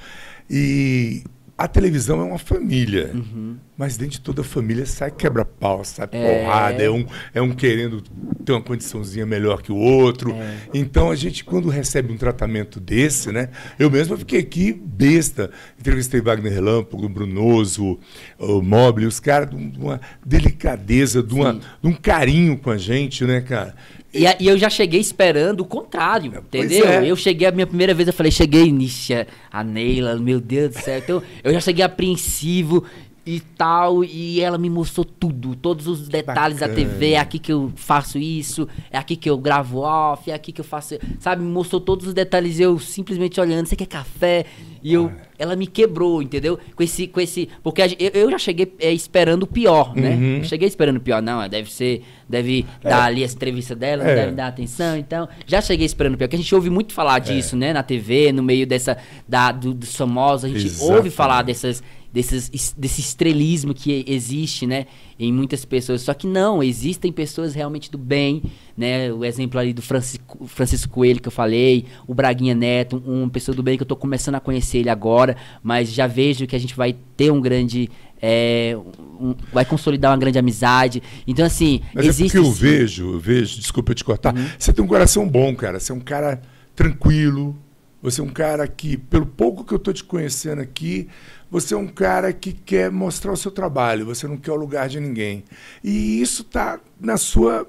E 0.49 1.23
a 1.57 1.67
televisão 1.67 2.19
é 2.19 2.23
uma 2.23 2.37
família. 2.37 3.11
Uhum. 3.13 3.55
Mas 3.77 3.97
dentro 3.97 4.13
de 4.13 4.21
toda 4.21 4.41
a 4.41 4.43
família 4.43 4.85
sai 4.85 5.11
quebra-pau, 5.11 5.83
sai 5.83 6.07
é... 6.11 6.41
porrada, 6.41 6.83
é 6.83 6.89
um, 6.89 7.05
é 7.33 7.41
um 7.41 7.53
querendo 7.53 8.01
ter 8.43 8.51
uma 8.51 8.61
condiçãozinha 8.61 9.25
melhor 9.25 9.61
que 9.61 9.71
o 9.71 9.75
outro. 9.77 10.31
É... 10.33 10.57
Então 10.73 11.09
a 11.09 11.15
gente, 11.15 11.43
quando 11.43 11.69
recebe 11.69 12.11
um 12.11 12.17
tratamento 12.17 12.79
desse, 12.79 13.31
né? 13.31 13.49
Eu 13.79 13.89
mesmo 13.89 14.17
fiquei 14.17 14.39
aqui 14.39 14.73
besta. 14.73 15.49
Entrevistei 15.79 16.19
Wagner 16.19 16.51
Relâmpago, 16.51 17.07
Brunoso, 17.07 17.99
o 18.37 18.61
Mobile, 18.61 19.07
os 19.07 19.19
caras 19.19 19.49
de 19.49 19.79
uma 19.79 19.99
delicadeza, 20.25 21.23
de, 21.23 21.33
uma, 21.33 21.53
de 21.53 21.87
um 21.87 21.93
carinho 21.93 22.57
com 22.57 22.69
a 22.69 22.77
gente, 22.77 23.23
né, 23.23 23.41
cara? 23.41 23.75
E, 24.15 24.43
e, 24.43 24.47
eu 24.47 24.57
já 24.57 24.69
cheguei 24.69 24.99
esperando 24.99 25.59
o 25.59 25.65
contrário, 25.65 26.33
é, 26.33 26.37
entendeu? 26.37 26.87
É. 26.87 27.05
Eu 27.05 27.15
cheguei 27.17 27.47
a 27.47 27.51
minha 27.51 27.67
primeira 27.67 27.93
vez, 27.93 28.07
eu 28.07 28.13
falei, 28.13 28.31
cheguei, 28.31 28.71
Nisha, 28.71 29.27
a 29.51 29.61
Neila, 29.61 30.15
meu 30.15 30.39
Deus 30.39 30.73
do 30.73 30.79
céu. 30.79 30.97
Então, 30.97 31.23
eu 31.43 31.51
já 31.51 31.59
cheguei 31.59 31.83
apreensivo, 31.83 32.85
e 33.25 33.39
tal, 33.39 34.03
e 34.03 34.39
ela 34.39 34.55
me 34.55 34.69
mostrou 34.69 35.03
tudo, 35.03 35.55
todos 35.55 35.87
os 35.87 36.07
detalhes 36.07 36.59
Bacana. 36.59 36.75
da 36.75 36.89
TV, 36.89 37.13
é 37.13 37.17
aqui 37.17 37.39
que 37.39 37.51
eu 37.51 37.71
faço 37.75 38.19
isso, 38.19 38.67
é 38.91 38.99
aqui 38.99 39.15
que 39.15 39.27
eu 39.27 39.35
gravo 39.35 39.79
off, 39.79 40.29
é 40.29 40.33
aqui 40.33 40.51
que 40.51 40.61
eu 40.61 40.65
faço, 40.65 40.95
sabe, 41.19 41.41
me 41.41 41.49
mostrou 41.49 41.81
todos 41.81 42.07
os 42.07 42.13
detalhes, 42.13 42.59
eu 42.59 42.77
simplesmente 42.77 43.41
olhando, 43.41 43.65
você 43.65 43.75
quer 43.75 43.87
café? 43.87 44.45
E 44.83 44.93
eu, 44.93 45.11
ela 45.39 45.55
me 45.55 45.65
quebrou, 45.65 46.21
entendeu? 46.21 46.59
Com 46.75 46.83
esse, 46.83 47.07
com 47.07 47.19
esse, 47.19 47.49
porque 47.63 47.81
eu, 47.81 48.11
eu, 48.13 48.29
já 48.29 48.37
cheguei 48.37 48.71
é, 48.79 48.93
esperando 48.93 49.41
o 49.41 49.47
pior, 49.47 49.95
né? 49.95 50.11
Uhum. 50.11 50.43
cheguei 50.43 50.67
esperando 50.67 50.97
o 50.97 51.01
pior, 51.01 51.23
não, 51.23 51.49
deve 51.49 51.73
ser, 51.73 52.03
deve 52.29 52.63
é. 52.83 52.89
dar 52.89 53.05
ali 53.05 53.23
essa 53.23 53.35
entrevista 53.35 53.75
dela, 53.75 54.03
é. 54.03 54.15
deve 54.15 54.31
dar 54.33 54.45
atenção, 54.45 54.95
então, 54.95 55.27
já 55.47 55.59
cheguei 55.61 55.87
esperando 55.87 56.13
o 56.13 56.17
pior, 56.19 56.27
porque 56.27 56.35
a 56.35 56.39
gente 56.39 56.53
ouve 56.53 56.69
muito 56.69 56.93
falar 56.93 57.17
é. 57.17 57.19
disso, 57.21 57.57
né, 57.57 57.73
na 57.73 57.81
TV, 57.81 58.31
no 58.31 58.43
meio 58.43 58.67
dessa, 58.67 58.95
da, 59.27 59.51
do, 59.51 59.73
dos 59.73 59.95
famosos, 59.95 60.45
a 60.45 60.47
gente 60.49 60.67
Exatamente. 60.67 60.95
ouve 60.95 61.09
falar 61.09 61.41
dessas 61.41 61.81
desses, 62.15 62.73
desse 62.77 63.01
estrelismo 63.01 63.73
que 63.73 64.05
existe, 64.07 64.65
né, 64.65 64.85
em 65.19 65.33
muitas 65.33 65.65
pessoas. 65.65 66.01
Só 66.01 66.13
que 66.13 66.25
não, 66.25 66.63
existem 66.63 67.11
pessoas 67.11 67.53
realmente 67.53 67.91
do 67.91 67.97
bem, 67.97 68.41
né? 68.77 69.11
O 69.11 69.25
exemplo 69.25 69.59
ali 69.59 69.73
do 69.73 69.81
Francisco, 69.81 70.47
Francisco 70.47 70.93
Coelho 70.93 71.21
que 71.21 71.27
eu 71.27 71.31
falei, 71.31 71.85
o 72.07 72.13
Braguinha 72.13 72.55
Neto, 72.55 73.03
um, 73.05 73.23
uma 73.23 73.29
pessoa 73.29 73.53
do 73.53 73.61
bem 73.61 73.75
que 73.75 73.83
eu 73.83 73.85
estou 73.85 73.97
começando 73.97 74.35
a 74.35 74.39
conhecer 74.39 74.77
ele 74.77 74.89
agora, 74.89 75.35
mas 75.61 75.91
já 75.91 76.07
vejo 76.07 76.47
que 76.47 76.55
a 76.55 76.59
gente 76.59 76.73
vai 76.73 76.95
ter 77.17 77.31
um 77.31 77.41
grande 77.41 77.89
é, 78.21 78.77
um, 79.19 79.35
vai 79.51 79.65
consolidar 79.65 80.11
uma 80.11 80.17
grande 80.17 80.39
amizade. 80.39 81.03
Então, 81.27 81.45
assim. 81.45 81.81
Mas 81.93 82.05
existe, 82.05 82.37
é 82.37 82.41
porque 82.41 82.47
eu 82.47 82.53
vejo, 82.53 83.11
eu 83.11 83.19
vejo, 83.19 83.59
desculpa 83.59 83.91
eu 83.91 83.95
te 83.95 84.05
cortar, 84.05 84.33
uhum. 84.33 84.47
você 84.57 84.71
tem 84.71 84.83
um 84.83 84.87
coração 84.87 85.27
bom, 85.27 85.53
cara. 85.53 85.81
Você 85.81 85.91
é 85.91 85.95
um 85.95 85.99
cara 85.99 86.41
tranquilo. 86.73 87.57
Você 88.05 88.21
é 88.21 88.23
um 88.23 88.29
cara 88.29 88.67
que, 88.67 88.97
pelo 88.97 89.25
pouco 89.25 89.65
que 89.65 89.73
eu 89.73 89.77
estou 89.77 89.91
te 89.91 90.03
conhecendo 90.03 90.61
aqui, 90.61 91.07
você 91.55 91.73
é 91.73 91.77
um 91.77 91.87
cara 91.87 92.33
que 92.33 92.51
quer 92.51 92.91
mostrar 92.91 93.31
o 93.31 93.37
seu 93.37 93.49
trabalho, 93.49 94.05
você 94.05 94.27
não 94.27 94.35
quer 94.35 94.51
o 94.51 94.57
lugar 94.57 94.89
de 94.89 94.99
ninguém. 94.99 95.45
E 95.81 96.21
isso 96.21 96.41
está 96.41 96.81
na 96.99 97.15
sua, 97.15 97.65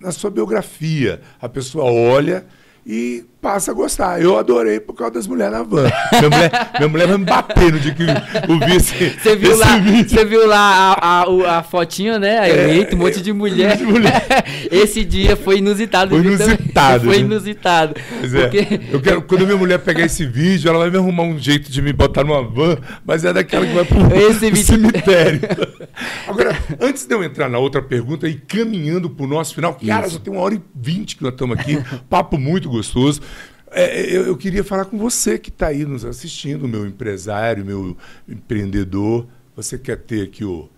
na 0.00 0.10
sua 0.10 0.30
biografia. 0.30 1.20
A 1.38 1.46
pessoa 1.46 1.84
olha 1.84 2.46
e 2.86 3.26
passa 3.46 3.70
a 3.70 3.74
gostar. 3.74 4.20
Eu 4.20 4.36
adorei 4.36 4.80
por 4.80 4.92
causa 4.92 5.14
das 5.14 5.26
mulheres 5.28 5.52
na 5.52 5.62
van. 5.62 5.88
Minha 6.10 6.30
mulher, 6.30 6.70
minha 6.78 6.88
mulher 6.88 7.06
vai 7.06 7.16
me 7.16 7.24
bater 7.24 7.72
no 7.72 7.78
dia 7.78 7.94
que 7.94 8.02
eu 8.02 8.58
vi 8.58 8.74
esse, 8.74 9.10
você 9.10 9.36
viu 9.36 9.52
esse 9.52 9.60
lá, 9.60 9.78
vídeo. 9.78 10.08
Você 10.10 10.24
viu 10.24 10.48
lá 10.48 10.96
a, 11.00 11.22
a, 11.22 11.58
a 11.58 11.62
fotinha, 11.62 12.18
né? 12.18 12.40
Aí, 12.40 12.50
é, 12.50 12.74
eita, 12.74 12.96
um 12.96 12.98
monte 12.98 13.22
de 13.22 13.32
mulher. 13.32 13.76
De 13.76 13.84
mulher. 13.84 14.26
esse 14.68 15.04
dia 15.04 15.36
foi 15.36 15.58
inusitado. 15.58 16.10
Foi 16.10 16.26
inusitado. 16.26 17.04
Foi 17.06 17.18
inusitado. 17.20 17.94
Pois 18.18 18.34
é. 18.34 18.40
porque... 18.42 18.58
é. 18.58 18.80
Eu 18.90 19.00
quero, 19.00 19.22
quando 19.22 19.46
minha 19.46 19.56
mulher 19.56 19.78
pegar 19.78 20.04
esse 20.04 20.26
vídeo, 20.26 20.68
ela 20.68 20.80
vai 20.80 20.90
me 20.90 20.98
arrumar 20.98 21.22
um 21.22 21.38
jeito 21.38 21.70
de 21.70 21.80
me 21.80 21.92
botar 21.92 22.24
numa 22.24 22.42
van, 22.42 22.76
mas 23.04 23.24
é 23.24 23.32
daquela 23.32 23.64
que 23.64 23.72
vai 23.72 23.84
pro, 23.84 23.98
esse 24.28 24.50
pro 24.50 24.60
cemitério. 24.60 25.40
Agora, 26.26 26.58
antes 26.80 27.06
de 27.06 27.14
eu 27.14 27.22
entrar 27.22 27.48
na 27.48 27.58
outra 27.58 27.80
pergunta 27.80 28.28
e 28.28 28.34
caminhando 28.34 29.08
pro 29.08 29.24
nosso 29.26 29.54
final, 29.54 29.78
cara, 29.86 30.08
já 30.08 30.18
tem 30.18 30.32
uma 30.32 30.42
hora 30.42 30.54
e 30.54 30.60
vinte 30.74 31.14
que 31.16 31.22
nós 31.22 31.32
estamos 31.32 31.56
aqui, 31.56 31.78
papo 32.10 32.36
muito 32.36 32.68
gostoso. 32.68 33.20
É, 33.70 34.00
eu, 34.14 34.26
eu, 34.26 34.36
queria 34.36 34.62
falar 34.62 34.84
com 34.84 34.96
você 34.96 35.38
que 35.38 35.50
está 35.50 35.68
aí 35.68 35.84
nos 35.84 36.04
assistindo, 36.04 36.68
meu 36.68 36.86
empresário, 36.86 37.64
meu 37.64 37.96
empreendedor. 38.28 39.26
Você 39.56 39.78
quer 39.78 39.96
ter 39.96 40.22
aqui 40.22 40.44
o 40.44 40.68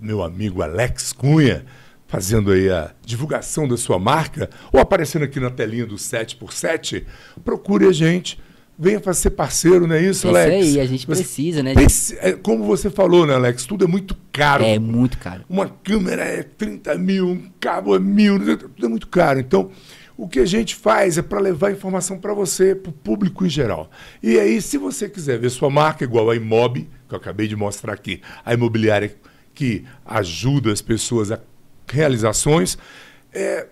meu 0.00 0.22
amigo 0.22 0.62
Alex 0.62 1.12
Cunha 1.12 1.64
fazendo 2.06 2.50
aí 2.50 2.70
a 2.70 2.92
divulgação 3.04 3.68
da 3.68 3.76
sua 3.76 3.98
marca 3.98 4.48
ou 4.72 4.80
aparecendo 4.80 5.24
aqui 5.24 5.38
na 5.38 5.50
telinha 5.50 5.86
do 5.86 5.96
7x7? 5.96 7.04
Procure 7.44 7.86
a 7.86 7.92
gente 7.92 8.38
venha 8.80 8.98
fazer 8.98 9.30
parceiro, 9.30 9.86
não 9.86 9.94
é 9.94 10.02
isso, 10.02 10.26
Alex? 10.26 10.66
Isso 10.66 10.78
aí, 10.78 10.80
a 10.80 10.86
gente 10.86 11.06
você 11.06 11.22
precisa, 11.22 11.62
né? 11.62 11.74
É, 12.20 12.32
como 12.32 12.64
você 12.64 12.88
falou, 12.88 13.26
né, 13.26 13.34
Alex? 13.34 13.66
Tudo 13.66 13.84
é 13.84 13.86
muito 13.86 14.16
caro. 14.32 14.64
É 14.64 14.78
muito 14.78 15.18
caro. 15.18 15.44
Uma 15.50 15.68
câmera 15.68 16.22
é 16.22 16.42
30 16.42 16.94
mil, 16.96 17.28
um 17.28 17.42
cabo 17.60 17.94
é 17.94 17.98
mil, 17.98 18.38
tudo 18.38 18.86
é 18.86 18.88
muito 18.88 19.06
caro. 19.06 19.38
Então, 19.38 19.70
o 20.20 20.28
que 20.28 20.38
a 20.38 20.44
gente 20.44 20.76
faz 20.76 21.16
é 21.16 21.22
para 21.22 21.40
levar 21.40 21.72
informação 21.72 22.18
para 22.18 22.34
você, 22.34 22.74
para 22.74 22.90
o 22.90 22.92
público 22.92 23.46
em 23.46 23.48
geral. 23.48 23.90
E 24.22 24.38
aí, 24.38 24.60
se 24.60 24.76
você 24.76 25.08
quiser 25.08 25.38
ver 25.38 25.48
sua 25.48 25.70
marca 25.70 26.04
igual 26.04 26.28
a 26.28 26.36
Imob, 26.36 26.86
que 27.08 27.14
eu 27.14 27.16
acabei 27.16 27.48
de 27.48 27.56
mostrar 27.56 27.94
aqui, 27.94 28.20
a 28.44 28.52
imobiliária 28.52 29.16
que 29.54 29.82
ajuda 30.04 30.70
as 30.70 30.82
pessoas 30.82 31.32
a 31.32 31.40
realizações, 31.90 32.76
é, 33.32 33.66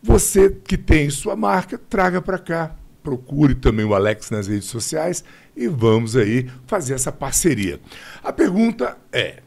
você 0.00 0.48
que 0.48 0.78
tem 0.78 1.10
sua 1.10 1.34
marca, 1.34 1.76
traga 1.76 2.22
para 2.22 2.38
cá 2.38 2.76
procure 3.02 3.54
também 3.54 3.84
o 3.84 3.94
Alex 3.94 4.30
nas 4.30 4.48
redes 4.48 4.68
sociais 4.68 5.22
e 5.54 5.68
vamos 5.68 6.16
aí 6.16 6.50
fazer 6.66 6.94
essa 6.94 7.12
parceria. 7.12 7.78
A 8.22 8.32
pergunta 8.32 8.96
é: 9.12 9.42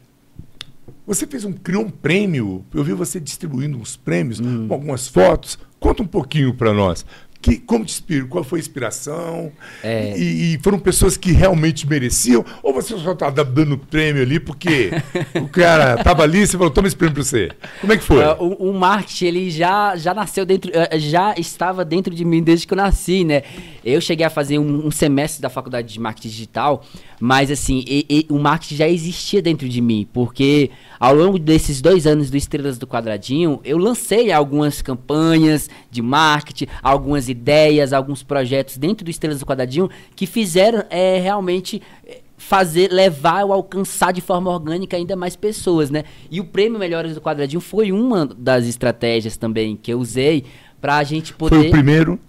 você 1.07 1.25
fez 1.25 1.45
um 1.45 1.53
criou 1.53 1.85
um 1.85 1.89
prêmio? 1.89 2.65
Eu 2.73 2.83
vi 2.83 2.91
você 2.91 3.17
distribuindo 3.17 3.77
uns 3.77 3.95
prêmios 3.95 4.41
hum. 4.41 4.67
com 4.67 4.73
algumas 4.73 5.07
fotos. 5.07 5.57
Conta 5.79 6.03
um 6.03 6.07
pouquinho 6.07 6.53
para 6.53 6.73
nós. 6.73 7.05
Que, 7.41 7.57
como 7.57 7.85
te 7.85 7.93
inspirou? 7.93 8.27
Qual 8.27 8.43
foi 8.43 8.59
a 8.59 8.61
inspiração? 8.61 9.51
É... 9.83 10.17
E, 10.17 10.55
e, 10.55 10.59
foram 10.59 10.79
pessoas 10.79 11.15
que 11.15 11.31
realmente 11.31 11.87
mereciam? 11.87 12.43
Ou 12.63 12.73
você 12.73 12.97
só 12.97 13.11
estava 13.11 13.43
dando 13.43 13.77
prêmio 13.77 14.21
ali 14.21 14.39
porque 14.39 14.91
o 15.39 15.47
cara 15.47 15.95
estava 15.95 16.23
ali 16.23 16.39
e 16.39 16.47
você 16.47 16.57
falou, 16.57 16.71
toma 16.71 16.87
esse 16.87 16.95
prêmio 16.95 17.13
para 17.13 17.23
você? 17.23 17.51
Como 17.79 17.93
é 17.93 17.97
que 17.97 18.03
foi? 18.03 18.23
Uh, 18.25 18.43
o, 18.43 18.69
o, 18.69 18.73
marketing, 18.73 19.25
ele 19.25 19.51
já, 19.51 19.95
já 19.95 20.13
nasceu 20.13 20.45
dentro, 20.45 20.71
uh, 20.71 20.99
já 20.99 21.35
estava 21.37 21.85
dentro 21.85 22.13
de 22.13 22.25
mim 22.25 22.41
desde 22.41 22.65
que 22.65 22.73
eu 22.73 22.77
nasci, 22.77 23.23
né? 23.23 23.43
Eu 23.83 24.01
cheguei 24.01 24.25
a 24.25 24.29
fazer 24.29 24.59
um, 24.59 24.87
um 24.87 24.91
semestre 24.91 25.41
da 25.41 25.49
faculdade 25.49 25.93
de 25.93 25.99
marketing 25.99 26.27
digital, 26.27 26.83
mas 27.19 27.49
assim, 27.49 27.83
e, 27.87 28.05
e, 28.09 28.27
o 28.29 28.37
marketing 28.37 28.75
já 28.75 28.89
existia 28.89 29.41
dentro 29.41 29.67
de 29.69 29.81
mim, 29.81 30.07
porque 30.11 30.71
ao 30.99 31.15
longo 31.15 31.39
desses 31.39 31.81
dois 31.81 32.05
anos 32.05 32.29
do 32.29 32.37
Estrelas 32.37 32.77
do 32.77 32.85
Quadradinho, 32.85 33.59
eu 33.63 33.77
lancei 33.77 34.31
algumas 34.31 34.81
campanhas 34.81 35.69
de 35.89 36.01
marketing, 36.01 36.67
algumas 36.81 37.26
ideias, 37.29 37.93
alguns 37.93 38.23
projetos 38.23 38.77
dentro 38.77 39.05
do 39.05 39.11
Estrelas 39.11 39.39
do 39.39 39.45
Quadradinho 39.45 39.89
que 40.15 40.25
fizeram 40.25 40.83
é, 40.89 41.19
realmente 41.19 41.81
é, 42.05 42.21
fazer, 42.37 42.91
levar 42.91 43.43
ou 43.43 43.53
alcançar 43.53 44.13
de 44.13 44.21
forma 44.21 44.51
orgânica 44.51 44.95
ainda 44.95 45.15
mais 45.15 45.35
pessoas, 45.35 45.89
né? 45.89 46.03
E 46.29 46.39
o 46.39 46.45
prêmio 46.45 46.79
Melhores 46.79 47.15
do 47.15 47.21
Quadradinho 47.21 47.59
foi 47.59 47.91
uma 47.91 48.25
das 48.25 48.65
estratégias 48.67 49.35
também 49.35 49.75
que 49.75 49.91
eu 49.91 49.99
usei 49.99 50.45
para 50.79 50.97
a 50.97 51.03
gente 51.03 51.33
poder. 51.33 51.55
Foi 51.55 51.67
o 51.67 51.71
primeiro? 51.71 52.19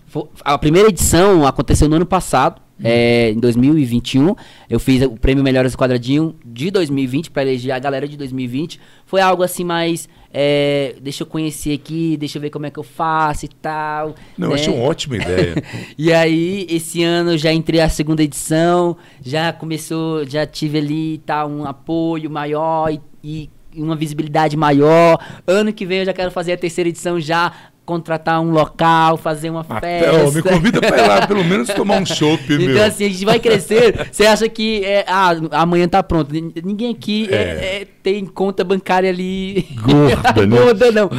A 0.42 0.56
primeira 0.56 0.88
edição 0.88 1.46
aconteceu 1.46 1.88
no 1.88 1.96
ano 1.96 2.06
passado. 2.06 2.60
É, 2.82 3.30
em 3.30 3.40
2021, 3.40 4.36
eu 4.70 4.78
fiz 4.78 5.02
o 5.02 5.10
prêmio 5.16 5.42
Melhores 5.42 5.74
Quadradinho 5.74 6.36
de 6.44 6.70
2020 6.70 7.30
para 7.32 7.42
eleger 7.42 7.72
a 7.72 7.78
galera 7.78 8.06
de 8.06 8.16
2020. 8.16 8.78
Foi 9.04 9.20
algo 9.20 9.42
assim 9.42 9.64
mais. 9.64 10.08
É, 10.32 10.94
deixa 11.00 11.22
eu 11.22 11.26
conhecer 11.26 11.72
aqui, 11.72 12.16
deixa 12.16 12.36
eu 12.38 12.42
ver 12.42 12.50
como 12.50 12.66
é 12.66 12.70
que 12.70 12.78
eu 12.78 12.82
faço 12.82 13.46
e 13.46 13.48
tal. 13.48 14.14
Não, 14.36 14.48
né? 14.48 14.54
achei 14.54 14.72
uma 14.72 14.84
ótima 14.84 15.16
ideia. 15.16 15.54
e 15.96 16.12
aí, 16.12 16.66
esse 16.68 17.02
ano 17.02 17.36
já 17.38 17.52
entrei 17.52 17.80
a 17.80 17.88
segunda 17.88 18.22
edição, 18.22 18.96
já 19.22 19.52
começou, 19.52 20.26
já 20.26 20.46
tive 20.46 20.78
ali 20.78 21.18
tá, 21.18 21.46
um 21.46 21.64
apoio 21.64 22.30
maior 22.30 22.92
e, 22.92 23.00
e 23.22 23.50
uma 23.74 23.96
visibilidade 23.96 24.56
maior. 24.56 25.18
Ano 25.46 25.72
que 25.72 25.86
vem 25.86 26.00
eu 26.00 26.04
já 26.04 26.12
quero 26.12 26.30
fazer 26.30 26.52
a 26.52 26.56
terceira 26.56 26.88
edição 26.88 27.18
já 27.20 27.52
contratar 27.88 28.38
um 28.38 28.50
local, 28.50 29.16
fazer 29.16 29.48
uma 29.48 29.64
ah, 29.66 29.80
festa. 29.80 30.30
me 30.30 30.42
convida 30.42 30.78
para 30.78 30.98
ir 30.98 31.08
lá, 31.08 31.26
pelo 31.26 31.42
menos 31.42 31.68
tomar 31.68 32.02
um 32.02 32.04
chopp, 32.04 32.44
então, 32.44 32.58
meu. 32.58 32.70
Então, 32.72 32.84
assim, 32.84 33.06
a 33.06 33.08
gente 33.08 33.24
vai 33.24 33.40
crescer. 33.40 34.10
Você 34.12 34.26
acha 34.26 34.46
que 34.46 34.84
é, 34.84 35.06
ah, 35.08 35.30
amanhã 35.52 35.88
tá 35.88 36.02
pronto. 36.02 36.30
Ninguém 36.30 36.90
aqui 36.92 37.26
é. 37.30 37.34
É, 37.34 37.82
é 37.82 37.86
tem 38.08 38.24
conta 38.24 38.64
bancária 38.64 39.10
ali. 39.10 39.66
Gorda, 39.82 40.46
né? 40.46 40.56
Gorda, 40.56 40.90
não. 40.90 41.10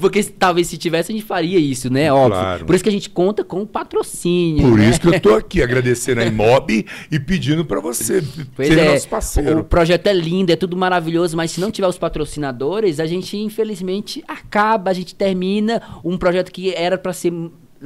Porque 0.00 0.22
talvez 0.22 0.68
se 0.68 0.76
tivesse, 0.78 1.10
a 1.10 1.14
gente 1.14 1.24
faria 1.24 1.58
isso, 1.58 1.92
né? 1.92 2.12
Óbvio. 2.12 2.38
Claro. 2.38 2.64
Por 2.66 2.74
isso 2.74 2.84
que 2.84 2.88
a 2.88 2.92
gente 2.92 3.10
conta 3.10 3.42
com 3.42 3.66
patrocínio. 3.66 4.68
Por 4.68 4.78
né? 4.78 4.88
isso 4.88 5.00
que 5.00 5.08
eu 5.08 5.20
tô 5.20 5.34
aqui 5.34 5.60
agradecendo 5.62 6.20
a 6.20 6.24
Imob 6.24 6.86
e 7.10 7.18
pedindo 7.18 7.64
para 7.64 7.80
você 7.80 8.22
pois 8.54 8.68
ser 8.68 8.78
é, 8.78 8.92
nosso 8.92 9.08
parceiro. 9.08 9.60
O 9.60 9.64
projeto 9.64 10.06
é 10.06 10.12
lindo, 10.12 10.52
é 10.52 10.56
tudo 10.56 10.76
maravilhoso, 10.76 11.36
mas 11.36 11.50
se 11.50 11.60
não 11.60 11.70
tiver 11.70 11.88
os 11.88 11.98
patrocinadores, 11.98 13.00
a 13.00 13.06
gente, 13.06 13.36
infelizmente, 13.36 14.22
acaba, 14.28 14.90
a 14.90 14.94
gente 14.94 15.16
termina 15.16 15.82
um 16.04 16.15
um 16.16 16.18
projeto 16.18 16.50
que 16.50 16.74
era 16.74 16.98
para 16.98 17.12
ser 17.12 17.32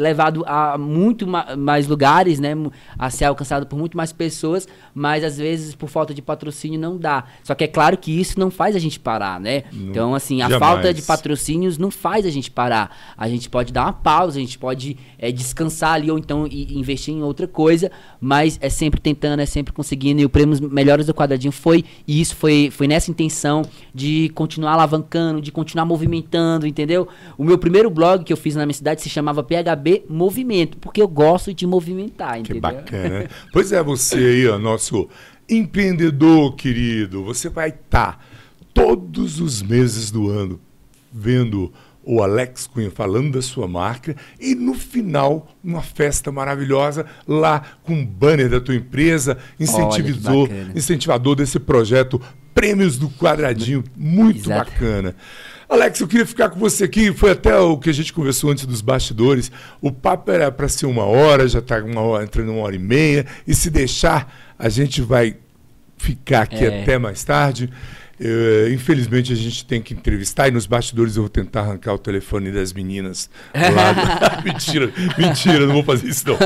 levado 0.01 0.43
a 0.47 0.79
muito 0.79 1.27
ma 1.27 1.55
mais 1.57 1.87
lugares, 1.87 2.41
né, 2.41 2.55
a 2.99 3.11
ser 3.11 3.27
alcançado 3.27 3.67
por 3.67 3.79
muito 3.79 3.97
mais 3.97 4.13
pessoas, 4.13 4.67
mas 4.95 5.23
às 5.23 5.37
vezes 5.37 5.75
por 5.75 5.89
falta 5.89 6.15
de 6.15 6.23
patrocínio 6.23 6.81
não 6.81 6.97
dá. 6.97 7.25
Só 7.45 7.55
que 7.55 7.65
é 7.65 7.67
claro 7.67 7.99
que 7.99 8.19
isso 8.19 8.41
não 8.41 8.51
faz 8.51 8.75
a 8.75 8.79
gente 8.79 8.99
parar, 8.99 9.39
né? 9.39 9.65
Não, 9.71 9.91
então 9.91 10.15
assim, 10.15 10.41
a 10.41 10.49
jamais. 10.49 10.59
falta 10.59 10.95
de 10.95 11.03
patrocínios 11.03 11.77
não 11.77 11.91
faz 11.91 12.25
a 12.25 12.31
gente 12.31 12.51
parar. 12.51 12.97
A 13.17 13.29
gente 13.29 13.49
pode 13.51 13.73
dar 13.73 13.85
uma 13.85 13.93
pausa, 13.93 14.39
a 14.39 14.41
gente 14.41 14.59
pode 14.59 14.97
é, 15.19 15.31
descansar 15.31 15.95
ali 15.95 16.11
ou 16.11 16.19
então 16.19 16.47
investir 16.51 17.15
em 17.15 17.23
outra 17.23 17.47
coisa, 17.47 17.91
mas 18.19 18.59
é 18.63 18.71
sempre 18.71 19.01
tentando, 19.01 19.41
é 19.41 19.47
sempre 19.47 19.73
conseguindo. 19.73 20.23
E 20.23 20.25
o 20.25 20.31
prêmio 20.31 20.59
Melhores 20.71 21.07
do 21.07 21.15
Quadradinho 21.15 21.53
foi 21.53 21.85
isso, 22.09 22.35
foi, 22.35 22.71
foi 22.71 22.89
nessa 22.89 23.11
intenção 23.11 23.63
de 23.95 24.31
continuar 24.35 24.73
alavancando, 24.73 25.43
de 25.43 25.53
continuar 25.53 25.85
movimentando, 25.85 26.67
entendeu? 26.67 27.07
O 27.37 27.45
meu 27.45 27.59
primeiro 27.59 27.91
blog 27.91 28.25
que 28.25 28.33
eu 28.33 28.37
fiz 28.37 28.57
na 28.57 28.65
minha 28.65 28.75
cidade 28.75 29.03
se 29.03 29.11
chamava 29.11 29.43
PHB 29.43 29.89
Movimento, 30.09 30.78
porque 30.78 31.01
eu 31.01 31.09
gosto 31.09 31.53
de 31.53 31.66
movimentar, 31.66 32.38
entendeu? 32.38 32.55
Que 32.55 32.61
bacana. 32.61 33.30
pois 33.53 33.72
é, 33.72 33.82
você 33.82 34.16
aí, 34.16 34.49
ó, 34.49 34.59
nosso 34.59 35.09
empreendedor 35.49 36.55
querido, 36.55 37.24
você 37.24 37.49
vai 37.49 37.70
estar 37.70 38.12
tá 38.12 38.20
todos 38.72 39.41
os 39.41 39.62
meses 39.62 40.11
do 40.11 40.28
ano 40.28 40.61
vendo 41.12 41.72
o 42.03 42.22
Alex 42.22 42.66
Cunha 42.66 42.91
falando 42.91 43.32
da 43.32 43.43
sua 43.43 43.68
marca 43.68 44.16
e 44.41 44.55
no 44.55 44.74
final 44.74 45.49
uma 45.62 45.82
festa 45.82 46.32
maravilhosa 46.32 47.05
lá 47.26 47.62
com 47.82 47.95
um 47.95 48.07
banner 48.07 48.49
da 48.49 48.61
tua 48.61 48.74
empresa, 48.74 49.36
incentivador, 49.59 50.49
incentivador 50.74 51.36
desse 51.36 51.59
projeto 51.59 52.20
Prêmios 52.55 52.99
do 52.99 53.09
Quadradinho, 53.11 53.84
muito 53.97 54.51
Exato. 54.51 54.70
bacana. 54.70 55.14
Alex, 55.71 56.01
eu 56.01 56.09
queria 56.09 56.27
ficar 56.27 56.51
com 56.51 56.59
você 56.59 56.83
aqui. 56.83 57.12
Foi 57.12 57.31
até 57.31 57.57
o 57.57 57.79
que 57.79 57.89
a 57.89 57.95
gente 57.95 58.12
conversou 58.12 58.51
antes 58.51 58.66
dos 58.66 58.81
bastidores. 58.81 59.53
O 59.81 59.93
papo 59.93 60.33
era 60.33 60.51
para 60.51 60.66
ser 60.66 60.87
uma 60.87 61.05
hora, 61.05 61.47
já 61.47 61.61
está 61.61 61.79
entrando 62.25 62.51
uma 62.51 62.62
hora 62.62 62.75
e 62.75 62.79
meia. 62.79 63.25
E 63.47 63.55
se 63.55 63.71
deixar, 63.71 64.53
a 64.59 64.68
gente 64.68 65.01
vai 65.01 65.37
ficar 65.97 66.43
aqui 66.43 66.64
é. 66.64 66.83
até 66.83 66.99
mais 66.99 67.23
tarde. 67.23 67.71
Uh, 68.21 68.71
infelizmente 68.75 69.33
a 69.33 69.37
gente 69.37 69.64
tem 69.64 69.81
que 69.81 69.95
entrevistar 69.95 70.47
e 70.49 70.51
nos 70.51 70.66
bastidores 70.66 71.16
eu 71.16 71.23
vou 71.23 71.31
tentar 71.31 71.61
arrancar 71.61 71.95
o 71.95 71.99
telefone 71.99 72.51
das 72.51 72.71
meninas 72.71 73.31
lá. 73.55 73.95
mentira, 74.45 74.93
mentira, 75.16 75.66
não 75.66 75.73
vou 75.73 75.85
fazer 75.85 76.09
isso 76.09 76.25
não. 76.29 76.37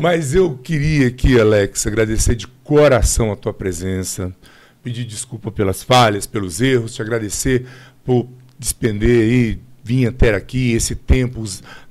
Mas 0.00 0.34
eu 0.34 0.56
queria 0.56 1.08
aqui, 1.08 1.38
Alex, 1.38 1.86
agradecer 1.86 2.34
de 2.34 2.46
coração 2.46 3.30
a 3.30 3.36
tua 3.36 3.52
presença, 3.52 4.34
pedir 4.82 5.04
desculpa 5.04 5.50
pelas 5.50 5.82
falhas, 5.82 6.26
pelos 6.26 6.62
erros, 6.62 6.94
te 6.94 7.02
agradecer 7.02 7.66
por 8.02 8.26
despender 8.58 9.22
aí, 9.22 9.60
vir 9.82 10.06
até 10.06 10.34
aqui 10.34 10.72
esse 10.72 10.94
tempo, 10.94 11.42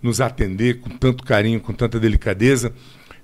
nos 0.01 0.21
atender 0.21 0.79
com 0.81 0.89
tanto 0.89 1.23
carinho, 1.23 1.59
com 1.59 1.73
tanta 1.73 1.99
delicadeza, 1.99 2.73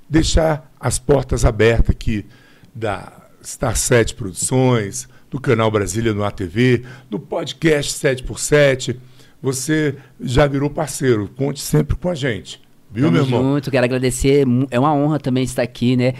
deixar 0.10 0.72
as 0.80 0.98
portas 0.98 1.46
abertas 1.46 1.92
aqui 1.92 2.26
da 2.74 3.12
Star 3.44 3.76
7 3.76 4.16
Produções, 4.16 5.08
do 5.30 5.40
canal 5.40 5.70
Brasília 5.70 6.14
no 6.14 6.24
ATV, 6.24 6.84
do 7.10 7.20
podcast 7.20 7.94
7x7. 7.94 8.98
Você 9.42 9.96
já 10.22 10.48
virou 10.48 10.70
parceiro, 10.70 11.30
conte 11.36 11.60
sempre 11.60 11.96
com 11.96 12.10
a 12.10 12.16
gente. 12.16 12.62
Viu, 12.92 13.06
Tamo 13.06 13.14
meu 13.14 13.24
irmão? 13.24 13.54
junto, 13.56 13.72
quero 13.72 13.84
agradecer. 13.84 14.46
É 14.70 14.80
uma 14.80 14.94
honra 14.94 15.20
também 15.20 15.44
estar 15.44 15.64
aqui, 15.64 15.98
né? 15.98 16.14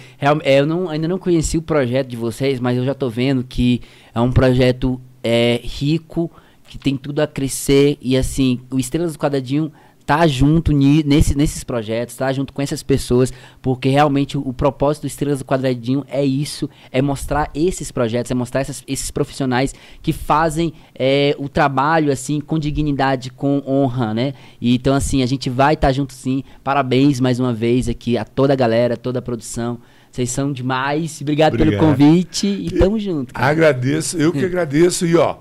É, 0.44 0.60
eu 0.60 0.66
não, 0.66 0.90
ainda 0.90 1.08
não 1.08 1.20
conheci 1.20 1.56
o 1.58 1.62
projeto 1.62 2.08
de 2.08 2.18
vocês, 2.18 2.60
mas 2.60 2.76
eu 2.76 2.84
já 2.84 2.94
estou 2.94 3.12
vendo 3.12 3.44
que 3.44 3.82
é 4.14 4.20
um 4.20 4.32
projeto 4.32 5.00
é, 5.24 5.62
rico, 5.64 6.32
que 6.74 6.80
tem 6.80 6.98
tudo 6.98 7.20
a 7.20 7.28
crescer. 7.28 8.00
E 8.02 8.18
assim, 8.18 8.60
o 8.72 8.80
Estrelas 8.80 9.14
do 9.14 9.20
Quadradinho 9.20 9.72
tá 10.08 10.26
junto 10.26 10.74
nesse, 10.74 11.38
nesses 11.38 11.64
projetos, 11.64 12.16
tá 12.16 12.34
junto 12.34 12.52
com 12.52 12.64
essas 12.64 12.82
pessoas, 12.82 13.32
porque 13.62 13.90
realmente 13.90 14.36
o, 14.36 14.42
o, 14.42 14.52
propósito 14.52 15.04
do 15.04 15.08
Estrelas 15.08 15.40
do 15.40 15.46
Quadradinho 15.46 16.04
é 16.10 16.26
isso, 16.26 16.68
é 16.92 17.00
mostrar 17.00 17.50
esses 17.54 17.92
projetos, 17.92 18.32
é 18.32 18.34
mostrar 18.34 18.62
essas, 18.62 18.84
esses 18.88 19.12
profissionais 19.12 19.74
que 20.02 20.12
fazem 20.12 20.74
é, 20.96 21.36
o 21.38 21.48
trabalho 21.48 22.12
assim 22.12 22.42
com 22.42 22.58
dignidade, 22.58 23.30
com 23.30 23.62
honra, 23.68 24.16
né? 24.16 24.34
E, 24.60 24.74
então 24.74 24.96
assim, 24.96 25.22
a 25.22 25.28
gente 25.28 25.48
vai 25.48 25.76
estar 25.76 25.90
tá 25.90 25.94
junto 25.94 26.12
sim. 26.12 26.44
Parabéns 26.64 27.20
mais 27.20 27.40
uma 27.40 27.54
vez 27.54 27.88
aqui 27.88 28.18
a 28.18 28.26
toda 28.26 28.54
a 28.54 28.56
galera, 28.56 28.98
toda 28.98 29.20
a 29.20 29.22
produção. 29.22 29.80
Vocês 30.12 30.32
são 30.32 30.52
demais. 30.52 31.22
Obrigado, 31.22 31.54
Obrigado. 31.54 31.80
pelo 31.80 31.92
convite 31.92 32.48
e 32.48 32.72
tamo 32.72 33.00
junto. 33.00 33.32
Cara. 33.32 33.48
Agradeço, 33.48 34.18
eu 34.18 34.34
que 34.34 34.44
agradeço 34.44 35.06
e 35.06 35.16
ó, 35.16 35.38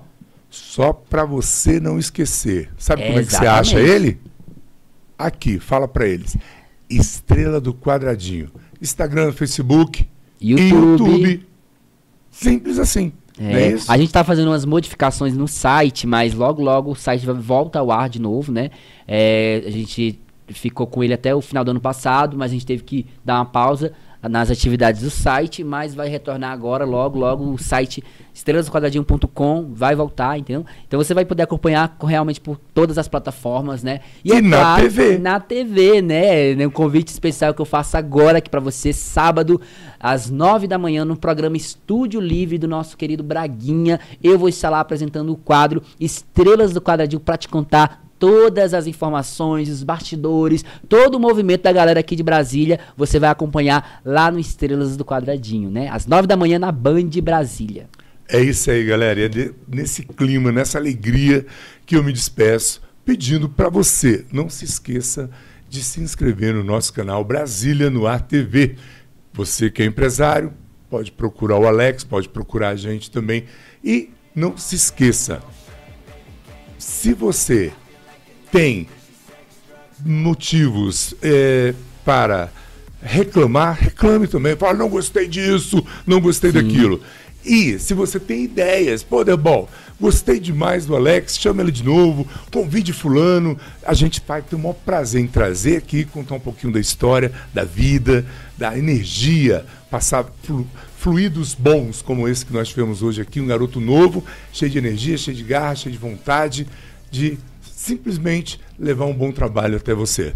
só 0.53 0.93
para 0.93 1.25
você 1.25 1.79
não 1.79 1.97
esquecer. 1.97 2.69
Sabe 2.77 3.01
é, 3.01 3.07
como 3.07 3.19
é 3.19 3.23
que 3.23 3.31
você 3.31 3.47
acha 3.47 3.79
ele? 3.79 4.19
Aqui, 5.17 5.57
fala 5.59 5.87
para 5.87 6.07
eles. 6.07 6.37
Estrela 6.87 7.59
do 7.59 7.73
Quadradinho. 7.73 8.51
Instagram, 8.79 9.31
Facebook, 9.31 10.07
YouTube. 10.39 11.01
YouTube. 11.01 11.47
Simples 12.29 12.77
assim. 12.77 13.11
É, 13.39 13.71
é 13.71 13.75
a 13.87 13.97
gente 13.97 14.09
está 14.09 14.23
fazendo 14.23 14.49
umas 14.49 14.63
modificações 14.63 15.35
no 15.35 15.47
site, 15.47 16.05
mas 16.05 16.35
logo, 16.35 16.61
logo 16.61 16.91
o 16.91 16.95
site 16.95 17.25
volta 17.25 17.79
ao 17.79 17.91
ar 17.91 18.07
de 18.07 18.21
novo, 18.21 18.51
né? 18.51 18.69
É, 19.07 19.63
a 19.65 19.71
gente 19.71 20.19
ficou 20.49 20.85
com 20.85 21.03
ele 21.03 21.15
até 21.15 21.33
o 21.33 21.41
final 21.41 21.63
do 21.63 21.71
ano 21.71 21.81
passado, 21.81 22.37
mas 22.37 22.51
a 22.51 22.53
gente 22.53 22.65
teve 22.65 22.83
que 22.83 23.07
dar 23.25 23.39
uma 23.39 23.45
pausa 23.45 23.91
nas 24.29 24.49
atividades 24.49 25.01
do 25.01 25.09
site, 25.09 25.63
mas 25.63 25.93
vai 25.93 26.07
retornar 26.07 26.51
agora, 26.51 26.85
logo, 26.85 27.19
logo, 27.19 27.51
o 27.51 27.57
site 27.57 28.03
estrelasquadradinho.com 28.33 29.73
vai 29.73 29.95
voltar, 29.95 30.39
entendeu? 30.39 30.65
Então 30.87 31.01
você 31.01 31.13
vai 31.13 31.25
poder 31.25 31.43
acompanhar 31.43 31.95
realmente 32.01 32.39
por 32.39 32.57
todas 32.73 32.97
as 32.97 33.07
plataformas, 33.07 33.83
né? 33.83 33.99
E, 34.23 34.29
e 34.29 34.33
é 34.33 34.41
na 34.41 34.57
claro, 34.57 34.81
TV. 34.83 35.17
Na 35.17 35.39
TV, 35.39 36.01
né? 36.01 36.65
Um 36.65 36.71
convite 36.71 37.09
especial 37.09 37.53
que 37.53 37.61
eu 37.61 37.65
faço 37.65 37.97
agora 37.97 38.37
aqui 38.37 38.49
para 38.49 38.59
você, 38.59 38.93
sábado, 38.93 39.61
às 39.99 40.29
nove 40.29 40.67
da 40.67 40.77
manhã, 40.77 41.03
no 41.05 41.17
programa 41.17 41.57
Estúdio 41.57 42.19
Livre 42.19 42.57
do 42.57 42.67
nosso 42.67 42.97
querido 42.97 43.23
Braguinha. 43.23 43.99
Eu 44.23 44.39
vou 44.39 44.49
estar 44.49 44.69
lá 44.69 44.79
apresentando 44.79 45.31
o 45.31 45.37
quadro 45.37 45.83
Estrelas 45.99 46.73
do 46.73 46.81
Quadradinho 46.81 47.19
para 47.19 47.37
te 47.37 47.47
contar 47.47 48.03
todas 48.23 48.73
as 48.73 48.87
informações, 48.87 49.67
os 49.67 49.83
bastidores, 49.83 50.63
todo 50.87 51.15
o 51.15 51.19
movimento 51.19 51.63
da 51.63 51.73
galera 51.73 51.99
aqui 51.99 52.15
de 52.15 52.23
Brasília, 52.23 52.79
você 52.95 53.19
vai 53.19 53.29
acompanhar 53.29 53.99
lá 54.05 54.31
no 54.31 54.39
Estrelas 54.39 54.95
do 54.95 55.03
Quadradinho, 55.03 55.69
né? 55.69 55.89
Às 55.89 56.07
nove 56.07 56.25
da 56.25 56.37
manhã 56.37 56.57
na 56.57 56.71
Band 56.71 57.09
Brasília. 57.21 57.89
É 58.29 58.39
isso 58.39 58.71
aí, 58.71 58.85
galera. 58.85 59.25
É 59.25 59.27
de, 59.27 59.53
nesse 59.67 60.03
clima, 60.03 60.53
nessa 60.53 60.77
alegria 60.77 61.45
que 61.85 61.97
eu 61.97 62.03
me 62.03 62.13
despeço, 62.13 62.81
pedindo 63.03 63.49
para 63.49 63.67
você, 63.67 64.23
não 64.31 64.49
se 64.49 64.63
esqueça 64.63 65.29
de 65.67 65.83
se 65.83 65.99
inscrever 65.99 66.53
no 66.53 66.63
nosso 66.63 66.93
canal 66.93 67.25
Brasília 67.25 67.89
no 67.89 68.07
Ar 68.07 68.21
TV. 68.21 68.77
Você 69.33 69.69
que 69.69 69.83
é 69.83 69.85
empresário, 69.85 70.53
pode 70.89 71.11
procurar 71.11 71.57
o 71.57 71.67
Alex, 71.67 72.05
pode 72.05 72.29
procurar 72.29 72.69
a 72.69 72.75
gente 72.77 73.11
também. 73.11 73.43
E 73.83 74.11
não 74.33 74.55
se 74.55 74.77
esqueça, 74.77 75.43
se 76.77 77.13
você 77.13 77.73
tem 78.53 78.87
motivos 80.05 81.15
é, 81.23 81.73
para 82.05 82.51
reclamar, 83.01 83.79
reclame 83.79 84.27
também. 84.27 84.55
Fala, 84.55 84.75
não 84.75 84.89
gostei 84.89 85.27
disso, 85.27 85.83
não 86.05 86.21
gostei 86.21 86.51
Sim. 86.51 86.61
daquilo. 86.61 87.01
E 87.43 87.79
se 87.79 87.95
você 87.95 88.19
tem 88.19 88.43
ideias, 88.43 89.01
pô, 89.01 89.23
Debol, 89.23 89.67
gostei 89.99 90.39
demais 90.39 90.85
do 90.85 90.95
Alex, 90.95 91.35
chama 91.37 91.63
ele 91.63 91.71
de 91.71 91.83
novo, 91.83 92.27
convide 92.53 92.93
fulano. 92.93 93.57
A 93.83 93.95
gente 93.95 94.21
vai 94.25 94.43
ter 94.43 94.55
o 94.55 94.59
maior 94.59 94.75
prazer 94.75 95.19
em 95.19 95.27
trazer 95.27 95.77
aqui, 95.77 96.05
contar 96.05 96.35
um 96.35 96.39
pouquinho 96.39 96.71
da 96.71 96.79
história, 96.79 97.31
da 97.51 97.63
vida, 97.63 98.23
da 98.55 98.77
energia, 98.77 99.65
passar 99.89 100.31
flu, 100.43 100.67
fluidos 100.95 101.55
bons 101.55 102.03
como 102.03 102.27
esse 102.27 102.45
que 102.45 102.53
nós 102.53 102.69
tivemos 102.69 103.01
hoje 103.01 103.19
aqui, 103.19 103.41
um 103.41 103.47
garoto 103.47 103.81
novo, 103.81 104.23
cheio 104.53 104.71
de 104.71 104.77
energia, 104.77 105.17
cheio 105.17 105.35
de 105.35 105.43
garra, 105.43 105.75
cheio 105.75 105.91
de 105.91 105.99
vontade 105.99 106.67
de 107.09 107.37
simplesmente 107.83 108.59
levar 108.79 109.05
um 109.05 109.13
bom 109.13 109.31
trabalho 109.31 109.75
até 109.75 109.93
você. 109.93 110.33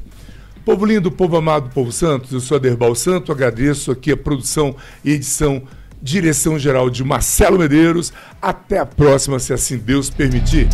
Povo 0.65 0.85
lindo, 0.85 1.09
povo 1.09 1.37
amado, 1.37 1.69
povo 1.69 1.93
santo, 1.93 2.35
eu 2.35 2.41
sou 2.41 2.57
Aderbal 2.57 2.93
Santo, 2.93 3.31
agradeço 3.31 3.89
aqui 3.89 4.11
a 4.11 4.17
produção 4.17 4.75
e 5.03 5.11
edição, 5.11 5.63
direção 6.01 6.59
geral 6.59 6.89
de 6.89 7.05
Marcelo 7.05 7.57
Medeiros. 7.57 8.11
Até 8.41 8.79
a 8.79 8.85
próxima, 8.85 9.39
se 9.39 9.53
assim 9.53 9.77
Deus 9.77 10.09
permitir. 10.09 10.67